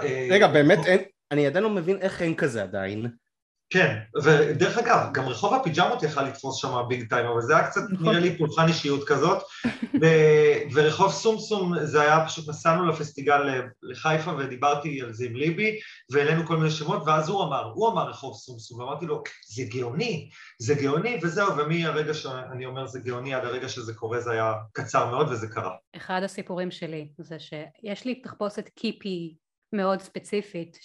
אה, 0.04 0.28
רגע, 0.32 0.48
באמת 0.48 0.80
אין, 0.86 1.00
אני 1.32 1.48
עדיין 1.48 1.64
לא 1.64 1.70
מבין 1.70 1.98
איך 2.02 2.22
אין 2.22 2.36
כזה 2.36 2.64
עדיין. 2.64 3.08
כן, 3.70 3.98
ודרך 4.24 4.78
אגב, 4.78 5.10
גם 5.14 5.28
רחוב 5.28 5.54
הפיג'מות 5.54 6.04
יכל 6.04 6.24
לתפוס 6.24 6.62
שם 6.62 6.82
ביג 6.88 7.10
טיים, 7.10 7.26
אבל 7.26 7.42
זה 7.42 7.58
היה 7.58 7.68
קצת 7.68 7.82
נכון. 7.92 8.08
נראה 8.08 8.20
לי 8.20 8.38
פולחן 8.38 8.68
אישיות 8.68 9.08
כזאת. 9.08 9.44
ו, 10.02 10.06
ורחוב 10.74 11.12
סומסום, 11.12 11.74
זה 11.84 12.02
היה 12.02 12.26
פשוט, 12.26 12.50
נסענו 12.50 12.86
לפסטיגל 12.86 13.42
לחיפה 13.84 14.32
ודיברתי 14.38 15.02
על 15.02 15.14
זה 15.14 15.26
עם 15.26 15.36
ליבי, 15.36 15.80
והעלינו 16.12 16.46
כל 16.46 16.58
מיני 16.58 16.72
שמות, 16.72 17.04
ואז 17.06 17.30
הוא 17.30 17.44
אמר, 17.44 17.72
הוא 17.74 17.90
אמר 17.90 18.10
רחוב 18.10 18.36
סומסום, 18.36 18.80
ואמרתי 18.80 19.06
לו, 19.06 19.24
זה 19.48 19.64
גאוני, 19.64 20.30
זה 20.60 20.76
גאוני, 20.76 21.20
וזהו, 21.24 21.58
ומהרגע 21.58 22.14
שאני 22.14 22.66
אומר 22.66 22.88
זה 22.88 23.00
גאוני 23.00 23.34
עד 23.34 23.46
הרגע 23.46 23.70
שזה 23.70 23.94
קורה, 23.94 24.20
זה 24.20 24.32
היה 24.32 24.54
קצר 24.74 25.12
מאוד 25.12 25.32
וזה 25.32 25.48
קרה. 25.48 25.76
אחד 25.96 26.22
הסיפורים 26.24 26.72
שלי 26.72 27.08
זה 27.18 27.38
שיש 27.40 28.06
לי 28.06 28.16
תחפושת 28.16 28.70
קיפי 28.76 29.36
מאוד 29.74 30.02
ספציפית, 30.02 30.78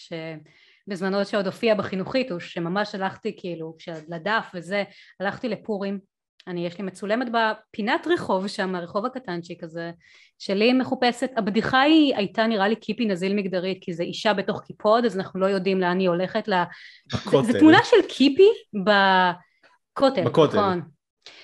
שבזמנו 0.91 1.24
שעוד 1.24 1.47
הופיע 1.47 1.74
בחינוכית, 1.74 2.32
או 2.32 2.41
שממש 2.41 2.95
הלכתי 2.95 3.36
כאילו, 3.36 3.76
לדף 4.09 4.51
וזה, 4.55 4.84
הלכתי 5.20 5.49
לפורים, 5.49 5.99
אני 6.47 6.66
יש 6.66 6.78
לי 6.78 6.84
מצולמת 6.84 7.26
בפינת 7.32 8.07
רחוב 8.07 8.49
שם, 8.49 8.74
הרחוב 8.74 9.07
הקטנצ'יק 9.07 9.64
הזה, 9.64 9.91
שלי 10.38 10.72
מחופשת, 10.72 11.30
הבדיחה 11.36 11.80
היא 11.80 12.16
הייתה 12.16 12.47
נראה 12.47 12.68
לי 12.68 12.76
קיפי 12.76 13.07
נזיל 13.07 13.34
מגדרית, 13.34 13.78
כי 13.80 13.93
זה 13.93 14.03
אישה 14.03 14.34
בתוך 14.34 14.61
קיפוד, 14.61 15.05
אז 15.05 15.16
אנחנו 15.16 15.41
לא 15.41 15.47
יודעים 15.47 15.80
לאן 15.80 15.99
היא 15.99 16.09
הולכת, 16.09 16.49
לה... 16.49 16.64
זה 17.43 17.59
תמונה 17.59 17.78
של 17.84 18.09
קיפי 18.09 18.49
בכותל, 18.74 20.24
בכותל. 20.24 20.59
נכון. 20.59 20.82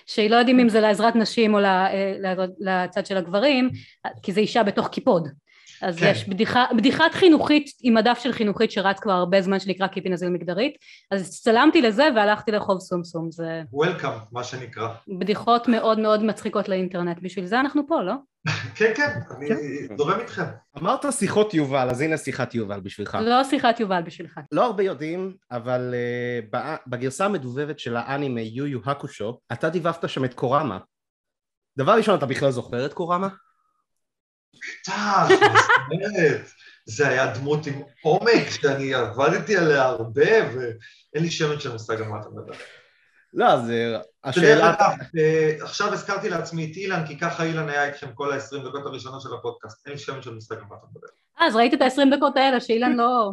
שלא 0.07 0.37
יודעים 0.37 0.61
אם 0.61 0.69
זה 0.69 0.81
לעזרת 0.81 1.17
נשים 1.17 1.55
או 1.55 1.61
ל- 1.61 1.65
אה, 1.65 2.35
לצד 2.61 3.07
של 3.07 3.17
הגברים, 3.17 3.71
כי 4.23 4.33
זה 4.33 4.41
אישה 4.41 4.63
בתוך 4.63 4.89
קיפוד. 4.89 5.29
אז 5.83 5.99
כן. 5.99 6.11
יש 6.11 6.29
בדיחה, 6.29 6.65
בדיחת 6.77 7.15
חינוכית 7.15 7.71
עם 7.83 7.95
מדף 7.95 8.19
של 8.23 8.33
חינוכית 8.33 8.71
שרץ 8.71 9.01
כבר 9.01 9.13
הרבה 9.13 9.43
זמן 9.43 9.61
שנקרא 9.61 9.87
קיפי 9.87 10.09
נזיל 10.09 10.29
מגדרית, 10.29 10.75
אז 11.11 11.41
צלמתי 11.41 11.83
לזה 11.83 12.09
והלכתי 12.17 12.51
לרחוב 12.51 12.81
סומסום, 12.81 13.31
זה 13.31 13.63
Welcome, 13.75 14.29
מה 14.33 14.45
שנקרא. 14.45 14.89
בדיחות 15.19 15.69
מאוד 15.69 15.99
מאוד 15.99 16.23
מצחיקות 16.23 16.69
לאינטרנט, 16.69 17.19
בשביל 17.23 17.47
זה 17.47 17.61
אנחנו 17.61 17.87
פה, 17.89 18.03
לא? 18.03 18.15
כן, 18.77 18.93
כן, 18.97 19.11
אני 19.37 19.49
זורם 19.99 20.21
איתכם. 20.21 20.45
אמרת 20.79 21.05
שיחות 21.13 21.55
יובל, 21.55 21.91
אז 21.91 22.01
הנה 22.01 22.17
שיחת 22.17 22.55
יובל 22.55 22.81
בשבילך. 22.81 23.19
לא 23.21 23.45
שיחת 23.45 23.81
יובל 23.81 24.03
בשבילך. 24.03 24.41
לא 24.53 24.65
הרבה 24.65 24.83
יודעים, 24.83 25.35
אבל 25.51 25.95
uh, 26.53 26.57
בגרסה 26.87 27.25
המדובבת 27.25 27.79
של 27.79 27.97
האנימה 27.97 28.41
יו 28.41 28.67
יו 28.67 28.81
הקושו, 28.85 29.39
אתה 29.53 29.69
דיבבת 29.69 30.09
שם 30.09 30.25
את 30.25 30.35
קוראמה. 30.35 30.79
דבר 31.79 31.93
ראשון, 31.97 32.19
אתה 32.19 32.27
בכלל 32.27 32.51
זוכר 32.51 32.87
את 32.87 32.93
קוראמה? 32.93 33.29
טאח, 34.85 35.29
באמת. 35.89 36.41
זה 36.87 37.09
היה 37.09 37.27
דמות 37.27 37.67
עם 37.67 37.83
עומק 38.03 38.51
שאני 38.51 38.95
עבדתי 38.95 39.57
עליה 39.57 39.85
הרבה, 39.85 40.31
ואין 40.53 41.25
לי 41.25 41.31
שמץ 41.31 41.61
של 41.61 41.73
מושג 41.73 42.01
על 42.01 42.09
מה 42.09 42.21
אתה 42.21 42.29
מדבר. 42.29 42.55
לא, 43.35 43.61
זה... 43.67 43.93
דרך 43.93 44.03
השאלה... 44.25 44.75
אה, 45.19 45.57
עכשיו 45.61 45.93
הזכרתי 45.93 46.29
לעצמי 46.29 46.71
את 46.71 46.77
אילן, 46.77 47.07
כי 47.07 47.19
ככה 47.19 47.45
אילן 47.45 47.69
היה 47.69 47.87
איתכם 47.87 48.07
כל 48.15 48.33
ה-20 48.33 48.69
דקות 48.69 48.87
הראשונות 48.87 49.23
של 49.23 49.29
הפודקאסט. 49.39 49.87
אין 49.87 49.93
לי 49.93 49.99
שמץ 49.99 50.25
של 50.25 50.35
מושג 50.35 50.55
על 50.55 50.65
מה 50.71 50.77
אתה 50.77 50.87
מדבר. 50.91 51.09
אה, 51.41 51.47
אז 51.47 51.57
ראית 51.57 51.75
את 51.75 51.83
ה-20 51.83 52.17
דקות 52.17 52.37
האלה 52.37 52.61
שאילן 52.61 52.97
לא... 52.97 53.33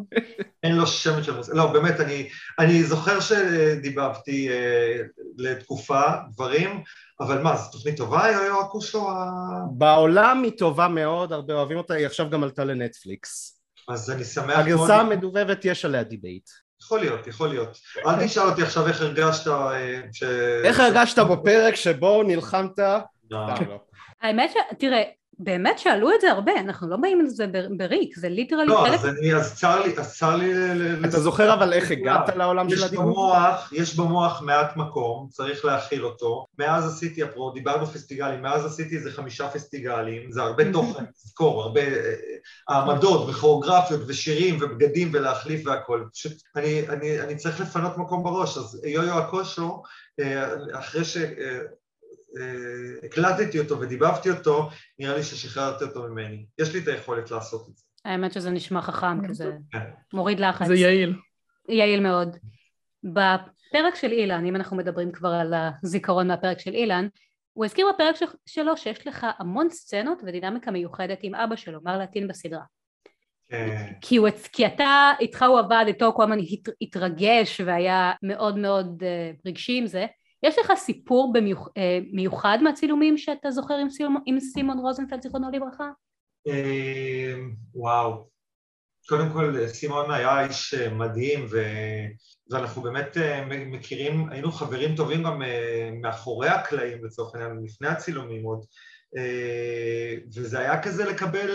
אין 0.63 0.75
לו 0.75 0.87
שמץ 0.87 1.25
של 1.25 1.35
מושג. 1.35 1.53
לא, 1.55 1.73
באמת, 1.73 1.99
אני, 1.99 2.29
אני 2.59 2.83
זוכר 2.83 3.19
שדיבבתי 3.19 4.49
אה, 4.49 4.97
לתקופה 5.37 6.01
דברים, 6.33 6.83
אבל 7.27 7.41
מה, 7.41 7.55
זו 7.55 7.71
תוכנית 7.71 7.97
טובה, 7.97 8.31
יו-יו 8.31 8.61
הקושו? 8.61 9.09
ה- 9.11 9.59
בעולם 9.71 10.43
היא 10.43 10.51
טובה 10.57 10.87
מאוד, 10.87 11.33
הרבה 11.33 11.53
אוהבים 11.53 11.77
אותה, 11.77 11.93
היא 11.93 12.05
עכשיו 12.05 12.29
גם 12.29 12.43
עלתה 12.43 12.63
לנטפליקס. 12.63 13.61
אז 13.89 14.11
אני 14.11 14.23
שמח 14.23 14.45
מאוד. 14.45 14.59
הגרסה 14.59 14.95
המדובבת 14.95 15.65
יש 15.65 15.85
עליה 15.85 16.03
debate. 16.03 16.49
יכול 16.81 16.99
להיות, 16.99 17.27
יכול 17.27 17.49
להיות. 17.49 17.77
אל 18.07 18.25
תשאל 18.25 18.43
אותי 18.43 18.63
עכשיו 18.63 18.87
איך 18.87 19.01
הרגשת 19.01 19.47
אה, 19.47 20.01
ש... 20.13 20.23
איך 20.63 20.79
הרגשת 20.79 21.19
בפרק 21.19 21.75
שבו 21.75 22.23
נלחמת? 22.23 22.79
לא. 23.31 23.47
סתם 23.55 23.69
לא. 23.69 23.79
האמת 24.21 24.51
ש... 24.51 24.55
תראה, 24.79 25.01
באמת 25.39 25.79
שאלו 25.79 26.09
את 26.15 26.21
זה 26.21 26.31
הרבה, 26.31 26.51
אנחנו 26.59 26.89
לא 26.89 26.97
באים 26.97 27.21
לזה 27.21 27.45
בריק, 27.77 28.15
זה 28.15 28.29
literally 28.29 28.65
לא, 28.65 28.83
חלק... 28.87 28.93
אז 28.93 29.05
אני, 29.05 29.35
אז 29.35 29.55
צר 29.55 29.83
לי, 29.83 29.97
אז 29.97 30.17
צר 30.17 30.35
לי... 30.35 30.53
אתה 31.05 31.19
זוכר 31.19 31.53
אבל 31.53 31.73
איך 31.73 31.91
הגעת 31.91 32.35
לעולם 32.35 32.69
של 32.69 32.75
יש 32.75 32.83
הדיבור? 32.83 33.05
במוח, 33.05 33.73
יש 33.73 33.95
במוח 33.95 34.41
מעט 34.41 34.77
מקום, 34.77 35.27
צריך 35.31 35.65
להכיל 35.65 36.05
אותו. 36.05 36.45
מאז 36.59 36.87
עשיתי, 36.87 37.23
אפרופו, 37.23 37.51
דיברנו 37.51 37.85
פסטיגלים, 37.85 38.41
מאז 38.41 38.65
עשיתי 38.65 38.95
איזה 38.95 39.11
חמישה 39.11 39.49
פסטיגלים, 39.49 40.31
זה 40.31 40.41
הרבה 40.41 40.71
תוכן, 40.71 41.05
תזכור, 41.05 41.61
הרבה 41.63 41.81
אה, 41.81 42.13
העמדות 42.69 43.29
וכוריאוגרפיות 43.29 44.01
ושירים 44.07 44.57
ובגדים 44.61 45.09
ולהחליף 45.13 45.67
והכל. 45.67 46.03
פשוט, 46.13 46.33
אני, 46.55 46.89
אני, 46.89 47.21
אני 47.21 47.35
צריך 47.35 47.61
לפנות 47.61 47.97
מקום 47.97 48.23
בראש, 48.23 48.57
אז 48.57 48.81
יו-יו 48.85 49.17
הקושו, 49.17 49.81
אה, 50.19 50.53
אחרי 50.73 51.05
ש... 51.05 51.17
אה, 52.37 52.43
אה, 52.43 53.05
הקלטתי 53.05 53.59
אותו 53.59 53.79
ודיבבתי 53.79 54.29
אותו, 54.29 54.69
נראה 54.99 55.17
לי 55.17 55.23
ששחררתי 55.23 55.83
אותו 55.83 56.03
ממני. 56.03 56.45
יש 56.59 56.73
לי 56.73 56.79
את 56.79 56.87
היכולת 56.87 57.31
לעשות 57.31 57.69
את 57.69 57.77
זה. 57.77 57.83
האמת 58.05 58.33
שזה 58.33 58.49
נשמע 58.49 58.81
חכם, 58.81 59.27
כי 59.27 59.33
זה 59.33 59.51
כן. 59.71 59.79
מוריד 60.13 60.39
לחץ. 60.39 60.67
זה 60.67 60.75
יעיל. 60.75 61.15
יעיל 61.69 61.99
מאוד. 61.99 62.37
בפרק 63.03 63.95
של 63.95 64.11
אילן, 64.11 64.45
אם 64.45 64.55
אנחנו 64.55 64.77
מדברים 64.77 65.11
כבר 65.11 65.29
על 65.29 65.53
הזיכרון 65.83 66.27
מהפרק 66.27 66.59
של 66.59 66.73
אילן, 66.73 67.07
הוא 67.53 67.65
הזכיר 67.65 67.87
בפרק 67.93 68.15
שלו 68.45 68.77
שיש 68.77 69.07
לך 69.07 69.27
המון 69.39 69.69
סצנות 69.69 70.21
ודינמיקה 70.25 70.71
מיוחדת 70.71 71.19
עם 71.21 71.35
אבא 71.35 71.55
שלו, 71.55 71.79
מר 71.83 71.97
לטין 71.97 72.27
בסדרה. 72.27 72.63
כן. 73.49 73.93
כי, 74.01 74.15
הוא, 74.15 74.29
כי 74.53 74.65
אתה, 74.65 75.11
איתך 75.19 75.45
הוא 75.47 75.59
עבד, 75.59 75.83
איתו 75.87 76.05
הוא 76.05 76.13
כל 76.13 76.23
הזמן 76.23 76.39
הת, 76.39 76.73
התרגש 76.81 77.61
והיה 77.65 78.11
מאוד 78.23 78.57
מאוד 78.57 79.03
uh, 79.03 79.41
רגשי 79.45 79.77
עם 79.77 79.87
זה. 79.87 80.05
יש 80.43 80.59
לך 80.59 80.71
סיפור 80.75 81.33
במיוח, 81.33 81.67
uh, 81.67 81.71
מיוחד 82.13 82.57
מהצילומים 82.61 83.17
שאתה 83.17 83.51
זוכר 83.51 83.73
עם, 83.73 83.89
סימון, 83.89 84.21
עם 84.25 84.39
סימון 84.39 84.79
רוזנפלד, 84.79 85.21
זיכרונו 85.21 85.51
לברכה? 85.51 85.89
אה, 86.47 87.35
וואו. 87.73 88.33
קודם 89.07 89.29
כל, 89.33 89.67
סימון 89.67 90.11
היה 90.11 90.45
איש 90.45 90.73
אה, 90.73 90.89
מדהים, 90.89 91.45
ו... 91.51 91.63
ואנחנו 92.49 92.81
באמת 92.81 93.17
אה, 93.17 93.45
מכירים, 93.45 94.29
היינו 94.29 94.51
חברים 94.51 94.95
טובים 94.95 95.23
גם 95.23 95.41
אה, 95.41 95.89
מאחורי 96.01 96.49
הקלעים 96.49 97.05
לצורך 97.05 97.35
העניין, 97.35 97.63
לפני 97.63 97.87
הצילומים 97.87 98.43
עוד, 98.43 98.65
אה, 99.17 100.15
וזה 100.35 100.59
היה 100.59 100.81
כזה 100.81 101.05
לקבל, 101.05 101.49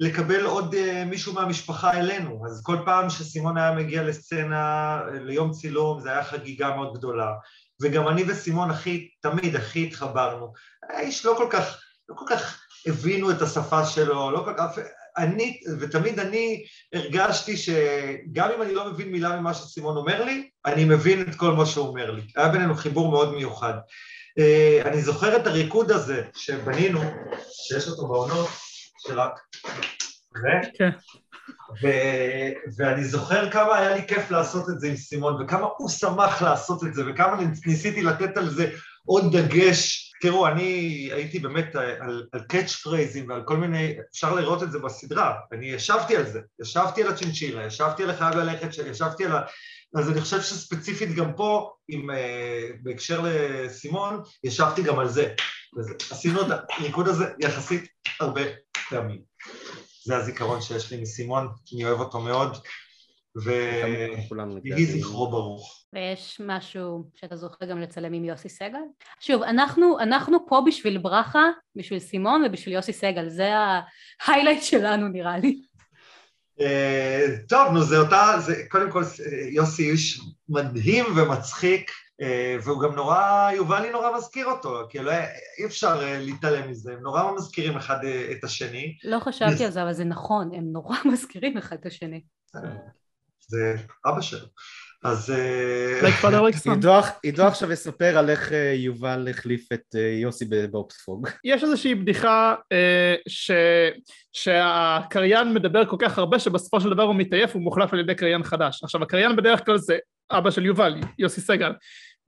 לקבל 0.00 0.46
עוד 0.46 0.74
אה, 0.74 1.04
מישהו 1.04 1.34
מהמשפחה 1.34 2.00
אלינו, 2.00 2.46
אז 2.46 2.62
כל 2.64 2.76
פעם 2.84 3.10
שסימון 3.10 3.56
היה 3.56 3.72
מגיע 3.72 4.02
לסצנה, 4.02 4.98
אה, 5.08 5.18
ליום 5.18 5.50
צילום, 5.50 6.00
זה 6.00 6.10
היה 6.10 6.24
חגיגה 6.24 6.76
מאוד 6.76 6.98
גדולה, 6.98 7.32
וגם 7.80 8.08
אני 8.08 8.24
וסימון 8.28 8.70
הכי, 8.70 9.08
תמיד 9.20 9.56
הכי 9.56 9.86
התחברנו. 9.86 10.52
האיש 10.90 11.26
לא 11.26 11.34
כל 11.38 11.46
כך, 11.50 11.82
לא 12.08 12.14
כל 12.14 12.24
כך 12.28 12.60
הבינו 12.86 13.30
את 13.30 13.42
השפה 13.42 13.86
שלו, 13.86 14.30
לא 14.30 14.42
כל 14.44 14.54
כך... 14.56 14.78
אני, 15.16 15.60
ותמיד 15.80 16.20
אני 16.20 16.64
הרגשתי 16.94 17.56
שגם 17.56 18.50
אם 18.56 18.62
אני 18.62 18.74
לא 18.74 18.90
מבין 18.92 19.12
מילה 19.12 19.40
ממה 19.40 19.54
שסימון 19.54 19.96
אומר 19.96 20.24
לי, 20.24 20.50
אני 20.66 20.84
מבין 20.84 21.22
את 21.22 21.34
כל 21.34 21.52
מה 21.52 21.66
שהוא 21.66 21.88
אומר 21.88 22.10
לי. 22.10 22.22
היה 22.36 22.48
בינינו 22.48 22.74
חיבור 22.74 23.10
מאוד 23.10 23.34
מיוחד. 23.34 23.74
אה, 24.38 24.82
אני 24.84 25.02
זוכר 25.02 25.36
את 25.36 25.46
הריקוד 25.46 25.90
הזה 25.90 26.22
שבנינו, 26.36 27.00
שיש 27.52 27.88
אותו 27.88 28.08
בעונות, 28.08 28.48
שרק... 28.98 29.40
כן. 30.74 30.90
ו- 31.82 32.52
ואני 32.76 33.04
זוכר 33.04 33.50
כמה 33.50 33.78
היה 33.78 33.94
לי 33.96 34.06
כיף 34.08 34.30
לעשות 34.30 34.70
את 34.70 34.80
זה 34.80 34.88
עם 34.88 34.96
סימון, 34.96 35.42
וכמה 35.42 35.66
הוא 35.76 35.88
שמח 35.88 36.42
לעשות 36.42 36.84
את 36.84 36.94
זה, 36.94 37.02
וכמה 37.10 37.40
ניסיתי 37.66 38.02
לתת 38.02 38.36
על 38.36 38.50
זה 38.50 38.70
עוד 39.04 39.36
דגש. 39.36 40.06
תראו, 40.20 40.46
אני 40.46 40.64
הייתי 41.12 41.38
באמת 41.38 41.76
על, 41.76 42.26
על 42.32 42.40
קאץ' 42.48 42.72
פרייזים 42.72 43.28
ועל 43.28 43.42
כל 43.44 43.56
מיני, 43.56 43.94
אפשר 44.12 44.34
לראות 44.34 44.62
את 44.62 44.72
זה 44.72 44.78
בסדרה, 44.78 45.34
אני 45.52 45.66
ישבתי 45.66 46.16
על 46.16 46.26
זה, 46.26 46.40
ישבתי 46.62 47.02
על 47.02 47.08
הצ'ינצ'ילה, 47.08 47.66
ישבתי 47.66 48.02
על 48.02 48.10
החייב 48.10 48.36
ללכת, 48.36 48.68
ישבתי 48.90 49.24
על 49.24 49.32
ה... 49.32 49.40
אז 49.94 50.10
אני 50.10 50.20
חושב 50.20 50.40
שספציפית 50.40 51.14
גם 51.14 51.32
פה, 51.32 51.70
עם, 51.88 52.10
uh, 52.10 52.14
בהקשר 52.82 53.20
לסימון, 53.24 54.22
ישבתי 54.44 54.82
גם 54.82 54.98
על 54.98 55.08
זה. 55.08 55.34
וזה. 55.78 55.94
עשינו 56.10 56.42
את 56.42 56.46
הריקוד 56.70 57.08
הזה 57.08 57.24
יחסית 57.40 57.88
הרבה 58.20 58.42
פעמים. 58.88 59.20
זה 60.10 60.16
הזיכרון 60.16 60.60
שיש 60.60 60.92
לי 60.92 61.02
מסימון, 61.02 61.48
אני 61.74 61.84
אוהב 61.84 62.00
אותו 62.00 62.20
מאוד, 62.20 62.56
ויהי. 63.36 64.86
זכרו 64.86 65.30
ברוך. 65.30 65.84
ויש 65.92 66.40
משהו 66.46 67.04
שאתה 67.14 67.36
זוכר 67.36 67.66
גם 67.66 67.80
לצלם 67.80 68.12
עם 68.12 68.24
יוסי 68.24 68.48
סגל? 68.48 68.78
שוב, 69.20 69.42
אנחנו, 69.42 69.98
אנחנו 70.00 70.38
פה 70.48 70.62
בשביל 70.66 70.98
ברכה, 70.98 71.44
בשביל 71.76 71.98
סימון 71.98 72.44
ובשביל 72.46 72.74
יוסי 72.74 72.92
סגל, 72.92 73.28
זה 73.28 73.50
ההיילייט 74.26 74.62
שלנו 74.62 75.08
נראה 75.08 75.38
לי. 75.38 75.62
אה, 76.60 77.26
טוב, 77.48 77.72
נו, 77.72 77.82
זה 77.82 77.98
אותה, 77.98 78.34
זה 78.38 78.62
קודם 78.68 78.90
כל 78.90 79.02
יוסי 79.50 79.90
איש 79.90 80.20
מדהים 80.48 81.04
ומצחיק, 81.16 81.90
והוא 82.62 82.82
גם 82.82 82.94
נורא, 82.94 83.50
יובלי 83.54 83.90
נורא 83.90 84.16
מזכיר 84.16 84.46
אותו, 84.46 84.82
כאילו 84.88 85.10
אי 85.58 85.66
אפשר 85.66 86.00
אה, 86.02 86.18
להתעלם 86.20 86.70
מזה, 86.70 86.92
הם 86.92 87.00
נורא 87.02 87.32
מזכירים 87.32 87.76
אחד 87.76 88.04
אה, 88.04 88.32
את 88.32 88.44
השני. 88.44 88.96
לא 89.04 89.18
חשבתי 89.20 89.64
על 89.64 89.70
זה, 89.70 89.82
אבל 89.82 89.92
זה 89.92 90.04
נכון, 90.04 90.50
הם 90.54 90.64
נורא 90.72 90.96
מזכירים 91.12 91.56
אחד 91.56 91.76
את 91.80 91.86
השני. 91.86 92.20
זה 93.48 93.74
אבא 94.06 94.20
שלו. 94.20 94.46
אז... 95.04 95.30
אה. 95.30 96.72
עידו 96.72 96.92
עידו 97.22 97.42
עכשיו 97.42 97.72
יספר 97.72 98.18
על 98.18 98.30
איך 98.30 98.52
אה, 98.52 98.72
יובל 98.76 99.28
החליף 99.30 99.72
את 99.72 99.94
אה, 99.94 100.00
יוסי 100.00 100.44
בבוקספוג. 100.44 101.28
יש 101.44 101.64
איזושהי 101.64 101.94
בדיחה 101.94 102.54
אה, 102.72 103.14
ש... 103.28 103.50
שהקריין 104.32 105.54
מדבר 105.54 105.84
כל 105.86 105.96
כך 105.98 106.18
הרבה 106.18 106.38
שבסופו 106.38 106.80
של 106.80 106.90
דבר 106.90 107.02
הוא 107.02 107.14
מתעייף 107.14 107.50
והוא 107.50 107.62
מוחלף 107.62 107.92
על 107.92 108.00
ידי 108.00 108.14
קריין 108.14 108.42
חדש. 108.42 108.84
עכשיו 108.84 109.02
הקריין 109.02 109.36
בדרך 109.36 109.64
כלל 109.66 109.78
זה 109.78 109.98
אבא 110.30 110.50
של 110.50 110.66
יובל, 110.66 110.94
יוסי 111.18 111.40
סגל, 111.40 111.72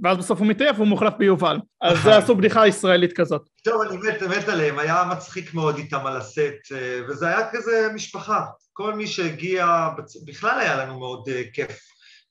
ואז 0.00 0.18
בסוף 0.18 0.38
הוא 0.38 0.46
מתעייף 0.46 0.76
והוא 0.76 0.88
מוחלף 0.88 1.14
ביובל. 1.18 1.58
אז 1.80 1.98
זה 2.04 2.16
עשו 2.16 2.34
בדיחה 2.34 2.66
ישראלית 2.66 3.12
כזאת. 3.12 3.48
טוב, 3.64 3.82
אני 3.82 3.96
מת, 3.96 4.22
מת 4.22 4.48
עליהם, 4.48 4.78
היה 4.78 5.04
מצחיק 5.12 5.54
מאוד 5.54 5.76
איתם 5.76 6.06
על 6.06 6.16
הסט, 6.16 6.72
אה, 6.74 7.00
וזה 7.08 7.28
היה 7.28 7.50
כזה 7.52 7.88
משפחה. 7.94 8.44
כל 8.72 8.94
מי 8.94 9.06
שהגיע, 9.06 9.88
בכלל 10.26 10.60
היה 10.60 10.76
לנו 10.76 10.98
מאוד 10.98 11.28
אה, 11.28 11.42
כיף. 11.52 11.78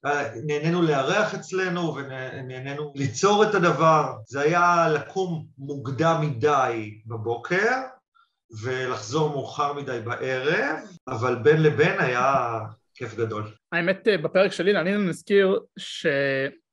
אה, 0.06 0.30
נהנינו 0.46 0.82
לארח 0.82 1.36
אצלנו 1.36 1.96
ונהנינו 1.96 2.94
ליצור 2.96 3.44
את 3.44 3.56
הדבר. 3.56 4.14
זה 4.28 4.42
היה 4.42 4.90
לקום 4.94 5.46
מוקדם 5.58 6.18
מדי 6.22 7.02
בבוקר 7.06 7.72
ולחזור 8.64 9.30
מאוחר 9.30 9.74
מדי 9.74 10.00
בערב, 10.04 10.78
אבל 11.08 11.36
בין 11.36 11.64
לבין 11.64 12.00
היה 12.00 12.60
כיף 12.96 13.16
גדול. 13.16 13.44
האמת 13.72 14.08
בפרק 14.24 14.52
שלי 14.52 14.78
אני 14.78 14.98
נזכיר 14.98 15.60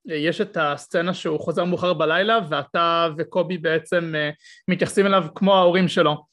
שיש 0.09 0.41
את 0.41 0.57
הסצנה 0.61 1.15
שהוא 1.15 1.41
חוזר 1.41 1.65
מאוחר 1.65 1.93
בלילה 1.93 2.39
ואתה 2.49 3.09
וקובי 3.19 3.59
בעצם 3.59 4.15
אה, 4.15 4.31
מתייחסים 4.69 5.07
אליו 5.07 5.25
כמו 5.35 5.55
ההורים 5.55 5.89
שלו. 5.89 6.25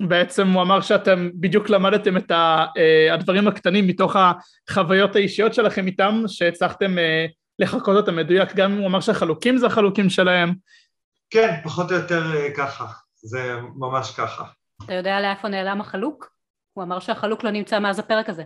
בעצם 0.00 0.48
הוא 0.48 0.62
אמר 0.62 0.80
שאתם 0.80 1.30
בדיוק 1.34 1.70
למדתם 1.70 2.16
את 2.16 2.30
אה, 2.30 3.14
הדברים 3.14 3.48
הקטנים 3.48 3.86
מתוך 3.86 4.16
החוויות 4.68 5.16
האישיות 5.16 5.54
שלכם 5.54 5.86
איתם 5.86 6.22
שהצלחתם 6.26 6.98
אה, 6.98 7.26
לחקות 7.58 7.96
אותם 7.96 8.16
מדויק 8.16 8.54
גם 8.54 8.72
אם 8.72 8.78
הוא 8.78 8.86
אמר 8.86 9.00
שהחלוקים 9.00 9.58
זה 9.58 9.66
החלוקים 9.66 10.10
שלהם 10.10 10.54
כן, 11.30 11.54
פחות 11.64 11.90
או 11.90 11.96
יותר 11.96 12.22
ככה, 12.56 12.86
זה 13.14 13.56
ממש 13.76 14.10
ככה. 14.16 14.44
אתה 14.84 14.94
יודע 14.94 15.20
לאיפה 15.20 15.48
נעלם 15.48 15.80
החלוק? 15.80 16.30
הוא 16.72 16.84
אמר 16.84 17.00
שהחלוק 17.00 17.44
לא 17.44 17.50
נמצא 17.50 17.78
מאז 17.78 17.98
הפרק 17.98 18.28
הזה. 18.28 18.42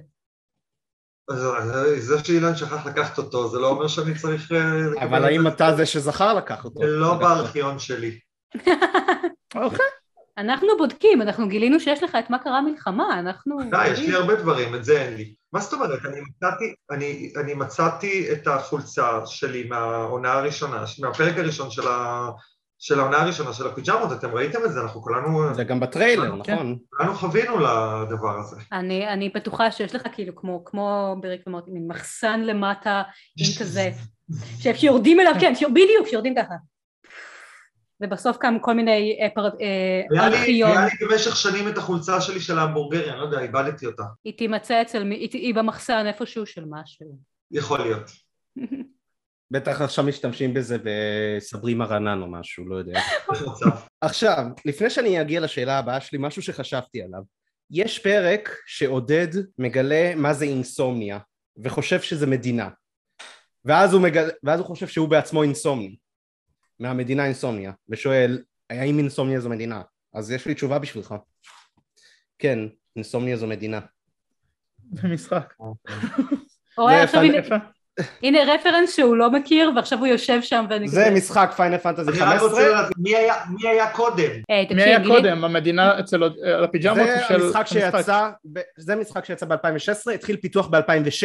אז 1.30 1.46
אה, 1.46 2.00
זה 2.00 2.24
שאילן 2.24 2.56
שכח 2.56 2.86
לקחת 2.86 3.18
אותו, 3.18 3.48
זה 3.48 3.58
לא 3.58 3.68
אומר 3.68 3.88
שאני 3.88 4.18
צריך... 4.18 4.52
אה, 4.52 5.04
אבל 5.04 5.24
האם 5.24 5.42
זה. 5.42 5.48
אתה 5.48 5.74
זה 5.76 5.86
שזכר 5.86 6.34
לקח 6.34 6.64
אותו? 6.64 6.80
זה 6.80 6.86
לא. 6.86 7.14
בארכיון 7.14 7.78
שלי. 7.78 8.18
אוקיי 9.54 9.86
אנחנו 10.40 10.68
בודקים, 10.78 11.22
אנחנו 11.22 11.48
גילינו 11.48 11.80
שיש 11.80 12.02
לך 12.02 12.14
את 12.14 12.30
מה 12.30 12.38
קרה 12.38 12.60
מלחמה, 12.60 13.18
אנחנו... 13.18 13.58
די, 13.70 13.88
יש 13.88 13.98
לי 13.98 14.14
הרבה 14.14 14.34
דברים, 14.34 14.74
את 14.74 14.84
זה 14.84 15.02
אין 15.02 15.16
לי. 15.16 15.34
מה 15.52 15.60
זאת 15.60 15.72
אומרת? 15.72 16.06
אני 16.06 16.20
מצאתי, 16.20 16.74
אני, 16.90 17.32
אני 17.36 17.54
מצאתי 17.54 18.32
את 18.32 18.46
החולצה 18.46 19.26
שלי 19.26 19.68
מהעונה 19.68 20.32
הראשונה, 20.32 20.84
מהפרק 21.00 21.38
הראשון 21.38 21.70
של, 21.70 21.88
ה, 21.88 22.30
של 22.82 23.00
העונה 23.00 23.16
הראשונה 23.22 23.52
של 23.52 23.66
הפיג'מות, 23.66 24.12
אתם 24.12 24.34
ראיתם 24.34 24.58
את 24.64 24.72
זה? 24.72 24.80
אנחנו 24.80 25.02
כולנו, 25.02 25.54
זה 25.54 25.64
גם 25.64 25.80
בטריילר, 25.80 26.42
כן. 26.44 26.52
נכון? 26.54 26.78
כולנו 26.90 27.14
חווינו 27.14 27.56
לדבר 27.58 28.38
הזה. 28.38 28.56
אני, 28.72 29.08
אני 29.08 29.28
בטוחה 29.28 29.70
שיש 29.70 29.94
לך 29.94 30.02
כאילו 30.12 30.36
כמו, 30.36 30.64
כמו 30.64 31.16
בריק 31.22 31.40
ומורטי, 31.46 31.70
מין 31.70 31.86
מחסן 31.88 32.40
למטה 32.40 33.02
עם 33.38 33.46
כזה, 33.60 33.90
שיורדים 34.74 35.20
אליו, 35.20 35.32
כן, 35.40 35.54
שיור- 35.54 35.70
בדיוק, 35.72 36.06
שיורדים 36.10 36.34
ככה. 36.36 36.54
ובסוף 38.02 38.36
קם 38.36 38.54
כל 38.60 38.74
מיני 38.74 39.18
אה, 39.22 39.28
פר- 39.34 39.56
אה, 39.60 40.26
ארכיון, 40.26 40.70
היה 40.70 40.86
לי 41.00 41.06
במשך 41.06 41.36
שנים 41.36 41.68
את 41.68 41.78
החולצה 41.78 42.20
שלי 42.20 42.40
של 42.40 42.58
ההמבורגרי, 42.58 43.10
אני 43.10 43.18
לא 43.18 43.24
יודע, 43.24 43.40
איבדתי 43.40 43.86
אותה. 43.86 44.02
היא 44.24 44.38
תימצא 44.38 44.82
אצל, 44.82 45.02
היא 45.32 45.54
במחסן 45.54 46.06
איפשהו 46.06 46.46
של 46.46 46.64
משהו. 46.70 47.18
יכול 47.50 47.78
להיות. 47.80 48.10
בטח 49.50 49.80
עכשיו 49.80 50.04
משתמשים 50.04 50.54
בזה 50.54 50.76
בסברימה 50.84 51.84
רענן 51.84 52.22
או 52.22 52.30
משהו, 52.30 52.68
לא 52.68 52.76
יודע. 52.76 53.00
עכשיו, 54.00 54.44
לפני 54.64 54.90
שאני 54.90 55.20
אגיע 55.20 55.40
לשאלה 55.40 55.78
הבאה 55.78 56.00
שלי, 56.00 56.18
משהו 56.22 56.42
שחשבתי 56.42 57.02
עליו. 57.02 57.22
יש 57.70 57.98
פרק 57.98 58.56
שעודד 58.66 59.28
מגלה 59.58 60.14
מה 60.16 60.34
זה 60.34 60.44
אינסומניה, 60.44 61.18
וחושב 61.64 62.00
שזה 62.00 62.26
מדינה. 62.26 62.68
ואז 63.64 63.92
הוא, 63.92 64.02
מגל... 64.02 64.30
ואז 64.42 64.60
הוא 64.60 64.66
חושב 64.66 64.88
שהוא 64.88 65.08
בעצמו 65.08 65.42
אינסומני, 65.42 65.96
מהמדינה 66.80 67.24
אינסומניה, 67.24 67.72
ושואל, 67.88 68.42
האם 68.70 68.98
אינסומניה 68.98 69.40
זו 69.40 69.48
מדינה? 69.48 69.82
אז 70.14 70.30
יש 70.30 70.46
לי 70.46 70.54
תשובה 70.54 70.78
בשבילך. 70.78 71.14
כן, 72.38 72.58
אינסומניה 72.96 73.36
זו 73.36 73.46
מדינה. 73.46 73.80
במשחק 74.78 75.54
רואה 76.78 76.96
זה 76.96 77.02
עכשיו, 77.02 77.22
פן- 77.48 77.58
הנה, 78.22 78.38
רפרנס 78.54 78.96
שהוא 78.96 79.16
לא 79.16 79.30
מכיר, 79.30 79.70
ועכשיו 79.76 79.98
הוא 79.98 80.06
יושב 80.06 80.42
שם 80.42 80.64
ואני 80.70 80.88
זה 80.88 81.10
משחק 81.10 81.52
פיינל 81.56 81.78
פנטזי 81.78 82.10
אני 82.10 82.20
רק 82.20 82.40
רוצה 82.40 82.54
15, 82.56 82.68
לדעת, 82.68 82.90
מי 82.98 83.16
היה- 83.68 83.90
קודם? 83.92 84.30
תקשיב, 84.62 84.76
מי 84.76 84.82
היה 84.82 85.04
קודם 85.06 85.44
המדינה 85.44 86.00
אצל 86.00 86.22
על 86.22 86.64
הפיג'מות 86.64 87.06
זה 87.06 87.20
של 87.28 87.40
זה 88.76 88.96
משחק 88.96 89.24
שיצא 89.24 89.46
ב-2016, 89.46 90.10
התחיל 90.14 90.36
פיתוח 90.36 90.66
ב-2006. 90.66 91.24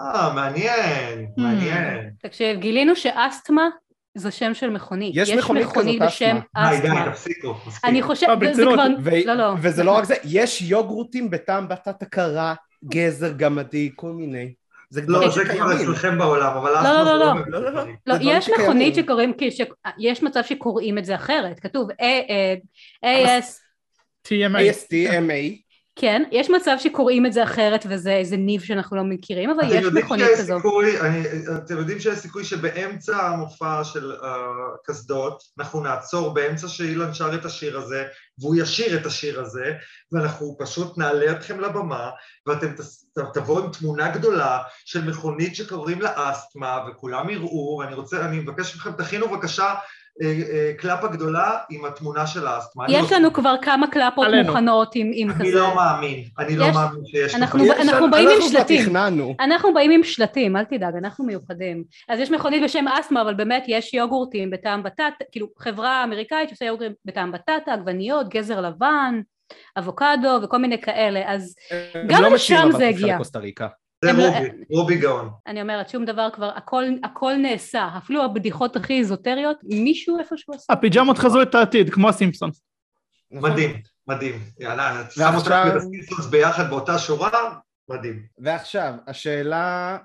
אה, 0.00 0.32
מעניין, 0.34 1.18
Hmm. 1.38 1.40
מעניין. 1.42 2.10
תקשיב, 2.22 2.60
גילינו 2.60 2.96
שאסתמה 2.96 3.68
זה 4.14 4.30
שם 4.30 4.54
של 4.54 4.70
מכונית. 4.70 5.12
יש 5.16 5.30
מכונית 5.30 5.66
כזאת, 5.74 6.02
בשם 6.06 6.38
די, 6.56 6.80
די, 6.80 6.86
אסתמה. 6.88 7.10
תפסיקו, 7.12 7.54
מספיק. 7.66 7.84
אני 7.84 8.02
חושבת, 8.02 8.42
אה, 8.42 8.54
זה-. 8.54 8.62
כבר, 8.62 8.86
ו- 9.02 9.10
לא, 9.26 9.34
לא. 9.34 9.54
וזה 9.62 9.84
לא 9.84 9.90
רק 9.90 10.04
זה, 10.04 10.14
יש 10.24 10.62
יוגורטים 10.62 11.30
בטעם 11.30 11.68
בטטה 11.68 12.06
קרה, 12.06 12.54
גזר 12.84 13.32
גמדי, 13.32 13.90
כל 13.96 14.10
מיני. 14.10 14.52
זה 14.94 15.00
לא, 15.08 15.28
זה 15.28 15.44
כבר. 15.44 15.76
אצלכם 15.76 16.18
בעולם, 16.18 16.56
אבל 16.56 16.72
לא, 16.72 16.82
לא, 16.82 17.18
לא. 17.18 17.34
לא 17.46 17.60
לא, 17.60 17.60
לא, 17.60 17.70
לא. 17.70 17.92
לא, 18.06 18.14
יש. 18.20 18.48
מכונית 18.48 18.94
שקוראים, 18.94 19.32
יש 19.98 20.22
מצב 20.22 20.40
שקוראים 20.42 20.98
את 20.98 21.04
זה 21.04 21.14
אחרת, 21.14 21.60
כתוב 21.60 21.90
אה, 22.00 22.54
AS, 23.04 23.44
TMA 24.28 25.64
כן, 25.96 26.22
יש 26.30 26.50
מצב 26.50 26.76
שקוראים 26.78 27.26
את 27.26 27.32
זה 27.32 27.42
אחרת 27.42 27.86
וזה 27.88 28.12
איזה 28.12 28.36
ניב 28.36 28.62
שאנחנו 28.62 28.96
לא 28.96 29.04
מכירים, 29.04 29.50
אבל 29.50 29.72
יש 29.72 29.84
מכונית 29.84 30.26
אני, 31.00 31.22
אתם 31.64 31.78
יודעים 31.78 32.00
שיש 32.00 32.18
סיכוי 32.18 32.44
שבאמצע 32.44 33.16
המופע 33.16 33.84
של 33.84 34.12
הקסדות, 34.22 35.42
אנחנו 35.58 35.80
נעצור 35.80 36.34
באמצע 36.34 36.68
שאילן 36.68 37.14
שר 37.14 37.34
את 37.34 37.44
השיר 37.44 37.78
הזה, 37.78 38.04
והוא 38.38 38.56
ישיר 38.56 39.00
את 39.00 39.06
השיר 39.06 39.40
הזה, 39.40 39.72
ואנחנו 40.12 40.56
פשוט 40.58 40.98
נעלה 40.98 41.32
אתכם 41.32 41.60
לבמה, 41.60 42.10
ואתם 42.46 42.74
תבואו 43.34 43.64
עם 43.64 43.72
תמונה 43.72 44.10
גדולה 44.10 44.62
של 44.84 45.04
מכונית 45.04 45.56
שקוראים 45.56 46.00
לה 46.00 46.30
אסתמה, 46.32 46.78
וכולם 46.88 47.30
יראו, 47.30 47.78
ואני 47.78 47.94
רוצה, 47.94 48.24
אני 48.24 48.38
מבקש 48.38 48.76
מכם, 48.76 48.92
תכינו 48.92 49.28
בבקשה 49.28 49.74
קלפה 50.78 51.06
גדולה 51.08 51.50
עם 51.70 51.84
התמונה 51.84 52.26
של 52.26 52.46
האסתמה. 52.46 52.84
אני 52.84 52.96
יש 52.96 53.12
לא- 53.12 53.18
לנו 53.18 53.32
כבר 53.32 53.54
כמה 53.62 53.86
קלפות 53.86 54.26
עלינו. 54.26 54.46
מוכנות 54.48 54.92
עם 54.94 55.10
עם 55.14 55.30
אני 55.30 55.38
כזה. 55.48 55.54
לא 55.58 55.74
מאמין, 55.74 56.24
אני 56.38 56.56
לא 56.56 56.64
יש- 56.64 56.74
מאמין 56.76 57.04
שיש 57.06 57.34
אנחנו-. 57.34 57.64
יש- 57.64 57.70
אנחנו 57.88 58.10
באים 58.10 58.28
עם 58.28 58.48
שלטים. 58.48 58.96
אנחנו 59.40 59.74
באים 59.74 59.90
עם 59.90 60.04
שלטים, 60.04 60.56
אל 60.56 60.64
תדאג, 60.64 60.94
אנחנו 60.96 61.24
מיוחדים. 61.24 61.84
אז 62.08 62.20
יש 62.20 62.30
מכונית 62.30 62.62
בשם 62.64 62.84
אסתמה, 62.88 63.22
אבל 63.22 63.34
באמת 63.34 63.64
יש 63.68 63.94
יוגורטים 63.94 64.50
בטעם 64.50 64.82
בטטה, 64.82 65.04
כאילו 65.32 65.46
חברה 65.58 66.04
אמריקאית 66.04 66.48
שעושה 66.48 66.64
יוגורטים 66.64 66.92
בטעם 67.04 67.32
בטטה, 67.32 67.72
עגבניות, 67.72 68.28
גזר 68.28 68.60
לבן, 68.60 69.20
אבוקדו 69.78 70.38
וכל 70.42 70.58
מיני 70.58 70.80
כאלה, 70.80 71.22
אז 71.32 71.54
גם 72.08 72.22
לא 72.22 72.28
לשם 72.30 72.68
זה 72.76 72.88
הגיע. 72.88 73.18
זה 74.04 74.12
לא- 74.12 74.22
רובי, 74.26 74.48
רובי 74.70 74.96
גאון. 74.98 75.30
אני 75.46 75.62
אומרת, 75.62 75.88
שום 75.88 76.04
דבר 76.04 76.28
כבר, 76.32 76.50
הכל, 76.56 76.84
הכל 77.04 77.34
נעשה, 77.42 77.88
אפילו 77.98 78.24
הבדיחות 78.24 78.76
הכי 78.76 78.98
איזוטריות, 78.98 79.56
מישהו 79.62 80.18
איפשהו 80.18 80.54
עשה. 80.54 80.72
הפיג'מות 80.72 81.18
חזו 81.18 81.42
את 81.42 81.54
העתיד 81.54 81.90
כמו 81.90 82.08
הסימפסונס 82.08 82.62
נכון? 83.30 83.50
מדהים, 83.50 83.82
מדהים. 84.06 84.40
יאללה, 84.60 85.04
שם 85.10 85.30
אותך 85.36 85.54
ואת 85.74 86.30
ביחד 86.30 86.70
באותה 86.70 86.98
שורה, 86.98 87.30
מדהים. 87.88 88.22
ועכשיו, 88.38 88.94
השאלה 89.06 89.98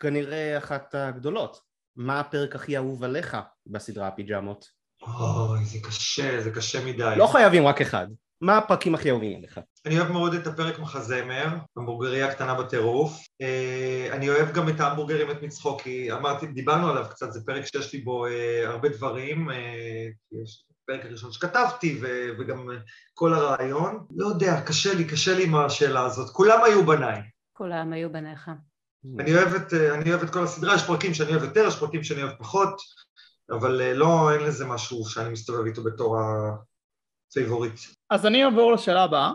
כנראה 0.00 0.58
אחת 0.58 0.94
הגדולות. 0.94 1.60
מה 1.96 2.20
הפרק 2.20 2.54
הכי 2.54 2.76
אהוב 2.76 3.04
עליך 3.04 3.36
בסדרה 3.66 4.08
הפיג'מות? 4.08 4.66
אוי, 5.02 5.64
זה 5.64 5.78
קשה, 5.82 6.40
זה 6.40 6.50
קשה 6.50 6.84
מדי. 6.86 7.14
לא 7.16 7.26
חייבים 7.26 7.66
רק 7.66 7.80
אחד. 7.80 8.06
מה 8.40 8.58
הפרקים 8.58 8.94
הכי 8.94 9.10
אהובים 9.10 9.42
לך? 9.42 9.60
אני 9.86 9.98
אוהב 9.98 10.12
מאוד 10.12 10.34
את 10.34 10.46
הפרק 10.46 10.78
מחזמר, 10.78 11.46
המבורגריה 11.76 12.28
הקטנה 12.28 12.54
בטירוף. 12.54 13.26
אה, 13.40 14.08
אני 14.12 14.28
אוהב 14.28 14.52
גם 14.52 14.68
את 14.68 14.80
ההמבורגרים 14.80 15.30
את 15.30 15.42
מצחוקי, 15.42 16.12
אמרתי, 16.12 16.46
דיברנו 16.46 16.90
עליו 16.90 17.06
קצת, 17.10 17.32
זה 17.32 17.40
פרק 17.46 17.66
שיש 17.66 17.92
לי 17.92 18.00
בו 18.00 18.26
אה, 18.26 18.68
הרבה 18.68 18.88
דברים. 18.88 19.50
אה, 19.50 20.06
יש 20.42 20.64
פרק 20.86 21.04
הראשון 21.04 21.32
שכתבתי 21.32 21.98
ו- 22.02 22.28
וגם 22.38 22.68
כל 23.14 23.34
הרעיון. 23.34 24.06
לא 24.16 24.26
יודע, 24.26 24.60
קשה 24.60 24.94
לי, 24.94 25.04
קשה 25.04 25.36
לי 25.36 25.44
עם 25.44 25.54
השאלה 25.54 26.04
הזאת. 26.04 26.30
כולם 26.30 26.64
היו 26.64 26.86
בניי. 26.86 27.20
כולם 27.52 27.92
היו 27.92 28.12
בניך. 28.12 28.50
אני 29.18 29.34
אוהב, 29.34 29.54
את, 29.54 29.72
אני 29.72 30.10
אוהב 30.10 30.22
את 30.22 30.30
כל 30.30 30.44
הסדרה, 30.44 30.74
יש 30.74 30.82
פרקים 30.86 31.14
שאני 31.14 31.30
אוהב 31.30 31.42
יותר, 31.42 31.64
יש 31.68 31.76
פרקים 31.78 32.04
שאני 32.04 32.22
אוהב 32.22 32.36
פחות, 32.38 32.80
אבל 33.50 33.92
לא, 33.92 34.32
אין 34.32 34.40
לזה 34.40 34.66
משהו 34.66 35.04
שאני 35.04 35.28
מסתובב 35.28 35.66
איתו 35.66 35.84
בתור 35.84 36.18
ה 37.28 37.32
favorite. 37.32 37.72
אז 38.10 38.26
אני 38.26 38.44
אעבור 38.44 38.72
לשאלה 38.72 39.02
הבאה, 39.02 39.32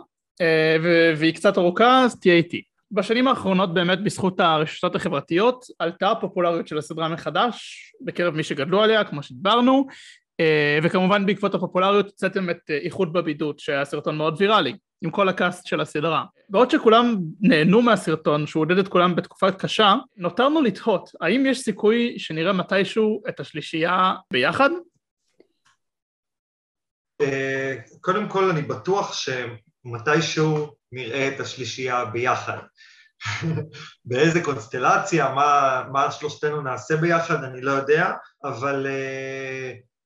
והיא 1.17 1.33
קצת 1.33 1.57
ארוכה, 1.57 2.03
אז 2.03 2.19
תהיה 2.19 2.35
איתי. 2.35 2.61
בשנים 2.91 3.27
האחרונות 3.27 3.73
באמת 3.73 4.03
בזכות 4.03 4.39
הרשתות 4.39 4.95
החברתיות 4.95 5.65
עלתה 5.79 6.11
הפופולריות 6.11 6.67
של 6.67 6.77
הסדרה 6.77 7.09
מחדש 7.09 7.79
בקרב 8.01 8.35
מי 8.35 8.43
שגדלו 8.43 8.81
עליה, 8.81 9.03
כמו 9.03 9.23
שדיברנו, 9.23 9.87
אה, 10.39 10.79
וכמובן 10.83 11.25
בעקבות 11.25 11.55
הפופולריות 11.55 12.05
הוצאתם 12.05 12.49
את 12.49 12.57
אה, 12.69 12.77
איחוד 12.77 13.13
בבידוד 13.13 13.59
שהיה 13.59 13.85
סרטון 13.85 14.17
מאוד 14.17 14.35
ויראלי 14.37 14.73
עם 15.01 15.09
כל 15.09 15.29
הקאסט 15.29 15.67
של 15.67 15.81
הסדרה. 15.81 16.25
בעוד 16.49 16.71
שכולם 16.71 17.17
נהנו 17.41 17.81
מהסרטון 17.81 18.47
שהוא 18.47 18.61
עודד 18.61 18.77
את 18.77 18.87
כולם 18.87 19.15
בתקופה 19.15 19.51
קשה, 19.51 19.95
נותרנו 20.17 20.61
לתהות 20.61 21.09
האם 21.21 21.45
יש 21.45 21.59
סיכוי 21.59 22.13
שנראה 22.17 22.53
מתישהו 22.53 23.21
את 23.29 23.39
השלישייה 23.39 24.13
ביחד? 24.33 24.69
אה, 27.23 27.75
קודם 28.01 28.29
כל 28.29 28.49
אני 28.49 28.61
בטוח 28.61 29.13
שמתישהו 29.13 30.75
נראה 30.91 31.27
את 31.27 31.39
השלישייה 31.39 32.05
ביחד. 32.05 32.57
באיזה 34.05 34.41
קונסטלציה, 34.43 35.33
מה, 35.33 35.83
מה 35.91 36.11
שלושתנו 36.11 36.61
נעשה 36.61 36.95
ביחד, 36.97 37.43
אני 37.43 37.61
לא 37.61 37.71
יודע, 37.71 38.11
אבל 38.43 38.87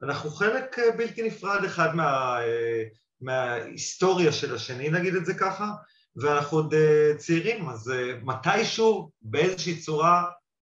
אנחנו 0.04 0.30
חלק 0.30 0.80
אה, 0.80 0.92
בלתי 0.98 1.24
נפרד 1.24 1.64
אחד 1.64 1.96
מה, 1.96 2.40
אה, 2.42 2.84
מההיסטוריה 3.22 4.32
של 4.32 4.56
השני, 4.56 4.90
נגיד 4.90 5.16
את 5.16 5.26
זה 5.26 5.34
ככה, 5.34 5.72
ואנחנו 6.16 6.58
עוד 6.58 6.74
אה, 6.74 7.12
צעירים, 7.18 7.70
אז 7.70 7.94
מתישהו, 8.24 9.12
באיזושהי 9.22 9.80
צורה, 9.80 10.26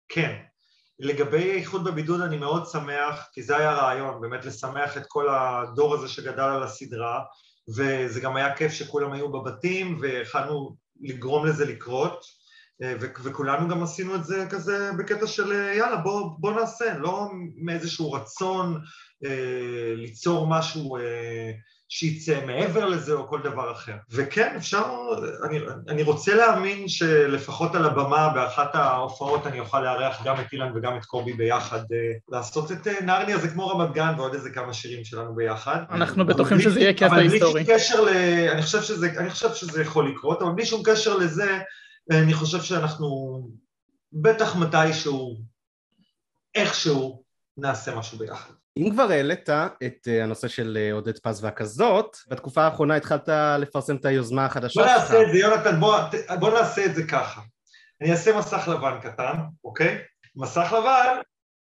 כן. 0.09 0.35
לגבי 0.99 1.51
איחוד 1.51 1.83
בבידוד 1.83 2.21
אני 2.21 2.37
מאוד 2.37 2.65
שמח, 2.65 3.27
כי 3.33 3.43
זה 3.43 3.57
היה 3.57 3.71
הרעיון, 3.71 4.21
באמת 4.21 4.45
לשמח 4.45 4.97
את 4.97 5.03
כל 5.07 5.27
הדור 5.29 5.93
הזה 5.95 6.07
שגדל 6.07 6.43
על 6.43 6.63
הסדרה, 6.63 7.21
וזה 7.75 8.19
גם 8.21 8.35
היה 8.35 8.55
כיף 8.55 8.71
שכולם 8.71 9.13
היו 9.13 9.31
בבתים, 9.31 9.97
והכנו 10.01 10.75
לגרום 11.01 11.45
לזה 11.45 11.65
לקרות. 11.65 12.25
אה, 12.83 12.95
וכולנו 12.99 13.67
גם 13.67 13.83
עשינו 13.83 14.15
את 14.15 14.25
זה 14.25 14.47
כזה 14.49 14.91
בקטע 14.97 15.27
של 15.27 15.51
אה, 15.51 15.73
יאללה 15.73 15.97
בוא, 15.97 16.29
בוא 16.39 16.53
נעשה, 16.53 16.97
לא 16.97 17.29
מאיזשהו 17.55 18.11
רצון 18.11 18.81
אה, 19.25 19.93
ליצור 19.95 20.47
משהו 20.47 20.97
אה, 20.97 21.51
שיצא 21.95 22.45
מעבר 22.45 22.85
לזה 22.85 23.13
או 23.13 23.27
כל 23.27 23.41
דבר 23.43 23.71
אחר. 23.71 23.95
וכן, 24.11 24.53
אפשר, 24.57 24.83
אני, 25.43 25.59
אני 25.87 26.03
רוצה 26.03 26.35
להאמין 26.35 26.87
שלפחות 26.87 27.75
על 27.75 27.85
הבמה 27.85 28.29
באחת 28.29 28.75
ההופעות 28.75 29.47
אני 29.47 29.59
אוכל 29.59 29.81
לארח 29.81 30.23
גם 30.25 30.39
את 30.39 30.53
אילן 30.53 30.71
וגם 30.75 30.97
את 30.97 31.05
קובי 31.05 31.33
ביחד, 31.33 31.79
אה, 31.79 32.11
לעשות 32.29 32.71
את 32.71 32.87
אה, 32.87 33.01
נרניה 33.01 33.37
זה 33.37 33.47
כמו 33.47 33.67
רמת 33.67 33.93
גן 33.93 34.13
ועוד 34.17 34.33
איזה 34.33 34.49
כמה 34.49 34.73
שירים 34.73 35.05
שלנו 35.05 35.35
ביחד. 35.35 35.83
אנחנו 35.91 36.25
בטוחים 36.25 36.61
שזה 36.61 36.79
יהיה 36.79 36.93
קטע 36.93 37.15
היסטורי. 37.15 37.51
אבל 37.51 37.63
בלי 37.63 37.73
קשר 37.75 38.01
ל... 38.01 38.07
אני 38.51 38.61
חושב, 38.61 38.81
שזה, 38.81 39.07
אני 39.17 39.29
חושב 39.29 39.53
שזה 39.53 39.81
יכול 39.81 40.09
לקרות, 40.09 40.41
אבל 40.41 40.51
בלי 40.51 40.65
שום 40.65 40.81
קשר 40.85 41.17
לזה 41.17 41.59
אני 42.11 42.33
חושב 42.33 42.61
שאנחנו 42.61 43.07
בטח 44.13 44.55
מתישהו, 44.55 45.41
איכשהו, 46.55 47.23
נעשה 47.57 47.95
משהו 47.95 48.17
ביחד. 48.17 48.53
אם 48.77 48.89
כבר 48.91 49.11
העלית 49.11 49.49
את 49.85 50.07
אה, 50.07 50.23
הנושא 50.23 50.47
של 50.47 50.77
אה, 50.81 50.93
עודד 50.93 51.19
פז 51.19 51.43
והקסדות, 51.43 52.17
בתקופה 52.27 52.63
האחרונה 52.63 52.95
התחלת 52.95 53.29
לפרסם 53.59 53.95
את 53.95 54.05
היוזמה 54.05 54.45
החדשה 54.45 54.73
שלך. 54.73 54.85
בוא 54.85 54.93
נעשה 54.93 55.21
את 55.21 55.31
זה, 55.31 55.37
יונתן, 55.37 55.79
בוא, 55.79 55.97
בוא 56.39 56.59
נעשה 56.59 56.85
את 56.85 56.95
זה 56.95 57.07
ככה. 57.07 57.41
אני 58.01 58.11
אעשה 58.11 58.37
מסך 58.37 58.67
לבן 58.67 58.99
קטן, 59.01 59.33
אוקיי? 59.63 60.01
מסך 60.35 60.73
לבן, 60.79 61.21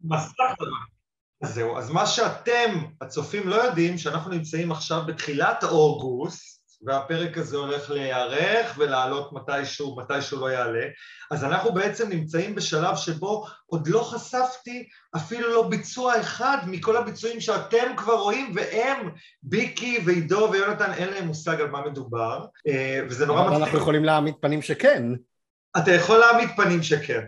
מסך 0.04 0.40
לבן. 0.40 0.96
אז 1.42 1.54
זהו, 1.54 1.78
אז 1.78 1.90
מה 1.90 2.06
שאתם, 2.06 2.84
הצופים, 3.00 3.48
לא 3.48 3.54
יודעים, 3.54 3.98
שאנחנו 3.98 4.30
נמצאים 4.30 4.72
עכשיו 4.72 5.02
בתחילת 5.06 5.64
אוגוסט, 5.64 6.55
והפרק 6.82 7.38
הזה 7.38 7.56
הולך 7.56 7.90
להיערך 7.90 8.74
ולעלות 8.78 9.32
מתישהו, 9.32 9.96
מתישהו 9.96 10.40
לא 10.40 10.50
יעלה, 10.50 10.84
אז 11.30 11.44
אנחנו 11.44 11.72
בעצם 11.72 12.08
נמצאים 12.08 12.54
בשלב 12.54 12.96
שבו 12.96 13.46
עוד 13.66 13.88
לא 13.88 14.00
חשפתי 14.00 14.88
אפילו 15.16 15.48
לא 15.48 15.68
ביצוע 15.68 16.20
אחד 16.20 16.58
מכל 16.66 16.96
הביצועים 16.96 17.40
שאתם 17.40 17.96
כבר 17.96 18.14
רואים, 18.14 18.52
והם, 18.54 19.10
ביקי 19.42 19.98
ועידו 20.04 20.48
ויונתן, 20.52 20.92
אין 20.92 21.08
להם 21.08 21.26
מושג 21.26 21.60
על 21.60 21.70
מה 21.70 21.86
מדובר, 21.86 22.44
אה, 22.68 23.00
וזה 23.08 23.26
נורא 23.26 23.42
מצחיק. 23.42 23.62
אנחנו 23.62 23.78
יכולים 23.78 24.04
להעמיד 24.04 24.34
פנים 24.40 24.62
שכן. 24.62 25.02
אתה 25.78 25.92
יכול 25.92 26.18
להעמיד 26.18 26.48
פנים 26.56 26.82
שכן. 26.82 27.20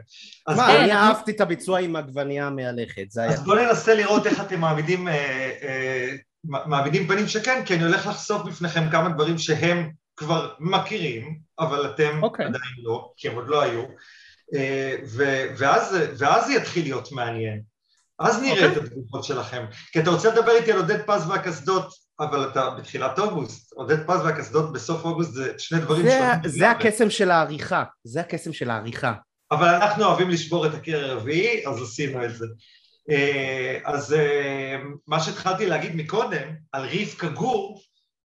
מה, 0.48 0.76
אני 0.76 0.92
אהבתי 0.92 1.30
את 1.30 1.40
הביצוע 1.40 1.80
עם 1.80 1.96
עגבנייה 1.96 2.46
המהלכת, 2.46 3.10
זה 3.10 3.22
היה... 3.22 3.30
אז 3.30 3.44
בואו 3.44 3.56
ננסה 3.56 3.94
לראות 3.94 4.26
איך 4.26 4.40
אתם 4.40 4.60
מעמידים 4.60 5.08
אה, 5.08 5.50
אה, 5.62 6.08
מעמידים 6.44 7.08
פנים 7.08 7.28
שכן, 7.28 7.62
כי 7.64 7.74
אני 7.74 7.84
הולך 7.84 8.06
לחשוף 8.06 8.42
בפניכם 8.42 8.90
כמה 8.90 9.08
דברים 9.08 9.38
שהם 9.38 9.90
כבר 10.16 10.52
מכירים, 10.60 11.38
אבל 11.58 11.86
אתם 11.86 12.20
okay. 12.20 12.24
אוקיי. 12.24 12.46
עדיין 12.46 12.74
לא, 12.82 13.12
כי 13.16 13.28
הם 13.28 13.34
עוד 13.34 13.48
לא 13.48 13.62
היו, 13.62 13.84
אה, 14.54 14.96
ו- 15.08 15.44
ואז, 15.58 15.96
ואז 16.18 16.46
זה 16.46 16.52
יתחיל 16.52 16.82
להיות 16.82 17.12
מעניין. 17.12 17.60
אז 18.18 18.42
נראה 18.42 18.68
okay. 18.68 18.72
את 18.72 18.76
אוקיי. 18.76 18.82
התגובות 18.82 19.24
שלכם. 19.24 19.64
כי 19.92 20.00
אתה 20.00 20.10
רוצה 20.10 20.30
לדבר 20.30 20.52
איתי 20.52 20.72
על 20.72 20.78
עודד 20.78 21.02
פז 21.06 21.28
והקסדות, 21.28 21.92
אבל 22.20 22.48
אתה 22.48 22.70
בתחילת 22.70 23.18
אוגוסט, 23.18 23.72
עודד 23.72 24.06
פז 24.06 24.20
והקסדות 24.24 24.72
בסוף 24.72 25.04
אוגוסט 25.04 25.32
זה 25.32 25.52
שני 25.58 25.80
דברים 25.80 26.02
זה, 26.02 26.30
זה 26.46 26.70
הקסם 26.70 27.10
של 27.10 27.30
העריכה, 27.30 27.84
זה 28.04 28.20
הקסם 28.20 28.52
של 28.52 28.70
העריכה. 28.70 29.12
אבל 29.50 29.68
אנחנו 29.68 30.04
אוהבים 30.04 30.30
לשבור 30.30 30.66
את 30.66 30.74
הקיר 30.74 31.04
הרביעי, 31.04 31.66
אז 31.66 31.82
עשינו 31.82 32.24
את 32.24 32.34
זה. 32.34 32.46
אה, 33.10 33.78
אז 33.84 34.12
אה, 34.12 34.76
מה 35.06 35.20
שהתחלתי 35.20 35.66
להגיד 35.66 35.96
מקודם 35.96 36.54
על 36.72 36.86
רבקה 36.86 37.28
גור, 37.28 37.82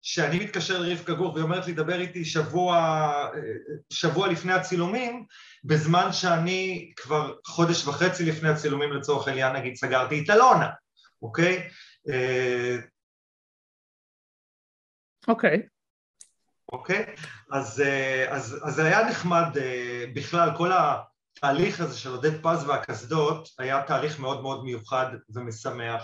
שאני 0.02 0.38
מתקשר 0.38 0.78
לרבקה 0.78 1.14
גור 1.14 1.32
והיא 1.32 1.44
אומרת 1.44 1.66
לי 1.66 1.72
דבר 1.72 2.00
איתי 2.00 2.24
שבוע, 2.24 2.76
אה, 3.34 3.40
שבוע 3.90 4.28
לפני 4.28 4.52
הצילומים, 4.52 5.26
בזמן 5.64 6.12
שאני 6.12 6.92
כבר 6.96 7.34
חודש 7.46 7.86
וחצי 7.86 8.24
לפני 8.24 8.48
הצילומים 8.48 8.92
לצורך 8.92 9.28
העניין 9.28 9.56
נגיד 9.56 9.74
סגרתי 9.74 10.24
את 10.24 10.30
אלונה, 10.30 10.68
אוקיי? 11.22 11.68
אוקיי. 15.28 15.62
אוקיי? 16.72 17.14
אז, 17.50 17.82
אז, 18.28 18.58
אז 18.64 18.74
זה 18.74 18.84
היה 18.84 19.10
נחמד 19.10 19.58
בכלל, 20.14 20.50
כל 20.56 20.72
ה... 20.72 21.02
התהליך 21.36 21.80
הזה 21.80 21.98
של 21.98 22.10
עודד 22.10 22.42
פז 22.42 22.64
והקסדות 22.68 23.48
היה 23.58 23.82
תהליך 23.82 24.20
מאוד 24.20 24.42
מאוד 24.42 24.64
מיוחד 24.64 25.06
ומשמח, 25.34 26.02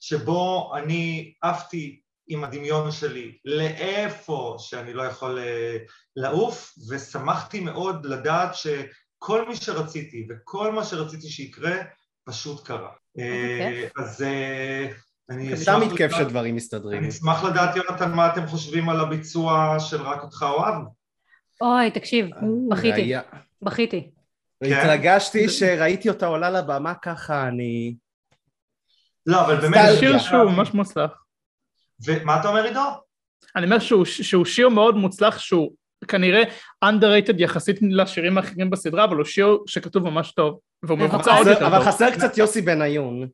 שבו 0.00 0.72
אני 0.76 1.32
עפתי 1.42 2.00
עם 2.28 2.44
הדמיון 2.44 2.92
שלי 2.92 3.38
לאיפה 3.44 4.56
שאני 4.58 4.92
לא 4.92 5.02
יכול 5.02 5.38
אה, 5.38 5.76
לעוף, 6.16 6.74
ושמחתי 6.90 7.60
מאוד 7.60 8.06
לדעת 8.06 8.54
שכל 8.54 9.48
מי 9.48 9.56
שרציתי 9.56 10.26
וכל 10.30 10.72
מה 10.72 10.84
שרציתי 10.84 11.28
שיקרה, 11.28 11.76
פשוט 12.24 12.66
קרה. 12.66 12.90
אה, 13.18 13.88
אז 13.96 14.22
אה, 14.22 14.86
אני 15.30 15.54
אשמח... 15.54 15.62
סתם 15.62 15.80
מתכיף 15.86 16.12
שדברים 16.12 16.56
מסתדרים. 16.56 16.98
אני 16.98 17.08
אשמח 17.08 17.44
לדעת, 17.44 17.76
יונתן, 17.76 18.12
מה 18.12 18.32
אתם 18.32 18.46
חושבים 18.46 18.88
על 18.88 19.00
הביצוע 19.00 19.76
של 19.80 20.02
רק 20.02 20.22
אותך 20.22 20.42
אוהב? 20.42 20.74
אוי, 21.60 21.90
תקשיב, 21.90 22.26
בכיתי, 22.68 23.14
בכיתי. 23.62 24.17
והתרגשתי 24.60 25.42
כן. 25.42 25.48
שראיתי 25.48 26.08
אותה 26.08 26.26
עולה 26.26 26.50
לבמה 26.50 26.94
ככה, 26.94 27.48
אני... 27.48 27.94
לא, 29.26 29.46
אבל 29.46 29.60
באמת... 29.60 29.74
זה 29.90 29.98
שיר 29.98 30.18
שהוא 30.18 30.50
ממש 30.50 30.74
מוצלח. 30.74 31.24
ומה 32.06 32.40
אתה 32.40 32.48
אומר 32.48 32.64
עידו? 32.64 32.80
אני 33.56 33.64
אומר 33.64 33.78
שהוא, 33.78 34.04
שהוא 34.04 34.44
שיר 34.44 34.68
מאוד 34.68 34.96
מוצלח, 34.96 35.38
שהוא 35.38 35.72
כנראה 36.08 36.42
underrated 36.84 37.34
יחסית 37.38 37.78
לשירים 37.82 38.38
האחרים 38.38 38.70
בסדרה, 38.70 39.04
אבל 39.04 39.16
הוא 39.16 39.24
שיר 39.24 39.58
שכתוב 39.66 40.04
ממש 40.04 40.32
טוב, 40.32 40.58
והוא 40.82 40.98
מבוצע 40.98 41.36
עוד 41.36 41.46
יותר 41.46 41.60
טוב. 41.60 41.72
אבל 41.72 41.84
חסר 41.84 42.10
קצת 42.10 42.38
יוסי 42.38 42.62
בניון. 42.62 43.28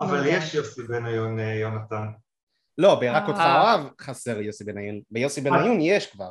אבל 0.00 0.26
יש 0.26 0.54
יוסי 0.54 0.82
בניון, 0.82 1.40
אה, 1.40 1.54
יונתן. 1.54 2.06
לא, 2.78 2.94
ברק 3.00 3.28
אותך 3.28 3.38
אה. 3.38 3.62
אוהב 3.62 3.86
חסר 4.00 4.40
יוסי 4.40 4.64
בניון. 4.64 5.00
ביוסי 5.10 5.40
בניון 5.40 5.80
יש 5.80 6.06
כבר. 6.06 6.30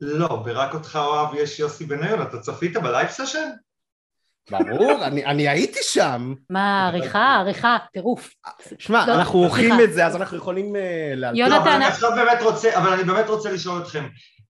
לא, 0.00 0.28
ברק 0.28 0.74
אותך 0.74 0.98
אוהב 1.02 1.34
יש 1.34 1.58
יוסי 1.58 1.84
בניון, 1.86 2.22
אתה 2.22 2.38
צפית 2.38 2.76
ב 2.76 2.82
live 2.82 3.08
session? 3.08 3.50
ברור, 4.50 5.04
אני, 5.04 5.24
אני 5.24 5.48
הייתי 5.48 5.78
שם. 5.82 6.34
מה, 6.50 6.88
עריכה, 6.88 7.34
עריכה, 7.34 7.76
טירוף. 7.92 8.34
שמע, 8.78 9.06
לא, 9.06 9.14
אנחנו 9.14 9.38
עורכים 9.38 9.68
סליחה. 9.68 9.84
את 9.84 9.92
זה, 9.92 10.06
אז 10.06 10.16
אנחנו 10.16 10.36
יכולים 10.36 10.76
אה, 10.76 11.12
לה... 11.14 11.30
יונתן, 11.34 11.56
לא, 11.56 11.62
אבל 11.62 11.70
אני 11.70 11.84
עכשיו 11.84 12.10
באמת 12.16 12.42
רוצה, 12.42 12.78
אבל 12.78 12.92
אני 12.92 13.04
באמת 13.04 13.28
רוצה 13.28 13.52
לשאול 13.52 13.82
אתכם, 13.82 14.08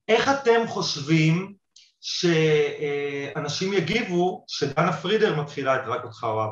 איך 0.08 0.28
אתם 0.28 0.66
חושבים 0.66 1.54
שאנשים 2.00 3.72
יגיבו 3.72 4.44
שדנה 4.48 4.92
פרידר 4.92 5.40
מתחילה 5.40 5.76
את 5.76 5.82
רק 5.86 6.04
אותך 6.04 6.24
אוהב? 6.24 6.50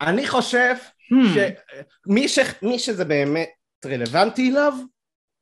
אני 0.00 0.28
חושב 0.28 0.74
Hmm. 1.12 1.38
שמי 2.06 2.28
ש... 2.28 2.38
מי 2.62 2.78
שזה 2.78 3.04
באמת 3.04 3.50
רלוונטי 3.86 4.50
אליו, 4.50 4.72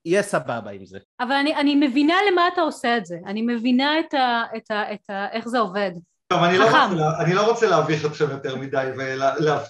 יהיה 0.04 0.22
סבבה 0.22 0.70
עם 0.70 0.84
זה. 0.84 0.98
אבל 1.20 1.32
אני, 1.32 1.56
אני 1.56 1.74
מבינה 1.74 2.14
למה 2.32 2.48
אתה 2.52 2.60
עושה 2.60 2.96
את 2.96 3.06
זה. 3.06 3.16
אני 3.26 3.42
מבינה 3.42 4.00
את 4.00 4.14
ה, 4.14 4.42
את 4.56 4.70
ה, 4.70 4.92
את 4.92 5.10
ה, 5.10 5.26
איך 5.32 5.48
זה 5.48 5.58
עובד. 5.58 5.90
טוב, 6.32 6.42
אני 6.42 6.58
לא. 6.58 6.64
רוצה, 6.64 6.86
אני 7.20 7.34
לא 7.34 7.50
רוצה 7.50 7.68
להביך 7.68 8.06
אתכם 8.06 8.30
יותר 8.30 8.56
מדי 8.56 8.86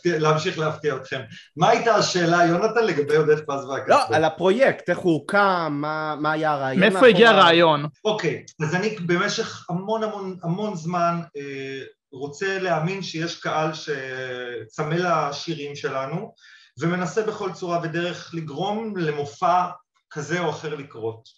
ולהמשיך 0.05 0.59
להפתיע 0.59 0.97
אתכם. 0.97 1.21
מה 1.57 1.69
הייתה 1.69 1.95
השאלה, 1.95 2.47
יונתן, 2.47 2.85
לגבי 2.85 3.17
עודד 3.17 3.41
פז 3.41 3.65
והקסטור? 3.65 3.97
לא, 4.11 4.17
על 4.17 4.25
הפרויקט, 4.25 4.91
איך 4.91 4.99
הוא 4.99 5.13
הוקם, 5.13 5.79
מה, 5.81 6.17
מה 6.21 6.33
היה 6.33 6.53
הרעיון. 6.53 6.81
מאיפה 6.81 7.07
הגיע. 7.07 7.31
הרעיון? 7.31 7.87
אוקיי, 8.05 8.45
אז 8.63 8.75
אני 8.75 8.97
במשך 9.07 9.71
המון 9.71 10.03
המון 10.03 10.37
המון 10.43 10.75
זמן 10.77 11.21
אה, 11.37 11.83
רוצה 12.13 12.59
להאמין 12.59 13.03
שיש 13.03 13.41
קהל 13.41 13.71
שצמא 13.73 14.95
לשירים 14.95 15.77
שלנו 15.77 16.35
ומנסה 16.81 17.23
בכל 17.23 17.53
צורה 17.53 17.81
ודרך 17.83 18.31
לגרום 18.35 18.97
למופע 18.97 19.65
כזה 20.11 20.41
או 20.41 20.51
אחר 20.51 20.75
לקרות. 20.75 21.29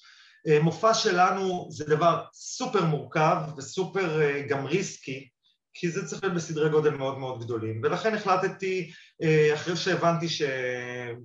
אה, 0.49 0.63
מופע 0.63 0.95
שלנו 0.95 1.69
זה 1.71 1.85
דבר 1.85 2.23
סופר 2.35 2.85
מורכב 2.85 3.37
וסופר 3.57 4.23
אה, 4.23 4.43
גם 4.49 4.67
ריסקי 4.67 5.29
כי 5.75 5.91
זה 5.91 6.07
צריך 6.07 6.23
להיות 6.23 6.37
בסדרי 6.37 6.71
גודל 6.71 6.91
מאוד 6.91 7.19
מאוד 7.19 7.45
גדולים 7.45 7.81
ולכן 7.83 8.15
החלטתי 8.15 8.91
אה, 9.23 9.55
אחרי 9.55 9.77
שהבנתי 9.77 10.29
ש... 10.29 10.43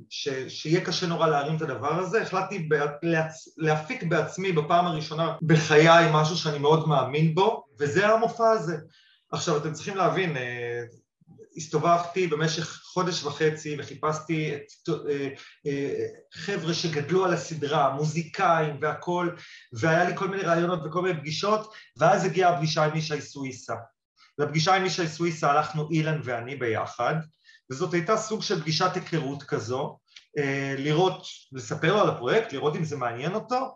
ש... 0.09 0.29
שיהיה 0.47 0.85
קשה 0.85 1.07
נורא 1.07 1.27
להרים 1.27 1.55
את 1.55 1.61
הדבר 1.61 1.99
הזה 1.99 2.21
החלטתי 2.21 2.59
בה... 2.59 2.85
להצ... 3.03 3.47
להפיק 3.57 4.03
בעצמי 4.03 4.51
בפעם 4.51 4.85
הראשונה 4.85 5.35
בחיי 5.41 6.09
משהו 6.13 6.35
שאני 6.35 6.59
מאוד 6.59 6.87
מאמין 6.87 7.35
בו 7.35 7.65
וזה 7.79 8.07
המופע 8.07 8.49
הזה. 8.51 8.77
עכשיו 9.31 9.57
אתם 9.57 9.73
צריכים 9.73 9.97
להבין 9.97 10.35
הסתובבתי 11.57 12.27
במשך 12.27 12.81
חודש 12.83 13.23
וחצי 13.23 13.75
וחיפשתי 13.79 14.55
את 14.55 14.89
אה, 14.89 15.29
אה, 15.67 16.05
חבר'ה 16.33 16.73
שגדלו 16.73 17.25
על 17.25 17.33
הסדרה, 17.33 17.89
מוזיקאים 17.89 18.77
והכל, 18.81 19.29
והיה 19.73 20.09
לי 20.09 20.17
כל 20.17 20.27
מיני 20.27 20.43
רעיונות 20.43 20.79
וכל 20.85 21.01
מיני 21.01 21.19
פגישות, 21.19 21.73
ואז 21.97 22.25
הגיעה 22.25 22.53
הפגישה 22.53 22.85
עם 22.85 22.95
ישי 22.95 23.21
סוויסה. 23.21 23.75
לפגישה 24.37 24.75
עם 24.75 24.85
ישי 24.85 25.07
סוויסה 25.07 25.51
הלכנו 25.51 25.89
אילן 25.91 26.19
ואני 26.23 26.55
ביחד, 26.55 27.15
וזאת 27.71 27.93
הייתה 27.93 28.17
סוג 28.17 28.41
של 28.41 28.61
פגישת 28.61 28.91
היכרות 28.95 29.43
כזו, 29.43 29.97
אה, 30.37 30.75
לראות, 30.77 31.25
לספר 31.51 31.93
לו 31.93 32.01
על 32.01 32.09
הפרויקט, 32.09 32.53
לראות 32.53 32.75
אם 32.75 32.83
זה 32.83 32.97
מעניין 32.97 33.33
אותו, 33.33 33.75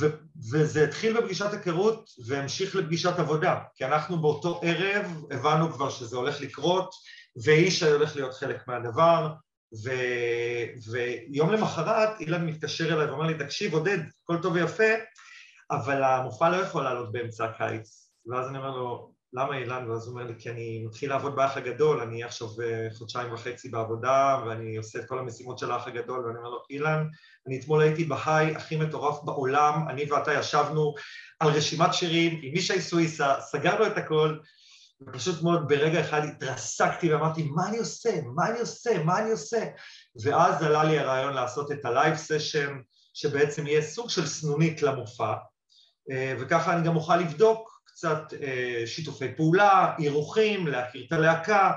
ו- 0.00 0.16
וזה 0.50 0.84
התחיל 0.84 1.20
בפגישת 1.20 1.52
היכרות 1.52 2.10
והמשיך 2.26 2.76
לפגישת 2.76 3.18
עבודה, 3.18 3.58
כי 3.74 3.84
אנחנו 3.84 4.20
באותו 4.20 4.60
ערב 4.62 5.24
הבנו 5.30 5.72
כבר 5.72 5.90
שזה 5.90 6.16
הולך 6.16 6.40
לקרות, 6.40 6.90
ואיש 7.44 7.82
הולך 7.82 8.16
להיות 8.16 8.34
חלק 8.34 8.68
מהדבר, 8.68 9.32
ו... 9.84 9.90
ויום 10.90 11.50
למחרת 11.50 12.20
אילן 12.20 12.46
מתקשר 12.46 12.94
אליי 12.94 13.06
ואומר 13.06 13.26
לי, 13.26 13.38
תקשיב 13.38 13.74
עודד, 13.74 13.98
הכל 14.22 14.42
טוב 14.42 14.54
ויפה, 14.54 14.92
אבל 15.70 16.02
המופע 16.02 16.48
לא 16.50 16.56
יכול 16.56 16.84
לעלות 16.84 17.12
באמצע 17.12 17.44
הקיץ. 17.44 18.10
ואז 18.26 18.48
אני 18.48 18.58
אומר 18.58 18.70
לו, 18.70 19.12
למה 19.32 19.56
אילן? 19.56 19.90
ואז 19.90 20.06
הוא 20.06 20.12
אומר 20.12 20.26
לי, 20.26 20.34
כי 20.38 20.50
אני 20.50 20.84
מתחיל 20.86 21.10
לעבוד 21.10 21.36
באח 21.36 21.56
הגדול, 21.56 22.00
אני 22.00 22.24
עכשיו 22.24 22.48
אה, 22.62 22.88
חודשיים 22.94 23.32
וחצי 23.32 23.68
בעבודה, 23.68 24.42
ואני 24.46 24.76
עושה 24.76 24.98
את 24.98 25.08
כל 25.08 25.18
המשימות 25.18 25.58
של 25.58 25.70
האח 25.70 25.86
הגדול, 25.86 26.26
ואני 26.26 26.38
אומר 26.38 26.48
לו, 26.48 26.62
אילן, 26.70 27.06
אני 27.46 27.60
אתמול 27.60 27.82
הייתי 27.82 28.04
ב 28.04 28.14
high 28.14 28.56
הכי 28.56 28.76
מטורף 28.76 29.24
בעולם, 29.24 29.88
אני 29.88 30.12
ואתה 30.12 30.32
ישבנו 30.34 30.94
על 31.40 31.48
רשימת 31.48 31.94
שירים 31.94 32.40
עם 32.42 32.56
ישי 32.56 32.80
סוויסה, 32.80 33.34
סגרנו 33.40 33.86
את 33.86 33.98
הכל, 33.98 34.38
ופשוט 35.00 35.42
מאוד 35.42 35.68
ברגע 35.68 36.00
אחד 36.00 36.24
התרסקתי 36.24 37.12
ואמרתי, 37.12 37.42
מה 37.42 37.68
אני 37.68 37.78
עושה? 37.78 38.20
מה 38.34 38.48
אני 38.50 38.60
עושה? 38.60 39.02
מה 39.04 39.18
אני 39.18 39.30
עושה? 39.30 39.64
ואז 40.24 40.62
עלה 40.62 40.84
לי 40.84 40.98
הרעיון 40.98 41.34
לעשות 41.34 41.72
את 41.72 41.84
ה 41.84 41.90
live 41.90 42.16
session, 42.16 42.78
שבעצם 43.14 43.66
יהיה 43.66 43.82
סוג 43.82 44.10
של 44.10 44.26
סנונית 44.26 44.82
למופע, 44.82 45.34
אה, 46.10 46.34
וככה 46.38 46.76
אני 46.76 46.86
גם 46.86 46.96
אוכל 46.96 47.16
לבדוק 47.16 47.80
קצת 47.86 48.22
אה, 48.42 48.82
שיתופי 48.86 49.34
פעולה, 49.36 49.94
אירוחים, 49.98 50.66
להכיר 50.66 51.04
את 51.06 51.12
הלהקה, 51.12 51.72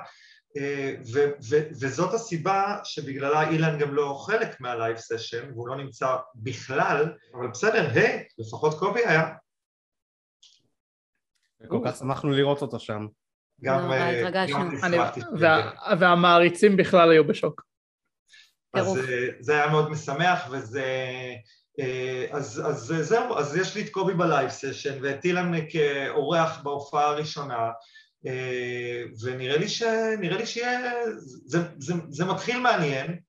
אה, 0.58 0.94
ו- 1.14 1.32
ו- 1.50 1.68
וזאת 1.82 2.14
הסיבה 2.14 2.78
שבגללה 2.84 3.50
אילן 3.50 3.80
גם 3.80 3.96
לא 3.96 4.24
חלק 4.26 4.62
מה 4.62 4.74
live 4.74 4.98
session, 4.98 5.52
והוא 5.54 5.68
לא 5.68 5.76
נמצא 5.76 6.16
בכלל, 6.36 7.14
אבל 7.34 7.48
בסדר, 7.48 7.90
היי, 7.94 8.24
לפחות 8.38 8.80
קובי 8.80 9.06
היה. 9.06 9.30
כל 11.68 11.80
כך 11.86 11.96
שמחנו 11.96 12.32
לראות 12.32 12.62
אותו 12.62 12.80
שם. 12.80 13.08
גם, 13.64 13.82
נורא 13.82 13.96
אה, 13.96 14.20
התרגשנו. 14.20 14.60
והמעריצים 16.00 16.78
בכלל 16.78 17.12
היו 17.12 17.28
בשוק. 17.28 17.62
אז. 18.74 18.98
אה, 18.98 19.28
זה 19.40 19.54
היה 19.54 19.72
מאוד 19.72 19.90
משמח, 19.90 20.48
וזה... 20.52 20.86
אה, 21.80 22.26
אז, 22.32 22.62
אז 22.66 22.94
זהו, 23.02 23.38
אז 23.38 23.58
יש 23.58 23.76
לי 23.76 23.82
את 23.82 23.90
קובי 23.90 24.14
ב 24.14 24.21
live 24.21 24.50
session, 24.50 24.98
ואת 25.02 25.26
אילן 25.26 25.52
כאורח 25.70 26.62
בהופעה 26.64 27.08
הראשונה, 27.08 27.70
אה, 28.28 29.04
ונראה 29.24 29.58
לי, 29.58 29.70
ש... 29.70 29.84
לי 30.22 30.46
שיהיה... 30.46 30.92
זה, 31.46 31.60
זה, 31.78 31.94
זה 32.10 32.26
מתחיל 32.26 32.60
מעניין. 32.60 33.20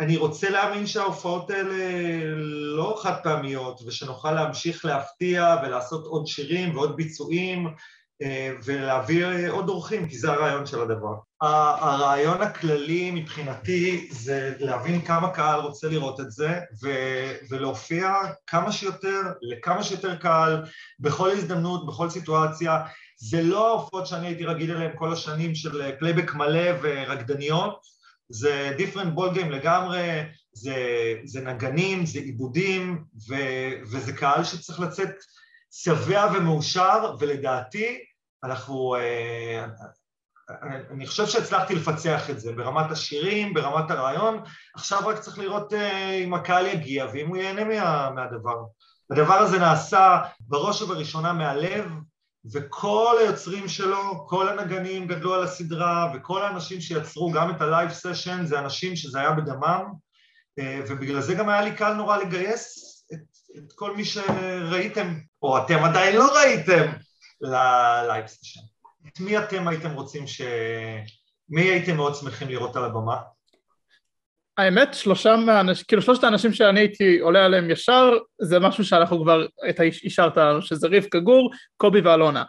אני 0.00 0.16
רוצה 0.16 0.50
להאמין 0.50 0.86
שההופעות 0.86 1.50
האלה 1.50 2.34
לא 2.76 2.98
חד 3.02 3.14
פעמיות, 3.22 3.80
ושנוכל 3.86 4.32
להמשיך 4.32 4.84
להפתיע 4.84 5.56
ולעשות 5.62 6.06
עוד 6.06 6.26
שירים 6.26 6.76
ועוד 6.76 6.96
ביצועים, 6.96 7.68
אה, 8.22 8.52
ולהביא 8.64 9.26
אה, 9.26 9.50
עוד 9.50 9.68
אורחים, 9.68 10.08
כי 10.08 10.18
זה 10.18 10.32
הרעיון 10.32 10.66
של 10.66 10.80
הדבר. 10.80 11.14
הרעיון 11.40 12.42
הכללי 12.42 13.10
מבחינתי 13.10 14.08
זה 14.10 14.54
להבין 14.58 15.00
כמה 15.00 15.30
קהל 15.30 15.60
רוצה 15.60 15.88
לראות 15.88 16.20
את 16.20 16.30
זה, 16.30 16.60
ולהופיע 17.50 18.14
כמה 18.46 18.72
שיותר, 18.72 19.20
לכמה 19.42 19.82
שיותר 19.82 20.16
קהל, 20.16 20.62
בכל 21.00 21.30
הזדמנות, 21.30 21.86
בכל 21.86 22.10
סיטואציה. 22.10 22.80
זה 23.18 23.42
לא 23.42 23.68
ההופעות 23.68 24.06
שאני 24.06 24.26
הייתי 24.26 24.44
רגיל 24.44 24.70
אליהן 24.70 24.92
כל 24.94 25.12
השנים 25.12 25.54
של 25.54 25.96
פלייבק 25.98 26.34
מלא 26.34 26.70
ורקדניות, 26.82 27.95
זה 28.28 28.76
different 28.78 29.18
ball 29.18 29.34
game 29.36 29.48
לגמרי, 29.48 30.22
זה, 30.52 30.74
זה 31.24 31.40
נגנים, 31.40 32.06
זה 32.06 32.18
עיבודים, 32.18 33.04
ו, 33.28 33.34
וזה 33.90 34.12
קהל 34.12 34.44
שצריך 34.44 34.80
לצאת 34.80 35.10
שבע 35.70 36.26
ומאושר, 36.34 37.14
ולדעתי 37.18 37.98
אנחנו... 38.44 38.94
אה, 38.94 39.64
אני- 40.62 40.76
אני 40.90 41.06
חושב 41.06 41.26
שהצלחתי 41.26 41.74
לפצח 41.74 42.30
את 42.30 42.40
זה 42.40 42.52
ברמת 42.52 42.90
השירים, 42.90 43.54
ברמת 43.54 43.90
הרעיון, 43.90 44.42
עכשיו 44.74 45.08
רק 45.08 45.18
צריך 45.18 45.38
לראות 45.38 45.72
אה, 45.72 46.10
אם 46.24 46.34
הקהל 46.34 46.66
יגיע 46.66 47.06
ואם 47.12 47.28
הוא 47.28 47.36
ייהנה 47.36 47.64
מה, 47.64 48.10
מהדבר. 48.10 48.56
הדבר 49.10 49.34
הזה 49.34 49.58
נעשה 49.58 50.18
בראש 50.40 50.82
ובראשונה 50.82 51.32
מהלב, 51.32 51.90
וכל 52.52 53.16
היוצרים 53.20 53.68
שלו, 53.68 54.26
כל 54.28 54.48
הנגנים 54.48 55.06
גדלו 55.06 55.34
על 55.34 55.42
הסדרה, 55.42 56.12
וכל 56.14 56.42
האנשים 56.42 56.80
שיצרו 56.80 57.30
גם 57.32 57.50
את 57.50 57.60
ה 57.60 57.66
live 57.66 57.90
session 57.90 58.46
זה 58.46 58.58
אנשים 58.58 58.96
שזה 58.96 59.18
היה 59.18 59.32
בדמם, 59.32 59.84
אה, 60.58 60.80
ובגלל 60.88 61.20
זה 61.20 61.34
גם 61.34 61.48
היה 61.48 61.62
לי 61.62 61.76
קל 61.76 61.94
נורא 61.94 62.16
לגייס 62.16 62.76
את, 63.12 63.18
את 63.58 63.72
כל 63.74 63.96
מי 63.96 64.04
שראיתם, 64.04 65.14
או 65.42 65.58
אתם 65.58 65.84
עדיין 65.84 66.16
לא 66.16 66.34
ראיתם, 66.34 66.92
ל 67.40 67.57
live 67.57 68.26
session. 68.26 68.60
את 69.08 69.20
מי 69.20 69.38
אתם 69.38 69.68
הייתם 69.68 69.92
רוצים 69.92 70.26
ש... 70.26 70.40
מי 71.48 71.62
הייתם 71.62 71.96
מאוד 71.96 72.14
שמחים 72.14 72.48
לראות 72.48 72.76
על 72.76 72.84
הבמה? 72.84 73.16
האמת, 74.58 74.94
שלושה 74.94 75.36
מהאנשים, 75.36 75.84
כאילו 75.88 76.02
שלושת 76.02 76.24
האנשים 76.24 76.52
שאני 76.52 76.80
הייתי 76.80 77.18
עולה 77.18 77.44
עליהם 77.44 77.70
ישר, 77.70 78.12
זה 78.40 78.58
משהו 78.58 78.84
שאנחנו 78.84 79.22
כבר, 79.22 79.46
אישרת 80.04 80.36
לנו, 80.36 80.62
שזה 80.62 80.88
רבקה 80.90 81.18
גור, 81.18 81.50
קובי 81.76 82.00
ואלונה. 82.00 82.44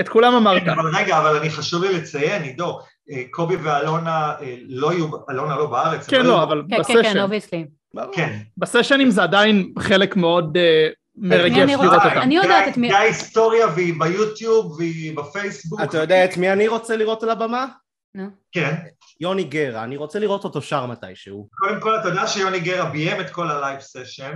את 0.00 0.08
כולם 0.08 0.34
אמרת. 0.34 0.62
כן, 0.62 0.70
אבל 0.70 0.96
רגע, 0.96 1.18
אבל 1.18 1.36
אני 1.36 1.50
חשוב 1.50 1.84
לי 1.84 1.92
לציין, 1.92 2.42
עידו, 2.42 2.78
אה, 3.10 3.22
קובי 3.30 3.56
ואלונה 3.56 4.32
אה, 4.40 4.56
לא 4.68 4.92
יהיו, 4.92 5.06
אלונה 5.30 5.56
לא 5.56 5.66
בארץ. 5.66 6.08
כן, 6.08 6.26
לא, 6.26 6.42
אבל 6.42 6.62
כן, 6.70 6.76
כן, 6.82 6.82
כן, 6.94 7.00
בסשן, 7.02 7.18
obviously. 7.20 7.64
כן. 8.12 8.38
בסשנים 8.56 9.10
זה 9.10 9.22
עדיין 9.22 9.72
חלק 9.78 10.16
מאוד 10.16 10.56
אה, 10.56 10.88
מרגש 11.16 11.56
לראות 11.70 11.92
אותם. 11.94 12.08
אני 12.22 12.36
יודעת 12.36 12.68
את 12.68 12.76
מי- 12.76 12.88
זה 12.90 12.98
ההיסטוריה 12.98 13.66
והיא 13.74 13.94
ביוטיוב 13.98 14.72
והיא 14.78 15.16
בפייסבוק. 15.16 15.80
אתה 15.82 15.98
יודע 15.98 16.24
את 16.24 16.36
מי 16.36 16.52
אני 16.52 16.68
רוצה 16.68 16.96
לראות 16.96 17.22
על 17.22 17.30
הבמה? 17.30 17.66
נו. 18.14 18.24
כן. 18.52 18.74
יוני 19.20 19.44
גרה, 19.44 19.84
אני 19.84 19.96
רוצה 19.96 20.18
לראות 20.18 20.44
אותו 20.44 20.62
שר 20.62 20.86
מתישהו. 20.86 21.48
קודם 21.50 21.80
כל, 21.80 21.96
אתה 22.00 22.08
יודע 22.08 22.26
שיוני 22.26 22.60
גרה 22.60 22.90
ביים 22.90 23.20
את 23.20 23.30
כל 23.30 23.50
ה 23.50 23.56
live 23.56 23.80
session, 23.80 24.32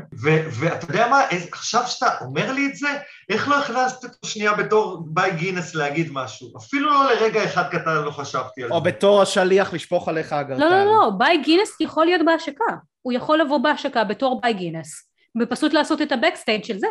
ואתה 0.60 0.86
יודע 0.90 1.08
מה, 1.08 1.20
עכשיו 1.52 1.82
שאתה 1.86 2.06
אומר 2.20 2.52
לי 2.52 2.66
את 2.66 2.76
זה, 2.76 2.88
איך 3.28 3.48
לא 3.48 3.58
הכנסת 3.58 4.04
אותו 4.04 4.28
שנייה 4.28 4.52
בתור 4.54 5.04
ביי 5.06 5.32
גינס 5.36 5.74
להגיד 5.74 6.08
משהו? 6.12 6.48
אפילו 6.56 6.92
לא 6.92 7.14
לרגע 7.14 7.44
אחד 7.44 7.68
קטן 7.70 8.02
לא 8.04 8.10
חשבתי 8.10 8.62
על 8.62 8.72
או 8.72 8.80
זה. 8.84 8.90
בתור 8.90 9.22
השליח 9.22 9.72
לשפוך 9.72 10.08
עליך 10.08 10.32
אגרטל. 10.32 10.60
לא, 10.60 10.70
לא, 10.70 10.84
לא, 10.84 11.10
ביי 11.18 11.38
גינס 11.42 11.80
יכול 11.80 12.04
להיות 12.06 12.20
בהשקה. 12.26 12.74
הוא 13.02 13.12
יכול 13.12 13.40
לבוא 13.40 13.58
בהשקה 13.58 14.04
בתור 14.04 14.40
ביי 14.40 14.52
גינס, 14.52 15.10
ופשוט 15.42 15.72
לעשות 15.72 16.02
את 16.02 16.12
ה 16.12 16.17
backstage 16.17 16.64
של 16.64 16.78
זה. 16.78 16.88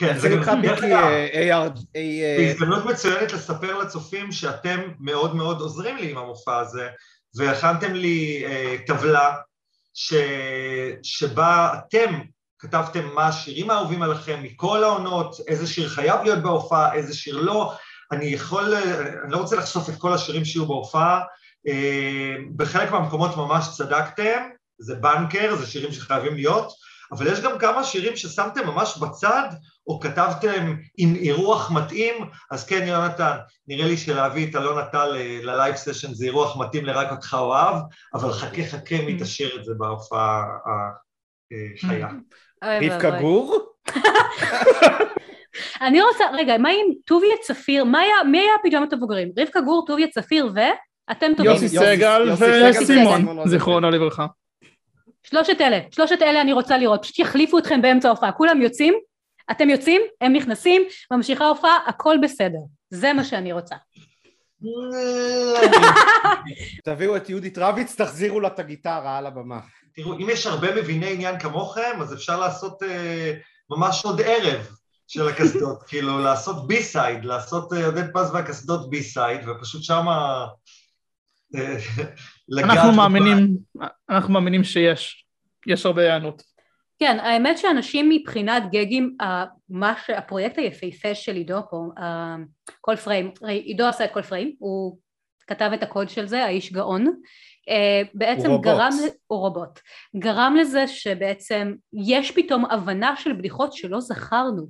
כן, 0.00 0.18
זה 0.18 0.28
נקרא 0.28 0.54
דרך 0.54 0.80
ביקי 0.80 0.94
אגב, 0.96 1.04
אה, 1.04 1.66
AR... 1.66 1.78
אה, 1.96 2.36
זו 2.36 2.50
הזדמנות 2.50 2.84
מצוינת 2.84 3.32
לספר 3.32 3.78
לצופים 3.78 4.32
שאתם 4.32 4.80
מאוד 5.00 5.36
מאוד 5.36 5.60
עוזרים 5.60 5.96
לי 5.96 6.10
עם 6.10 6.18
המופע 6.18 6.58
הזה, 6.58 6.88
והכנתם 7.34 7.92
לי 7.92 8.44
אה, 8.46 8.76
טבלה 8.86 9.34
ש... 9.94 10.14
שבה 11.02 11.74
אתם 11.74 12.20
כתבתם 12.58 13.08
מה 13.14 13.26
השירים 13.26 13.70
האהובים 13.70 14.02
עליכם 14.02 14.42
מכל 14.42 14.84
העונות, 14.84 15.36
איזה 15.46 15.66
שיר 15.66 15.88
חייב 15.88 16.20
להיות 16.22 16.42
בהופעה, 16.42 16.94
איזה 16.94 17.16
שיר 17.16 17.36
לא. 17.36 17.72
אני 18.12 18.26
יכול, 18.26 18.74
אני 19.24 19.32
לא 19.32 19.36
רוצה 19.36 19.56
לחשוף 19.56 19.88
את 19.88 19.94
כל 19.98 20.12
השירים 20.12 20.44
שיהיו 20.44 20.66
בהופעה, 20.66 21.20
בחלק 22.56 22.90
מהמקומות 22.90 23.36
ממש 23.36 23.68
צדקתם, 23.76 24.42
זה 24.78 24.94
banker, 24.94 25.56
זה 25.56 25.66
שירים 25.66 25.92
שחייבים 25.92 26.34
להיות, 26.34 26.72
אבל 27.12 27.26
יש 27.26 27.40
גם 27.40 27.58
כמה 27.58 27.84
שירים 27.84 28.16
ששמתם 28.16 28.66
ממש 28.66 28.98
בצד, 28.98 29.48
או 29.86 30.00
כתבתם 30.00 30.74
עם 30.98 31.14
אירוח 31.14 31.70
מתאים, 31.70 32.14
אז 32.50 32.66
כן, 32.66 32.84
יונתן, 32.86 33.36
נראה 33.68 33.86
לי 33.86 33.96
שלהביא 33.96 34.50
את 34.50 34.56
אלון 34.56 34.78
עטל 34.78 35.06
ל- 35.06 35.50
ל 35.50 35.55
live 35.55 35.76
session 35.76 36.14
זה 36.14 36.24
אירוח 36.24 36.56
מתאים 36.60 36.84
לרק 36.84 37.10
אותך 37.10 37.36
אוהב, 37.40 37.76
אבל 38.14 38.32
חכה 38.32 38.62
חכה 38.64 38.96
מי 39.06 39.16
תשיר 39.20 39.60
את 39.60 39.64
זה 39.64 39.72
בהופעה 39.78 40.44
החיה. 41.78 42.08
אוי 42.64 42.88
רבקה 42.88 43.08
ואבוי. 43.08 43.20
גור? 43.20 43.58
אני 45.86 46.02
רוצה, 46.02 46.24
רגע, 46.32 46.58
מה 46.58 46.68
עם 46.68 46.94
טוביה 47.04 47.36
צפיר, 47.42 47.84
מי 47.84 48.38
היה 48.38 48.56
פיג'מת 48.62 48.92
הבוגרים? 48.92 49.28
רבקה 49.38 49.60
גור, 49.60 49.84
טוביה 49.86 50.08
צפיר 50.08 50.46
ו... 50.54 50.58
אתם 51.10 51.26
טובים. 51.36 51.52
יוסי 51.52 51.68
סגל 51.68 52.30
וסימון 52.70 53.48
זיכרונו 53.48 53.90
לברכה. 53.90 54.26
שלושת 55.22 55.60
אלה, 55.60 55.78
שלושת 55.90 56.22
אלה 56.22 56.40
אני 56.40 56.52
רוצה 56.52 56.78
לראות, 56.78 57.02
פשוט 57.02 57.18
יחליפו 57.18 57.58
אתכם 57.58 57.82
באמצע 57.82 58.08
ההופעה, 58.08 58.32
כולם 58.32 58.62
יוצאים, 58.62 58.94
אתם 59.50 59.70
יוצאים, 59.70 60.02
הם 60.20 60.32
נכנסים, 60.32 60.82
ממשיכה 61.10 61.44
ההופעה, 61.44 61.78
הכל 61.86 62.16
בסדר. 62.22 62.58
זה 62.90 63.12
מה 63.12 63.24
שאני 63.24 63.52
רוצה. 63.52 63.76
תביאו 66.84 67.16
את 67.16 67.30
יהודית 67.30 67.58
רביץ, 67.58 68.00
תחזירו 68.00 68.40
לה 68.40 68.48
את 68.48 68.58
הגיטרה 68.58 69.18
על 69.18 69.26
הבמה. 69.26 69.60
תראו, 69.94 70.14
אם 70.14 70.30
יש 70.30 70.46
הרבה 70.46 70.74
מביני 70.74 71.12
עניין 71.12 71.38
כמוכם, 71.38 71.98
אז 72.00 72.14
אפשר 72.14 72.40
לעשות 72.40 72.82
אה, 72.82 73.32
ממש 73.70 74.04
עוד 74.04 74.20
ערב 74.20 74.68
של 75.06 75.28
הקסדות, 75.28 75.82
כאילו 75.88 76.18
לעשות 76.18 76.68
B 76.68 76.82
side, 76.82 77.24
לעשות 77.24 77.72
אה, 77.72 77.86
עודד 77.86 78.12
פז 78.14 78.30
והקסדות 78.34 78.90
B 78.90 79.02
side, 79.02 79.48
ופשוט 79.48 79.82
שמה... 79.82 80.46
אנחנו 82.58 82.92
מאמינים, 82.92 83.56
אנחנו 84.10 84.32
מאמינים 84.34 84.64
שיש, 84.64 85.24
יש 85.66 85.86
הרבה 85.86 86.02
היענות. 86.02 86.42
כן, 86.98 87.18
האמת 87.20 87.58
שאנשים 87.58 88.08
מבחינת 88.08 88.62
גאגים, 88.72 89.16
מה 89.68 89.94
ש- 90.06 90.10
הפרויקט 90.10 90.58
היפהפה 90.58 91.14
של 91.14 91.34
עידו 91.36 91.58
פה, 91.70 91.84
כל 92.80 92.96
פריים, 92.96 93.30
עידו 93.48 93.84
עשה 93.84 94.04
את 94.04 94.10
כל 94.12 94.22
פריים, 94.22 94.54
הוא 94.58 94.98
כתב 95.46 95.70
את 95.74 95.82
הקוד 95.82 96.08
של 96.08 96.26
זה, 96.26 96.44
האיש 96.44 96.72
גאון, 96.72 97.06
אה, 97.68 98.02
בעצם 98.14 98.46
הוא 98.46 98.56
רובוט. 98.56 98.64
גרם, 98.66 98.90
ל- 99.04 99.10
הוא 99.26 99.38
רובוט, 99.38 99.80
גרם 100.16 100.56
לזה 100.60 100.86
שבעצם 100.86 101.74
יש 101.92 102.30
פתאום 102.30 102.64
הבנה 102.64 103.16
של 103.16 103.32
בדיחות 103.32 103.72
שלא 103.72 104.00
זכרנו, 104.00 104.66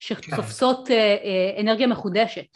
שתופסות 0.00 0.90
אה, 0.90 0.96
אה, 0.96 1.60
אנרגיה 1.60 1.86
מחודשת. 1.86 2.46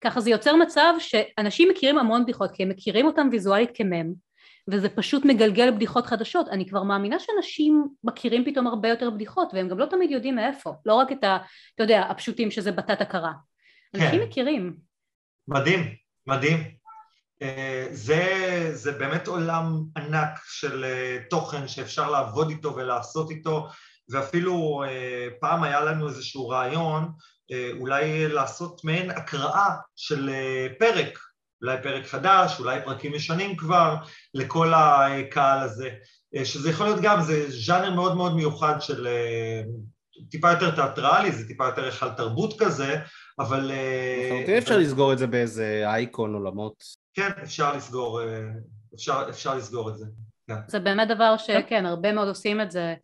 ככה 0.00 0.20
זה 0.20 0.30
יוצר 0.30 0.56
מצב 0.56 0.94
שאנשים 0.98 1.68
מכירים 1.68 1.98
המון 1.98 2.22
בדיחות 2.24 2.50
כי 2.50 2.62
הם 2.62 2.68
מכירים 2.68 3.06
אותם 3.06 3.28
ויזואלית 3.32 3.70
כמם 3.74 4.12
וזה 4.70 4.88
פשוט 4.88 5.24
מגלגל 5.24 5.70
בדיחות 5.70 6.06
חדשות. 6.06 6.48
אני 6.48 6.68
כבר 6.68 6.82
מאמינה 6.82 7.16
שאנשים 7.18 7.88
מכירים 8.04 8.44
פתאום 8.44 8.66
הרבה 8.66 8.88
יותר 8.88 9.10
בדיחות 9.10 9.48
והם 9.54 9.68
גם 9.68 9.78
לא 9.78 9.86
תמיד 9.86 10.10
יודעים 10.10 10.34
מאיפה. 10.34 10.74
לא 10.86 10.94
רק 10.94 11.12
את 11.12 11.24
ה... 11.24 11.38
אתה 11.74 11.82
יודע, 11.82 12.02
הפשוטים 12.02 12.50
שזה 12.50 12.72
בטטה 12.72 13.04
קרה. 13.04 13.32
אנשים 13.94 14.20
כן. 14.20 14.26
מכירים. 14.26 14.76
מדהים, 15.48 15.94
מדהים. 16.26 16.76
אה, 17.42 17.86
זה, 17.90 18.70
זה 18.72 18.92
באמת 18.92 19.26
עולם 19.26 19.82
ענק 19.96 20.40
של 20.48 20.84
אה, 20.84 21.18
תוכן 21.30 21.68
שאפשר 21.68 22.10
לעבוד 22.10 22.50
איתו 22.50 22.76
ולעשות 22.76 23.30
איתו, 23.30 23.68
ואפילו 24.08 24.84
אה, 24.88 25.28
פעם 25.40 25.62
היה 25.62 25.80
לנו 25.80 26.08
איזשהו 26.08 26.48
רעיון 26.48 27.12
אולי 27.78 28.28
לעשות 28.28 28.84
מעין 28.84 29.10
הקראה 29.10 29.70
של 29.96 30.28
אה, 30.28 30.66
פרק, 30.78 31.18
אולי 31.62 31.76
פרק 31.82 32.06
חדש, 32.06 32.60
אולי 32.60 32.80
פרקים 32.84 33.14
ישנים 33.14 33.56
כבר, 33.56 33.94
לכל 34.34 34.72
הקהל 34.74 35.58
הזה, 35.58 35.90
אה, 36.36 36.44
שזה 36.44 36.70
יכול 36.70 36.86
להיות 36.86 37.00
גם, 37.02 37.22
זה 37.22 37.50
ז'אנר 37.50 37.94
מאוד 37.94 38.16
מאוד 38.16 38.36
מיוחד 38.36 38.80
של 38.80 39.06
אה, 39.06 39.62
טיפה 40.30 40.50
יותר 40.50 40.70
תיאטרלי, 40.70 41.32
זה 41.32 41.48
טיפה 41.48 41.66
יותר 41.66 41.84
היכל 41.84 42.10
תרבות 42.10 42.54
כזה, 42.58 42.96
אבל... 43.38 43.70
אה, 43.70 44.28
לחלוטין 44.30 44.56
אפשר 44.56 44.78
לסגור 44.78 45.12
את 45.12 45.18
זה 45.18 45.26
באיזה 45.26 45.82
אייקון 45.86 46.34
עולמות. 46.34 46.84
כן, 47.14 47.30
אפשר 47.42 47.76
לסגור, 47.76 48.22
אה, 48.22 48.40
אפשר, 48.94 49.26
אפשר 49.30 49.54
לסגור 49.54 49.88
את 49.88 49.98
זה. 49.98 50.06
זה 50.68 50.80
באמת 50.80 51.08
דבר 51.08 51.36
שכן, 51.36 51.86
הרבה 51.86 52.12
מאוד 52.12 52.28
עושים 52.28 52.60
את 52.60 52.70
זה. 52.70 52.94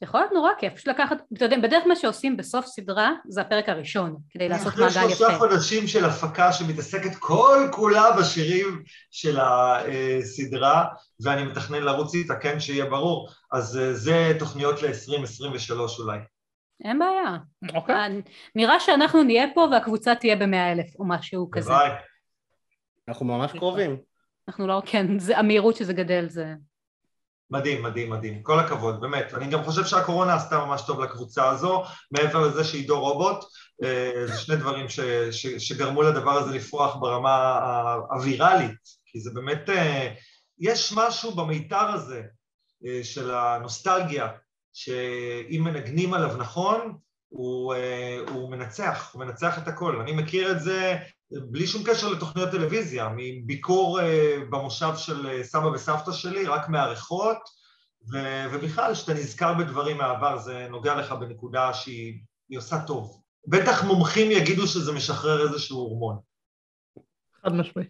זה 0.00 0.06
יכול 0.06 0.20
להיות 0.20 0.32
נורא 0.32 0.50
כיף, 0.58 0.74
פשוט 0.74 0.88
לקחת, 0.88 1.16
אתה 1.32 1.44
יודע, 1.44 1.56
בדרך 1.58 1.82
כלל 1.82 1.88
מה 1.88 1.96
שעושים 1.96 2.36
בסוף 2.36 2.66
סדרה 2.66 3.12
זה 3.28 3.40
הפרק 3.40 3.68
הראשון, 3.68 4.16
כדי 4.30 4.48
לעשות 4.48 4.68
אחרי 4.68 4.84
מעגל 4.84 5.00
שלושה 5.00 5.24
יפה. 5.24 5.38
חודשים 5.38 5.86
של 5.86 6.04
הפקה 6.04 6.52
שמתעסקת 6.52 7.14
כל 7.18 7.68
כולה 7.72 8.04
בשירים 8.18 8.82
של 9.10 9.38
הסדרה, 9.40 10.84
ואני 11.20 11.44
מתכנן 11.44 11.82
לרוץ 11.82 12.14
איתה, 12.14 12.34
כן, 12.34 12.60
שיהיה 12.60 12.84
ברור, 12.84 13.28
אז 13.52 13.78
אה, 13.78 13.94
זה 13.94 14.32
תוכניות 14.38 14.82
ל-2023 14.82 15.72
אולי. 15.98 16.18
אין 16.84 16.98
בעיה. 16.98 17.36
אוקיי. 17.74 17.94
אה, 17.94 18.06
נראה 18.54 18.80
שאנחנו 18.80 19.22
נהיה 19.22 19.46
פה 19.54 19.68
והקבוצה 19.70 20.14
תהיה 20.14 20.36
במאה 20.36 20.72
אלף 20.72 20.86
או 20.98 21.04
משהו 21.08 21.48
כזה. 21.52 21.70
ביי. 21.70 21.90
אנחנו 23.08 23.26
ממש 23.26 23.52
קרובים. 23.52 23.96
אנחנו 24.48 24.66
לא, 24.66 24.82
כן, 24.86 25.18
זה 25.18 25.38
המהירות 25.38 25.76
שזה 25.76 25.92
גדל 25.92 26.28
זה... 26.28 26.54
מדהים, 27.50 27.82
מדהים, 27.82 28.10
מדהים. 28.10 28.42
כל 28.42 28.58
הכבוד, 28.60 29.00
באמת. 29.00 29.34
אני 29.34 29.46
גם 29.46 29.64
חושב 29.64 29.84
שהקורונה 29.84 30.34
עשתה 30.34 30.58
ממש 30.58 30.82
טוב 30.86 31.00
לקבוצה 31.00 31.48
הזו, 31.48 31.82
מעבר 32.10 32.40
לזה 32.46 32.64
שעידו 32.64 33.00
רובוט, 33.00 33.44
אה, 33.84 34.26
זה 34.26 34.36
שני 34.38 34.56
דברים 34.56 34.88
ש, 34.88 35.00
ש, 35.30 35.46
שגרמו 35.46 36.02
לדבר 36.02 36.30
הזה 36.30 36.54
לפרוח 36.54 36.96
ברמה 36.96 37.30
ה- 37.34 37.94
הווירלית, 38.10 38.78
כי 39.06 39.20
זה 39.20 39.30
באמת, 39.34 39.70
אה, 39.70 40.14
יש 40.58 40.92
משהו 40.96 41.34
במיתר 41.34 41.90
הזה 41.94 42.22
אה, 42.86 43.00
של 43.04 43.34
הנוסטלגיה, 43.34 44.28
שאם 44.72 45.62
מנגנים 45.64 46.14
עליו 46.14 46.36
נכון, 46.36 46.96
הוא, 47.28 47.74
הוא 48.30 48.50
מנצח, 48.50 49.10
הוא 49.12 49.24
מנצח 49.24 49.58
את 49.58 49.68
הכל. 49.68 50.00
אני 50.00 50.12
מכיר 50.12 50.52
את 50.52 50.60
זה 50.60 50.96
בלי 51.30 51.66
שום 51.66 51.82
קשר 51.86 52.08
לתוכניות 52.08 52.50
טלוויזיה, 52.50 53.08
מביקור 53.16 54.00
אה, 54.00 54.38
במושב 54.50 54.92
של 54.96 55.26
אה, 55.26 55.44
סבא 55.44 55.66
וסבתא 55.66 56.12
שלי, 56.12 56.46
רק 56.46 56.68
מהריחות, 56.68 57.38
ו- 58.12 58.44
ובכלל, 58.52 58.94
כשאתה 58.94 59.14
נזכר 59.14 59.54
בדברים 59.54 59.96
מהעבר, 59.96 60.38
זה 60.38 60.66
נוגע 60.70 60.94
לך 60.94 61.12
בנקודה 61.12 61.74
שהיא 61.74 62.18
היא 62.48 62.58
עושה 62.58 62.80
טוב. 62.86 63.22
בטח 63.46 63.84
מומחים 63.84 64.30
יגידו 64.30 64.66
שזה 64.66 64.92
משחרר 64.92 65.48
איזשהו 65.48 65.78
הורמון. 65.78 66.18
חד 67.42 67.52
משמעית. 67.52 67.88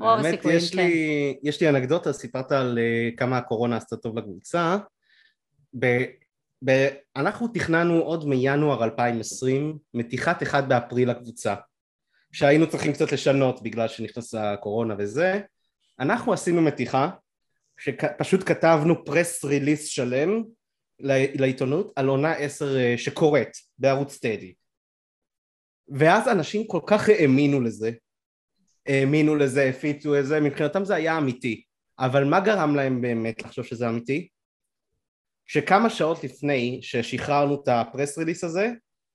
האמת, 0.00 0.40
יש 0.44 0.70
כן. 0.70 0.76
לי, 0.76 1.38
יש 1.42 1.60
לי 1.60 1.68
אנקדוטה, 1.68 2.12
סיפרת 2.12 2.52
על 2.52 2.78
אה, 2.78 3.08
כמה 3.16 3.38
הקורונה 3.38 3.76
עשתה 3.76 3.96
טוב 3.96 4.18
לקבוצה. 4.18 4.76
ב, 5.78 5.86
ב, 6.64 6.88
אנחנו 7.16 7.48
תכננו 7.48 7.94
עוד 7.94 8.28
מינואר 8.28 8.84
2020 8.84 9.78
מתיחת 9.94 10.42
1 10.42 10.64
באפריל 10.64 11.10
לקבוצה, 11.10 11.54
שהיינו 12.32 12.70
צריכים 12.70 12.92
קצת 12.92 13.12
לשנות 13.12 13.62
בגלל 13.62 13.88
שנכנסה 13.88 14.52
הקורונה 14.52 14.94
וזה. 14.98 15.40
אנחנו 16.00 16.32
עשינו 16.32 16.62
מתיחה, 16.62 17.10
שפשוט 17.78 18.48
כתבנו 18.48 19.04
פרס 19.04 19.44
ריליס 19.44 19.84
שלם 19.86 20.42
לעיתונות 21.34 21.92
על 21.96 22.06
עונה 22.06 22.32
10 22.32 22.76
אה, 22.78 22.94
שקורית 22.98 23.52
בערוץ 23.78 24.18
טדי. 24.18 24.54
ואז 25.88 26.28
אנשים 26.28 26.66
כל 26.66 26.80
כך 26.86 27.08
האמינו 27.08 27.60
לזה, 27.60 27.90
האמינו 28.86 29.36
לזה, 29.36 29.64
הפיצו 29.64 30.18
את 30.18 30.26
זה, 30.26 30.40
מבחינתם 30.40 30.84
זה 30.84 30.94
היה 30.94 31.18
אמיתי. 31.18 31.62
אבל 31.98 32.24
מה 32.24 32.40
גרם 32.40 32.76
להם 32.76 33.00
באמת 33.00 33.42
לחשוב 33.42 33.64
שזה 33.64 33.88
אמיתי? 33.88 34.28
שכמה 35.46 35.90
שעות 35.90 36.24
לפני 36.24 36.78
ששחררנו 36.82 37.62
את 37.62 37.68
ה 37.68 37.76
press 37.76 38.18
release 38.18 38.44
הזה, 38.44 38.70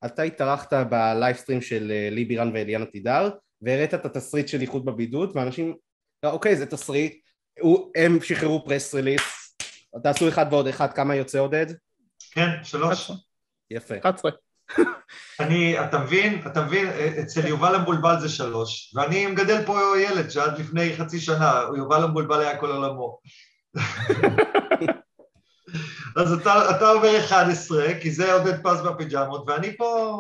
אתה 0.06 0.22
התארחת 0.22 0.74
ב 0.74 0.82
livestream 0.82 1.62
של 1.62 1.92
אה, 1.92 2.10
לי 2.12 2.26
בירן 2.26 2.52
ואליאנה 2.54 2.86
תדהר, 2.86 3.30
והראית 3.62 3.94
את 3.94 4.06
התסריט 4.06 4.48
של 4.48 4.62
איחוד 4.62 4.86
בבידוד, 4.86 5.32
ואנשים 5.36 5.76
אוקיי, 6.26 6.56
זה 6.56 6.66
תסריט. 6.66 7.14
הוא- 7.60 7.92
הם 7.96 8.18
שחררו 8.22 8.66
press 8.66 8.94
release. 8.96 9.56
תעשו 10.04 10.28
אחד 10.30 10.46
ועוד 10.52 10.68
אחד, 10.68 10.94
כמה 10.94 11.16
יוצא 11.16 11.40
עודד? 11.40 11.66
כן, 12.32 12.48
שלוש. 12.64 13.12
יפה. 13.72 13.96
11. 14.00 14.32
אני, 15.40 15.80
אתה 15.86 16.00
מבין, 16.00 16.42
אתה 16.48 16.62
מבין, 16.66 16.88
אצל 17.22 17.48
יובל 17.48 17.76
המבולבל 17.76 18.20
זה 18.20 18.30
שלוש, 18.30 18.94
ואני 18.96 19.28
מגדל 19.28 19.66
פה 19.66 19.80
ילד 20.00 20.30
שעד 20.30 20.60
לפני 20.60 20.96
חצי 20.98 21.20
שנה, 21.20 21.62
יובל 21.78 22.04
המבולבל 22.04 22.40
היה 22.42 22.58
כל 22.58 22.72
עולמו. 22.72 23.20
אז 26.16 26.34
אתה, 26.34 26.78
אתה 26.78 26.92
אומר 26.92 27.20
11, 27.20 27.86
כי 28.02 28.12
זה 28.12 28.34
עודד 28.34 28.64
פז 28.64 28.82
בפיג'מות, 28.82 29.44
ואני 29.48 29.78
פה... 29.78 30.20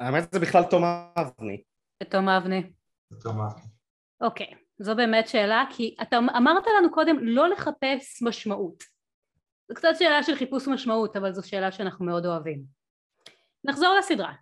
האמת 0.00 0.32
זה 0.32 0.40
בכלל 0.40 0.62
תום 0.62 0.84
אבני. 1.16 1.62
תום 2.10 2.28
אבני. 2.28 2.62
אתה 3.18 3.28
אומר, 3.28 3.48
אוקיי, 4.20 4.46
זו 4.78 4.96
באמת 4.96 5.28
שאלה, 5.28 5.64
כי 5.70 5.96
אתה 6.02 6.18
אמרת 6.18 6.64
לנו 6.78 6.92
קודם 6.92 7.16
לא 7.20 7.48
לחפש 7.48 8.22
משמעות. 8.22 8.84
זו 9.68 9.74
קצת 9.74 9.88
שאלה 9.98 10.22
של 10.22 10.34
חיפוש 10.34 10.68
משמעות, 10.68 11.16
אבל 11.16 11.32
זו 11.32 11.48
שאלה 11.48 11.72
שאנחנו 11.72 12.06
מאוד 12.06 12.26
אוהבים. 12.26 12.62
נחזור 13.64 13.94
לסדרה. 13.98 14.32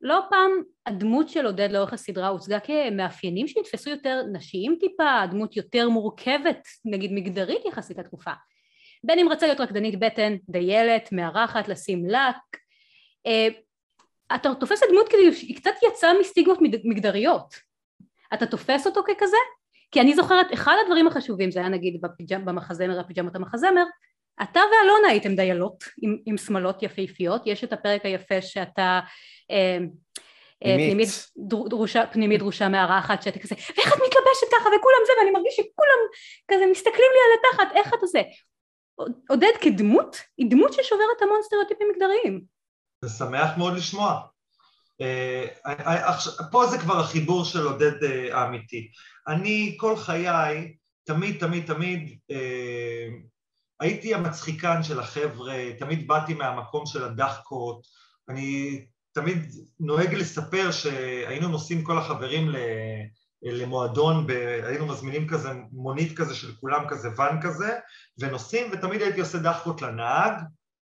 לא 0.00 0.20
פעם 0.30 0.50
הדמות 0.86 1.28
של 1.28 1.46
עודד 1.46 1.68
לאורך 1.70 1.92
הסדרה 1.92 2.28
הוצגה 2.28 2.60
כמאפיינים 2.60 3.48
שנתפסו 3.48 3.90
יותר 3.90 4.22
נשיים 4.32 4.76
טיפה, 4.80 5.20
הדמות 5.20 5.56
יותר 5.56 5.88
מורכבת, 5.88 6.68
נגיד 6.84 7.12
מגדרית 7.12 7.64
יחסית 7.64 7.98
לתקופה. 7.98 8.32
בין 9.04 9.18
אם 9.18 9.28
רצה 9.28 9.46
להיות 9.46 9.60
רקדנית 9.60 9.98
בטן, 9.98 10.36
דיילת, 10.48 11.12
מארחת, 11.12 11.68
לשים 11.68 12.06
לק. 12.06 12.60
אה, 13.26 13.48
אתה 14.34 14.54
תופס 14.60 14.78
את 14.82 14.88
הדמות 14.88 15.08
כאילו 15.08 15.32
שהיא 15.32 15.56
קצת 15.56 15.74
יצאה 15.88 16.10
מסטיגמות 16.20 16.58
מגדריות. 16.84 17.54
אתה 18.34 18.46
תופס 18.46 18.86
אותו 18.86 19.02
ככזה? 19.02 19.36
כי 19.90 20.00
אני 20.00 20.14
זוכרת, 20.14 20.46
אחד 20.54 20.74
הדברים 20.84 21.06
החשובים, 21.06 21.50
זה 21.50 21.60
היה 21.60 21.68
נגיד 21.68 22.00
בפיג'מ, 22.00 22.44
במחזמר, 22.44 23.00
הפיג'מות 23.00 23.36
המחזמר, 23.36 23.84
אתה 24.42 24.60
ואלונה 24.60 25.08
הייתם 25.08 25.34
דיילות 25.34 25.84
עם, 26.02 26.16
עם 26.26 26.36
שמלות 26.36 26.82
יפהפיות, 26.82 27.42
יש 27.46 27.64
את 27.64 27.72
הפרק 27.72 28.04
היפה 28.04 28.42
שאתה 28.42 29.00
אה, 29.50 29.78
אה, 30.64 30.74
פנימית. 30.74 30.86
פנימית, 30.86 31.08
דר, 31.36 31.68
דרושה, 31.68 32.06
פנימית 32.12 32.38
דרושה 32.38 32.68
מארחת, 32.68 33.22
שאתה 33.22 33.38
כזה, 33.38 33.54
ואיך 33.54 33.88
את 33.88 33.98
מתלבשת 33.98 34.46
ככה 34.52 34.68
וכולם 34.68 35.02
זה, 35.06 35.12
ואני 35.18 35.30
מרגיש 35.30 35.56
שכולם 35.56 36.00
כזה 36.48 36.64
מסתכלים 36.70 37.10
לי 37.12 37.18
על 37.26 37.38
התחת, 37.38 37.76
איך 37.76 37.94
אתה 37.94 38.06
זה? 38.06 38.22
עודד 39.28 39.52
כדמות, 39.60 40.16
היא 40.38 40.50
דמות 40.50 40.72
ששוברת 40.72 41.22
המון 41.22 41.42
סטריאוטיפים 41.42 41.86
מגדריים. 41.92 42.44
זה 43.04 43.08
שמח 43.08 43.50
מאוד 43.58 43.76
לשמוע. 43.76 44.20
אה, 45.00 45.46
אה, 45.66 46.08
עכשיו, 46.08 46.32
פה 46.50 46.66
זה 46.66 46.78
כבר 46.78 47.00
החיבור 47.00 47.44
של 47.44 47.66
עודד 47.66 48.04
אה, 48.04 48.38
האמיתי. 48.38 48.90
אני 49.28 49.76
כל 49.80 49.96
חיי, 49.96 50.76
תמיד, 51.04 51.40
תמיד, 51.40 51.66
תמיד, 51.66 52.18
אה, 52.30 53.08
הייתי 53.80 54.14
המצחיקן 54.14 54.82
של 54.82 55.00
החבר'ה, 55.00 55.54
תמיד 55.78 56.08
באתי 56.08 56.34
מהמקום 56.34 56.86
של 56.86 57.04
הדחקות, 57.04 57.86
אני 58.28 58.84
תמיד 59.12 59.38
נוהג 59.80 60.14
לספר 60.14 60.72
שהיינו 60.72 61.48
נוסעים 61.48 61.84
כל 61.84 61.98
החברים 61.98 62.48
ל... 62.48 62.56
למועדון, 63.42 64.26
ב... 64.26 64.30
היינו 64.64 64.86
מזמינים 64.86 65.28
כזה 65.28 65.48
מונית 65.72 66.16
כזה 66.16 66.34
של 66.34 66.54
כולם 66.60 66.84
כזה 66.88 67.08
ואן 67.16 67.42
כזה, 67.42 67.78
ונוסעים, 68.18 68.70
ותמיד 68.72 69.02
הייתי 69.02 69.20
עושה 69.20 69.38
דחקות 69.38 69.82
לנהג, 69.82 70.32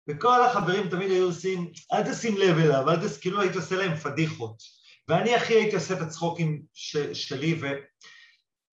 וכל 0.09 0.45
החברים 0.45 0.89
תמיד 0.89 1.11
היו 1.11 1.25
עושים, 1.25 1.71
אל 1.93 2.13
תשים 2.13 2.37
לב 2.37 2.59
אליו, 2.59 2.91
אל 2.91 2.97
תס... 2.97 3.19
כאילו 3.19 3.41
הייתי 3.41 3.57
עושה 3.59 3.77
להם 3.77 3.97
פדיחות. 3.97 4.57
ואני 5.09 5.35
הכי 5.35 5.55
הייתי 5.55 5.77
עושה 5.77 5.95
את 5.95 6.01
הצחוקים 6.01 6.63
ש... 6.75 6.97
שלי, 6.97 7.61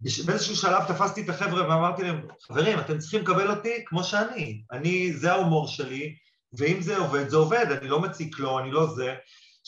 ובאיזשהו 0.01 0.55
שלב 0.55 0.83
תפסתי 0.87 1.21
את 1.21 1.29
החבר'ה 1.29 1.69
ואמרתי 1.69 2.03
להם, 2.03 2.27
חברים, 2.41 2.79
אתם 2.79 2.97
צריכים 2.97 3.21
לקבל 3.21 3.51
אותי 3.51 3.85
כמו 3.85 4.03
שאני. 4.03 4.61
אני, 4.71 5.13
זה 5.13 5.31
ההומור 5.31 5.67
שלי, 5.67 6.15
ואם 6.53 6.81
זה 6.81 6.97
עובד, 6.97 7.29
זה 7.29 7.37
עובד, 7.37 7.65
אני 7.71 7.87
לא 7.87 8.01
מציק 8.01 8.39
לו, 8.39 8.59
אני 8.59 8.71
לא 8.71 8.87
זה. 8.87 9.15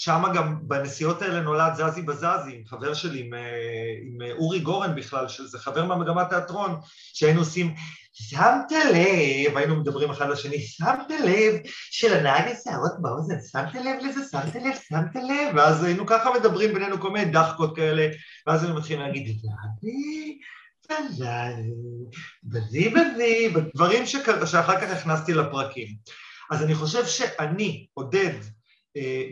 שם 0.03 0.23
גם 0.35 0.57
בנסיעות 0.61 1.21
האלה 1.21 1.41
נולד 1.41 1.73
זזי 1.73 2.01
בזזי, 2.01 2.55
עם 2.55 2.65
חבר 2.67 2.93
שלי, 2.93 3.19
עם, 3.19 3.33
אה, 3.33 3.39
עם 4.03 4.21
אה, 4.21 4.31
אורי 4.31 4.59
גורן 4.59 4.95
בכלל, 4.95 5.27
שזה 5.27 5.59
חבר 5.59 5.85
מהמגמת 5.85 6.29
תיאטרון, 6.29 6.79
שהיינו 7.13 7.39
עושים, 7.39 7.73
שמת 8.13 8.71
לב, 8.71 9.57
היינו 9.57 9.75
מדברים 9.75 10.09
אחד 10.09 10.29
לשני, 10.29 10.59
שמת 10.59 11.11
לב 11.25 11.55
שלנהג 11.91 12.51
השערות 12.51 12.91
באוזן, 13.01 13.35
שמת 13.51 13.75
לב 13.75 13.95
לזה, 14.01 14.21
שמת 14.31 14.55
לב, 14.55 14.73
שמת 14.89 15.15
לב, 15.15 15.55
ואז 15.55 15.83
היינו 15.83 16.05
ככה 16.07 16.29
מדברים 16.39 16.73
בינינו 16.73 16.99
כל 17.01 17.11
מיני 17.11 17.31
דחקות 17.31 17.75
כאלה, 17.75 18.07
ואז 18.47 18.63
היינו 18.63 18.77
מתחילים 18.77 19.01
להגיד, 19.03 19.37
זזי, 20.87 21.23
בזי 22.43 22.89
בזי, 22.89 23.53
דברים 23.75 24.05
שכ- 24.05 24.45
שאחר 24.45 24.81
כך 24.81 24.91
הכנסתי 24.91 25.33
לפרקים. 25.33 25.87
אז 26.51 26.63
אני 26.63 26.75
חושב 26.75 27.05
שאני, 27.05 27.85
עודד, 27.93 28.33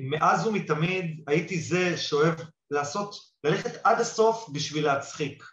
מאז 0.01 0.47
ומתמיד 0.47 1.23
הייתי 1.27 1.59
זה 1.59 1.97
שאוהב 1.97 2.33
לעשות, 2.71 3.15
ללכת 3.43 3.71
עד 3.83 3.99
הסוף 3.99 4.49
בשביל 4.53 4.85
להצחיק. 4.85 5.43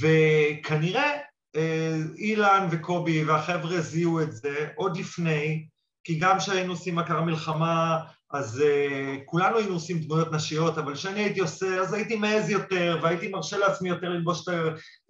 וכנראה 0.00 1.18
אה, 1.56 1.96
אילן 2.16 2.68
וקובי 2.70 3.24
והחבר'ה 3.24 3.80
זיהו 3.80 4.20
את 4.20 4.32
זה 4.32 4.68
עוד 4.76 4.96
לפני, 4.96 5.66
כי 6.04 6.18
גם 6.18 6.38
כשהיינו 6.38 6.72
עושים 6.72 7.02
קרה 7.02 7.24
מלחמה, 7.24 7.98
אז 8.32 8.62
uh, 8.62 9.20
כולנו 9.24 9.56
היינו 9.56 9.74
עושים 9.74 10.00
דמויות 10.00 10.32
נשיות, 10.32 10.78
אבל 10.78 10.94
כשאני 10.94 11.20
הייתי 11.20 11.40
עושה, 11.40 11.80
אז 11.80 11.94
הייתי 11.94 12.16
מעז 12.16 12.50
יותר, 12.50 12.98
והייתי 13.02 13.28
מרשה 13.28 13.58
לעצמי 13.58 13.88
יותר 13.88 14.08
ללבוש 14.08 14.42
את 14.42 14.48
ה... 14.48 14.62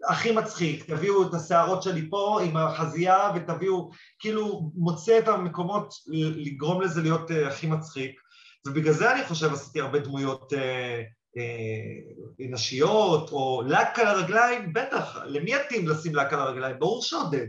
הכי 0.08 0.32
מצחיק, 0.32 0.84
תביאו 0.84 1.22
את 1.22 1.34
השערות 1.34 1.82
שלי 1.82 2.10
פה 2.10 2.40
עם 2.44 2.56
החזייה, 2.56 3.30
ותביאו, 3.34 3.90
כאילו, 4.18 4.70
מוצא 4.74 5.18
את 5.18 5.28
המקומות 5.28 5.94
לגרום 6.36 6.82
לזה 6.82 7.02
להיות 7.02 7.30
uh, 7.30 7.34
הכי 7.48 7.66
מצחיק. 7.66 8.20
ובגלל 8.66 8.92
זה 8.92 9.12
אני 9.12 9.24
חושב 9.24 9.52
עשיתי 9.52 9.80
הרבה 9.80 9.98
דמויות 9.98 10.52
uh, 10.52 10.56
uh, 11.36 12.50
נשיות, 12.50 13.30
או 13.30 13.62
לק 13.66 13.98
על 13.98 14.06
הרגליים, 14.06 14.72
בטח, 14.72 15.16
למי 15.24 15.54
יתאים 15.54 15.88
לשים 15.88 16.14
לק 16.14 16.32
על 16.32 16.40
הרגליים? 16.40 16.78
ברור 16.78 17.02
שעודד. 17.02 17.46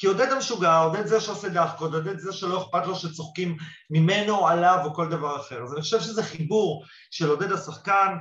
כי 0.00 0.06
עודד 0.06 0.32
המשוגע, 0.32 0.76
עודד 0.76 1.06
זה 1.06 1.20
שעושה 1.20 1.48
דחקות, 1.48 1.94
עודד 1.94 2.18
זה 2.18 2.32
שלא 2.32 2.62
אכפת 2.62 2.86
לו 2.86 2.96
שצוחקים 2.96 3.56
ממנו 3.90 4.48
עליו 4.48 4.78
או 4.84 4.94
כל 4.94 5.08
דבר 5.08 5.40
אחר. 5.40 5.62
אז 5.62 5.72
אני 5.72 5.80
חושב 5.80 6.00
שזה 6.00 6.22
חיבור 6.22 6.84
של 7.10 7.28
עודד 7.28 7.52
השחקן, 7.52 8.16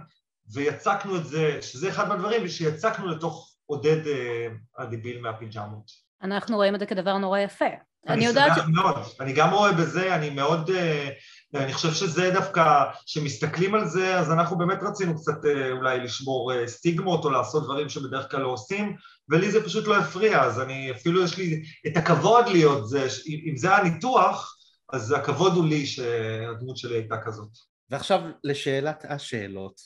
ויצקנו 0.54 1.16
את 1.16 1.26
זה, 1.26 1.58
שזה 1.62 1.90
אחד 1.90 2.10
מהדברים, 2.10 2.42
ושיצקנו 2.46 3.08
לתוך 3.08 3.52
עודד 3.66 4.08
אה, 4.08 4.48
הדיביל 4.78 5.22
מהפיג'מות. 5.22 5.92
אנחנו 6.24 6.56
רואים 6.56 6.76
את 6.76 6.80
זה 6.80 6.86
כדבר 6.86 7.18
נורא 7.18 7.40
יפה. 7.40 7.66
אני 7.66 8.16
אני 8.16 8.26
יודעת 8.26 8.52
ש... 8.56 8.56
שמח 8.56 8.68
מאוד, 8.68 8.96
אני 9.20 9.34
גם 9.34 9.54
רואה 9.54 9.72
בזה, 9.72 10.16
אני 10.16 10.30
מאוד, 10.30 10.70
אה, 10.70 11.10
אני 11.56 11.74
חושב 11.74 11.93
שזה 11.93 12.32
דווקא, 12.34 12.84
כשמסתכלים 13.06 13.76
על 13.76 13.88
זה, 13.88 14.20
אז 14.20 14.32
אנחנו 14.32 14.58
באמת 14.58 14.78
רצינו 14.82 15.16
קצת 15.16 15.45
אה, 15.45 15.72
אולי 15.72 16.00
לשבור 16.00 16.54
אה, 16.54 16.68
סטיגמות 16.68 17.26
או 17.26 17.30
לעשות 17.30 17.64
דברים 17.64 17.89
שבדרך 17.89 18.32
כלל 18.32 18.41
לא 18.41 18.47
עושים, 18.47 18.95
ולי 19.30 19.52
זה 19.52 19.64
פשוט 19.64 19.88
לא 19.88 19.97
הפריע, 19.97 20.43
אז 20.43 20.62
אני, 20.62 20.91
אפילו 20.91 21.24
יש 21.24 21.38
לי 21.38 21.64
את 21.88 21.97
הכבוד 21.97 22.47
להיות 22.47 22.89
זה, 22.89 23.08
אם 23.50 23.58
זה 23.58 23.76
הניתוח, 23.76 24.56
אז 24.93 25.12
הכבוד 25.12 25.54
הוא 25.54 25.66
לי 25.66 25.86
שהדמות 25.86 26.78
שלי 26.78 26.95
הייתה 26.95 27.16
כזאת. 27.26 27.50
ועכשיו 27.89 28.22
לשאלת 28.43 29.06
השאלות. 29.10 29.82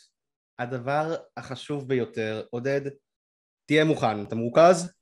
הדבר 0.59 1.15
החשוב 1.37 1.87
ביותר, 1.87 2.43
עודד, 2.49 2.81
תהיה 3.65 3.85
מוכן, 3.85 4.23
אתה 4.23 4.35
מרוכז? 4.35 4.93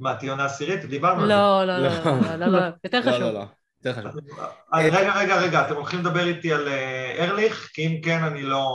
מה, 0.00 0.16
תהיה 0.16 0.30
עונה 0.30 0.44
עשירית? 0.44 0.84
דיברנו 0.84 1.20
על 1.20 1.26
זה. 1.26 1.32
לא, 1.32 1.64
לא, 1.64 1.78
לא, 1.78 1.88
לא, 2.04 2.36
לא, 2.36 2.46
לא, 2.46 2.58
יותר 2.84 3.00
לא, 3.00 3.12
חשוב. 3.12 3.63
יותר 3.84 4.08
חשוב. 4.08 4.20
רגע, 4.74 5.20
רגע, 5.20 5.36
רגע, 5.36 5.66
אתם 5.66 5.74
הולכים 5.74 6.00
לדבר 6.00 6.26
איתי 6.26 6.52
על 6.52 6.68
אה, 6.68 7.24
ארליך? 7.24 7.70
כי 7.72 7.86
אם 7.86 8.00
כן, 8.04 8.22
אני 8.24 8.42
לא... 8.42 8.66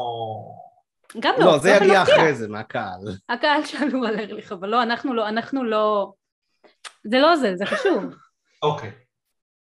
גם 1.20 1.34
לא, 1.40 1.46
לא, 1.46 1.58
זה 1.58 1.70
יגיע. 1.70 2.04
אחרי 2.04 2.36
זה, 2.36 2.48
מהקהל. 2.48 3.02
הקהל 3.30 3.66
שלנו 3.66 4.06
על 4.06 4.20
ארליך, 4.20 4.52
אבל 4.52 4.70
לא, 4.70 4.84
אנחנו 4.84 5.14
לא, 5.14 5.30
אנחנו 5.30 5.64
לא... 5.64 6.14
זה 7.04 7.20
לא 7.20 7.36
זה, 7.36 7.56
זה 7.56 7.66
חשוב. 7.66 8.04
אוקיי. 8.64 8.92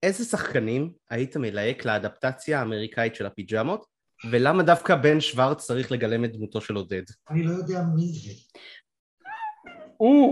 איזה 0.03 0.25
שחקנים 0.25 0.91
היית 1.09 1.37
מלהק 1.37 1.85
לאדפטציה 1.85 2.59
האמריקאית 2.59 3.15
של 3.15 3.25
הפיג'מות, 3.25 3.85
ולמה 4.31 4.63
דווקא 4.63 4.95
בן 4.95 5.19
שוורץ 5.19 5.65
צריך 5.65 5.91
לגלם 5.91 6.25
את 6.25 6.31
דמותו 6.31 6.61
של 6.61 6.75
עודד? 6.75 7.03
אני 7.29 7.43
לא 7.43 7.51
יודע 7.51 7.81
מי 7.95 8.07
זה. 8.07 8.31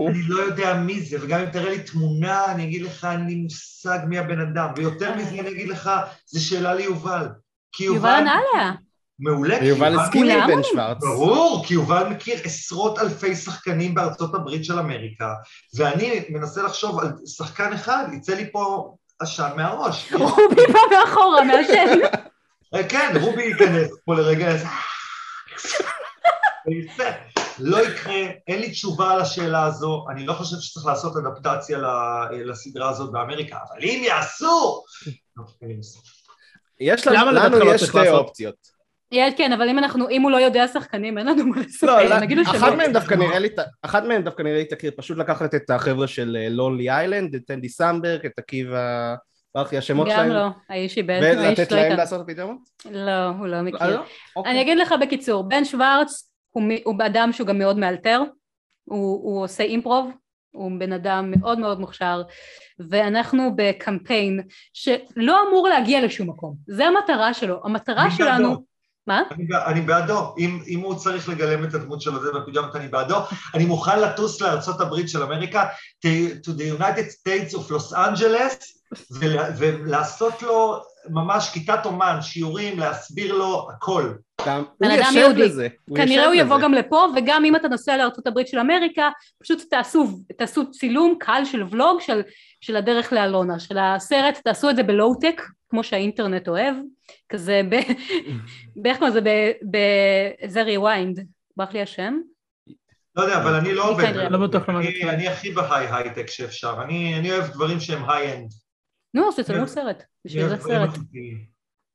אני 0.08 0.22
לא 0.28 0.42
יודע 0.42 0.74
מי 0.74 1.00
זה, 1.00 1.16
וגם 1.20 1.40
אם 1.40 1.50
תראה 1.50 1.70
לי 1.70 1.82
תמונה, 1.82 2.44
אני 2.44 2.64
אגיד 2.64 2.82
לך, 2.82 3.08
אין 3.12 3.26
לי 3.26 3.34
מושג 3.34 3.98
מי 4.06 4.18
הבן 4.18 4.40
אדם. 4.40 4.68
ויותר 4.76 5.14
מזה 5.14 5.30
אני 5.30 5.50
אגיד 5.50 5.68
לך, 5.68 5.90
זו 6.26 6.46
שאלה 6.46 6.74
ליובל. 6.74 7.28
כי 7.72 7.84
יובל 7.84 8.08
ענה 8.08 8.32
עליה. 8.32 8.72
מעולה. 9.18 9.58
כי 9.58 9.64
ויובל 9.64 9.98
הסכים 9.98 10.24
עם 10.24 10.32
כולם 10.32 10.46
בן 10.46 10.52
עונים. 10.52 10.64
שוורץ. 10.72 10.98
ברור, 11.00 11.64
כי 11.66 11.74
יובל 11.74 12.08
מכיר 12.08 12.38
עשרות 12.44 12.98
אלפי 12.98 13.36
שחקנים 13.36 13.94
בארצות 13.94 14.34
הברית 14.34 14.64
של 14.64 14.78
אמריקה, 14.78 15.34
ואני 15.76 16.24
מנסה 16.28 16.62
לחשוב 16.62 17.00
על 17.00 17.12
שחקן 17.26 17.72
אחד, 17.72 18.04
יצא 18.12 18.34
לי 18.34 18.52
פה 18.52 18.94
עשן 19.18 19.50
מהראש. 19.56 20.12
רובי 20.12 20.62
בא 20.72 20.80
מאחורה, 20.90 21.44
מעשן. 21.44 21.98
אה, 22.74 22.88
כן, 22.88 23.12
רובי 23.20 23.42
ייכנס 23.42 23.88
פה 24.04 24.14
לרגע, 24.14 24.48
איזה... 24.48 24.66
ויצא. 26.66 27.10
לא 27.58 27.86
יקרה, 27.86 28.14
אין 28.48 28.60
לי 28.60 28.70
תשובה 28.70 29.10
על 29.12 29.20
השאלה 29.20 29.64
הזו, 29.64 30.04
אני 30.10 30.26
לא 30.26 30.32
חושב 30.32 30.56
שצריך 30.60 30.86
לעשות 30.86 31.12
אדפטציה 31.16 31.78
לסדרה 32.44 32.90
הזאת 32.90 33.12
באמריקה, 33.12 33.56
אבל 33.56 33.84
אם 33.84 34.02
יעשו... 34.06 34.82
מושג. 35.62 36.00
יש 36.80 37.06
למה 37.06 37.32
לנו, 37.32 37.56
לנו 37.56 37.64
לא 37.64 37.74
יש 37.74 37.82
שתי? 37.82 38.08
אופציות. 38.08 38.76
כן, 39.36 39.52
אבל 39.52 39.68
אם 39.68 39.78
אנחנו, 39.78 40.08
אם 40.08 40.22
הוא 40.22 40.30
לא 40.30 40.36
יודע 40.36 40.68
שחקנים, 40.68 41.18
אין 41.18 41.26
לנו 41.26 41.46
מה 41.46 41.60
לספר. 41.60 42.08
לא, 42.08 42.18
נגיד 42.20 42.38
שלא. 42.52 42.76
מהם 42.76 42.92
דווקא 42.92 43.14
נראה 43.14 43.38
לי, 43.38 43.48
אחת 43.82 44.04
מהם 44.04 44.22
דווקא 44.22 44.42
נראה 44.42 44.58
לי 44.58 44.64
תקריא, 44.64 44.92
פשוט 44.96 45.18
לקחת 45.18 45.54
את 45.54 45.70
החבר'ה 45.70 46.06
של 46.06 46.36
לונלי 46.50 46.90
איילנד, 46.90 47.34
את 47.34 47.42
טנדי 47.46 47.68
סמברג, 47.68 48.26
את 48.26 48.32
עקיבא, 48.38 49.14
ברח 49.54 49.72
לי 49.72 49.78
השמות 49.78 50.06
גם 50.08 50.14
שלהם, 50.14 50.30
לא, 50.30 50.46
האיש 50.68 50.96
איבד, 50.96 51.20
האיש 51.22 51.58
ולתת 51.58 51.72
לא 51.72 51.78
להם. 51.78 51.96
לעשות 51.96 52.20
הפיג'מות? 52.20 52.58
לא, 52.90 53.28
הוא 53.38 53.46
לא 53.46 53.56
אה, 53.56 53.62
מכיר. 53.62 53.90
לא? 53.90 54.02
אוקיי. 54.36 54.52
אני 54.52 54.62
אגיד 54.62 54.78
לך 54.78 54.94
בקיצור, 55.00 55.42
בן 55.42 55.64
שוורץ 55.64 56.25
הוא, 56.56 56.62
הוא 56.84 56.94
אדם 57.06 57.30
שהוא 57.32 57.46
גם 57.46 57.58
מאוד 57.58 57.78
מאלתר, 57.78 58.22
הוא, 58.84 59.22
הוא 59.22 59.42
עושה 59.44 59.62
אימפרוב, 59.62 60.10
הוא 60.50 60.70
בן 60.78 60.92
אדם 60.92 61.30
מאוד 61.36 61.58
מאוד 61.58 61.80
מוכשר, 61.80 62.22
ואנחנו 62.88 63.52
בקמפיין 63.56 64.40
שלא 64.72 65.48
אמור 65.48 65.68
להגיע 65.68 66.04
לשום 66.04 66.30
מקום, 66.30 66.56
זה 66.66 66.86
המטרה 66.86 67.34
שלו, 67.34 67.60
המטרה 67.64 68.02
אני 68.02 68.10
שלנו, 68.10 68.48
בעדו. 68.48 68.62
מה? 69.06 69.22
אני 69.30 69.46
אני 69.66 69.80
בעדו, 69.80 70.34
אם, 70.38 70.58
אם 70.66 70.80
הוא 70.80 70.94
צריך 70.94 71.28
לגלם 71.28 71.64
את 71.64 71.74
הדמות 71.74 72.00
שלו 72.00 72.22
זה 72.22 72.28
בפיג'מות 72.32 72.76
אני 72.76 72.88
בעדו, 72.88 73.16
אני 73.54 73.64
מוכן 73.64 74.00
לטוס 74.00 74.40
לארצות 74.40 74.80
הברית 74.80 75.08
של 75.08 75.22
אמריקה, 75.22 75.68
to, 76.06 76.08
to 76.46 76.48
the 76.48 76.80
United 76.80 77.10
States 77.10 77.54
of 77.54 77.70
Los 77.70 77.96
Angeles, 77.96 78.64
ול, 79.20 79.36
ולעשות 79.58 80.42
לו 80.42 80.80
ממש 81.08 81.50
כיתת 81.52 81.86
אומן, 81.86 82.18
שיעורים, 82.22 82.78
להסביר 82.78 83.34
לו 83.34 83.68
הכל. 83.70 84.12
בן 84.80 84.90
אדם 84.90 85.12
יהודי. 85.14 85.42
לזה, 85.42 85.68
כנראה 85.96 86.26
הוא 86.26 86.34
יבוא. 86.34 86.58
גם 86.60 86.74
לפה, 86.74 87.06
וגם 87.16 87.44
אם 87.44 87.56
אתה 87.56 87.68
נוסע 87.68 87.96
לארצות 87.96 88.26
הברית 88.26 88.48
של 88.48 88.58
אמריקה, 88.58 89.10
פשוט 89.42 89.62
תעשו, 89.70 90.06
תעשו 90.38 90.70
צילום 90.70 91.16
קל 91.20 91.42
של 91.44 91.62
ולוג 91.70 92.00
של, 92.00 92.22
של 92.60 92.76
הדרך 92.76 93.12
לאלונה, 93.12 93.58
של 93.58 93.78
הסרט, 93.78 94.38
תעשו 94.44 94.70
את 94.70 94.76
זה 94.76 94.82
בלואו-טק, 94.82 95.42
כמו 95.68 95.84
שהאינטרנט 95.84 96.48
אוהב, 96.48 96.74
כזה 97.28 97.60
ב... 97.70 97.76
באיך 98.82 98.98
קוראים 98.98 99.16
לזה? 99.16 99.20
ב... 99.20 99.50
ב... 99.70 99.78
זה 100.46 100.62
rewind, 100.62 101.26
ברח 101.56 101.72
לי 101.72 101.82
השם? 101.82 102.14
לא 103.16 103.22
יודע, 103.22 103.42
אבל 103.42 103.54
אני 103.54 103.74
לא 103.74 103.90
עובד. 103.90 104.04
כנראה 104.04 104.28
לא 104.28 104.48
אני, 105.02 105.28
הכי 105.28 105.50
ב 105.50 105.57
high 105.57 105.86
הייטק 105.90 106.30
שאפשר, 106.30 106.76
אני 106.84 107.32
אוהב 107.32 107.46
דברים 107.52 107.80
שהם 107.80 108.10
high-end. 108.10 108.65
נו, 109.14 109.28
אז 109.28 109.36
תצלמו 109.36 109.66
סרט, 109.68 110.02
בשביל 110.24 110.48
זה 110.48 110.56
סרט. 110.56 110.90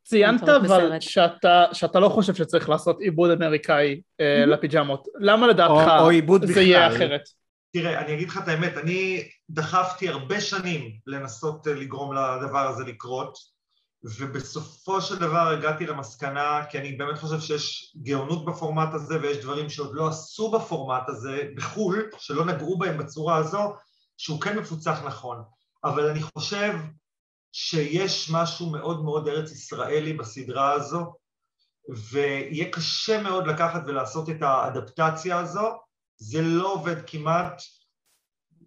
ציינת 0.04 0.50
אבל. 0.50 1.00
שאתה, 1.00 1.66
שאתה 1.74 2.00
לא 2.00 2.10
חושב 2.10 2.36
שצריך 2.36 2.70
לעשות 2.70 3.00
עיבוד 3.00 3.32
אמריקאי 3.32 4.02
אה, 4.22 4.44
Mhm. 4.44 4.48
לפיג'מות. 4.48 5.08
למה 5.20 5.48
לדעתך 5.48 5.72
או- 5.72 6.04
או 6.04 6.10
עיבוד 6.10 6.46
זה 6.46 6.62
יהיה. 6.62 6.88
אחרת? 6.96 7.22
תראה, 7.74 8.00
אני 8.02 8.14
אגיד 8.14 8.28
לך 8.30 8.38
את 8.44 8.48
האמת, 8.48 8.78
אני 8.78 9.24
דחפתי 9.50 10.10
הרבה 10.10 10.42
שנים 10.42 10.92
לנסות 11.08 11.68
אה, 11.68 11.74
לגרום 11.74 12.14
לדבר 12.14 12.68
הזה 12.68 12.84
לקרות, 12.84 13.38
ובסופו 14.20 15.02
של 15.02 15.16
דבר 15.20 15.48
הגעתי 15.48 15.86
למסקנה, 15.86 16.62
כי 16.70 16.78
אני 16.78 16.92
באמת 16.92 17.18
חושב 17.18 17.40
שיש 17.40 17.94
גאונות 18.04 18.46
בפורמט 18.46 18.90
הזה 18.94 19.22
ויש 19.22 19.38
דברים 19.38 19.70
שעוד 19.70 19.90
לא 19.94 20.08
עשו 20.08 20.52
בפורמט 20.52 21.04
הזה 21.08 21.44
בחו"ל, 21.56 22.10
שלא 22.18 22.46
נגעו 22.46 22.78
בהם 22.78 22.98
בצורה 22.98 23.36
הזו, 23.38 23.74
שהוא 24.18 24.42
כן 24.42 24.60
מפוצח 24.60 25.02
נכון. 25.06 25.38
אבל 25.84 26.10
אני 26.10 26.20
חושב 26.22 26.74
שיש 27.52 28.30
משהו 28.32 28.70
מאוד 28.70 29.04
מאוד 29.04 29.28
ארץ 29.28 29.52
ישראלי 29.52 30.14
בסדרה 30.14 30.72
הזו, 30.72 31.14
ויהיה 32.12 32.72
קשה 32.72 33.22
מאוד 33.22 33.48
לקחת 33.48 33.82
ולעשות 33.88 34.30
את 34.30 34.42
האדפטציה 34.42 35.40
הזו, 35.40 35.70
זה 36.18 36.42
לא 36.42 36.74
עובד 36.74 36.96
כמעט, 37.08 37.62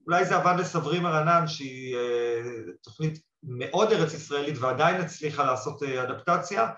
אולי 0.07 0.25
זה 0.25 0.37
עבד 0.37 0.55
לסברימה 0.59 1.11
רנן 1.11 1.47
שהיא 1.47 1.97
אה, 1.97 2.41
תוכנית 2.83 3.19
מאוד 3.43 3.93
ארץ 3.93 4.15
ישראלית 4.15 4.59
ועדיין 4.59 5.01
הצליחה 5.01 5.45
לעשות 5.45 5.83
אה, 5.83 6.03
אדפטציה, 6.03 6.69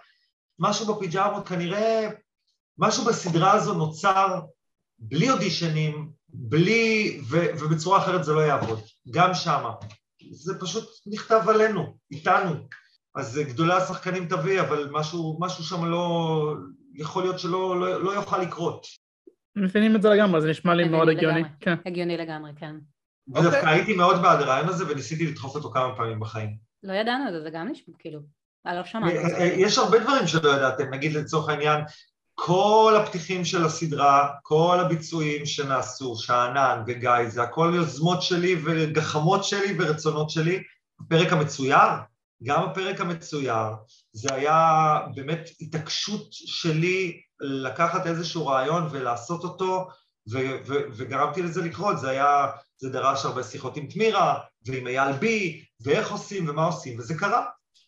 משהו 0.58 0.94
בפיג'מות 0.94 1.48
כנראה, 1.48 2.08
משהו 2.78 3.04
בסדרה 3.04 3.52
הזו 3.52 3.74
נוצר 3.74 4.40
בלי 4.98 5.30
אודישנים, 5.30 6.10
בלי, 6.28 7.20
ו, 7.30 7.36
ובצורה 7.58 7.98
אחרת 7.98 8.24
זה 8.24 8.32
לא 8.32 8.40
יעבוד, 8.40 8.80
גם 9.10 9.34
שמה. 9.34 9.70
זה 10.32 10.60
פשוט 10.60 10.84
נכתב 11.06 11.48
עלינו, 11.48 11.96
איתנו. 12.10 12.54
אז 13.14 13.38
אה, 13.38 13.44
גדולי 13.44 13.74
השחקנים 13.74 14.28
תביא, 14.28 14.60
אבל 14.60 14.88
משהו, 14.92 15.36
משהו 15.40 15.64
שם 15.64 15.84
לא, 15.84 16.54
יכול 16.94 17.22
להיות 17.22 17.38
שלא 17.38 17.80
לא, 17.80 18.02
לא 18.02 18.10
יוכל 18.10 18.38
לקרות. 18.38 18.86
מבינים 19.56 19.96
את 19.96 20.02
זה 20.02 20.08
לגמרי, 20.08 20.40
זה 20.40 20.50
נשמע 20.50 20.74
לי 20.74 20.88
מאוד 20.88 21.08
הגיוני. 21.08 21.40
לגמרי. 21.40 21.56
כן. 21.60 21.74
הגיוני 21.86 22.16
לגמרי, 22.16 22.50
כן. 22.56 22.76
ודווקא 23.28 23.66
הייתי 23.66 23.96
מאוד 23.96 24.22
בעד 24.22 24.40
הרעיון 24.40 24.68
הזה 24.68 24.84
וניסיתי 24.88 25.26
לדחוף 25.26 25.54
אותו 25.54 25.70
כמה 25.70 25.96
פעמים 25.96 26.20
בחיים. 26.20 26.56
לא 26.82 26.92
ידענו 26.92 27.28
את 27.28 27.32
זה, 27.32 27.42
זה 27.42 27.50
גם 27.50 27.68
נשמע, 27.68 27.94
כאילו, 27.98 28.20
אה, 28.66 28.74
לא 28.74 28.84
שמענו 28.84 29.10
את 29.10 29.30
זה. 29.30 29.44
יש 29.44 29.78
הרבה 29.78 29.98
דברים 29.98 30.26
שלא 30.26 30.50
ידעתם, 30.50 30.94
נגיד 30.94 31.12
לצורך 31.12 31.48
העניין, 31.48 31.80
כל 32.38 32.94
הפתיחים 33.00 33.44
של 33.44 33.64
הסדרה, 33.64 34.28
כל 34.42 34.78
הביצועים 34.80 35.46
שנעשו, 35.46 36.16
שאנן 36.16 36.82
וגיא, 36.86 37.28
זה 37.28 37.42
הכל 37.42 37.72
יוזמות 37.76 38.22
שלי 38.22 38.56
וגחמות 38.64 39.44
שלי 39.44 39.76
ורצונות 39.78 40.30
שלי. 40.30 40.62
הפרק 41.00 41.32
המצויר, 41.32 41.78
גם 42.42 42.62
הפרק 42.62 43.00
המצויר, 43.00 43.54
זה 44.12 44.34
היה 44.34 44.98
באמת 45.14 45.50
התעקשות 45.60 46.26
שלי 46.30 47.20
לקחת 47.40 48.06
איזשהו 48.06 48.46
רעיון 48.46 48.88
ולעשות 48.90 49.44
אותו, 49.44 49.88
ו- 50.32 50.56
ו- 50.66 50.84
וגרמתי 50.96 51.42
לזה 51.42 51.62
לקרות, 51.62 51.98
זה 51.98 52.10
היה, 52.10 52.46
זה 52.78 52.90
דרש 52.90 53.24
הרבה 53.24 53.42
שיחות 53.42 53.76
עם 53.76 53.86
תמירה, 53.86 54.38
ועם 54.66 54.86
אייל 54.86 55.12
בי, 55.12 55.64
ואיך 55.80 56.10
עושים 56.10 56.48
ומה 56.48 56.64
עושים, 56.66 56.98
וזה 56.98 57.14
קרה. 57.14 57.44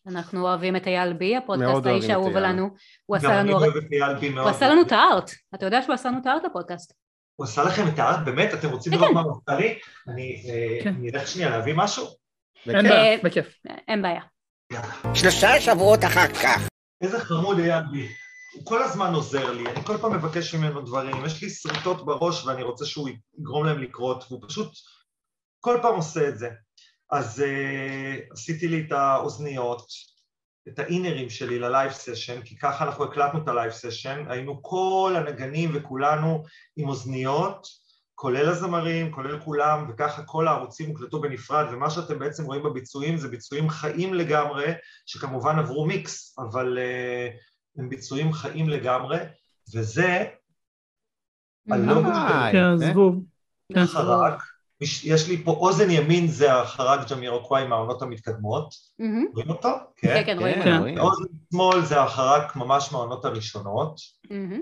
אנחנו 0.08 0.48
אוהבים 0.48 0.76
את 0.76 0.86
אייל 0.86 1.12
בי, 1.12 1.36
הפודקאסט 1.36 1.86
האיש 1.86 2.04
את 2.04 2.10
האהוב. 2.10 2.36
עלינו. 2.36 2.70
הוא 3.06 3.18
גם 3.18 3.24
עשה 3.24 3.40
אני 3.40 3.48
לנו... 3.48 3.58
אוהב 3.58 3.76
את 3.76 3.92
אייל 3.92 4.14
בי 4.14 4.28
מאוד. 4.28 4.46
הוא 4.46 4.56
עשה 4.56 4.68
לנו 4.68 4.82
את 4.82 4.92
הארט. 4.92 5.30
אתה 5.54 5.66
יודע 5.66 5.82
שהוא 5.82 5.94
עשה 5.94 6.08
לנו 6.08 6.18
את 6.18 6.26
הארט 6.26 6.42
לפודקאסט. 6.44 6.92
הוא 7.36 7.44
עשה 7.44 7.64
לכם 7.64 7.88
את 7.88 7.98
הארט? 7.98 8.24
באמת? 8.24 8.54
אתם 8.54 8.70
רוצים 8.70 8.92
כן, 8.92 8.98
לראות 8.98 9.10
כן. 9.10 9.14
מה 9.14 9.20
הוא 9.20 9.40
עשה 9.42 9.60
לי? 9.60 9.78
אני 10.08 10.42
אה, 10.48 10.84
כן. 10.84 10.94
אני 10.94 11.10
אלך 11.10 11.28
שנייה 11.28 11.50
להביא 11.50 11.74
משהו? 11.76 12.06
אין. 12.68 12.88
בעיה, 12.88 13.04
אה, 13.04 13.16
בכיף. 13.24 13.46
אין 13.88 14.02
בעיה. 14.02 14.22
שלושה 15.14 15.60
שבועות 15.60 16.04
אחר 16.04 16.26
כך. 16.26 16.68
איזה 17.00 17.20
חמוד 17.20 17.58
אייל 17.58 17.84
בי. 17.92 18.08
הוא 18.54 18.66
כל 18.66 18.82
הזמן 18.82 19.14
עוזר 19.14 19.52
לי, 19.52 19.70
אני 19.70 19.84
כל 19.84 19.96
פעם 20.00 20.12
מבקש 20.12 20.54
ממנו 20.54 20.80
דברים, 20.80 21.24
יש 21.26 21.42
לי 21.42 21.50
שריטות 21.50 22.06
בראש 22.06 22.46
ואני 22.46 22.62
רוצה 22.62 22.86
שהוא 22.86 23.08
יגרום 23.38 23.66
להם 23.66 23.78
לקרות, 23.78 24.24
והוא 24.28 24.42
פשוט 24.48 24.72
כל 25.60 25.78
פעם 25.82 25.94
עושה 25.94 26.28
את 26.28 26.38
זה. 26.38 26.48
אז 27.10 27.42
uh, 27.42 28.32
עשיתי 28.32 28.68
לי 28.68 28.84
את 28.86 28.92
האוזניות, 28.92 29.86
את 30.68 30.78
ה 30.78 30.84
in-ears 30.84 31.20
ים 31.20 31.30
שלי 31.30 31.58
ל 31.58 31.65
live 31.65 31.92
session, 31.92 32.42
כי 32.42 32.58
ככה 32.58 32.84
אנחנו 32.84 33.04
הקלטנו 33.04 33.42
את 33.42 33.48
ה 33.48 33.53
live 33.53 33.70
session, 33.72 34.24
היינו 34.28 34.62
כל 34.62 35.14
הנגנים 35.16 35.70
וכולנו 35.74 36.44
עם 36.76 36.88
אוזניות, 36.88 37.66
כולל 38.14 38.48
הזמרים, 38.48 39.12
כולל 39.12 39.40
כולם, 39.40 39.86
וככה 39.88 40.22
כל 40.22 40.48
הערוצים 40.48 40.88
הוקלטו 40.88 41.20
בנפרד, 41.20 41.66
ומה 41.72 41.90
שאתם 41.90 42.18
בעצם 42.18 42.44
רואים 42.44 42.62
בביצועים 42.62 43.16
זה 43.16 43.28
ביצועים 43.28 43.68
חיים 43.68 44.14
לגמרי, 44.14 44.72
שכמובן 45.06 45.58
עברו 45.58 45.86
מיקס, 45.86 46.38
אבל 46.38 46.78
uh, 46.78 47.80
הם 47.80 47.88
ביצועים 47.88 48.32
חיים 48.32 48.68
לגמרי, 48.68 49.18
וזה 49.74 50.24
הלוגו 51.70 52.08
אה, 52.08 52.48
כן, 52.52 52.74
יפה. 52.76 52.92
זבוב. 52.92 53.24
כן. 53.72 53.86
חרק, 53.86 54.42
יש- 54.80 55.04
יש 55.04 55.28
לי 55.28 55.44
פה 55.44 55.50
אוזן 55.50 55.90
ימין 55.90 56.28
זה 56.28 56.52
החרק 56.54 57.10
ג'מירוקוואי 57.10 57.66
מהעונות 57.66 58.02
המתקדמות. 58.02 58.74
רואים 59.34 59.50
אותו? 59.50 59.68
כן, 59.96 60.22
כן, 60.26 60.38
רואים. 60.38 60.62
כן. 60.62 60.76
רואים. 60.80 60.98
אוזן 60.98 61.24
שמאל 61.52 61.84
זה 61.84 62.00
החרק 62.00 62.56
ממש 62.56 62.92
מהעונות 62.92 63.24
הראשונות. 63.24 64.00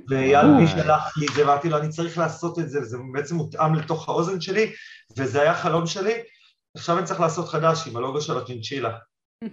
ואייל 0.08 0.46
אה. 0.46 0.56
בי 0.60 0.66
שלח 0.66 1.16
לי 1.18 1.26
את 1.26 1.34
זה, 1.34 1.42
ואמרתי 1.42 1.68
לו, 1.68 1.78
אני 1.78 1.88
צריך 1.88 2.18
לעשות 2.18 2.58
את 2.58 2.70
זה, 2.70 2.80
וזה 2.80 2.98
בעצם 3.12 3.36
מותאם 3.36 3.74
לתוך 3.74 4.08
האוזן 4.08 4.40
שלי, 4.40 4.72
וזה 5.18 5.42
היה 5.42 5.54
חלום 5.54 5.86
שלי. 5.86 6.14
עכשיו 6.76 6.98
אני 6.98 7.06
צריך 7.06 7.20
לעשות 7.20 7.48
חדש 7.48 7.88
עם 7.88 7.96
הלוגו 7.96 8.20
של 8.20 8.38
הצ'ינצ'ילה. 8.38 8.90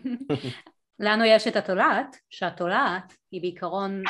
לנו 1.00 1.26
יש 1.26 1.48
את 1.48 1.56
התולעת, 1.56 2.18
שהתולעת 2.30 3.14
היא 3.32 3.42
בעיקרון 3.42 4.04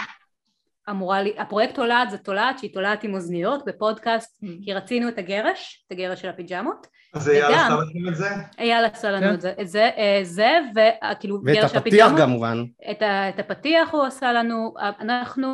אמורה, 0.89 1.21
לי- 1.21 1.35
הפרויקט 1.37 1.75
תולעת 1.75 2.09
זה 2.11 2.17
תולעת 2.17 2.59
שהיא 2.59 2.73
תולעת 2.73 3.03
עם 3.03 3.13
אוזניות 3.13 3.65
בפודקאסט, 3.65 4.43
כי 4.63 4.73
רצינו 4.73 5.09
את 5.09 5.17
הגרש, 5.17 5.83
את 5.87 5.91
הגרש 5.91 6.21
של 6.21 6.29
הפיג'מות, 6.29 6.87
אז 7.13 7.29
אייל 7.29 7.45
עשה 7.45 7.69
לכם 7.75 8.09
את 8.09 8.15
זה? 8.15 8.29
אייל 8.59 8.85
עשה 8.85 9.11
לנו 9.11 9.27
כן. 9.27 9.33
את 9.33 9.41
זה, 9.41 9.53
את 9.61 9.67
זה, 9.67 9.89
אה, 9.97 10.19
זה, 10.23 10.49
וכאילו 10.75 11.39
ואת 11.45 11.55
גרש 11.55 11.71
של 11.71 11.77
הפתיח 11.77 12.07
הפיג'מות, 12.07 12.19
כמובן. 12.21 12.63
את, 12.91 13.01
את 13.03 13.39
הפתיח 13.39 13.89
הוא 13.91 14.03
עשה 14.03 14.33
לנו, 14.33 14.73
אנחנו 14.99 15.47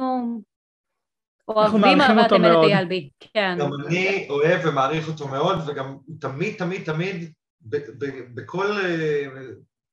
אוהבים 1.47 1.81
מעריכים 1.81 2.01
אהבת 2.01 2.23
אותו 2.23 2.35
אמת 2.35 2.45
את 2.45 2.51
מאוד. 2.51 2.65
אייל 2.71 2.85
בי, 2.85 3.09
כן, 3.33 3.57
גם 3.59 3.69
אני 3.87 4.27
אוהב 4.29 4.61
ומעריך 4.65 5.07
אותו 5.07 5.27
מאוד, 5.27 5.57
וגם 5.67 5.97
תמיד, 6.19 6.55
תמיד, 6.57 6.83
תמיד, 6.85 7.31
ב- 7.61 7.77
ב- 7.77 8.35
בכל... 8.35 8.71
אה, 8.85 9.25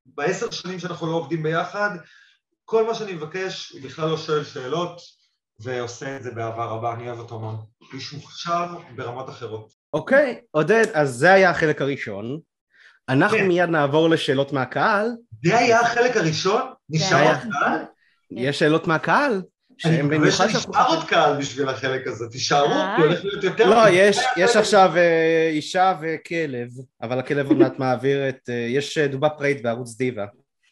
בעשר 0.05 0.51
שנים 0.51 0.79
שאנחנו 0.79 1.07
לא 1.07 1.15
עובדים 1.15 1.43
ביחד, 1.43 1.89
כל 2.65 2.87
מה 2.87 2.93
שאני 2.93 3.13
מבקש, 3.13 3.69
הוא 3.71 3.81
בכלל 3.81 4.09
לא 4.09 4.17
שואל 4.17 4.43
שאלות, 4.43 5.01
ועושה 5.59 6.15
את 6.15 6.23
זה 6.23 6.31
באהבה 6.31 6.65
רבה, 6.65 6.93
אני 6.93 7.07
אוהב 7.07 7.19
אותו 7.19 7.39
מאוד. 7.39 7.55
איש 7.93 8.13
מוכשר 8.13 8.65
ברמות 8.95 9.29
אחרות. 9.29 9.71
אוקיי, 9.93 10.39
עודד, 10.51 10.85
אז 10.93 11.09
זה 11.09 11.33
היה 11.33 11.49
החלק 11.49 11.81
הראשון. 11.81 12.39
אנחנו 13.09 13.37
כן. 13.37 13.47
מיד 13.47 13.69
נעבור 13.69 14.09
לשאלות 14.09 14.53
מהקהל. 14.53 15.09
זה 15.45 15.57
היה 15.57 15.79
החלק 15.79 16.17
הראשון? 16.17 16.61
נשאר 16.89 17.17
היה. 17.17 17.43
עוד 17.43 17.53
קהל? 17.53 17.79
יש 18.31 18.59
שאלות 18.59 18.87
מהקהל? 18.87 19.41
אני 19.85 20.01
מקווה 20.01 20.31
שנשאר 20.31 20.87
עוד 20.87 21.03
קהל 21.07 21.37
בשביל 21.37 21.69
החלק 21.69 22.07
הזה, 22.07 22.25
תישארו, 22.31 22.71
אה. 22.71 22.93
כי 22.97 23.01
הולך 23.01 23.25
להיות 23.25 23.43
יותר... 23.43 23.69
לא, 23.69 23.89
יש, 24.37 24.55
עכשיו 24.55 24.91
אה, 24.95 25.49
אישה 25.51 25.93
וכלב, 26.01 26.69
אבל 27.01 27.19
הכלב 27.19 27.47
עוד 27.47 27.57
מעט 27.57 27.79
מעביר 27.83 28.29
את... 28.29 28.49
אה, 28.49 28.53
יש 28.53 28.97
דובה 28.97 29.29
פרייט 29.29 29.63
בערוץ 29.63 29.97
דיווה. 29.97 30.25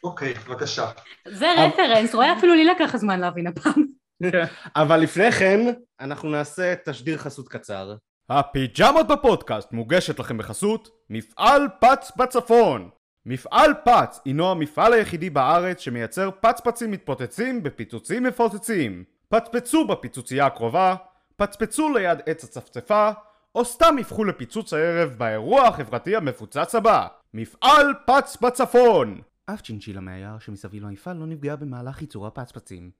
אוקיי, 0.03 0.33
בבקשה. 0.33 0.85
זה 1.27 1.45
רפרנס, 1.57 2.15
רואה 2.15 2.37
אפילו 2.37 2.55
לי 2.55 2.65
לקח 2.65 2.95
זמן 2.95 3.19
להבין 3.19 3.47
הפעם. 3.47 3.94
אבל 4.75 4.97
לפני 4.97 5.31
כן, 5.31 5.59
אנחנו 5.99 6.29
נעשה 6.29 6.73
תשדיר 6.85 7.17
חסות 7.17 7.49
קצר. 7.49 7.95
הפיג'מות 8.29 9.07
בפודקאסט 9.07 9.71
מוגשת 9.71 10.19
לכם 10.19 10.37
בחסות 10.37 10.89
מפעל 11.09 11.67
פץ 11.81 12.11
בצפון. 12.17 12.89
מפעל 13.25 13.73
פץ 13.85 14.19
הינו 14.25 14.51
המפעל 14.51 14.93
היחידי 14.93 15.29
בארץ 15.29 15.79
שמייצר 15.79 16.29
פצפצים 16.41 16.91
מתפוצצים 16.91 17.63
בפיצוצים 17.63 18.23
מפוצצים. 18.23 19.03
פצפצו 19.29 19.87
בפיצוצייה 19.87 20.45
הקרובה, 20.45 20.95
פצפצו 21.35 21.93
ליד 21.93 22.19
עץ 22.25 22.43
הצפצפה, 22.43 23.11
או 23.55 23.65
סתם 23.65 23.95
יפכו 23.99 24.23
לפיצוץ 24.23 24.73
הערב 24.73 25.09
באירוע 25.17 25.67
החברתי 25.67 26.15
המפוצץ 26.15 26.75
הבא. 26.75 27.07
מפעל 27.33 27.93
פץ 28.07 28.37
בצפון! 28.41 29.21
אף 29.45 29.61
צ'ינצ'ילה 29.61 30.01
מהיער 30.01 30.39
שמסביב 30.39 30.83
למפעל 30.83 31.17
לא 31.17 31.25
נפגעה 31.25 31.55
במהלך 31.55 32.01
ייצור 32.01 32.27
הפצפצים. 32.27 32.91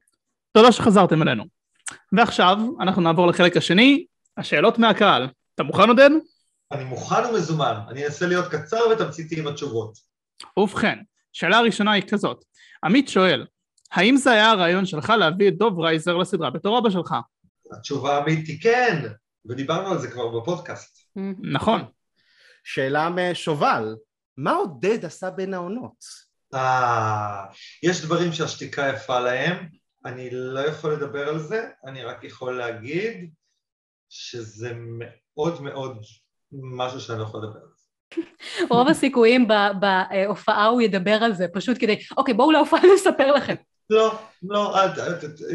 תודה 0.56 0.72
שחזרתם 0.72 1.22
אלינו. 1.22 1.44
ועכשיו 2.12 2.58
אנחנו 2.82 3.02
נעבור 3.02 3.28
לחלק 3.28 3.58
השני, 3.58 4.06
השאלות 4.38 4.80
מהקהל. 4.80 5.28
אתה 5.56 5.64
מוכן 5.64 5.90
עודד? 5.90 6.10
אני 6.72 6.84
מוכן 6.84 7.26
ומזומן, 7.30 7.80
אני 7.90 8.06
אנסה 8.06 8.28
להיות 8.28 8.52
קצר 8.52 8.80
ותמציתי 8.92 9.40
עם 9.40 9.48
התשובות. 9.48 9.98
ובכן, 10.60 11.00
שאלה 11.34 11.58
הראשונה 11.58 11.92
היא 11.92 12.04
כזאת. 12.10 12.46
עמית 12.84 13.10
שואל, 13.10 13.46
האם 13.92 14.18
זה 14.18 14.32
היה 14.32 14.52
הרעיון 14.52 14.86
שלך 14.86 15.10
להביא 15.10 15.48
את 15.48 15.58
דוב 15.58 15.80
רייזר 15.80 16.18
לסדרה 16.18 16.50
בתור 16.50 16.80
אבא 16.80 16.90
שלך? 16.90 17.16
התשובה 17.72 18.18
האמיתית 18.18 18.48
היא 18.48 18.62
כן, 18.62 19.02
ודיברנו 19.46 19.88
על 19.88 20.00
זה 20.00 20.12
כבר 20.12 20.40
בפודקאסט. 20.40 21.08
נכון. 21.40 21.82
שאלה 22.64 23.10
משובל, 23.10 23.96
מה 24.38 24.52
עודד 24.52 25.06
עשה 25.06 25.30
בין 25.30 25.54
העונות? 25.54 26.06
אה, 26.54 27.46
יש 27.84 28.06
דברים 28.06 28.34
שהשתיקה 28.34 28.90
יפה 28.90 29.20
להם, 29.20 29.68
אני 30.06 30.30
לא 30.32 30.60
יכול 30.60 30.94
לדבר 30.94 31.30
על 31.30 31.40
זה, 31.40 31.70
אני 31.86 32.04
רק 32.04 32.24
יכול 32.24 32.58
להגיד 32.58 33.30
שזה 34.10 34.72
מאוד 34.76 35.62
מאוד 35.62 36.02
משהו 36.52 37.02
שאני 37.02 37.20
לא 37.20 37.24
יכול 37.24 37.44
לדבר 37.44 37.60
על 37.60 37.68
זה. 37.76 37.86
רוב 38.70 38.88
הסיכויים 38.88 39.48
ב- 39.48 39.72
בהופעה 39.80 40.66
הוא 40.66 40.82
ידבר 40.82 41.18
על 41.24 41.34
זה, 41.34 41.48
פשוט 41.54 41.78
כדי, 41.80 42.00
אוקיי, 42.18 42.34
בואו 42.34 42.52
להופעה 42.52 42.80
לספר 42.96 43.32
לכם. 43.32 43.56
לא, 43.90 44.20
לא, 44.44 44.76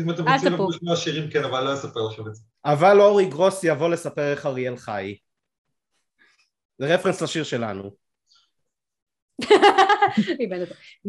אם 0.01 0.11
אתם 0.11 0.27
רוצים. 0.27 0.53
לשמוע 0.69 0.97
שירים 0.97 1.31
כן, 1.31 1.45
אבל 1.45 1.65
לא 1.65 1.75
אספר 1.75 2.01
לכם 2.01 2.29
את 2.29 2.35
זה. 2.35 2.43
אבל 2.65 3.01
אורי 3.01 3.27
גרוס 3.27 3.65
יבוא 3.65 3.89
לספר 3.89 4.31
איך 4.33 4.47
אריאל 4.47 4.77
חי. 4.77 5.17
זה 6.79 6.95
רפרנס 6.95 7.23
לשיר 7.23 7.45
שלנו. 7.45 7.91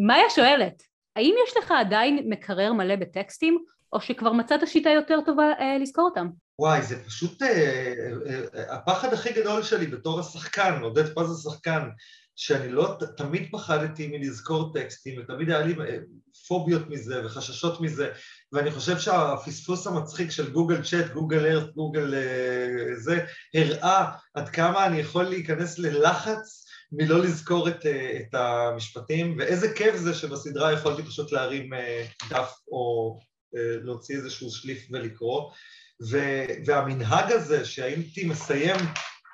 מאיה 0.07 0.29
שואלת, 0.29 0.83
האם 1.15 1.35
יש 1.47 1.57
לך 1.57 1.71
עדיין 1.71 2.29
מקרר 2.29 2.73
מלא 2.73 2.95
בטקסטים, 2.95 3.63
או 3.93 4.01
שכבר 4.01 4.31
מצאת 4.31 4.67
שיטה 4.67 4.89
יותר 4.89 5.19
טובה 5.25 5.51
אה, 5.59 5.77
לזכור 5.77 6.05
אותם? 6.05 6.27
וואי, 6.59 6.81
זה 6.81 7.03
פשוט 7.05 7.41
אה, 7.41 7.47
אה, 7.47 8.41
אה, 8.55 8.75
הפחד 8.75 9.13
הכי 9.13 9.33
גדול 9.33 9.63
שלי 9.63 9.87
בתור 9.87 10.19
השחקן, 10.19 10.79
עודד 10.81 11.13
פז 11.15 11.31
השחקן, 11.31 11.89
שאני 12.35 12.71
לא, 12.71 12.95
ת- 12.99 13.03
תמיד 13.17 13.49
פחדתי 13.51 14.07
מלזכור 14.07 14.73
טקסטים, 14.73 15.19
ותמיד 15.19 15.49
היה 15.49 15.61
לי 15.61 15.73
אה, 15.73 15.97
פוביות 16.47 16.89
מזה 16.89 17.25
וחששות 17.25 17.81
מזה, 17.81 18.09
ואני 18.53 18.71
חושב 18.71 18.99
שהפספוס 18.99 19.87
המצחיק 19.87 20.31
של 20.31 20.51
גוגל 20.51 20.83
צ'אט, 20.83 21.11
גוגל 21.11 21.45
ארט, 21.45 21.73
גוגל 21.75 22.13
אה, 22.13 22.95
זה, 22.95 23.25
הראה 23.53 24.11
עד 24.33 24.49
כמה 24.49 24.85
אני 24.85 24.99
יכול 24.99 25.23
להיכנס 25.23 25.79
ללחץ 25.79 26.60
מלא 26.91 27.19
לזכור 27.19 27.69
את, 27.69 27.85
אה, 27.85 28.17
את 28.19 28.33
המשפטים, 28.33 29.35
ואיזה 29.39 29.73
כיף 29.73 29.95
זה 29.95 30.13
שבסדרה 30.13 30.73
יכולתי 30.73 31.03
פשוט 31.03 31.31
להרים 31.31 31.73
אה, 31.73 32.05
דף 32.29 32.53
או 32.71 33.17
אה, 33.55 33.75
להוציא 33.83 34.15
איזשהו 34.15 34.51
שליף 34.51 34.87
ולקרוא. 34.91 35.51
ו- 36.09 36.45
והמנהג 36.65 37.31
הזה 37.31 37.65
שהייתי 37.65 38.25
מסיים 38.25 38.75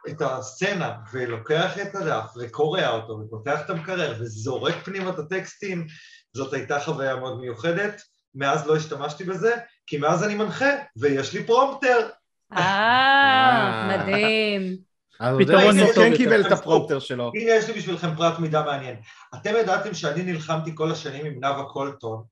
את 0.10 0.22
הסצנה 0.22 0.94
ולוקח 1.14 1.78
את 1.78 1.96
הדף 1.96 2.30
וקורע 2.40 2.90
אותו 2.90 3.20
ופותח 3.20 3.62
את 3.66 3.70
המקרר 3.70 4.16
וזורק 4.20 4.76
פנימה 4.84 5.10
את 5.10 5.20
הטקסטים, 5.20 5.88
זאת 6.34 6.54
הייתה 6.54 6.80
חוויה 6.80 7.16
מאוד 7.16 7.40
מיוחדת. 7.40 8.02
מאז 8.36 8.68
לא 8.68 8.76
השתמשתי 8.76 9.24
בזה, 9.24 9.56
כי 9.88 9.98
מאז 9.98 10.24
אני 10.24 10.36
מנחה 10.36 10.70
ויש 10.98 11.34
לי 11.34 11.44
פרומפטר. 11.44 12.10
אה, 12.54 13.98
מדהים. 13.98 14.87
אז 15.20 15.38
פתרון 15.40 15.80
טוב 15.80 15.96
כן 15.96 16.02
יותר. 16.02 16.18
קיבל 16.18 16.48
את 16.48 16.52
הפרומפטר 16.52 17.00
שלו. 17.00 17.32
הנה 17.36 17.52
יש 17.52 17.68
לי 17.68 17.74
בשבילכם 17.74 18.16
פרט 18.16 18.40
מידע 18.40 18.62
מעניין. 18.62 18.96
אתם 19.36 19.54
ידעתם 19.60 19.94
שאני 19.94 20.24
נלחמתי 20.24 20.72
כל 20.76 20.92
השנים 20.92 21.26
עם 21.26 21.40
נאוה 21.40 21.66
קולטון, 21.70 22.24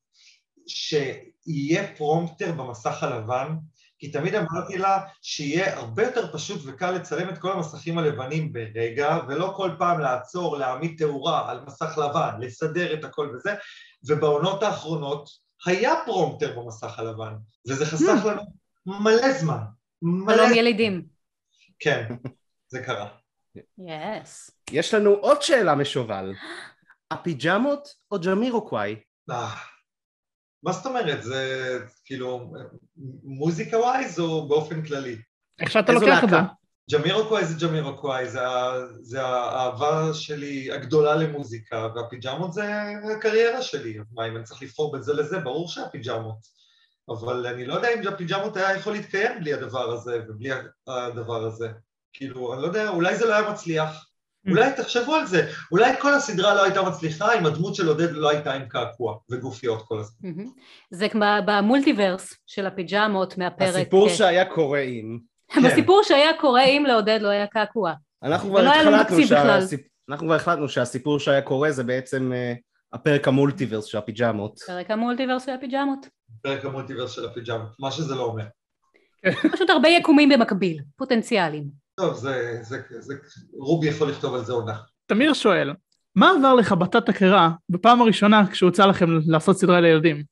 שיהיה 0.68 1.88
פרומפטר 1.98 2.52
במסך 2.52 3.04
הלבן, 3.04 3.48
כי 4.00 4.12
תמיד 4.12 4.36
אמרתי 4.36 4.78
לה 4.78 5.00
שיהיה 5.22 5.78
הרבה 5.78 6.04
יותר 6.04 6.34
פשוט 6.34 6.62
וקל 6.66 6.92
לצלם 6.92 7.30
את 7.30 7.38
כל 7.38 7.52
המסכים 7.52 7.98
הלבנים 7.98 8.54
ברגע, 8.54 9.20
ולא 9.28 9.54
כל 9.56 9.70
פעם 9.78 10.00
לעצור, 10.00 10.58
להעמיד 10.58 10.96
תאורה 10.98 11.52
על 11.52 11.60
מסך 11.68 11.98
לבן, 11.98 12.30
לסדר 12.40 12.94
את 12.94 13.04
הכל 13.04 13.32
וזה, 13.36 13.54
ובעונות 14.08 14.64
האחרונות 14.64 15.30
היה 15.66 15.94
פרומפטר 16.06 16.60
במסך 16.60 17.00
הלבן, 17.00 17.34
וזה 17.68 17.86
חסך 17.86 18.26
לנו 18.26 18.42
מלא 18.86 19.34
זמן. 19.34 19.60
מלא. 20.02 20.44
ילידים. 20.56 21.06
כן, 21.80 22.16
זה 22.68 22.84
קרה. 22.84 23.08
yes. 23.78 24.52
יש 24.72 24.94
לנו 24.94 25.10
עוד 25.10 25.42
שאלה 25.42 25.76
משובל. 25.76 26.34
הפיג'מות 27.12 27.88
או 28.12 28.18
ג'מירוקוואי? 28.20 28.96
אה, 29.30 29.56
מה 30.64 30.72
זאת 30.72 30.86
אומרת? 30.86 31.24
זה 31.24 31.80
כאילו 32.06 32.54
מוזיקה 33.24 33.78
wise 33.78 34.20
או 34.20 34.48
באופן 34.48 34.86
כללי? 34.86 35.18
איך 35.60 35.72
שאתה 35.72 35.92
לוקח 35.92 36.24
את 36.24 36.30
זה. 36.30 36.36
ג'מירוקוואי 36.92 37.46
זה 37.46 37.68
ג'מירוקוואי, 37.68 38.30
זה, 38.30 38.40
זה 39.02 39.22
האהבה 39.22 40.14
שלי 40.14 40.72
הגדולה 40.72 41.16
למוזיקה, 41.16 41.88
והפיג'מות 41.96 42.54
זה 42.54 42.64
הקריירה 43.18 43.62
שלי. 43.62 43.98
מה, 44.12 44.28
אם 44.28 44.36
אני 44.36 44.44
צריך 44.44 44.62
לבחור 44.62 44.92
בין 44.92 45.02
זה 45.02 45.14
לזה, 45.14 45.40
ברור 45.40 45.70
שהפיג'מות. 45.70 46.38
אבל 47.10 47.48
אני 47.48 47.66
לא 47.66 47.74
יודע 47.74 47.94
אם 47.94 48.08
הפיג'מות 48.08 48.58
היה 48.58 48.76
יכול 48.76 48.94
להתקיים 48.94 49.40
בלי 49.40 49.54
הדבר 49.54 49.92
הזה 49.92 50.20
ובלי 50.28 50.50
הדבר 50.88 51.46
הזה. 51.46 51.70
כאילו, 52.18 52.54
אני 52.54 52.62
לא 52.62 52.68
יודע, 52.68 52.90
אולי 52.90 53.16
זה 53.16 53.26
לא 53.26 53.34
היה 53.36 53.50
מצליח. 53.52 54.06
אולי 54.50 54.72
תחשבו 54.78 55.16
על 55.16 55.26
זה, 55.26 55.48
אולי 55.72 55.92
כל 56.00 56.14
הסדרה 56.14 56.54
לא 56.56 56.64
הייתה 56.64 56.82
מצליחה 56.82 57.40
אם 57.40 57.46
הדמות 57.46 57.76
של 57.76 57.88
עודד 57.88 58.12
לא 58.12 58.30
הייתה 58.30 58.54
עם 58.54 58.66
קעקוע 58.68 59.18
וגופיות 59.32 59.82
כל 59.88 60.00
הזמן. 60.00 60.30
מהמם. 60.30 60.52
זה 60.92 61.10
כמו 61.10 61.26
במולטיברס 61.46 62.34
של 62.48 62.66
הפיג'מות 62.66 63.38
מהפרק. 63.38 63.76
הסיפור 63.76 64.08
אה, 64.08 64.14
שהיה 64.14 64.46
קורה 64.46 64.80
אם. 64.80 65.20
בסיפור 65.66 66.02
שהיה 66.08 66.32
קורה 66.40 66.64
אם 66.64 66.84
לעודד 66.88 67.20
לא 67.22 67.28
היה 67.28 67.48
קעקוע. 67.48 67.94
אנחנו 68.24 68.50
כבר 68.50 68.60
החלטנו. 68.60 69.18
שהסיפ- 69.28 69.88
אנחנו 70.10 70.28
כבר 70.28 70.36
החלטנו 70.36 70.70
שהסיפור 70.70 71.20
שהיה 71.20 71.42
קורה 71.42 71.72
זה 71.72 71.84
בעצם 71.84 72.32
אה, 72.34 72.54
הפרק 72.94 73.28
המולטיברס 73.28 73.86
של 73.86 73.98
הפיג'מות. 73.98 74.60
פרק 74.60 74.92
המולטיברס 74.92 75.46
של 75.46 75.52
הפיג'מות. 75.52 76.08
פרק 76.42 76.66
המולטיברס 76.66 77.12
של 77.12 77.26
הפיג'מות, 77.26 77.70
מה 77.80 77.92
שזה 77.92 78.16
לא 78.16 78.24
אומר. 78.24 78.46
פשוט 79.54 79.70
הרבה 79.70 79.90
יקומים 79.90 80.30
במקביל, 80.30 80.80
פוטנציאלים. 80.96 81.85
טוב, 81.96 82.14
זה, 82.14 82.60
זה, 82.62 82.82
זה, 83.00 83.14
רובי 83.60 83.88
יכול 83.88 84.10
לכתוב 84.10 84.36
על 84.36 84.46
זה 84.46 84.54
עונה. 84.54 84.78
תמיר 85.06 85.34
שואל, 85.34 85.74
מה 86.16 86.32
עבר 86.38 86.54
לך 86.54 86.72
בתת 86.72 87.10
הכרה 87.10 87.52
בפעם 87.70 88.02
הראשונה 88.02 88.48
כשהוצע 88.52 88.88
לכם 88.88 89.06
לעשות 89.28 89.58
סדרה 89.58 89.82
לילדים? 89.82 90.24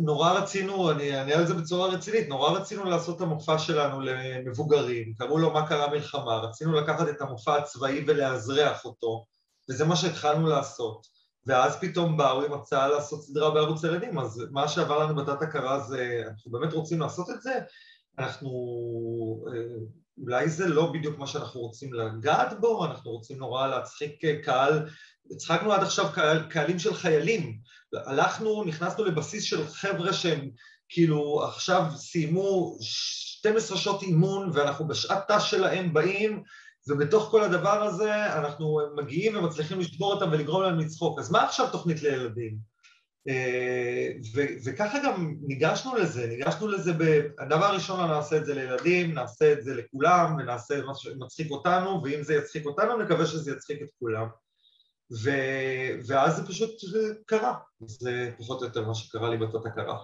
נורא 0.00 0.32
רצינו, 0.32 0.90
אני 0.90 1.18
אענה 1.18 1.34
על 1.34 1.46
זה 1.46 1.54
בצורה 1.54 1.88
רצינית, 1.88 2.28
נורא 2.28 2.50
רצינו 2.50 2.84
לעשות 2.84 3.16
את 3.16 3.20
המופע 3.20 3.58
שלנו 3.58 4.00
למבוגרים, 4.00 5.14
קראו 5.18 5.38
לו 5.38 5.50
מה 5.50 5.68
קרה 5.68 5.90
מלחמה, 5.90 6.36
רצינו 6.36 6.72
לקחת 6.72 7.08
את 7.08 7.22
המופע 7.22 7.56
הצבאי 7.56 8.04
ולאזרח 8.06 8.84
אותו, 8.84 9.24
וזה 9.70 9.84
מה 9.84 9.96
שהתחלנו 9.96 10.46
לעשות. 10.46 11.06
ואז 11.46 11.76
פתאום 11.80 12.16
באו 12.16 12.44
עם 12.44 12.52
הצעה 12.52 12.88
לעשות 12.88 13.22
סדרה 13.22 13.50
בערוץ 13.50 13.84
ילדים, 13.84 14.18
אז 14.18 14.46
מה 14.50 14.68
שעבר 14.68 14.98
לנו 14.98 15.16
בתת 15.16 15.42
הכרה 15.42 15.80
זה, 15.80 16.22
אנחנו 16.28 16.50
באמת 16.50 16.72
רוצים 16.72 17.00
לעשות 17.00 17.30
את 17.30 17.42
זה, 17.42 17.58
אנחנו, 18.18 18.50
אה, 19.48 19.76
אולי 20.22 20.48
זה 20.48 20.68
לא 20.68 20.92
בדיוק 20.92 21.18
מה 21.18 21.26
שאנחנו 21.26 21.60
רוצים 21.60 21.94
לגעת 21.94 22.60
בו, 22.60 22.84
אנחנו 22.84 23.10
רוצים 23.10 23.38
נורא 23.38 23.66
להצחיק 23.66 24.24
אה, 24.24 24.42
קהל, 24.42 24.88
הצחקנו 25.30 25.72
עד 25.72 25.82
עכשיו 25.82 26.06
קהל, 26.14 26.42
קהלים 26.50 26.78
של 26.78 26.94
חיילים, 26.94 27.58
הלכנו, 28.06 28.64
נכנסנו 28.64 29.04
לבסיס 29.04 29.44
של 29.44 29.66
חבר'ה 29.68 30.12
שהם 30.12 30.50
כאילו 30.88 31.44
עכשיו 31.44 31.84
סיימו 31.96 32.76
12 32.80 33.78
שעות 33.78 34.02
אימון 34.02 34.50
ואנחנו 34.54 34.88
בשעת 34.88 35.30
ת"ש 35.30 35.50
שלהם 35.50 35.94
באים 35.94 36.42
ובתוך 36.88 37.24
כל 37.30 37.44
הדבר 37.44 37.82
הזה 37.82 38.38
אנחנו 38.38 38.78
מגיעים 38.96 39.36
ומצליחים 39.36 39.80
לשבור 39.80 40.12
אותם 40.12 40.28
ולגרום 40.32 40.62
להם 40.62 40.78
לצחוק. 40.78 41.18
אז 41.18 41.30
מה 41.30 41.44
עכשיו 41.44 41.70
תוכנית 41.72 42.02
לילדים? 42.02 42.73
אה, 43.28 44.08
ו- 44.34 44.54
וככה 44.64 44.98
גם 45.04 45.34
ניגשנו 45.42 45.96
לזה, 45.96 46.26
ניגשנו 46.26 46.68
לזה, 46.68 46.92
ב... 46.92 47.20
הדבר 47.38 47.64
הראשון 47.64 48.10
נעשה 48.10 48.36
את 48.36 48.46
זה 48.46 48.54
לילדים, 48.54 49.14
נעשה 49.14 49.52
את 49.52 49.64
זה 49.64 49.74
לכולם 49.74 50.36
ונעשה 50.38 50.82
מה 50.86 50.92
שמצחיק 50.94 51.50
אותנו 51.50 52.02
ואם 52.04 52.22
זה 52.22 52.34
יצחיק 52.34 52.66
אותנו 52.66 52.96
נקווה 52.96 53.26
שזה 53.26 53.52
יצחיק 53.52 53.82
את 53.82 53.88
כולם 53.98 54.26
ו... 55.22 55.30
ואז 56.06 56.36
זה 56.36 56.46
פשוט 56.46 56.70
קרה, 57.26 57.54
זה 57.80 58.30
פחות 58.38 58.60
או 58.60 58.66
יותר 58.66 58.86
מה 58.86 58.94
שקרה 58.94 59.30
לי 59.30 59.36
בתות 59.36 59.66
הכרה. 59.66 59.98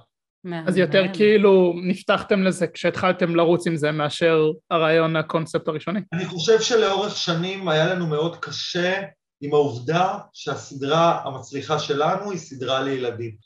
אז 0.66 0.76
יותר 0.76 1.02
כאילו 1.12 1.74
נפתחתם 1.82 2.42
לזה 2.42 2.66
כשהתחלתם 2.66 3.36
לרוץ 3.36 3.66
עם 3.66 3.76
זה 3.76 3.90
מאשר 3.90 4.50
הרעיון 4.70 5.16
הקונספט 5.16 5.68
הראשוני? 5.68 6.00
אני 6.12 6.24
חושב 6.24 6.60
שלאורך 6.60 7.16
שנים 7.16 7.68
היה 7.68 7.94
לנו 7.94 8.06
מאוד 8.06 8.36
קשה 8.36 9.02
עם 9.40 9.54
העובדה 9.54 10.18
שהסדרה 10.32 11.20
המצליחה 11.24 11.78
שלנו 11.78 12.30
היא 12.30 12.38
סדרה 12.38 12.82
לילדים. 12.82 13.36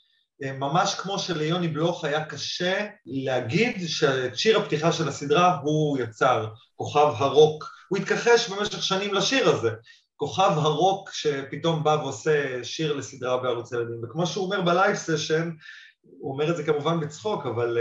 ממש 0.41 0.95
כמו 0.95 1.19
שליוני 1.19 1.67
בלוך 1.67 2.05
היה 2.05 2.25
קשה 2.25 2.87
להגיד 3.05 3.75
שאת 3.87 4.37
שיר 4.37 4.59
הפתיחה 4.59 4.91
של 4.91 5.07
הסדרה 5.07 5.57
הוא 5.63 5.97
יצר, 5.97 6.47
כוכב 6.75 7.13
הרוק. 7.17 7.63
הוא 7.89 7.97
התכחש 7.97 8.49
במשך 8.49 8.83
שנים 8.83 9.13
לשיר 9.13 9.49
הזה, 9.49 9.69
כוכב 10.15 10.51
הרוק 10.55 11.09
שפתאום 11.13 11.83
בא 11.83 11.97
ועושה 12.01 12.63
שיר 12.63 12.93
לסדרה 12.93 13.37
בערוץ 13.37 13.71
ילדים. 13.71 14.01
וכמו 14.03 14.27
שהוא 14.27 14.45
אומר 14.45 14.61
ב 14.61 14.68
live 14.68 14.95
session, 14.95 15.49
הוא 16.01 16.33
אומר 16.33 16.51
את 16.51 16.57
זה 16.57 16.63
כמובן 16.63 16.99
בצחוק, 16.99 17.45
אבל 17.45 17.77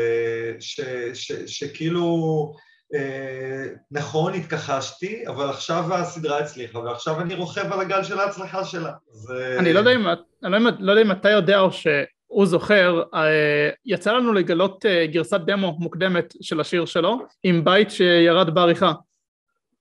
שכאילו, 1.47 2.55
נכון, 3.91 4.35
התכחשתי, 4.35 5.25
אבל 5.29 5.49
עכשיו 5.49 5.95
הסדרה 5.95 6.39
הצליחה, 6.39 6.79
ועכשיו 6.79 7.21
אני 7.21 7.35
רוכב 7.35 7.73
על 7.73 7.81
הגל 7.81 8.05
של 8.05 8.21
ההצלחה 8.21 8.65
שלה. 8.65 8.93
אני 9.59 9.73
לא 9.73 9.79
יודע 9.79 9.95
אם, 9.95 10.07
אני 10.45 10.65
לא 10.79 10.93
יודע 10.93 11.03
אם 11.03 11.13
אתה 11.13 11.31
יודע 11.31 11.61
או 11.61 11.73
שהוא 11.73 12.47
זוכר, 12.47 13.03
יצא 13.87 14.13
לנו 14.13 14.33
לגלות 14.33 14.85
גרסת 15.13 15.41
דמו 15.47 15.77
מוקדמת 15.79 16.35
של 16.41 16.61
השיר 16.61 16.85
שלו, 16.85 17.19
עם 17.43 17.65
בית 17.65 17.91
שירד 17.91 18.55
בעריכה. 18.55 18.93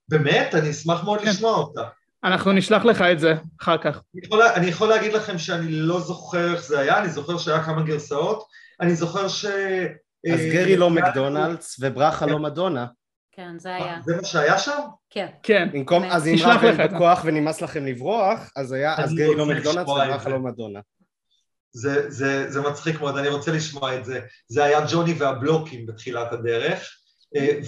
באמת? 0.08 0.54
אני 0.54 0.70
אשמח 0.70 1.04
מאוד 1.04 1.20
לשמוע 1.20 1.56
אותה. 1.56 1.82
אנחנו 2.24 2.52
נשלח 2.52 2.84
לך 2.84 3.02
את 3.02 3.20
זה 3.20 3.34
אחר 3.60 3.78
כך. 3.78 4.02
אני 4.14 4.24
יכול, 4.24 4.42
אני 4.42 4.66
יכול 4.66 4.88
להגיד 4.88 5.12
לכם 5.12 5.38
שאני 5.38 5.70
לא 5.70 6.00
זוכר 6.00 6.52
איך 6.52 6.62
זה 6.62 6.78
היה, 6.78 6.98
אני 6.98 7.08
זוכר 7.08 7.38
שהיה 7.38 7.62
כמה 7.62 7.82
גרסאות, 7.82 8.44
אני 8.80 8.94
זוכר 8.94 9.28
ש... 9.28 9.46
אז 10.32 10.40
גרי 10.52 10.76
לא 10.76 10.90
מקדונלדס 10.90 11.76
וברכה 11.80 12.26
לא 12.26 12.38
מדונה. 12.38 12.86
כן, 13.32 13.58
זה 13.58 13.74
היה. 13.74 13.98
זה 14.04 14.16
מה 14.16 14.24
שהיה 14.24 14.58
שם? 14.58 14.80
כן. 15.10 15.26
כן. 15.42 15.68
במקום, 15.72 16.04
אז 16.04 16.26
אם 16.26 16.36
רק 16.44 16.64
אין 16.64 16.76
בכוח 16.76 17.22
ונמאס 17.24 17.60
לכם 17.60 17.86
לברוח, 17.86 18.50
אז 18.56 18.72
היה, 18.72 18.94
אז 18.96 19.14
גרי 19.14 19.34
לא 19.36 19.46
מקדונלדס 19.46 19.88
וברכה 19.88 20.30
לא 20.30 20.38
מדונה. 20.38 20.80
זה, 21.72 22.10
זה, 22.10 22.50
זה 22.50 22.60
מצחיק 22.60 23.00
מאוד, 23.00 23.18
אני 23.18 23.28
רוצה 23.28 23.52
לשמוע 23.52 23.96
את 23.96 24.04
זה. 24.04 24.20
זה 24.48 24.64
היה 24.64 24.80
ג'וני 24.90 25.12
והבלוקים 25.12 25.86
בתחילת 25.86 26.32
הדרך, 26.32 26.90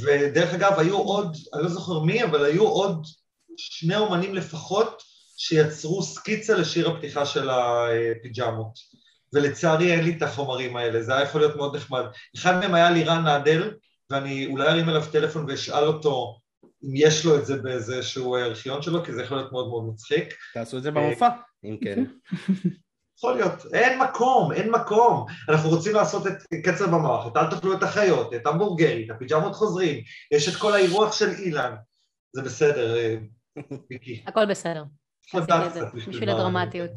ודרך 0.05 0.55
אגב, 0.55 0.79
היו 0.79 0.99
עוד, 0.99 1.37
אני 1.55 1.63
לא 1.63 1.69
זוכר 1.69 2.01
מי, 2.01 2.25
אבל 2.25 2.45
היו 2.45 2.63
עוד 2.63 3.07
שני 3.57 3.97
אומנים 3.97 4.35
לפחות 4.35 5.03
שיצרו 5.37 6.03
סקיצה 6.03 6.57
לשיר 6.57 6.91
הפתיחה 6.91 7.27
של 7.27 7.51
הפיג'מות. 7.51 8.79
ולצערי 9.37 9.93
אין 9.93 10.05
לי 10.05 10.17
את 10.17 10.23
החומרים 10.23 10.77
האלה, 10.77 11.03
זה 11.03 11.15
היה 11.15 11.23
יכול 11.23 11.41
להיות 11.41 11.57
מאוד 11.57 11.77
נחמד. 11.77 12.05
אחד 12.37 12.59
מהם 12.61 12.75
היה 12.75 12.91
לירן 12.91 13.25
נאדל, 13.25 13.71
ואני 14.11 14.47
אולי 14.47 14.69
ארים 14.69 14.89
אליו 14.89 15.03
טלפון 15.13 15.45
ואשאל 15.49 15.85
אותו 15.85 16.39
אם 16.85 16.91
יש 16.95 17.25
לו 17.25 17.37
את 17.37 17.47
זה 17.47 17.57
באיזשהו 17.57 18.37
ארכיון 18.37 18.83
שלו, 18.83 19.05
כי 19.05 19.13
זה 19.13 19.23
יכול 19.23 19.37
להיות 19.37 19.53
מאוד 19.53 19.69
מאוד 19.69 19.85
מצחיק. 19.85 20.35
תעשו 20.55 20.79
את 20.79 20.83
זה 20.83 20.91
במופע, 20.91 21.29
אם 21.65 21.77
כן. 21.85 22.05
יכול 23.19 23.35
להיות, 23.35 23.67
אין 23.73 23.99
מקום, 23.99 24.53
אין 24.53 24.71
מקום. 24.71 25.27
אנחנו 25.49 25.69
רוצים 25.69 25.95
לעשות 25.95 26.27
את 26.27 26.33
קצר 26.65 26.87
במוח, 26.87 27.27
את 27.27 27.37
אל 27.37 27.51
תאכלו 27.51 27.75
את 27.75 27.83
החיות, 27.83 28.35
את 28.35 28.47
המבורגרית, 28.47 29.11
הפיג'מות 29.11 29.55
חוזרים, 29.55 30.01
יש 30.33 30.49
את 30.49 30.55
כל 30.55 30.75
האירוח 30.75 31.13
של 31.13 31.31
אילן. 31.31 31.75
זה 32.33 32.43
בסדר, 32.43 32.97
ויקי. 33.91 34.23
הכל 34.27 34.47
בסדר. 34.47 34.85
בשביל 35.95 36.31
הדרמטיות. 36.31 36.91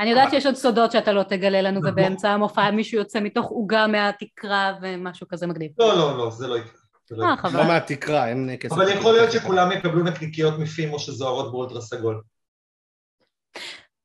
אני 0.00 0.10
יודעת 0.10 0.30
שיש 0.30 0.46
עוד 0.46 0.54
סודות 0.54 0.92
שאתה 0.92 1.12
לא 1.12 1.22
תגלה 1.22 1.62
לנו 1.62 1.80
ובאמצע 1.84 2.30
המופע 2.30 2.70
מישהו 2.70 2.98
יוצא 2.98 3.20
מתוך 3.20 3.46
עוגה 3.46 3.86
מהתקרה 3.86 4.72
ומשהו 4.82 5.28
כזה 5.28 5.46
מגניב. 5.46 5.70
לא, 5.78 5.96
לא, 5.96 6.18
לא, 6.18 6.30
זה 6.30 6.48
לא 6.48 6.58
יקרה. 6.58 6.80
אה, 7.22 7.36
חבל. 7.36 7.60
לא 7.60 7.66
מהתקרה, 7.66 8.28
אין 8.28 8.50
כסף. 8.60 8.72
אבל 8.72 8.88
יכול 8.88 9.12
להיות 9.12 9.32
שכולם 9.32 9.72
יקבלו 9.72 10.04
נקניקיות 10.04 10.58
מפימו 10.58 10.98
שזוהרות 10.98 11.52
באולטרה 11.52 11.80
סגול. 11.80 12.22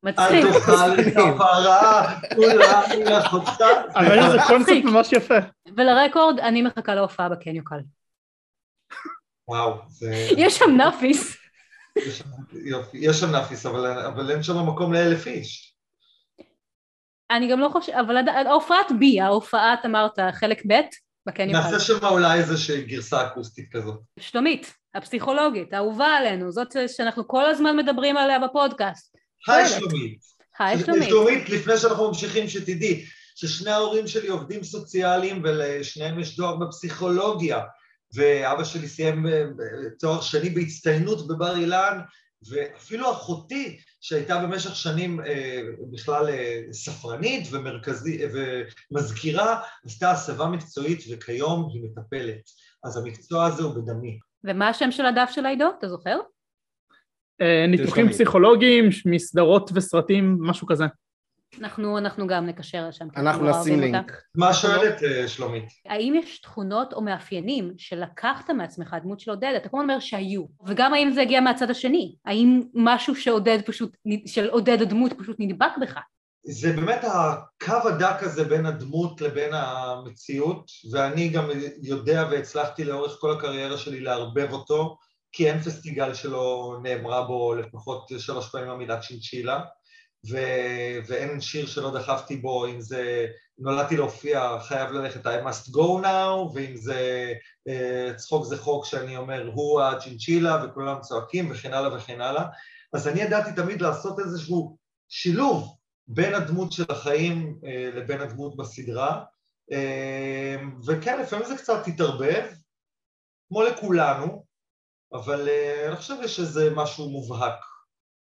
מצחיק. 0.04 0.46
אל 0.46 0.60
תאכל 0.60 1.02
את 1.02 1.14
הפרה, 1.18 2.20
כולה 2.36 2.82
מלאכותך. 3.00 3.62
אבל 3.96 4.32
זה 4.32 4.38
קונספט 4.48 4.84
ממש 4.84 5.14
יפה. 5.14 5.38
ולרקורד, 5.78 6.40
אני 6.40 6.62
מחכה 6.62 6.96
להופעה 6.96 7.30
בקניוקל. 7.30 7.80
וואו, 9.48 9.78
זה... 9.88 10.28
יש 10.38 10.58
שם 10.58 10.72
נאפיס. 10.78 11.45
יופי, 12.54 12.98
יש 12.98 13.20
שם 13.20 13.32
נאפיס, 13.32 13.66
אבל 13.66 14.32
אין 14.32 14.44
שם 14.44 14.70
מקום 14.70 14.94
לאלף 14.94 15.28
איש. 15.28 15.76
אני 17.32 17.52
גם 17.52 17.60
לא 17.60 17.70
חושבת, 17.70 17.96
אבל 17.96 18.18
ההופעת 18.48 18.92
בי, 19.00 19.22
ההופעת 19.22 19.86
אמרת 19.86 20.20
חלק 20.32 20.62
ב' 20.68 20.74
בקניון. 21.28 21.62
נעשה 21.62 21.80
שם 21.80 22.06
אולי 22.06 22.40
איזושהי 22.40 22.84
גרסה 22.84 23.28
אקוסטית 23.28 23.70
כזאת. 23.72 24.00
שלומית, 24.20 24.74
הפסיכולוגית, 24.96 25.74
האהובה 25.74 26.08
עלינו, 26.08 26.52
זאת 26.52 26.76
שאנחנו 26.88 27.28
כל 27.28 27.46
הזמן 27.46 27.78
מדברים 27.78 28.18
עליה 28.18 28.40
בפודקאסט. 28.40 29.18
היי 29.48 29.70
שלומית. 29.70 30.20
היי 30.60 30.80
שלומית. 30.80 31.10
שלומית, 31.10 31.50
לפני 31.50 31.78
שאנחנו 31.78 32.08
ממשיכים, 32.08 32.48
שתדעי 32.48 33.06
ששני 33.36 33.72
ההורים 33.72 34.08
שלי 34.08 34.28
עובדים 34.28 34.64
סוציאליים 34.64 35.42
ולשניהם 35.44 36.20
יש 36.20 36.36
תואר 36.36 36.56
בפסיכולוגיה. 36.56 37.60
ואבא 38.14 38.64
שלי 38.64 38.88
סיים 38.88 39.26
תואר 40.00 40.22
שני 40.22 40.50
בהצטיינות 40.50 41.28
בבר 41.28 41.58
אילן, 41.58 42.00
ואפילו 42.50 43.12
אחותי, 43.12 43.80
שהייתה 44.02 44.38
במשך 44.44 44.76
שנים 44.76 45.20
בכלל 45.92 46.28
ספרנית 46.72 47.48
ומרכזית 47.52 48.22
ומזכירה, 48.92 49.62
עשתה 49.86 50.12
הסבה 50.12 50.48
מקצועית 50.48 51.00
וכיום 51.12 51.70
היא 51.74 51.82
מטפלת. 51.84 52.42
אז 52.84 52.98
המקצוע 52.98 53.46
הזה 53.46 53.64
הוא 53.64 53.76
בדמי. 53.76 54.20
ומה 54.44 54.70
השם 54.70 54.92
של 54.92 55.06
הדף 55.06 55.30
של 55.32 55.46
העידו, 55.46 55.66
אתה 55.80 55.90
זוכר? 55.90 56.20
ניתוחים 57.68 58.10
פסיכולוגיים, 58.10 58.90
מסדרות 59.06 59.72
וסרטים, 59.74 60.38
משהו 60.40 60.68
כזה. 60.68 60.86
אנחנו, 61.60 61.98
אנחנו 61.98 62.28
גם 62.28 62.46
נקשר 62.46 62.88
לשם. 62.88 63.08
אנחנו 63.18 63.50
נשים 63.50 63.80
לינק. 63.80 64.12
מה 64.36 64.54
שואלת 64.54 65.02
שלומית? 65.28 65.66
האם 65.86 66.14
יש 66.16 66.40
תכונות 66.40 66.94
או 66.94 67.02
מאפיינים 67.02 67.74
שלקחת 67.78 68.50
מעצמך, 68.50 68.96
דמות 69.04 69.20
של 69.20 69.32
עודד, 69.32 69.54
אתה 69.58 69.70
כל 69.70 69.78
הזמן 69.78 69.90
אומר 69.90 70.00
שהיו, 70.00 70.46
וגם 70.68 70.94
האם 70.94 71.12
זה 71.12 71.22
הגיע 71.22 71.42
מהצד 71.42 71.70
השני? 71.70 72.16
האם 72.26 72.62
משהו 72.74 73.16
שעודד 73.16 73.60
פשוט, 73.66 73.98
של 74.26 74.50
עודד 74.50 74.82
הדמות 74.82 75.14
פשוט 75.18 75.36
נדבק 75.40 75.72
בך? 75.82 76.00
זה 76.48 76.74
באמת 76.74 77.04
הקו 77.04 77.90
הדק 77.90 78.24
הזה 78.24 78.44
בין 78.44 78.66
הדמות 78.66 79.22
לבין 79.22 79.54
המציאות, 79.54 80.72
ואני 80.92 81.30
גם 81.30 81.50
יודע 81.82 82.28
והצלחתי 82.32 82.84
לאורך 82.84 83.18
כל 83.20 83.32
הקריירה 83.38 83.78
שלי 83.78 84.00
לערבב 84.00 84.52
אותו, 84.52 84.98
כי 85.32 85.50
אין 85.50 85.60
פסטיגל 85.62 86.14
שלא 86.14 86.78
נאמרה 86.84 87.22
בו 87.22 87.56
לפחות 87.56 88.12
שלוש 88.18 88.50
פעמים 88.50 88.70
המילה 88.70 89.00
צ'ינצ'ילה. 89.00 89.62
ו- 90.30 91.00
ואין 91.08 91.42
שיר 91.42 91.66
שלא 91.66 92.00
דחפתי 92.00 92.36
בו, 92.36 92.68
אם 92.68 92.82
זה 92.82 93.28
נולדתי 93.58 93.98
להופיע, 93.98 94.60
חייב 94.60 94.92
ללכת 94.92 95.26
I 95.26 95.30
must 95.30 95.70
go 95.72 96.04
now, 96.04 96.54
ואם 96.54 96.76
זה 96.76 97.34
uh, 97.70 98.16
צחוק 98.16 98.46
זה 98.46 98.58
חוק 98.58 98.86
שאני 98.86 99.18
אומר 99.18 99.50
הוא 99.54 99.82
הצ'ינצ'ילה 99.82 100.66
וכולם 100.66 101.02
צועקים 101.02 101.52
וכן 101.52 101.74
הלאה 101.74 101.98
וכן 101.98 102.22
הלאה, 102.22 102.46
אז 102.94 103.08
אני 103.08 103.22
ידעתי 103.22 103.54
תמיד 103.56 103.82
לעשות 103.82 104.20
איזשהו 104.20 104.78
שילוב 105.10 105.78
בין 106.08 106.34
הדמות 106.34 106.72
של 106.72 106.86
החיים 106.90 107.60
uh, 107.62 107.96
לבין 107.96 108.22
הדמות 108.22 108.58
בסדרה, 108.58 109.24
uh, 109.72 109.76
וכן, 110.88 111.22
לפעמים 111.22 111.46
זה 111.46 111.58
קצת 111.58 111.88
התערבב, 111.88 112.46
כמו 113.48 113.64
לכולנו, 113.64 114.46
אבל 115.14 115.48
uh, 115.48 115.88
אני 115.88 115.96
חושב 115.96 116.28
שזה 116.28 116.70
משהו 116.76 117.10
מובהק. 117.10 117.75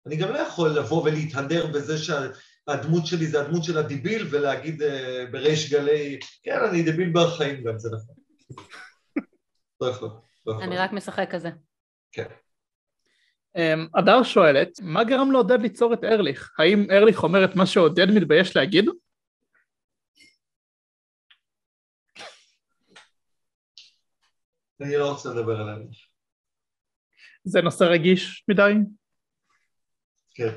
אני 0.06 0.16
גם 0.16 0.28
לא 0.32 0.38
יכול 0.38 0.70
לבוא 0.70 1.02
ולהתהדר 1.02 1.66
בזה 1.66 1.98
שהדמות 1.98 3.06
שלי 3.06 3.26
זה 3.26 3.40
הדמות 3.40 3.64
של 3.64 3.78
הדיביל 3.78 4.26
ולהגיד 4.30 4.82
בריש 5.30 5.72
גלי, 5.72 6.18
כן, 6.42 6.58
אני 6.70 6.82
דיביל 6.82 7.12
בחיים 7.14 7.64
גם, 7.64 7.78
זה 7.78 7.88
נכון. 7.94 8.14
לא 9.80 9.86
יכול. 9.86 10.10
אני 10.62 10.78
רק 10.78 10.92
משחק 10.92 11.28
כזה. 11.30 11.50
כן. 12.12 12.26
הדר 13.94 14.22
שואלת, 14.22 14.80
מה 14.82 15.04
גרם 15.04 15.32
לעודד 15.32 15.60
ליצור 15.60 15.94
את 15.94 16.04
ארליך? 16.04 16.54
האם 16.58 16.86
ארליך 16.90 17.22
אומר 17.22 17.44
את 17.44 17.56
מה 17.56 17.66
שעודד 17.66 18.06
מתבייש 18.14 18.56
להגיד? 18.56 18.84
אני 24.80 24.96
לא 24.96 25.10
רוצה 25.10 25.28
לדבר 25.28 25.60
על 25.60 25.68
ארליך. 25.68 25.98
זה 27.44 27.60
נושא 27.60 27.84
רגיש 27.84 28.44
מדי? 28.48 28.72
כן. 30.34 30.52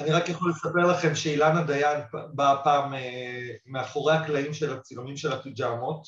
אני 0.00 0.10
רק 0.10 0.28
יכול 0.28 0.50
לספר 0.50 0.86
לכם 0.86 1.14
שאילנה 1.14 1.62
דיין 1.62 2.00
באה 2.34 2.64
פעם 2.64 2.94
אה, 2.94 3.48
מאחורי 3.66 4.14
הקלעים 4.14 4.54
של 4.54 4.72
הצילומים 4.76 5.16
של 5.16 5.32
הפיג'מות 5.32 6.02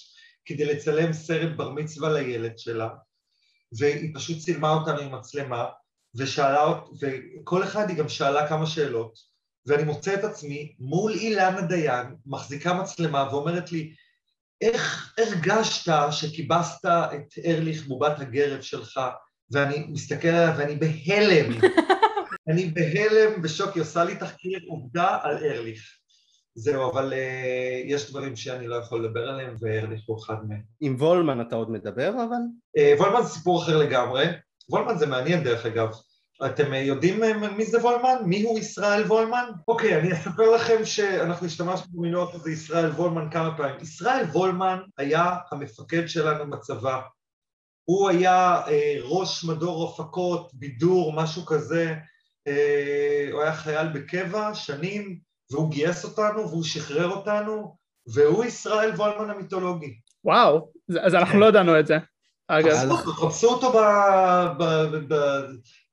כדי 0.44 0.64
לצלם 0.64 1.12
סרט 1.12 1.56
בר 1.56 1.70
מצווה 1.70 2.12
לילד 2.12 2.58
שלה, 2.58 2.88
והיא 3.78 4.14
פשוט 4.14 4.38
צילמה 4.38 4.70
אותנו 4.70 5.00
עם 5.00 5.14
מצלמה, 5.14 5.66
ושאלה, 6.14 6.80
וכל 7.00 7.64
אחד 7.64 7.88
היא 7.88 7.96
גם 7.96 8.08
שאלה 8.08 8.48
כמה 8.48 8.66
שאלות, 8.66 9.18
ואני 9.66 9.82
מוצא 9.82 10.14
את 10.14 10.24
עצמי 10.24 10.74
מול 10.78 11.12
אילנה 11.12 11.60
דיין, 11.60 12.06
מחזיקה 12.26 12.74
מצלמה 12.74 13.28
ואומרת 13.30 13.72
לי, 13.72 13.94
איך 14.60 15.14
הרגשת 15.18 15.92
שכיבסת 16.10 16.84
את 16.84 17.38
ארליך 17.46 17.86
בובת 17.86 18.20
הגרב 18.20 18.60
שלך? 18.60 19.00
ואני 19.50 19.86
מסתכל 19.88 20.28
עליה 20.28 20.54
ואני 20.58 20.76
בהלם. 20.76 21.52
אני 22.48 22.66
בהלם, 22.66 23.42
בשוק, 23.42 23.74
היא 23.74 23.82
עושה 23.82 24.04
לי 24.04 24.16
תחקיר 24.16 24.60
עובדה 24.68 25.18
על 25.22 25.36
ארליך. 25.36 25.82
זהו, 26.54 26.90
אבל 26.90 27.12
uh, 27.12 27.16
יש 27.86 28.10
דברים 28.10 28.36
שאני 28.36 28.66
לא 28.66 28.76
יכול 28.76 29.04
לדבר 29.04 29.28
עליהם, 29.28 29.56
וארליך 29.60 30.00
הוא 30.06 30.18
אחד 30.18 30.34
מהם. 30.48 30.62
עם 30.80 30.94
וולמן 30.98 31.40
אתה 31.40 31.56
עוד 31.56 31.70
מדבר, 31.70 32.08
אבל? 32.08 32.42
Uh, 32.78 33.00
וולמן 33.00 33.22
זה 33.22 33.28
סיפור 33.28 33.62
אחר 33.62 33.76
לגמרי. 33.76 34.24
וולמן 34.70 34.98
זה 34.98 35.06
מעניין 35.06 35.44
דרך 35.44 35.66
אגב. 35.66 35.90
אתם 36.46 36.74
יודעים 36.74 37.20
מי 37.56 37.66
זה 37.66 37.78
וולמן? 37.78 38.14
מי 38.24 38.42
הוא 38.42 38.58
ישראל 38.58 39.02
וולמן? 39.02 39.50
אוקיי, 39.68 40.00
אני 40.00 40.12
אספר 40.12 40.50
לכם 40.50 40.84
שאנחנו 40.84 41.46
השתמשנו 41.46 41.86
במינוח 41.92 42.34
הזה 42.34 42.50
ישראל 42.50 42.90
וולמן 42.90 43.30
כמה 43.30 43.56
פעמים. 43.56 43.76
ישראל 43.80 44.24
וולמן 44.24 44.78
היה 44.98 45.36
המפקד 45.50 46.06
שלנו 46.06 46.50
בצבא. 46.50 47.00
הוא 47.84 48.08
היה 48.08 48.60
אה, 48.68 48.96
ראש 49.02 49.44
מדור 49.44 49.88
הפקות, 49.88 50.50
בידור, 50.54 51.12
משהו 51.12 51.46
כזה. 51.46 51.94
אה, 52.48 53.28
הוא 53.32 53.42
היה 53.42 53.52
חייל 53.52 53.88
בקבע 53.88 54.54
שנים, 54.54 55.18
והוא 55.50 55.70
גייס 55.70 56.04
אותנו 56.04 56.48
והוא 56.48 56.64
שחרר 56.64 57.10
אותנו, 57.10 57.76
והוא 58.06 58.44
ישראל 58.44 58.90
וולמן 58.90 59.30
המיתולוגי. 59.30 59.94
וואו, 60.24 60.72
אז 61.02 61.14
אנחנו 61.14 61.40
לא 61.40 61.46
ידענו 61.46 61.80
את 61.80 61.86
זה. 61.86 61.98
אגב. 62.48 62.92
חפשו 62.96 63.48
אותו 63.48 63.72
ב... 63.72 64.62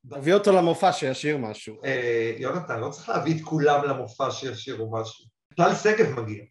תביא 0.10 0.34
אותו 0.34 0.52
למופע 0.52 0.92
שישיר 0.92 1.38
משהו. 1.38 1.76
אה, 1.86 2.34
יונתן, 2.38 2.80
לא 2.80 2.90
צריך 2.90 3.10
להביא 3.10 3.36
את 3.36 3.42
כולם 3.42 3.84
למופע 3.84 4.32
שישירו 4.32 4.92
משהו. 4.92 5.26
טל 5.56 5.76
שגב 5.76 6.20
מגיע. 6.20 6.44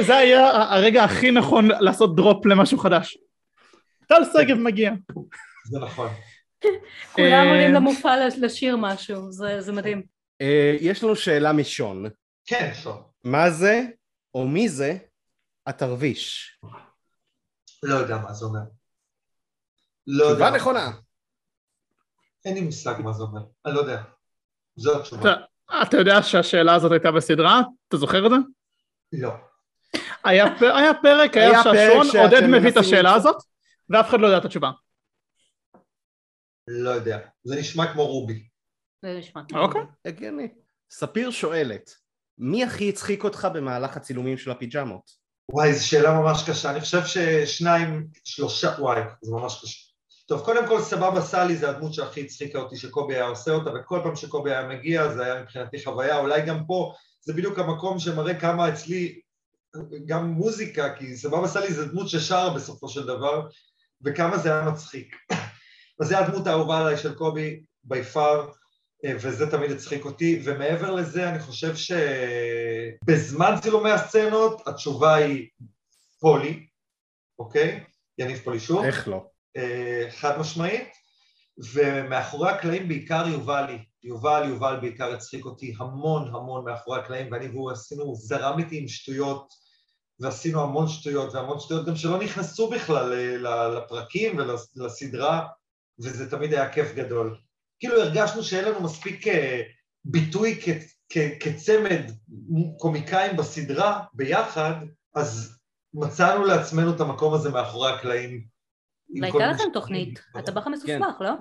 זה 0.00 0.16
היה 0.16 0.50
הרגע 0.50 1.04
הכי 1.04 1.30
נכון 1.30 1.68
לעשות 1.80 2.16
דרופ 2.16 2.46
למשהו 2.46 2.78
חדש. 2.78 3.18
טל 4.08 4.22
שגב 4.32 4.56
מגיע. 4.56 4.92
זה 5.70 5.78
נכון. 5.78 6.08
כולם 7.14 7.48
עולים 7.48 7.72
למופע 7.74 8.16
לשיר 8.40 8.76
משהו, 8.76 9.32
זה 9.32 9.72
מדהים. 9.72 10.02
אה, 10.40 10.76
יש 10.80 11.04
לנו 11.04 11.16
שאלה 11.16 11.52
משון. 11.52 12.04
כן, 12.46 12.70
שון. 12.74 13.02
מה 13.24 13.50
זה, 13.50 13.82
או 14.34 14.48
מי 14.48 14.68
זה, 14.68 14.96
התרביש? 15.66 16.58
לא 17.82 17.94
יודע 17.94 18.16
מה 18.16 18.32
זה 18.32 18.44
אומר. 18.44 18.60
לא 20.06 20.30
תשובה 20.30 20.50
נכונה. 20.50 20.90
אין 22.44 22.54
לי 22.54 22.60
מושג 22.60 22.94
מה 22.98 23.12
זה 23.12 23.22
אומר, 23.22 23.40
אני 23.66 23.74
לא 23.74 23.80
יודע. 23.80 24.02
זו 24.76 25.00
התשובה. 25.00 25.34
אתה 25.82 25.96
יודע 25.96 26.22
שהשאלה 26.22 26.74
הזאת 26.74 26.92
הייתה 26.92 27.10
בסדרה? 27.10 27.60
אתה 27.88 27.96
זוכר 27.96 28.26
את 28.26 28.30
זה? 28.30 28.36
לא. 29.12 29.30
היה 30.24 30.94
פרק, 31.02 31.36
היה 31.36 31.62
שעשון, 31.62 32.20
עודד 32.20 32.42
מביא 32.46 32.70
את 32.70 32.76
השאלה 32.76 33.14
הזאת, 33.14 33.36
ואף 33.90 34.08
אחד 34.08 34.20
לא 34.20 34.26
יודע 34.26 34.38
את 34.38 34.44
התשובה. 34.44 34.70
לא 36.68 36.90
יודע, 36.90 37.18
זה 37.44 37.56
נשמע 37.56 37.92
כמו 37.92 38.06
רובי. 38.06 38.48
זה 39.02 39.18
נשמע 39.18 39.42
כמו 39.48 39.58
אוקיי. 39.60 39.80
הגיוני. 40.04 40.48
ספיר 40.90 41.30
שואלת, 41.30 41.94
מי 42.38 42.64
הכי 42.64 42.88
הצחיק 42.88 43.24
אותך 43.24 43.48
במהלך 43.54 43.96
הצילומים 43.96 44.38
של 44.38 44.50
הפיג'מות? 44.50 45.10
וואי, 45.52 45.74
זו 45.74 45.86
שאלה 45.86 46.20
ממש 46.20 46.50
קשה. 46.50 46.70
אני 46.70 46.80
חושב 46.80 47.00
ששניים, 47.04 48.08
שלושה, 48.24 48.74
וואי, 48.78 49.00
זה 49.22 49.32
ממש 49.32 49.60
קשה. 49.62 49.92
טוב, 50.28 50.44
קודם 50.44 50.66
כל 50.68 50.80
סבבה 50.80 51.20
סאלי 51.20 51.56
זה 51.56 51.70
הדמות 51.70 51.94
שהכי 51.94 52.24
הצחיקה 52.24 52.58
אותי 52.58 52.76
שקובי 52.76 53.14
היה 53.14 53.24
עושה 53.24 53.50
אותה, 53.50 53.70
וכל 53.70 54.00
פעם 54.04 54.16
שקובי 54.16 54.50
היה 54.50 54.68
מגיע 54.68 55.14
זה 55.14 55.24
היה 55.24 55.42
מבחינתי 55.42 55.84
חוויה, 55.84 56.18
אולי 56.18 56.46
גם 56.46 56.66
פה 56.66 56.94
זה 57.20 57.32
בדיוק 57.32 57.58
המקום 57.58 57.98
שמראה 57.98 58.40
כמה 58.40 58.68
אצלי 58.68 59.20
גם 60.06 60.26
מוזיקה, 60.26 60.94
כי 60.98 61.16
סבבה 61.16 61.48
סאלי 61.48 61.72
זה 61.72 61.86
דמות 61.86 62.08
ששרה 62.08 62.54
בסופו 62.54 62.88
של 62.88 63.06
דבר, 63.06 63.48
וכמה 64.04 64.38
זה 64.38 64.52
היה 64.52 64.70
מצחיק. 64.70 65.16
אז 66.00 66.08
זה 66.08 66.18
הדמות 66.18 66.46
האהובה 66.46 66.78
עליי 66.78 66.98
של 66.98 67.14
קובי, 67.14 67.62
בי 67.84 68.02
פאר, 68.04 68.48
וזה 69.06 69.50
תמיד 69.50 69.70
הצחיק 69.70 70.04
אותי, 70.04 70.42
ומעבר 70.44 70.94
לזה 70.94 71.28
אני 71.28 71.38
חושב 71.38 71.74
שבזמן 71.76 73.54
צילומי 73.62 73.90
הסצנות 73.90 74.68
התשובה 74.68 75.14
היא 75.14 75.48
פולי, 76.20 76.66
אוקיי? 77.38 77.84
יניב 78.18 78.38
פולישור. 78.44 78.84
איך 78.84 79.08
לא? 79.08 79.26
אה, 79.56 80.06
חד 80.10 80.38
משמעית, 80.38 80.88
ומאחורי 81.74 82.50
הקלעים 82.50 82.88
בעיקר 82.88 83.24
יובלי, 83.28 83.78
יובל, 84.02 84.48
יובל 84.48 84.78
בעיקר 84.80 85.12
הצחיק 85.12 85.44
אותי 85.44 85.74
המון 85.78 86.28
המון 86.28 86.64
מאחורי 86.64 87.00
הקלעים, 87.00 87.32
ואני 87.32 87.48
והוא 87.48 87.70
עשינו, 87.70 88.14
זרם 88.14 88.58
איתי 88.58 88.78
עם 88.78 88.88
שטויות, 88.88 89.48
ועשינו 90.20 90.62
המון 90.62 90.88
שטויות, 90.88 91.34
והמון 91.34 91.60
שטויות 91.60 91.86
גם 91.86 91.96
שלא 91.96 92.18
נכנסו 92.18 92.70
בכלל 92.70 93.38
לפרקים 93.76 94.36
ולסדרה, 94.76 95.46
וזה 96.02 96.30
תמיד 96.30 96.54
היה 96.54 96.72
כיף 96.72 96.94
גדול. 96.94 97.36
כאילו 97.78 98.02
הרגשנו 98.02 98.42
שאין 98.42 98.64
לנו 98.64 98.82
מספיק 98.82 99.28
אה, 99.28 99.62
ביטוי 100.04 100.60
כצמד 101.40 102.10
קומיקאים 102.78 103.36
בסדרה 103.36 104.02
ביחד, 104.14 104.74
אז 105.14 105.58
מצאנו 105.94 106.44
לעצמנו 106.44 106.94
את 106.94 107.00
המקום 107.00 107.34
הזה 107.34 107.50
מאחורי 107.50 107.92
הקלעים. 107.92 108.44
והייתה 109.20 109.46
לכם 109.46 109.64
תוכנית, 109.72 110.20
הטבח 110.34 110.66
המסוסמך, 110.66 111.20
לא? 111.20 111.32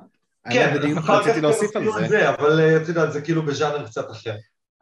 כן, 0.49 0.77
בדיוק 0.77 0.99
רציתי 1.09 1.41
להוסיף 1.41 1.75
על 1.75 2.07
זה. 2.07 2.29
אבל 2.29 2.59
אה, 2.59 2.77
את 2.77 2.87
יודעת, 2.87 3.13
זה 3.13 3.21
כאילו 3.21 3.45
בז'אנר 3.45 3.87
קצת 3.87 4.11
אחר. 4.11 4.35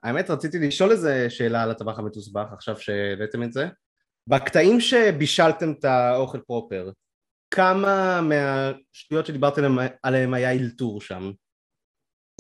האמת, 0.04 0.30
רציתי 0.30 0.60
לשאול 0.60 0.92
איזה 0.92 1.30
שאלה 1.30 1.64
על 1.64 1.72
הטבח 1.72 2.00
המתוסבך, 2.00 2.48
עכשיו 2.52 2.80
שהבאתם 2.80 3.44
את 3.44 3.54
זה. 3.54 3.68
בקטעים 4.28 4.80
שבישלתם 4.82 5.72
את 5.72 5.86
האוכל 5.86 6.40
פרופר, 6.40 6.90
כמה 7.52 8.22
מהשטויות 8.22 9.26
שדיברתם 9.26 9.78
עליהם 10.04 10.34
היה 10.34 10.52
אלתור 10.52 11.02
שם? 11.02 11.32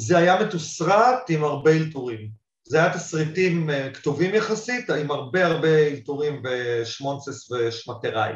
זה 0.02 0.18
היה 0.18 0.44
מתוסרט 0.46 1.30
עם 1.30 1.44
הרבה 1.44 1.72
אלתורים. 1.72 2.30
זה 2.64 2.78
היה 2.78 2.94
תסריטים 2.94 3.70
אה, 3.70 3.94
כתובים 3.94 4.36
יחסית, 4.36 4.90
עם 4.90 5.12
הרבה 5.12 5.46
הרבה 5.46 5.88
אלתורים 5.88 6.42
ושמונסס 6.44 7.52
ושמטראי. 7.52 8.34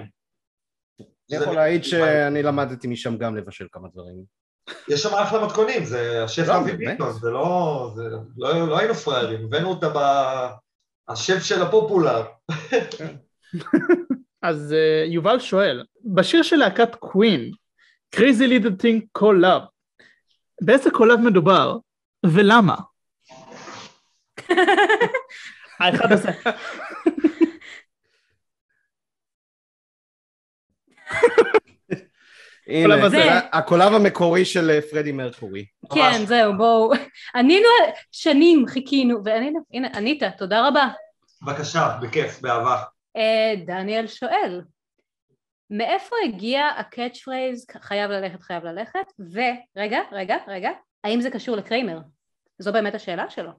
אני 1.31 1.41
יכול 1.41 1.55
להעיד 1.55 1.83
שאני 1.83 2.43
למדתי 2.43 2.87
משם 2.87 3.17
גם 3.17 3.37
לבשל 3.37 3.67
כמה 3.71 3.87
דברים. 3.93 4.23
יש 4.89 5.03
שם 5.03 5.13
אחלה 5.13 5.45
מתכונים, 5.45 5.85
זה 5.85 6.23
השף 6.23 6.47
לא, 6.47 6.57
אבי 6.57 6.77
ביטון, 6.77 7.13
זה 7.13 7.29
לא, 7.29 7.91
זה 7.95 8.03
לא, 8.37 8.67
לא 8.67 8.79
היינו 8.79 8.93
פראיירים, 8.93 9.45
הבאנו 9.45 9.69
אותה 9.69 9.89
ב... 9.89 9.97
השף 11.07 11.43
של 11.43 11.61
הפופולר. 11.61 12.23
אז 14.41 14.71
uh, 14.71 15.11
יובל 15.11 15.39
שואל, 15.39 15.83
בשיר 16.03 16.43
של 16.43 16.55
להקת 16.55 16.95
קווין, 16.95 17.51
Crazy 18.15 18.47
Little 18.47 18.81
Thing 18.81 19.19
Call 19.19 19.43
Love, 19.43 19.65
באיזה 20.61 20.91
קולב 20.91 21.19
מדובר, 21.19 21.77
ולמה? 22.25 22.75
האחד 25.79 26.11
הזה. 26.11 26.29
הנה, 32.67 33.39
הקולב 33.53 33.93
המקורי 33.93 34.45
של 34.45 34.69
אה, 34.69 34.81
פרדי 34.81 35.11
מרקורי. 35.11 35.65
כן, 35.93 36.25
זהו, 36.25 36.57
בואו. 36.57 36.91
ענינו, 37.35 37.67
שנים 38.11 38.67
חיכינו, 38.67 39.23
וענינו, 39.25 39.59
הנה, 39.73 39.87
ענית, 39.95 40.23
תודה 40.37 40.67
רבה. 40.67 40.87
בבקשה, 41.41 41.97
בכיף, 42.01 42.41
באהבה. 42.41 42.83
אה, 43.17 43.53
דניאל 43.65 44.07
שואל, 44.07 44.61
מאיפה 45.69 46.15
הגיע 46.25 46.67
ה 46.67 47.17
catchphrase 47.17 47.65
חייב 47.81 48.11
ללכת 48.11 48.41
חייב 48.41 48.63
ללכת 48.63 49.13
ורגע 49.19 49.99
רגע 50.11 50.35
רגע 50.47 50.69
האם 51.03 51.21
זה 51.21 51.29
קשור 51.29 51.55
לקריימר? 51.55 51.99
זו 52.59 52.73
באמת 52.73 52.95
השאלה 52.95 53.29
שלו. 53.29 53.51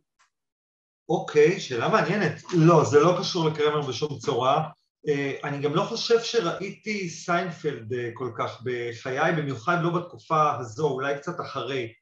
אוקיי, 1.08 1.60
שאלה 1.60 1.88
מעניינת. 1.88 2.42
לא, 2.56 2.84
זה 2.84 3.00
לא 3.00 3.16
קשור 3.20 3.48
לקריימר 3.48 3.80
בשום 3.80 4.18
צורה. 4.18 4.70
אה, 5.08 5.36
אני 5.44 5.58
גם 5.58 5.74
לא 5.74 5.82
חושב 5.82 6.20
שראיתי 6.20 7.08
סיינפלד 7.08 7.92
אה, 7.92 8.10
כל 8.14 8.30
כך 8.38 8.62
בחיי, 8.64 9.32
במיוחד 9.32 9.76
לא 9.82 9.90
בתקופה 9.90 10.56
הזו, 10.58 10.88
אולי 10.88 11.18
קצת 11.18 11.40
אחרי. 11.40 11.92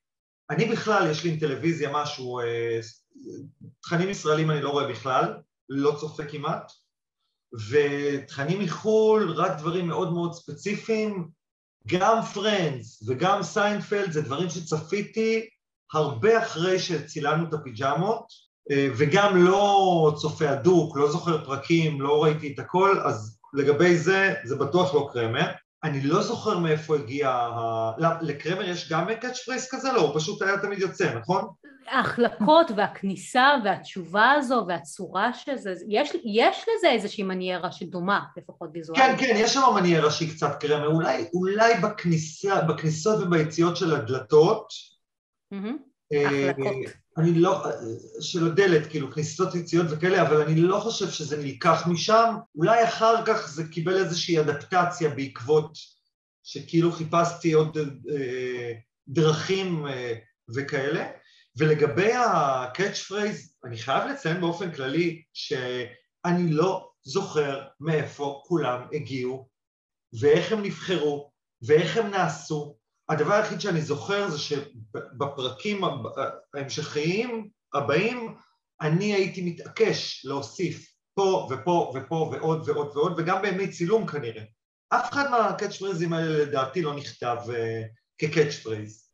אני 0.50 0.64
בכלל, 0.64 1.10
יש 1.10 1.24
לי 1.24 1.30
עם 1.30 1.38
טלוויזיה 1.38 1.90
משהו, 1.92 2.40
תכנים 3.82 4.08
ישראלים 4.08 4.50
אני 4.50 4.62
לא 4.62 4.70
רואה 4.70 4.88
בכלל, 4.88 5.34
לא 5.68 5.96
צופה 6.00 6.24
כמעט. 6.24 6.72
ותכנים 7.70 8.60
מחו"ל, 8.60 9.32
רק 9.36 9.58
דברים 9.58 9.86
מאוד 9.86 10.12
מאוד 10.12 10.34
ספציפיים, 10.34 11.28
גם 11.86 12.22
פרנדס 12.34 13.02
וגם 13.08 13.42
סיינפלד 13.42 14.12
זה 14.12 14.22
דברים 14.22 14.50
שצפיתי 14.50 15.46
הרבה 15.92 16.42
אחרי 16.42 16.78
שצילמנו 16.78 17.48
את 17.48 17.54
הפיג'מות, 17.54 18.26
אה, 18.70 18.88
וגם 18.96 19.44
לא 19.44 20.12
צופה 20.16 20.50
הדוק, 20.50 20.96
לא 20.96 21.10
זוכר 21.10 21.44
פרקים, 21.44 22.00
לא 22.00 22.24
ראיתי 22.24 22.52
את 22.54 22.58
הכל, 22.58 23.00
אז 23.04 23.38
לגבי 23.54 23.96
זה, 23.96 24.34
זה 24.44 24.56
בטוח 24.56 24.94
לא 24.94 25.10
קרמר. 25.12 25.50
אני 25.84 26.00
לא 26.00 26.22
זוכר 26.22 26.58
מאיפה 26.58 26.96
הגיע 26.96 27.30
ה... 27.30 27.90
לא, 27.98 28.08
לקרמר 28.20 28.62
יש 28.62 28.92
גם 28.92 29.06
קאץ' 29.20 29.38
פרייס 29.44 29.74
כזה? 29.74 29.92
לא, 29.92 30.00
הוא 30.00 30.20
פשוט 30.20 30.42
היה 30.42 30.58
תמיד 30.58 30.78
יוצא, 30.78 31.14
נכון? 31.14 31.48
ההחלקות 31.88 32.70
והכניסה 32.76 33.48
והתשובה 33.64 34.32
הזו 34.32 34.64
והצורה 34.68 35.34
של 35.34 35.56
זה, 35.56 35.74
יש, 35.88 36.12
יש 36.24 36.64
לזה 36.68 36.90
איזושהי 36.90 37.24
מניירה 37.24 37.72
שדומה, 37.72 38.20
לפחות 38.36 38.70
ויזואלית. 38.74 39.04
כן, 39.04 39.26
כן, 39.26 39.34
יש 39.36 39.54
שם 39.54 39.60
מניירה 39.74 40.10
שהיא 40.10 40.30
קצת 40.30 40.60
קרמר, 40.60 40.86
אולי, 40.86 41.24
אולי 41.34 41.74
בכניסה, 41.74 42.60
בכניסות 42.60 43.22
וביציאות 43.22 43.76
של 43.76 43.94
הדלתות. 43.94 44.66
Mm-hmm. 45.54 45.91
החלקות. 46.12 47.02
אני 47.18 47.34
לא, 47.34 47.64
של 48.20 48.46
הדלת, 48.46 48.90
כאילו 48.90 49.12
כניסות 49.12 49.54
יציאות 49.54 49.86
וכאלה, 49.90 50.22
אבל 50.22 50.40
אני 50.40 50.60
לא 50.60 50.80
חושב 50.80 51.10
שזה 51.10 51.36
נלקח 51.36 51.86
משם, 51.86 52.34
אולי 52.56 52.84
אחר 52.84 53.26
כך 53.26 53.48
זה 53.48 53.64
קיבל 53.68 53.96
איזושהי 53.96 54.40
אדפטציה 54.40 55.10
בעקבות 55.10 55.78
שכאילו 56.42 56.92
חיפשתי 56.92 57.52
עוד 57.52 57.78
אה, 58.10 58.72
דרכים 59.08 59.86
אה, 59.86 60.14
וכאלה, 60.54 61.10
ולגבי 61.56 62.12
ה 62.12 62.98
catchphrase, 62.98 63.56
אני 63.64 63.78
חייב 63.78 64.10
לציין 64.10 64.40
באופן 64.40 64.72
כללי 64.72 65.22
שאני 65.32 66.52
לא 66.52 66.90
זוכר 67.02 67.62
מאיפה 67.80 68.42
כולם 68.46 68.80
הגיעו 68.92 69.48
ואיך 70.20 70.52
הם 70.52 70.62
נבחרו 70.62 71.30
ואיך 71.62 71.96
הם 71.96 72.10
נעשו 72.10 72.76
הדבר 73.12 73.34
היחיד 73.34 73.60
שאני 73.60 73.82
זוכר 73.82 74.30
זה 74.30 74.38
שבפרקים 74.38 75.80
ההמשכיים 76.54 77.48
הבאים 77.74 78.34
אני 78.80 79.14
הייתי 79.14 79.42
מתעקש 79.42 80.22
להוסיף 80.24 80.92
פה 81.14 81.48
ופה 81.50 81.92
ופה 81.96 82.30
ועוד 82.32 82.68
ועוד 82.68 82.96
ועוד 82.96 83.14
וגם 83.16 83.42
בימי 83.42 83.68
צילום 83.68 84.06
כנראה. 84.06 84.42
אף 84.88 85.12
אחד 85.12 85.30
מה 85.30 85.76
catchphrase 85.76 86.07
ים 86.07 86.12
האלה 86.12 86.38
לדעתי 86.44 86.82
לא 86.82 86.94
נכתב 86.94 87.36
uh, 87.46 87.52
כ 88.18 88.54
catchphrase 88.62 89.08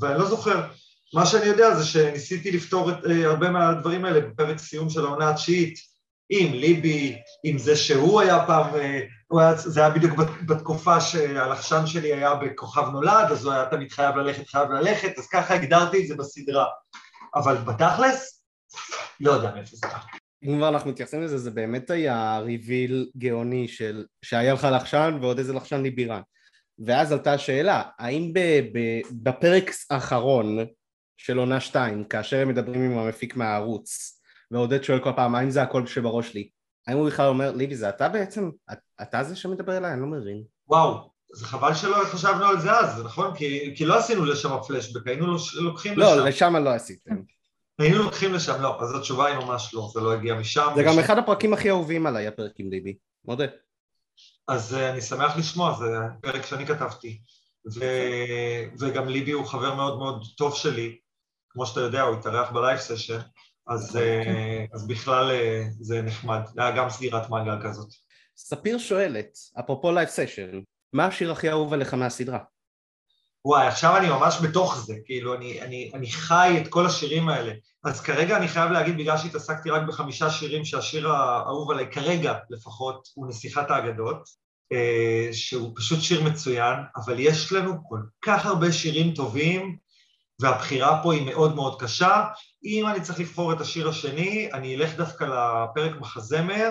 ואני 0.00 0.18
לא 0.18 0.28
זוכר, 0.28 0.66
מה 1.14 1.26
שאני 1.26 1.44
יודע 1.44 1.74
זה 1.74 1.84
שניסיתי 1.84 2.52
לפתור 2.52 2.90
את 2.90 3.04
uh, 3.04 3.10
הרבה 3.24 3.50
מהדברים 3.50 4.04
האלה 4.04 4.20
בפרק 4.20 4.58
סיום 4.58 4.90
של 4.90 5.04
העונה 5.04 5.30
התשיעית 5.30 5.93
עם 6.30 6.52
ליבי, 6.52 7.18
עם 7.44 7.58
זה 7.58 7.76
שהוא 7.76 8.20
היה 8.20 8.44
פעם 8.46 8.74
היה, 9.40 9.54
זה 9.54 9.80
היה 9.80 9.90
בדיוק 9.90 10.14
בתקופה 10.46 11.00
שהלחשן 11.00 11.86
שלי 11.86 12.12
היה 12.12 12.34
בכוכב 12.34 12.88
נולד, 12.92 13.26
אז 13.30 13.44
הוא 13.44 13.52
היה 13.52 13.66
תמיד 13.70 13.92
חייב 13.92 14.16
ללכת, 14.16 14.48
חייב 14.48 14.70
ללכת, 14.70 15.18
אז 15.18 15.26
ככה 15.26 15.54
הגדרתי 15.54 16.02
את 16.02 16.06
זה 16.06 16.16
בסדרה. 16.16 16.66
אבל 17.34 17.56
בתכלס, 17.56 18.44
לא 19.20 19.32
יודע 19.32 19.54
מאיפה 19.54 19.76
זה 19.76 19.86
ככה. 19.86 20.08
אם 20.44 20.56
כבר 20.56 20.68
אנחנו 20.68 20.90
מתייחסים 20.90 21.22
לזה, 21.22 21.38
זה 21.38 21.50
באמת 21.50 21.90
היה 21.90 22.38
ריביל 22.38 23.10
גאוני 23.18 23.68
של 23.68 24.04
שהיה 24.22 24.54
לך 24.54 24.68
לחשן 24.72 25.18
ועוד 25.20 25.38
איזה 25.38 25.52
לחשן 25.52 25.82
ליבירן. 25.82 26.20
ואז 26.86 27.12
עלתה 27.12 27.32
השאלה, 27.32 27.82
האם 27.98 28.32
ב, 28.32 28.38
ב, 28.72 29.00
בפרק 29.10 29.70
האחרון 29.90 30.58
של 31.16 31.38
עונה 31.38 31.60
2, 31.60 32.04
כאשר 32.04 32.36
הם 32.36 32.48
מדברים 32.48 32.80
עם 32.82 32.98
המפיק 32.98 33.36
מהערוץ, 33.36 34.20
ועודד 34.50 34.82
שואל 34.82 34.98
כל 34.98 35.12
פעם, 35.16 35.34
האם 35.34 35.50
זה 35.50 35.62
הכל 35.62 35.86
שבראש 35.86 36.34
לי? 36.34 36.48
האם 36.86 36.96
הוא 36.96 37.06
בכלל 37.06 37.28
אומר, 37.28 37.52
ליבי 37.52 37.76
זה 37.76 37.88
אתה 37.88 38.08
בעצם? 38.08 38.50
אתה 39.02 39.24
זה 39.24 39.36
שמדבר 39.36 39.76
אליי? 39.76 39.92
אני 39.92 40.00
לא 40.00 40.06
מבין. 40.06 40.42
וואו, 40.68 41.10
זה 41.34 41.46
חבל 41.46 41.74
שלא 41.74 41.96
חשבנו 42.04 42.44
על 42.44 42.60
זה 42.60 42.72
אז, 42.72 43.02
נכון? 43.04 43.36
כי, 43.36 43.74
כי 43.76 43.84
לא 43.84 43.98
עשינו 43.98 44.24
לשם 44.24 44.56
פלשבק, 44.66 45.06
היינו 45.06 45.36
לוקחים 45.60 45.98
לא, 45.98 46.06
לשם. 46.06 46.18
לא, 46.18 46.28
לשם 46.28 46.56
לא 46.56 46.70
עשיתם. 46.70 47.14
היינו 47.78 48.02
לוקחים 48.02 48.34
לשם, 48.34 48.62
לא, 48.62 48.82
אז 48.82 48.94
התשובה 48.94 49.26
היא 49.26 49.36
ממש 49.36 49.74
לא, 49.74 49.90
זה 49.94 50.00
לא 50.00 50.12
הגיע 50.12 50.34
משם. 50.34 50.68
זה 50.76 50.82
גם 50.82 50.98
אחד 50.98 51.18
הפרקים 51.18 51.52
הכי 51.52 51.70
אהובים 51.70 52.06
עליי, 52.06 52.26
הפרק 52.26 52.52
עם 52.58 52.70
ליבי, 52.70 52.96
מודה. 53.24 53.44
אז 54.48 54.74
uh, 54.74 54.76
אני 54.92 55.00
שמח 55.00 55.36
לשמוע, 55.36 55.74
זה 55.74 55.84
פרק 56.20 56.46
שאני 56.46 56.66
כתבתי. 56.66 57.20
ו... 57.74 57.84
וגם 58.78 59.08
ליבי 59.08 59.32
הוא 59.32 59.46
חבר 59.46 59.74
מאוד 59.74 59.98
מאוד 59.98 60.24
טוב 60.36 60.56
שלי, 60.56 60.96
כמו 61.50 61.66
שאתה 61.66 61.80
יודע, 61.80 62.02
הוא 62.02 62.16
התארח 62.16 62.50
ב 62.50 62.56
live 62.56 62.78
session, 62.78 63.18
אז, 63.66 63.88
נכון, 63.88 64.02
אה, 64.02 64.24
כן. 64.24 64.66
אז 64.74 64.86
בכלל 64.86 65.30
אה, 65.30 65.62
זה 65.80 66.02
נחמד, 66.02 66.40
זה 66.54 66.62
היה 66.62 66.76
גם 66.76 66.90
סגירת 66.90 67.30
מעגל 67.30 67.62
כזאת. 67.62 67.88
ספיר 68.36 68.78
שואלת, 68.78 69.38
אפרופו 69.60 69.92
live 69.92 70.08
session, 70.08 70.60
מה 70.92 71.06
השיר 71.06 71.32
הכי 71.32 71.50
אהוב 71.50 71.72
עליך 71.72 71.94
מהסדרה? 71.94 72.38
וואי, 73.46 73.66
עכשיו 73.66 73.96
אני 73.96 74.08
ממש 74.08 74.38
בתוך 74.42 74.76
זה, 74.76 74.94
כאילו, 75.04 75.34
אני, 75.34 75.62
אני, 75.62 75.90
אני 75.94 76.06
חי 76.06 76.58
את 76.62 76.68
כל 76.68 76.86
השירים 76.86 77.28
האלה. 77.28 77.52
אז 77.84 78.00
כרגע 78.00 78.36
אני 78.36 78.48
חייב 78.48 78.70
להגיד, 78.70 78.96
בגלל 78.96 79.18
שהתעסקתי 79.18 79.70
רק 79.70 79.82
בחמישה 79.82 80.30
שירים, 80.30 80.64
שהשיר 80.64 81.08
האהוב 81.08 81.70
עליי, 81.70 81.90
כרגע 81.92 82.34
לפחות, 82.50 83.08
הוא 83.14 83.28
נסיכת 83.28 83.70
האגדות, 83.70 84.28
אה, 84.72 85.28
שהוא 85.32 85.72
פשוט 85.76 86.00
שיר 86.00 86.22
מצוין, 86.22 86.78
אבל 86.96 87.16
יש 87.18 87.52
לנו 87.52 87.88
כל 87.88 88.00
כך 88.22 88.46
הרבה 88.46 88.72
שירים 88.72 89.14
טובים, 89.14 89.76
והבחירה 90.44 91.00
פה 91.02 91.14
היא 91.14 91.26
מאוד 91.26 91.54
מאוד 91.54 91.82
קשה. 91.82 92.24
אם 92.64 92.86
אני 92.86 93.00
צריך 93.00 93.20
לבחור 93.20 93.52
את 93.52 93.60
השיר 93.60 93.88
השני, 93.88 94.48
אני 94.52 94.76
אלך 94.76 94.96
דווקא 94.96 95.24
לפרק 95.24 96.00
מחזמר, 96.00 96.70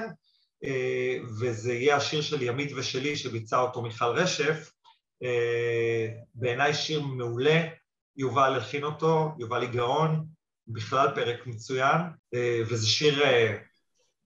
אה, 0.63 1.17
וזה 1.39 1.73
יהיה 1.73 1.95
השיר 1.95 2.21
של 2.21 2.41
ימית 2.41 2.71
ושלי 2.75 3.15
שביצע 3.15 3.59
אותו 3.59 3.81
מיכל 3.81 4.05
רשף. 4.05 4.71
אה, 5.23 6.07
בעיניי 6.35 6.73
שיר 6.73 7.01
מעולה, 7.01 7.61
יובל 8.17 8.55
הכין 8.57 8.83
אותו, 8.83 9.31
יובל 9.39 9.63
יגאון, 9.63 10.25
בכלל 10.67 11.07
פרק 11.15 11.47
מצוין, 11.47 12.01
אה, 12.33 12.61
וזה 12.69 12.87
שיר 12.87 13.23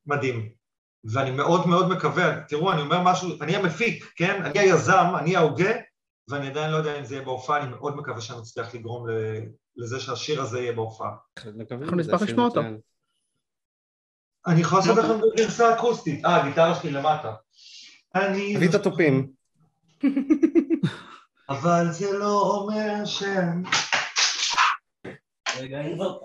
מדהים. 0.06 0.49
ואני 1.14 1.32
מאוד 1.32 1.68
מאוד 1.68 1.90
מקווה, 1.90 2.41
תראו, 2.48 2.72
אני 2.72 2.82
אומר 2.82 3.02
משהו, 3.02 3.30
אני 3.41 3.56
המפיק, 3.56 4.11
כן? 4.15 4.41
אני 4.45 4.60
היזם, 4.60 5.14
אני 5.19 5.36
ההוגה, 5.36 5.72
ואני 6.29 6.47
עדיין 6.47 6.71
לא 6.71 6.77
יודע 6.77 6.99
אם 6.99 7.05
זה 7.05 7.15
יהיה 7.15 7.25
בהופעה, 7.25 7.61
אני 7.61 7.69
מאוד 7.69 7.95
מקווה 7.95 8.21
שאני 8.21 8.39
אצליח 8.39 8.75
לגרום 8.75 9.05
לזה 9.75 9.99
שהשיר 9.99 10.41
הזה 10.41 10.59
יהיה 10.59 10.73
בהופעה. 10.73 11.15
אנחנו 11.71 11.97
נשמח 11.97 12.21
לשמוע 12.21 12.45
אותו. 12.45 12.61
אני 14.47 14.61
יכול 14.61 14.79
לעשות 14.79 14.97
לכם 14.97 15.19
גרסה 15.37 15.75
אקוסטית. 15.75 16.25
אה, 16.25 16.43
הגיטרה 16.43 16.75
שלי 16.75 16.91
למטה. 16.91 17.33
תביא 18.13 18.69
את 18.69 18.75
התופים. 18.75 19.27
אבל 21.49 21.91
זה 21.91 22.17
לא 22.17 22.41
אומר 22.41 23.05
ש... 23.05 23.23
רגע, 25.57 25.81
אם 25.81 25.95
כבר 25.95 26.23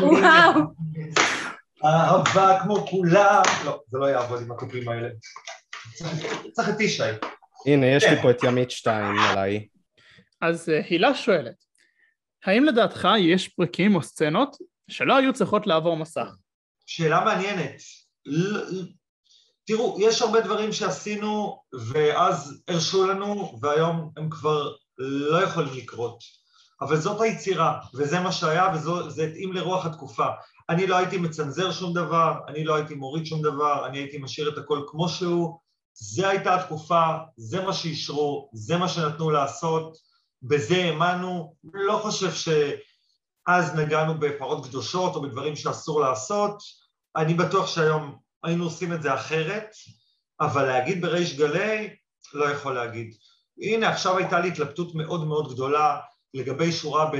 וואו. 0.00 0.60
אהבה 1.84 2.58
כמו 2.62 2.86
כולם. 2.86 3.42
לא, 3.64 3.80
זה 3.88 3.98
לא 3.98 4.06
יעבוד 4.06 4.42
עם 4.42 4.52
התופים 4.52 4.88
האלה. 4.88 5.08
צריך 6.52 6.68
את 6.68 6.80
ישי. 6.80 7.02
הנה, 7.66 7.86
יש 7.86 8.04
לי 8.04 8.16
כן. 8.16 8.22
פה 8.22 8.30
את 8.30 8.42
ימית 8.42 8.70
שתיים 8.70 9.18
עליי. 9.18 9.66
אז 10.40 10.68
אה, 10.68 10.80
הילה 10.90 11.14
שואלת, 11.14 11.64
האם 12.44 12.64
לדעתך 12.64 13.08
יש 13.18 13.48
פרקים 13.48 13.94
או 13.94 14.02
סצנות 14.02 14.56
שלא 14.90 15.16
היו 15.16 15.32
צריכות 15.32 15.66
לעבור 15.66 15.96
מסך? 15.96 16.28
שאלה 16.86 17.24
מעניינת. 17.24 17.80
תראו, 19.66 19.98
יש 20.00 20.22
הרבה 20.22 20.40
דברים 20.40 20.72
שעשינו 20.72 21.62
ואז 21.92 22.62
הרשו 22.68 23.06
לנו 23.06 23.58
והיום 23.62 24.10
הם 24.16 24.30
כבר 24.30 24.74
לא 24.98 25.42
יכולים 25.42 25.74
לקרות. 25.76 26.18
אבל 26.80 26.96
זאת 26.96 27.20
היצירה, 27.20 27.80
וזה 27.94 28.20
מה 28.20 28.32
שהיה, 28.32 28.68
וזה 28.74 29.22
התאים 29.22 29.52
לרוח 29.52 29.86
התקופה. 29.86 30.26
אני 30.70 30.86
לא 30.86 30.96
הייתי 30.96 31.18
מצנזר 31.18 31.72
שום 31.72 31.94
דבר, 31.94 32.34
אני 32.48 32.64
לא 32.64 32.74
הייתי 32.74 32.94
מוריד 32.94 33.26
שום 33.26 33.42
דבר, 33.42 33.86
אני 33.86 33.98
הייתי 33.98 34.18
משאיר 34.18 34.48
את 34.48 34.58
הכל 34.58 34.82
כמו 34.86 35.08
שהוא, 35.08 35.58
זה 36.00 36.28
הייתה 36.28 36.54
התקופה, 36.54 37.16
זה 37.36 37.60
מה 37.60 37.72
שאישרו, 37.72 38.50
זה 38.52 38.76
מה 38.76 38.88
שנתנו 38.88 39.30
לעשות, 39.30 39.96
בזה 40.42 40.76
האמנו, 40.76 41.54
לא 41.74 41.98
חושב 42.02 42.32
שאז 42.32 43.74
נגענו 43.74 44.18
בפרות 44.18 44.66
קדושות 44.66 45.16
או 45.16 45.22
בדברים 45.22 45.56
שאסור 45.56 46.00
לעשות, 46.00 46.62
אני 47.16 47.34
בטוח 47.34 47.66
שהיום 47.66 48.18
היינו 48.44 48.64
עושים 48.64 48.92
את 48.92 49.02
זה 49.02 49.14
אחרת, 49.14 49.70
אבל 50.40 50.66
להגיד 50.66 51.02
בריש 51.02 51.36
גלי, 51.36 51.88
לא 52.32 52.50
יכול 52.50 52.74
להגיד. 52.74 53.14
הנה, 53.62 53.88
עכשיו 53.88 54.18
הייתה 54.18 54.40
לי 54.40 54.48
התלבטות 54.48 54.94
מאוד 54.94 55.26
מאוד 55.26 55.52
גדולה 55.52 56.00
לגבי 56.34 56.72
שורה 56.72 57.10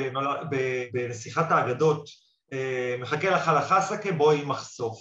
בנסיכת 0.93 1.51
האגדות, 1.51 2.09
אה, 2.53 2.97
מחכה 2.99 3.31
לך 3.31 3.51
לחסקה, 3.57 4.13
בואי 4.13 4.45
מחשוף. 4.45 4.99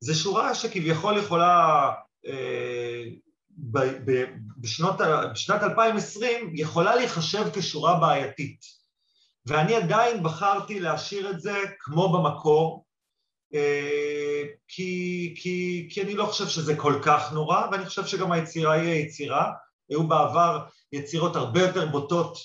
זו 0.00 0.14
שורה 0.14 0.54
שכביכול 0.54 1.18
יכולה 1.18 1.90
אה, 2.26 3.04
בשנות, 4.58 4.94
בשנת 5.32 5.62
2020 5.62 6.52
יכולה 6.54 6.96
להיחשב 6.96 7.44
כשורה 7.54 8.00
בעייתית 8.00 8.60
ואני 9.46 9.74
עדיין 9.74 10.22
בחרתי 10.22 10.80
להשאיר 10.80 11.30
את 11.30 11.40
זה 11.40 11.58
כמו 11.78 12.12
במקור 12.12 12.84
אה, 13.54 14.42
כי, 14.68 15.34
כי, 15.36 15.88
כי 15.90 16.02
אני 16.02 16.14
לא 16.14 16.26
חושב 16.26 16.48
שזה 16.48 16.76
כל 16.76 16.94
כך 17.04 17.32
נורא, 17.32 17.66
ואני 17.72 17.86
חושב 17.86 18.06
שגם 18.06 18.32
היצירה 18.32 18.72
היא 18.72 19.06
יצירה. 19.06 19.52
היו 19.90 20.08
בעבר 20.08 20.64
יצירות 20.92 21.36
הרבה 21.36 21.60
יותר 21.60 21.86
בוטות 21.86 22.38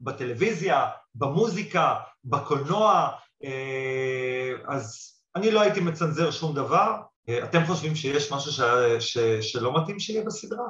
בטלוויזיה, 0.00 0.86
במוזיקה, 1.14 1.94
בקולנוע, 2.24 3.08
אה, 3.44 4.52
אז 4.68 5.14
אני 5.36 5.50
לא 5.50 5.60
הייתי 5.60 5.80
מצנזר 5.80 6.30
שום 6.30 6.54
דבר. 6.54 6.96
אה, 7.30 7.44
אתם 7.44 7.64
חושבים 7.64 7.94
שיש 7.94 8.32
משהו 8.32 8.52
ש, 8.52 8.60
ש, 8.98 9.18
שלא 9.40 9.82
מתאים 9.82 10.00
שיהיה 10.00 10.24
בסדרה? 10.24 10.66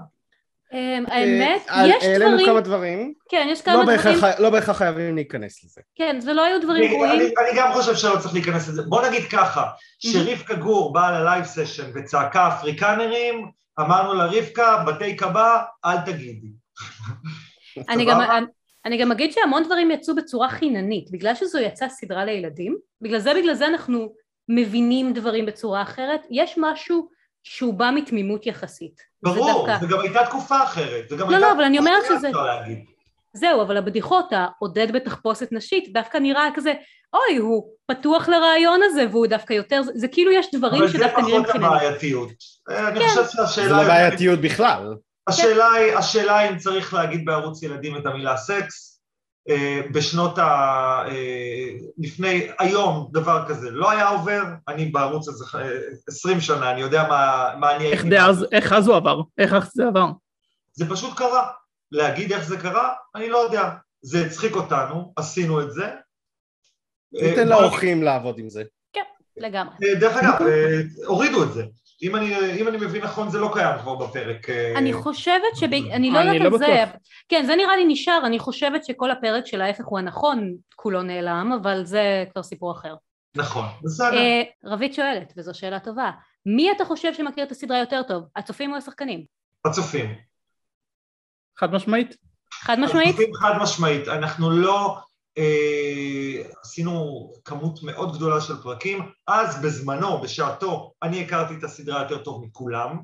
אמ, 0.72 1.04
האמת, 1.08 1.62
אה, 1.70 1.86
יש 1.86 2.04
העלינו 2.04 2.30
דברים, 2.30 2.46
כמה 2.46 2.60
דברים, 2.60 3.14
כן, 3.28 3.46
יש 3.50 3.58
לא 3.58 3.64
כמה 3.64 3.96
דברים, 3.96 4.18
לא 4.38 4.50
בהכרח 4.50 4.76
חייבים 4.76 5.14
להיכנס 5.14 5.64
לזה. 5.64 5.80
כן, 5.94 6.20
זה 6.20 6.32
לא 6.32 6.44
היו 6.44 6.60
דברים 6.60 6.90
גרועים, 6.90 7.20
אני, 7.20 7.56
גם 7.56 7.72
חושב 7.72 7.94
שלא 7.94 8.18
צריך 8.18 8.34
להיכנס 8.34 8.68
לזה. 8.68 8.82
בוא 8.82 9.08
נגיד 9.08 9.22
ככה, 9.30 9.66
שרבקה 9.98 10.54
גור 10.54 10.92
באה 10.92 11.20
ללייב 11.20 11.44
סשן 11.44 11.90
וצעקה 11.94 12.48
אפריקנרים, 12.48 13.50
אמרנו 13.80 14.14
לה 14.14 14.26
רבקה, 14.26 14.84
בטייק 14.86 15.22
הבא, 15.22 15.62
אל 15.84 16.00
תגידי. 16.00 16.52
אני 18.84 18.98
גם 18.98 19.12
אגיד 19.12 19.32
שהמון 19.32 19.64
דברים 19.64 19.90
יצאו 19.90 20.14
בצורה 20.14 20.48
חיננית, 20.48 21.10
בגלל 21.10 21.34
שזו 21.34 21.58
יצאה 21.58 21.88
סדרה 21.88 22.24
לילדים, 22.24 22.78
בגלל 23.00 23.18
זה, 23.18 23.34
בגלל 23.34 23.54
זה 23.54 23.66
אנחנו 23.66 24.12
מבינים 24.54 25.12
דברים 25.12 25.46
בצורה 25.46 25.82
אחרת, 25.82 26.26
יש 26.30 26.54
משהו 26.58 27.08
שהוא 27.42 27.74
בא 27.74 27.90
מתמימות 27.94 28.46
יחסית. 28.46 28.96
זה 28.96 29.30
ברור, 29.30 29.66
דווקא- 29.66 29.84
וגם 29.84 30.00
הייתה 30.00 30.26
תקופה 30.26 30.62
אחרת. 30.62 31.04
וגם 31.12 31.30
לא, 31.30 31.34
הייתה 31.34 31.48
לא, 31.48 31.52
אבל 31.52 31.64
אני 31.64 31.78
אומרת 31.78 32.02
שזה-. 32.08 32.30
זהו, 33.32 33.62
אבל 33.62 33.76
הבדיחות, 33.76 34.26
העודד 34.32 34.92
בתחפושת 34.92 35.48
נשית, 35.52 35.92
דווקא 35.92 36.18
נראה 36.18 36.48
כזה, 36.54 36.72
אוי, 37.14 37.36
הוא 37.36 37.70
פתוח 37.86 38.28
לרעיון 38.28 38.80
הזה, 38.84 39.06
והוא 39.10 39.26
דווקא 39.26 39.52
יותר, 39.52 39.82
זה, 39.82 39.92
זה 39.94 40.08
כאילו 40.08 40.32
יש 40.32 40.46
דברים 40.54 40.82
אבל 40.82 40.90
זה 40.92 40.98
שדווקא 40.98 41.20
נראים 41.20 41.42
פחות 41.42 41.52
חינניים. 41.52 41.72
הבעייתיות. 41.72 42.28
אה, 42.70 42.88
אני 42.88 43.00
כן. 43.00 43.08
חושב 43.08 43.22
זה 43.22 43.30
שהשאלה... 43.32 43.82
לא 43.82 43.88
בעייתיות 43.88 44.40
בכלל. 44.40 44.94
השאלה 45.28 45.72
היא, 45.72 45.96
השאלה 45.96 46.48
אם 46.48 46.58
צריך 46.58 46.94
להגיד 46.94 47.24
בערוץ 47.24 47.62
ילדים 47.62 47.96
את 47.96 48.06
המילה 48.06 48.36
סקס. 48.36 48.89
אה, 49.50 49.80
בשנות 49.92 50.38
ה... 50.38 50.44
אה, 51.08 51.68
לפני, 51.98 52.48
היום 52.58 53.08
דבר 53.12 53.44
כזה 53.48 53.70
לא 53.70 53.90
היה 53.90 54.08
עובר, 54.08 54.42
אני 54.68 54.86
בערוץ 54.86 55.28
הזה 55.28 55.44
אה, 55.58 55.68
20 56.08 56.40
שנה, 56.40 56.70
אני 56.70 56.80
יודע 56.80 57.08
מה, 57.08 57.50
מה 57.60 57.76
אני 57.76 57.92
איך 57.92 58.04
הייתי... 58.04 58.16
איך 58.52 58.72
אז 58.72 58.88
הוא 58.88 58.96
עבר? 58.96 59.20
איך 59.38 59.52
אז 59.52 59.70
זה 59.74 59.86
עבר? 59.86 60.06
זה 60.72 60.90
פשוט 60.90 61.16
קרה. 61.16 61.50
להגיד 61.92 62.32
איך 62.32 62.44
זה 62.44 62.56
קרה, 62.56 62.94
אני 63.14 63.28
לא 63.28 63.38
יודע. 63.38 63.70
זה 64.02 64.26
הצחיק 64.26 64.56
אותנו, 64.56 65.12
עשינו 65.16 65.60
את 65.60 65.72
זה. 65.72 65.86
ניתן 67.12 67.38
אה, 67.38 67.44
לאורחים 67.44 68.02
לעבוד 68.02 68.38
עם 68.38 68.48
זה. 68.48 68.62
לגמרי. 69.36 69.74
אה, 69.82 69.94
דרך 70.00 70.16
אגב, 70.16 70.46
אה, 70.46 70.80
הורידו 71.06 71.44
את 71.44 71.52
זה. 71.52 71.64
אם 72.02 72.16
אני, 72.16 72.60
אם 72.60 72.68
אני 72.68 72.76
מבין 72.76 73.02
נכון, 73.02 73.30
זה 73.30 73.38
לא 73.38 73.50
קיים 73.52 73.78
כבר 73.78 73.94
בפרק. 73.94 74.50
אה, 74.50 74.78
אני 74.78 74.92
חושבת 74.92 75.56
שב... 75.56 75.72
אני 75.72 76.10
לא 76.10 76.20
אני 76.20 76.34
יודעת 76.34 76.40
לא 76.40 76.56
על 76.56 76.58
זה, 76.58 76.84
בטוח. 76.86 77.00
כן, 77.28 77.44
זה 77.46 77.56
נראה 77.56 77.76
לי 77.76 77.84
נשאר, 77.84 78.20
אני 78.26 78.38
חושבת 78.38 78.84
שכל 78.84 79.10
הפרק 79.10 79.46
של 79.46 79.60
ההפך 79.60 79.84
הוא 79.84 79.98
הנכון, 79.98 80.54
כולו 80.76 81.02
נעלם, 81.02 81.58
אבל 81.62 81.84
זה 81.84 82.24
כבר 82.32 82.42
סיפור 82.42 82.72
אחר. 82.72 82.94
נכון, 83.36 83.64
בסדר. 83.82 84.16
אה, 84.16 84.42
רבית 84.64 84.94
שואלת, 84.94 85.32
וזו 85.36 85.54
שאלה 85.54 85.80
טובה, 85.80 86.10
מי 86.46 86.72
אתה 86.72 86.84
חושב 86.84 87.14
שמכיר 87.14 87.44
את 87.44 87.50
הסדרה 87.50 87.78
יותר 87.78 88.02
טוב, 88.02 88.24
הצופים 88.36 88.72
או 88.72 88.76
השחקנים? 88.76 89.24
הצופים. 89.64 90.14
חד 91.58 91.72
משמעית? 91.72 92.16
חד 92.52 92.80
משמעית? 92.80 93.08
הצופים 93.08 93.34
חד 93.34 93.52
משמעית. 93.62 94.08
אנחנו 94.08 94.50
לא 94.50 94.96
אה, 94.96 95.00
עשינו 96.62 97.32
כמות 97.44 97.82
מאוד 97.82 98.16
גדולה 98.16 98.40
של 98.40 98.54
פרקים. 98.62 98.98
אז 99.26 99.62
בזמנו, 99.62 100.20
בשעתו, 100.20 100.92
אני 101.02 101.22
הכרתי 101.24 101.54
את 101.54 101.64
הסדרה 101.64 102.02
יותר 102.02 102.18
טוב 102.18 102.44
מכולם, 102.44 102.98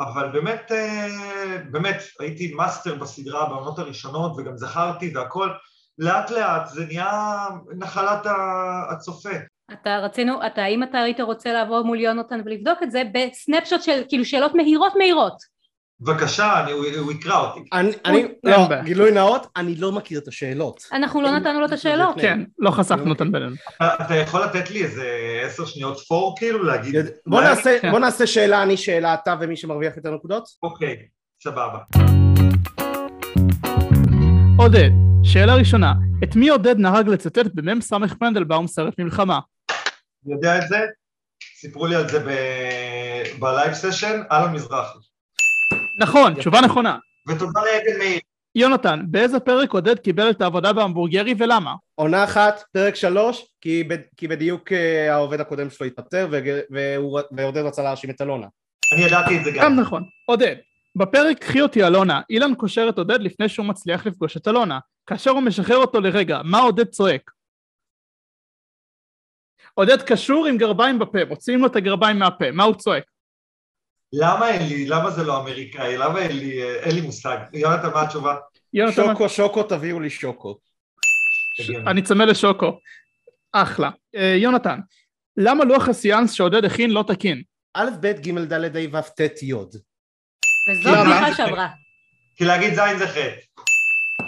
אבל 0.00 0.28
באמת, 0.32 0.72
אה, 0.72 1.08
באמת, 1.70 1.96
הייתי 2.20 2.54
master 2.54 2.94
בסדרה 2.94 3.48
בעונות 3.48 3.78
הראשונות, 3.78 4.32
וגם 4.36 4.56
זכרתי 4.56 5.16
והכל. 5.16 5.48
לאט 5.98 6.30
לאט 6.30 6.66
זה 6.66 6.86
נהיה 6.86 7.46
נחלת 7.78 8.26
הצופה. 8.90 9.36
אתה 9.72 9.96
רצינו, 9.96 10.46
אתה, 10.46 10.66
אם 10.66 10.82
אתה 10.82 10.98
היית 10.98 11.20
רוצה 11.20 11.52
לעבור 11.52 11.82
מול 11.82 12.00
יונתן 12.00 12.40
ולבדוק 12.44 12.82
את 12.82 12.90
זה, 12.90 13.02
ב 13.12 13.20
snapshot 13.20 13.82
של 13.82 14.02
כאילו 14.08 14.24
שאלות 14.24 14.54
מהירות 14.54 14.92
מהירות. 14.96 15.55
בבקשה, 16.00 16.60
אני, 16.64 16.72
הוא, 16.72 17.12
יקרא 17.12 17.40
אותי. 17.40 17.60
אני, 18.04 18.26
לא. 18.44 18.68
גילוי 18.84 19.10
נאות, 19.12 19.46
אני 19.56 19.74
לא 19.74 19.92
מכיר 19.92 20.18
את 20.20 20.28
השאלות. 20.28 20.82
אנחנו 20.92 21.22
לא 21.22 21.30
נתנו 21.38 21.60
לו 21.60 21.66
את 21.66 21.72
השאלות. 21.72 22.20
כן, 22.20 22.40
לא 22.58 22.70
חשפנו 22.70 23.08
אותם 23.08 23.32
בינינו. 23.32 23.54
אתה, 23.82 24.14
יכול 24.16 24.44
לתת 24.44 24.70
לי 24.70 24.84
איזה 24.84 25.06
עשר 25.44 25.64
שניות 25.64 25.98
פור, 26.08 26.34
כאילו, 26.38 26.62
להגיד... 26.62 26.94
בוא 27.26 27.38
אולי- 27.38 27.48
נעשה, 27.48 27.78
כן. 27.82 27.90
בוא 27.90 27.98
נעשה 27.98 28.26
שאלה, 28.26 28.62
אני 28.62 28.76
שאלה, 28.76 29.14
אתה 29.14 29.34
ומי 29.40 29.56
שמרוויח 29.56 29.98
את 29.98 30.06
הנקודות. 30.06 30.44
אוקיי, 30.62 30.96
סבבה. 31.44 31.78
עודד, 34.58 34.90
שאלה 35.22 35.54
ראשונה, 35.54 35.92
את 36.24 36.36
מי 36.36 36.48
עודד 36.48 36.78
נהג 36.78 37.08
לצטט 37.08 37.46
במ"ס 37.54 37.92
מנדלבאום 38.22 38.66
סרט 38.66 38.94
מלחמה? 38.98 39.38
יודע 40.26 40.58
את 40.58 40.68
זה, 40.68 40.78
סיפרו 41.60 41.86
לי 41.86 41.94
על 41.94 42.08
זה 42.08 42.18
ב 43.38 43.45
live 43.45 43.72
session, 43.72 44.20
אלון 44.32 44.52
מזרחי. 44.52 44.98
נכון, 45.98 46.34
תשובה 46.34 46.60
נכונה. 46.60 46.98
ותודה 47.28 47.60
לעדן 47.60 47.98
מאיר. 47.98 48.20
יונתן, 48.54 49.00
באיזה 49.08 49.40
פרק 49.40 49.72
עודד 49.72 49.98
קיבל 49.98 50.30
את 50.30 50.40
העבודה 50.40 50.72
בהמבורגרי 50.72 51.34
ולמה? 51.38 51.74
עונה 51.94 52.24
אחת, 52.24 52.62
פרק 52.72 52.94
שלוש, 52.94 53.46
כי, 53.60 53.84
ב, 53.84 53.94
כי 54.16 54.28
בדיוק 54.28 54.72
אה, 54.72 55.14
העובד 55.14 55.40
הקודם 55.40 55.70
שלו 55.70 55.86
התפטר 55.86 56.28
ועודד 57.30 57.62
רצה 57.62 57.82
להאשים 57.82 58.10
את 58.10 58.20
אלונה. 58.20 58.46
אני 58.94 59.04
ידעתי 59.04 59.38
את 59.38 59.44
זה 59.44 59.50
גם. 59.50 59.64
גם 59.64 59.80
נכון. 59.80 60.04
עודד, 60.26 60.56
בפרק 60.96 61.38
קחי 61.38 61.60
אותי 61.60 61.84
אלונה, 61.84 62.20
אילן 62.30 62.54
קושר 62.54 62.86
את 62.88 62.98
עודד 62.98 63.20
לפני 63.20 63.48
שהוא 63.48 63.66
מצליח 63.66 64.06
לפגוש 64.06 64.36
את 64.36 64.48
אלונה. 64.48 64.78
כאשר 65.06 65.30
הוא 65.30 65.40
משחרר 65.40 65.76
אותו 65.76 66.00
לרגע, 66.00 66.40
מה 66.44 66.58
עודד 66.58 66.88
צועק? 66.88 67.30
עודד 69.74 70.02
קשור 70.02 70.46
עם 70.46 70.56
גרביים 70.56 70.98
בפה, 70.98 71.18
מוציאים 71.28 71.60
לו 71.60 71.66
את 71.66 71.76
הגרביים 71.76 72.18
מהפה, 72.18 72.50
מה 72.50 72.64
הוא 72.64 72.74
צועק? 72.74 73.04
למה 74.12 74.50
אין 74.50 74.68
לי, 74.68 74.86
למה 74.86 75.10
זה 75.10 75.24
לא 75.24 75.40
אמריקאי? 75.40 75.96
למה 75.96 76.18
אין 76.18 76.36
לי, 76.38 76.62
אה, 76.62 76.74
אין 76.74 76.94
לי 76.94 77.00
מושג. 77.00 77.36
יונתן, 77.52 77.90
מה 77.90 78.02
התשובה? 78.02 78.36
יונתן, 78.72 78.94
שוקו, 78.94 79.28
שוקו, 79.28 79.62
תביאו 79.62 80.00
לי 80.00 80.10
שוקו. 80.10 80.58
אני 81.86 82.02
צמא 82.02 82.22
לשוקו. 82.22 82.78
אחלה. 83.52 83.90
אה, 84.16 84.34
יונתן, 84.38 84.78
למה 85.36 85.64
לוח 85.64 85.88
הסיאנס 85.88 86.32
שעודד 86.32 86.64
הכין 86.64 86.90
לא 86.90 87.04
תקין? 87.06 87.42
א', 87.74 87.90
ב', 88.00 88.06
ג', 88.06 88.38
ד', 88.38 88.76
ה', 88.76 88.80
ו', 88.92 89.00
ט', 89.16 89.42
י'. 89.42 89.54
וזאת 89.54 89.78
למה? 90.86 91.04
בדיחה 91.04 91.34
שעברה. 91.34 91.68
כי 92.36 92.44
להגיד 92.44 92.74
זין 92.74 92.98
זה 92.98 93.06
חטא. 93.06 93.40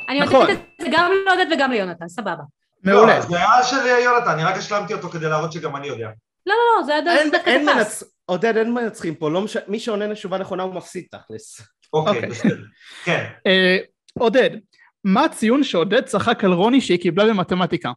אני 0.09 0.21
נכון. 0.21 0.41
נותנת 0.41 0.59
את 0.59 0.85
זה 0.85 0.89
גם 0.93 1.13
לעודד 1.27 1.47
וגם 1.53 1.71
ליונתן, 1.71 2.09
סבבה. 2.09 2.43
מעולה. 2.83 3.19
לא, 3.19 3.21
זה 3.21 3.37
היה 3.37 3.63
של 3.63 3.87
יונתן, 4.05 4.31
אני 4.31 4.45
רק 4.45 4.57
השלמתי 4.57 4.95
אותו 4.95 5.09
כדי 5.09 5.29
להראות 5.29 5.53
שגם 5.53 5.77
אני 5.77 5.87
יודע. 5.87 6.09
לא, 6.47 6.55
לא, 6.55 6.83
זה 6.87 6.93
היה 6.93 7.31
תפס. 7.31 7.47
מנצ... 7.65 8.18
עודד, 8.29 8.57
אין 8.57 8.75
מנצחים 8.75 9.15
פה, 9.15 9.31
לא 9.31 9.43
מש... 9.43 9.57
מי 9.69 9.81
שעונה 9.81 10.15
תשובה 10.15 10.39
נכונה 10.39 10.63
הוא 10.63 10.75
מפסיד 10.75 11.05
תכלס. 11.11 11.61
אוקיי, 11.93 12.15
אוקיי. 12.15 12.29
בסדר. 12.31 12.57
כן. 13.05 13.27
אה, 13.47 13.77
עודד, 14.19 14.51
מה 15.05 15.25
הציון 15.25 15.65
שעודד 15.65 16.05
צחק 16.05 16.45
על 16.45 16.53
רוני 16.53 16.81
שהיא 16.81 17.01
קיבלה 17.01 17.25
במתמטיקה? 17.27 17.93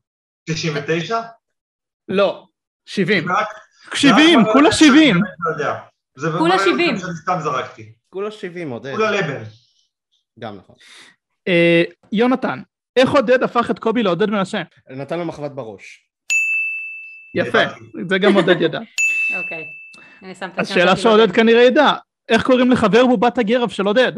99? 0.50 1.22
לא, 2.08 2.46
70. 2.86 3.32
רק- 3.32 3.48
70, 3.94 4.40
רק- 4.40 4.54
כולה 4.54 4.72
70. 4.72 5.16
אני 5.16 5.24
לא 6.18 6.32
כולה 6.40 6.40
במראה 6.40 6.60
70. 6.60 6.98
שאני 7.00 7.12
סתם 7.22 7.38
זרקתי. 7.44 7.94
כולו 8.10 8.32
70 8.32 8.70
עודד. 8.70 8.96
כולה 8.96 9.12
לבן. 9.12 9.44
גם 10.40 10.58
נכון. 10.58 10.76
אה, 11.48 11.84
יונתן, 12.12 12.60
איך 12.96 13.10
עודד 13.12 13.44
הפך 13.44 13.72
את 13.72 13.80
קובי 13.80 14.04
לעודד 14.04 14.30
מנשה? 14.30 14.62
נתן 14.90 15.20
לו 15.20 15.26
מחבת 15.26 15.52
בראש. 15.52 16.08
יפה. 17.36 17.60
זה 18.10 18.18
גם 18.18 18.34
עודד 18.34 18.62
ידע. 18.62 18.80
אוקיי. 19.38 19.66
אני 20.24 20.36
שמת 20.36 20.60
אז 20.60 20.68
שאלה 20.68 20.96
שעודד 20.96 21.18
לעודד. 21.18 21.36
כנראה 21.36 21.62
ידע, 21.62 21.92
איך 22.30 22.44
קוראים 22.44 22.72
לחבר 22.72 23.06
בובת 23.06 23.38
הגרב 23.38 23.70
של 23.70 23.86
עודד? 23.86 24.12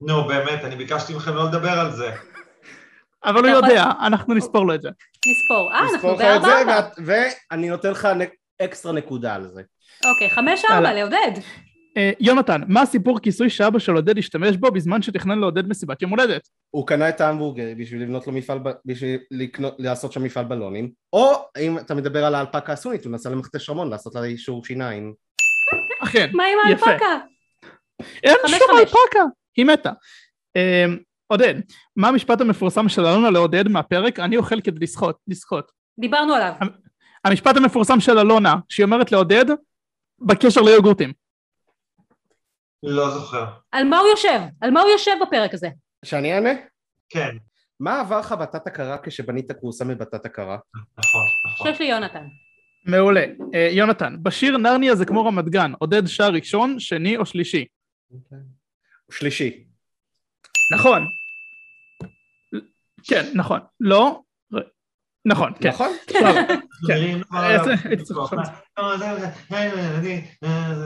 נו, 0.00 0.24
באמת, 0.26 0.64
אני 0.64 0.76
ביקשתי 0.76 1.14
מכם 1.14 1.34
לא 1.34 1.44
לדבר 1.44 1.70
על 1.80 1.90
זה. 1.90 2.10
אבל 3.24 3.48
הוא 3.48 3.56
יודע, 3.56 3.84
אנחנו 4.06 4.34
נספור 4.34 4.66
לו 4.66 4.74
את 4.74 4.82
זה. 4.82 4.88
נספור. 5.26 5.72
אה, 5.72 5.84
נספור 5.94 6.10
אנחנו 6.10 6.12
לך 6.12 6.20
את 6.20 6.42
בארבע 6.42 6.48
זה, 6.48 6.58
ארבע. 6.58 6.88
ואני 7.50 7.68
נותן 7.68 7.90
לך 7.90 8.08
אקסטרה 8.62 8.92
נקודה 8.92 9.34
על 9.34 9.46
זה. 9.46 9.62
אוקיי, 10.04 10.30
חמש 10.30 10.64
ארבע. 10.70 10.92
לעודד. 10.92 11.40
אה, 11.96 12.10
יונתן, 12.20 12.60
מה 12.68 12.82
הסיפור 12.82 13.20
כיסוי 13.20 13.50
שאבא 13.50 13.78
של 13.78 13.92
עודד 13.92 14.18
השתמש 14.18 14.56
בו 14.56 14.70
בזמן 14.70 15.02
שתכנן 15.02 15.38
לעודד 15.38 15.68
מסיבת 15.68 16.02
יום 16.02 16.10
הולדת? 16.10 16.48
הוא 16.70 16.86
קנה 16.86 17.08
את 17.08 17.20
ההמבורגר 17.20 17.64
בשביל 17.78 18.02
לבנות 18.02 18.26
לו 18.26 18.32
מפעל, 18.32 18.58
ב- 18.58 18.70
בשביל 18.84 19.18
לקנות, 19.30 19.74
לעשות 19.78 20.12
שם 20.12 20.22
מפעל 20.24 20.44
בלונים, 20.44 20.90
או 21.12 21.32
אם 21.58 21.78
אתה 21.78 21.94
מדבר 21.94 22.24
על 22.24 22.34
האלפקה 22.34 22.72
הסונית, 22.72 23.04
הוא 23.04 23.12
נסע 23.12 23.30
למכתש 23.30 23.70
רמון 23.70 23.90
לעשות 23.90 24.14
לה 24.14 24.24
אישור 24.24 24.64
שיניים. 24.64 25.14
אכן, 26.00 26.30
מה 26.32 26.44
עם 26.44 26.72
יפה. 26.72 26.90
האלפקה? 26.90 27.18
אין 28.22 28.36
שום. 28.46 28.78
אלפקה, 28.78 29.20
היא 29.56 29.64
מתה. 29.64 29.92
אה, 30.56 30.84
עודד, 31.26 31.54
מה 31.96 32.08
המשפט 32.08 32.40
המפורסם 32.40 32.88
של 32.88 33.06
אלונה 33.06 33.30
לעודד 33.30 33.68
מהפרק? 33.68 34.20
אני 34.20 34.36
אוכל 34.36 34.60
כדי 34.60 34.84
לשחות, 34.84 35.18
לשחות. 35.28 35.70
דיברנו 36.00 36.34
עליו. 36.34 36.52
המשפט 37.24 37.56
המפורסם 37.56 38.00
של 38.00 38.18
אלונה, 38.18 38.54
שהיא 38.68 38.84
אומרת 38.84 39.12
לעודד, 39.12 39.44
בקשר 40.20 40.60
ליוגורטים. 40.60 41.25
לא 42.86 43.10
זוכר. 43.10 43.44
על 43.72 43.84
מה 43.84 43.98
הוא 43.98 44.08
יושב? 44.08 44.40
על 44.60 44.70
מה 44.70 44.80
הוא 44.80 44.90
יושב 44.90 45.12
בפרק 45.26 45.54
הזה? 45.54 45.68
שאני 46.04 46.34
אענה? 46.34 46.50
כן, 47.08 47.36
מה 47.80 48.00
עבר 48.00 48.20
לך 48.20 48.32
בתת 48.32 48.66
הכרה 48.66 48.98
כשבנית 49.02 49.52
כורסה 49.52 49.84
מבתת 49.84 50.26
הכרה? 50.26 50.58
נכון, 50.98 51.26
נכון. 51.46 51.72
שש 51.72 51.80
לי 51.80 51.86
יונתן. 51.86 52.24
מעולה. 52.84 53.24
אה, 53.54 53.68
יונתן, 53.72 54.16
בשיר 54.22 54.56
נרניה 54.56 54.94
זה 54.94 55.04
כמו 55.04 55.24
רמת 55.24 55.48
גן, 55.48 55.72
עודד 55.78 56.06
שר 56.06 56.28
ראשון, 56.28 56.80
שני 56.80 57.16
או 57.16 57.26
שלישי. 57.26 57.64
שלישי. 59.10 59.64
נכון. 60.74 61.06
כן, 63.04 63.24
נכון. 63.34 63.60
לא? 63.80 64.20
נכון, 65.26 65.52
כן. 65.60 65.68
נכון? 65.68 65.92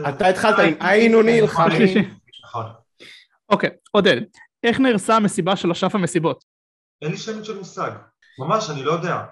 אתה 0.09 0.29
התחלת 0.29 0.59
עם 0.59 0.75
היינו 0.81 1.23
נלחמים. 1.23 1.77
שלישי. 1.77 2.09
נכון. 2.45 2.67
אוקיי, 3.49 3.71
עודד, 3.91 4.21
איך 4.65 4.81
נהרסה 4.81 5.17
המסיבה 5.17 5.57
של 5.57 5.71
אשף 5.71 5.95
המסיבות? 5.95 6.45
אין 7.03 7.11
לי 7.11 7.17
שמץ 7.17 7.45
של 7.45 7.59
מושג. 7.59 7.91
ממש, 8.39 8.71
אני 8.71 8.83
לא 8.83 8.93
יודע. 8.93 9.23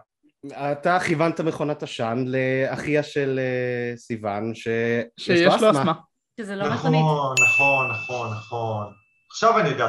אתה 0.47 0.99
כיוונת 1.01 1.41
מכונת 1.41 1.83
עשן 1.83 2.25
לאחיה 2.27 3.03
של 3.03 3.41
אה, 3.43 3.97
סיוון, 3.97 4.55
שיש 4.55 5.63
לו 5.63 5.71
אסמה. 5.71 5.93
שזה 6.41 6.57
לא 6.57 6.69
נכון, 6.69 6.77
מכונית. 6.77 7.01
נכון, 7.49 7.91
נכון, 7.91 8.31
נכון. 8.37 8.93
עכשיו 9.31 9.59
אני 9.59 9.69
יודע. 9.69 9.89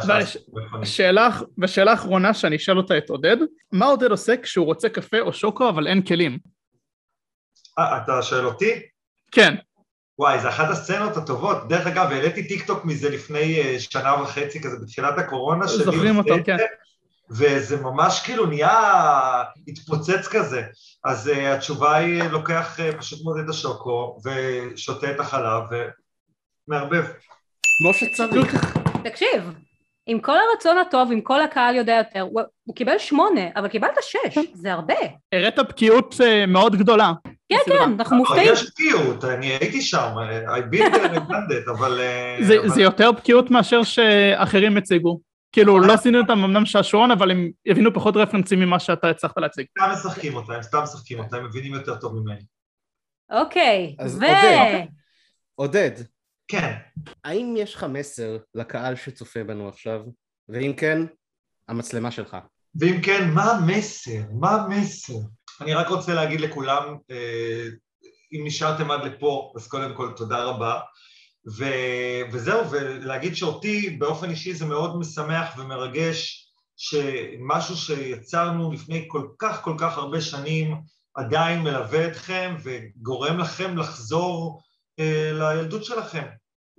שאלה, 0.83 1.29
ושאלה 1.57 1.93
אחרונה 1.93 2.33
שאני 2.33 2.55
אשאל 2.55 2.77
אותה 2.77 2.97
את 2.97 3.09
עודד, 3.09 3.37
מה 3.71 3.85
עודד 3.85 4.11
עושה 4.11 4.37
כשהוא 4.37 4.65
רוצה 4.65 4.89
קפה 4.89 5.19
או 5.19 5.33
שוקו 5.33 5.69
אבל 5.69 5.87
אין 5.87 6.01
כלים? 6.01 6.37
אה, 7.79 7.97
אתה 7.97 8.21
שואל 8.21 8.45
אותי? 8.45 8.81
כן, 9.31 9.55
וואי, 10.19 10.39
זה 10.39 10.49
אחת 10.49 10.69
הסצנות 10.69 11.17
הטובות. 11.17 11.67
דרך 11.67 11.87
אגב, 11.87 12.11
העליתי 12.11 12.47
טיקטוק 12.47 12.85
מזה 12.85 13.09
לפני 13.09 13.61
אה, 13.61 13.79
שנה 13.79 14.21
וחצי, 14.21 14.61
כזה 14.61 14.77
בתחילת 14.81 15.17
הקורונה. 15.17 15.67
שלי 15.67 15.83
זוכרים 15.83 16.17
אותו, 16.17 16.35
את 16.35 16.45
כן. 16.45 16.57
זה, 16.57 16.65
וזה 17.29 17.81
ממש 17.81 18.21
כאילו 18.25 18.45
נהיה 18.45 19.43
התפוצץ 19.67 20.27
כזה. 20.31 20.63
אז 21.03 21.27
אה, 21.27 21.39
התשובה 21.39 21.95
היא, 21.95 22.23
לוקח 22.23 22.79
אה, 22.79 22.97
פשוט 22.97 23.19
מאוד 23.23 23.37
את 23.43 23.49
השוקו, 23.49 24.17
ושותה 24.25 25.11
את 25.11 25.19
החלב, 25.19 25.63
ומערבב. 26.67 27.05
כמו 27.81 27.93
שצריך. 27.93 28.78
תקשיב, 29.03 29.53
עם 30.05 30.19
כל 30.19 30.35
הרצון 30.51 30.77
הטוב, 30.77 31.11
עם 31.11 31.21
כל 31.21 31.41
הקהל 31.41 31.75
יודע 31.75 31.93
יותר, 31.93 32.21
הוא, 32.21 32.41
הוא 32.63 32.75
קיבל 32.75 32.97
שמונה, 32.97 33.41
אבל 33.55 33.67
קיבלת 33.67 33.97
שש, 34.01 34.37
זה 34.53 34.73
הרבה. 34.73 34.93
הראת 35.31 35.59
בקיאות 35.59 36.15
אה, 36.23 36.45
מאוד 36.45 36.75
גדולה. 36.75 37.13
כן. 37.23 37.57
כן, 37.65 37.93
אנחנו 37.99 38.17
מופתעים. 38.17 38.53
יש 38.53 38.69
בקיאות, 38.69 39.25
אני 39.25 39.47
הייתי 39.47 39.81
שם, 39.81 40.11
אה, 40.21 40.57
I 40.57 40.61
that, 40.61 41.71
אבל... 41.71 41.99
אה, 41.99 42.37
זה, 42.41 42.59
אבל- 42.59 42.69
זה 42.69 42.81
יותר 42.81 43.11
בקיאות 43.11 43.51
מאשר 43.51 43.83
שאחרים 43.83 44.77
הציגו. 44.77 45.19
כאילו, 45.51 45.79
לא 45.79 45.93
עשינו 45.93 46.19
אותם 46.19 46.43
אמנם 46.43 46.65
שעשועון, 46.65 47.11
אבל 47.11 47.31
הם 47.31 47.51
הבינו 47.67 47.93
פחות 47.93 48.17
רפרנסים 48.17 48.59
ממה 48.59 48.79
שאתה 48.79 49.09
הצלחת 49.09 49.37
להציג. 49.37 49.65
סתם 49.79 49.91
משחקים 49.93 50.35
אותה, 50.35 50.53
הם 50.53 50.61
סתם 50.61 50.79
משחקים 50.83 51.19
אותה, 51.19 51.37
הם 51.37 51.45
מבינים 51.45 51.73
יותר 51.73 51.95
טוב 51.95 52.15
ממני. 52.15 52.41
אוקיי, 53.31 53.95
ו... 54.19 54.25
עודד. 55.55 55.91
כן, 56.51 56.73
האם 57.23 57.55
יש 57.57 57.75
לך 57.75 57.83
מסר 57.83 58.37
לקהל 58.55 58.95
שצופה 58.95 59.43
בנו 59.43 59.69
עכשיו? 59.69 60.01
ואם 60.49 60.73
כן, 60.77 61.01
המצלמה 61.67 62.11
שלך. 62.11 62.37
ואם 62.75 63.01
כן, 63.01 63.29
מה 63.33 63.51
המסר? 63.51 64.21
מה 64.39 64.51
המסר? 64.51 65.13
אני 65.61 65.73
רק 65.73 65.87
רוצה 65.87 66.13
להגיד 66.13 66.41
לכולם, 66.41 66.97
אה, 67.11 67.67
אם 68.33 68.41
נשארתם 68.45 68.91
עד 68.91 69.03
לפה, 69.03 69.53
אז 69.55 69.67
קודם 69.67 69.95
כל 69.95 70.13
תודה 70.15 70.43
רבה. 70.43 70.79
ו... 71.57 71.65
וזהו, 72.31 72.71
ולהגיד 72.71 73.35
שאותי 73.35 73.89
באופן 73.89 74.29
אישי 74.29 74.53
זה 74.53 74.65
מאוד 74.65 74.99
משמח 74.99 75.57
ומרגש 75.57 76.49
שמשהו 76.77 77.75
שיצרנו 77.75 78.71
לפני 78.71 79.05
כל 79.07 79.27
כך 79.39 79.61
כל 79.63 79.75
כך 79.79 79.97
הרבה 79.97 80.21
שנים 80.21 80.75
עדיין 81.15 81.61
מלווה 81.61 82.07
אתכם 82.07 82.55
וגורם 82.63 83.39
לכם 83.39 83.77
לחזור 83.77 84.61
אה, 84.99 85.31
לילדות 85.33 85.85
שלכם. 85.85 86.25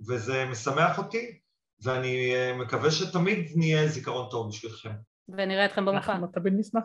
וזה 0.07 0.45
משמח 0.45 0.97
אותי, 0.97 1.39
ואני 1.83 2.35
אה, 2.35 2.53
מקווה 2.57 2.91
שתמיד 2.91 3.51
נהיה 3.55 3.87
זיכרון 3.87 4.29
טוב 4.29 4.49
בשבילכם. 4.49 4.91
ונראה 5.29 5.65
אתכם 5.65 5.85
במופע. 5.85 6.11
אנחנו 6.11 6.27
תמיד 6.27 6.53
נשמח. 6.57 6.83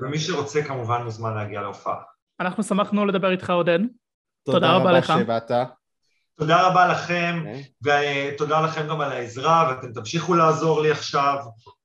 ומי 0.00 0.18
שרוצה 0.18 0.62
כמובן 0.62 1.02
מוזמן 1.02 1.34
להגיע 1.34 1.60
להופעה. 1.60 1.96
אנחנו 2.40 2.62
שמחנו 2.62 3.06
לדבר 3.06 3.30
איתך, 3.30 3.50
עודד. 3.50 3.78
תודה 4.44 4.72
רבה 4.72 4.92
לך. 4.92 5.12
שבאת. 5.20 5.50
תודה 6.38 6.66
רבה 6.68 6.88
לכם, 6.88 7.44
כן. 7.44 7.60
ותודה 8.34 8.60
לכם 8.60 8.88
גם 8.88 9.00
על 9.00 9.12
העזרה, 9.12 9.68
ואתם 9.68 9.92
תמשיכו 9.92 10.34
לעזור 10.34 10.82
לי 10.82 10.90
עכשיו, 10.90 11.38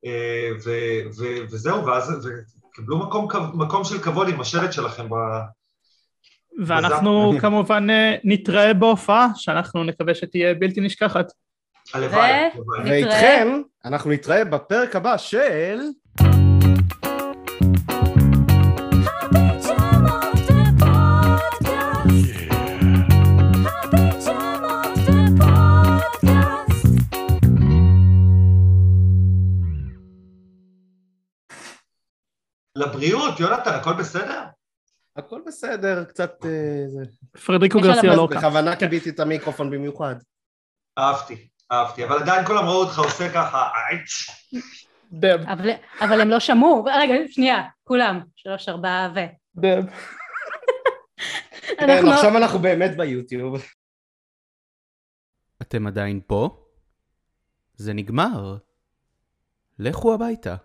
אה, 0.06 0.50
ו- 0.66 1.10
ו- 1.18 1.44
וזהו, 1.52 1.86
ואז 1.86 2.30
קיבלו 2.74 2.98
מקום, 2.98 3.28
מקום 3.54 3.84
של 3.84 4.00
כבוד 4.00 4.30
עם 4.30 4.42
השלט 4.42 4.74
שלכם. 4.74 5.10
ב... 5.10 5.14
ואנחנו 6.66 7.34
כמובן 7.42 7.90
אה, 7.90 8.16
נתראה 8.24 8.74
בהופעה, 8.74 9.28
שאנחנו 9.36 9.84
נקווה 9.84 10.16
שתהיה 10.16 10.54
בלתי 10.54 10.82
נשכחת. 10.82 11.32
הלוואי. 11.94 12.32
ואיתכם, 12.86 13.62
אנחנו 13.86 14.12
נתראה 14.12 14.46
בפרק 14.46 14.96
הבא 14.96 15.18
של... 15.18 15.80
לבריאות, 32.76 33.40
יונתן, 33.40 33.72
הכל 33.72 33.94
בסדר? 33.94 34.44
הכל 35.18 35.42
בסדר, 35.48 36.04
קצת... 36.04 36.46
אה, 36.46 37.04
פרדריקו 37.46 37.80
גרסיה 37.82 38.12
אז 38.12 38.18
לוקה. 38.18 38.36
בכוונה 38.38 38.76
קיביתי 38.76 39.10
את 39.10 39.20
המיקרופון 39.20 39.72
במיוחד. 39.72 40.16
אהבתי, 40.98 41.48
אהבתי, 41.72 42.06
אבל 42.06 42.18
עדיין 42.22 42.46
כולם 42.46 42.66
ראו 42.66 42.84
אותך 42.84 43.00
עושה 43.00 43.34
ככה. 43.34 43.68
דב, 45.12 45.40
אבל, 45.48 45.70
אבל 46.02 46.22
הם 46.22 46.30
לא 46.30 46.40
שמעו, 46.40 46.84
רגע, 46.84 47.14
שנייה, 47.28 47.64
כולם, 47.84 48.20
שלוש, 48.36 48.70
ארבעה 48.70 49.10
ו... 49.16 49.20
דב. 49.56 49.84
כן, 51.62 51.90
אנחנו- 51.90 52.12
עכשיו 52.12 52.38
אנחנו 52.38 52.60
באמת 52.60 52.98
ביוטיוב. 52.98 53.62
אתם 55.62 55.88
עדיין 55.88 56.22
פה? 56.28 56.64
זה 57.76 57.94
נגמר. 57.94 58.58
לכו 59.80 60.14
הביתה. 60.14 60.56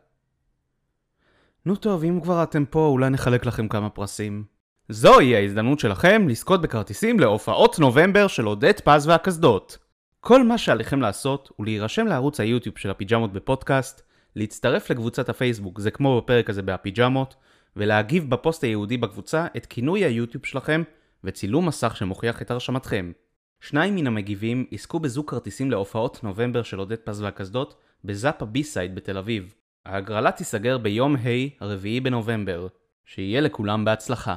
נו 1.67 1.77
טוב, 1.77 2.05
אם 2.05 2.21
כבר 2.23 2.43
אתם 2.43 2.65
פה, 2.65 2.87
אולי 2.87 3.11
נחלק 3.11 3.47
לכם 3.47 3.69
כמה 3.69 3.91
פרסים. 3.91 4.45
זוהי 4.89 5.37
ההזדמנות 5.37 5.81
שלכם 5.81 6.29
לזכות 6.29 6.63
בכרטיסים 6.63 7.21
להופעות 7.21 7.79
נובמבר 7.79 8.27
של 8.27 8.45
עודד 8.45 8.81
פז 8.85 9.07
והקסדות. 9.07 9.79
כל 10.21 10.43
מה 10.43 10.59
שעליכם 10.59 11.01
לעשות 11.01 11.53
הוא 11.57 11.67
להירשם 11.67 12.07
לערוץ 12.07 12.41
היוטיוב 12.41 12.79
של 12.79 12.91
הפיג'מות 12.91 13.33
בפודקאסט, 13.33 14.03
להצטרף 14.37 14.91
לקבוצת 14.91 15.29
הפייסבוק, 15.29 15.81
זה 15.81 15.91
כמו 15.91 16.21
בפרק 16.21 16.51
הזה 16.51 16.63
בהפיג'מות, 16.63 17.35
ולהגיב 17.77 18.31
בפוסט 18.31 18.65
היהודי 18.65 18.97
בקבוצה 18.97 19.47
את 19.57 19.67
כינוי 19.67 20.05
היוטיוב 20.05 20.47
שלכם 20.47 20.83
וצילום 21.25 21.69
מסך 21.69 21.97
שמוכיח 21.97 22.43
את 22.43 22.51
הרשמתכם. 22.51 23.13
שניים 23.61 23.95
מן 23.95 24.07
המגיבים 24.07 24.67
יזכו 24.73 25.01
בזוג 25.01 25.31
כרטיסים 25.31 25.71
להופעות 25.71 26.25
נובמבר 26.25 26.63
של 26.63 26.79
עודד 26.79 26.99
פז 27.05 27.23
והקסדות 27.23 27.75
בזאפה 28.05 28.45
בי-סייד 28.47 28.95
בתל 28.95 29.19
אביב. 29.19 29.55
ההגרלה 29.87 30.33
תיסגר 30.33 30.79
ביום 30.79 31.17
ה', 31.17 31.65
הרביעי 31.65 32.01
בנובמבר. 32.01 32.67
שיהיה 33.05 33.41
לכולם 33.41 33.85
בהצלחה. 33.85 34.35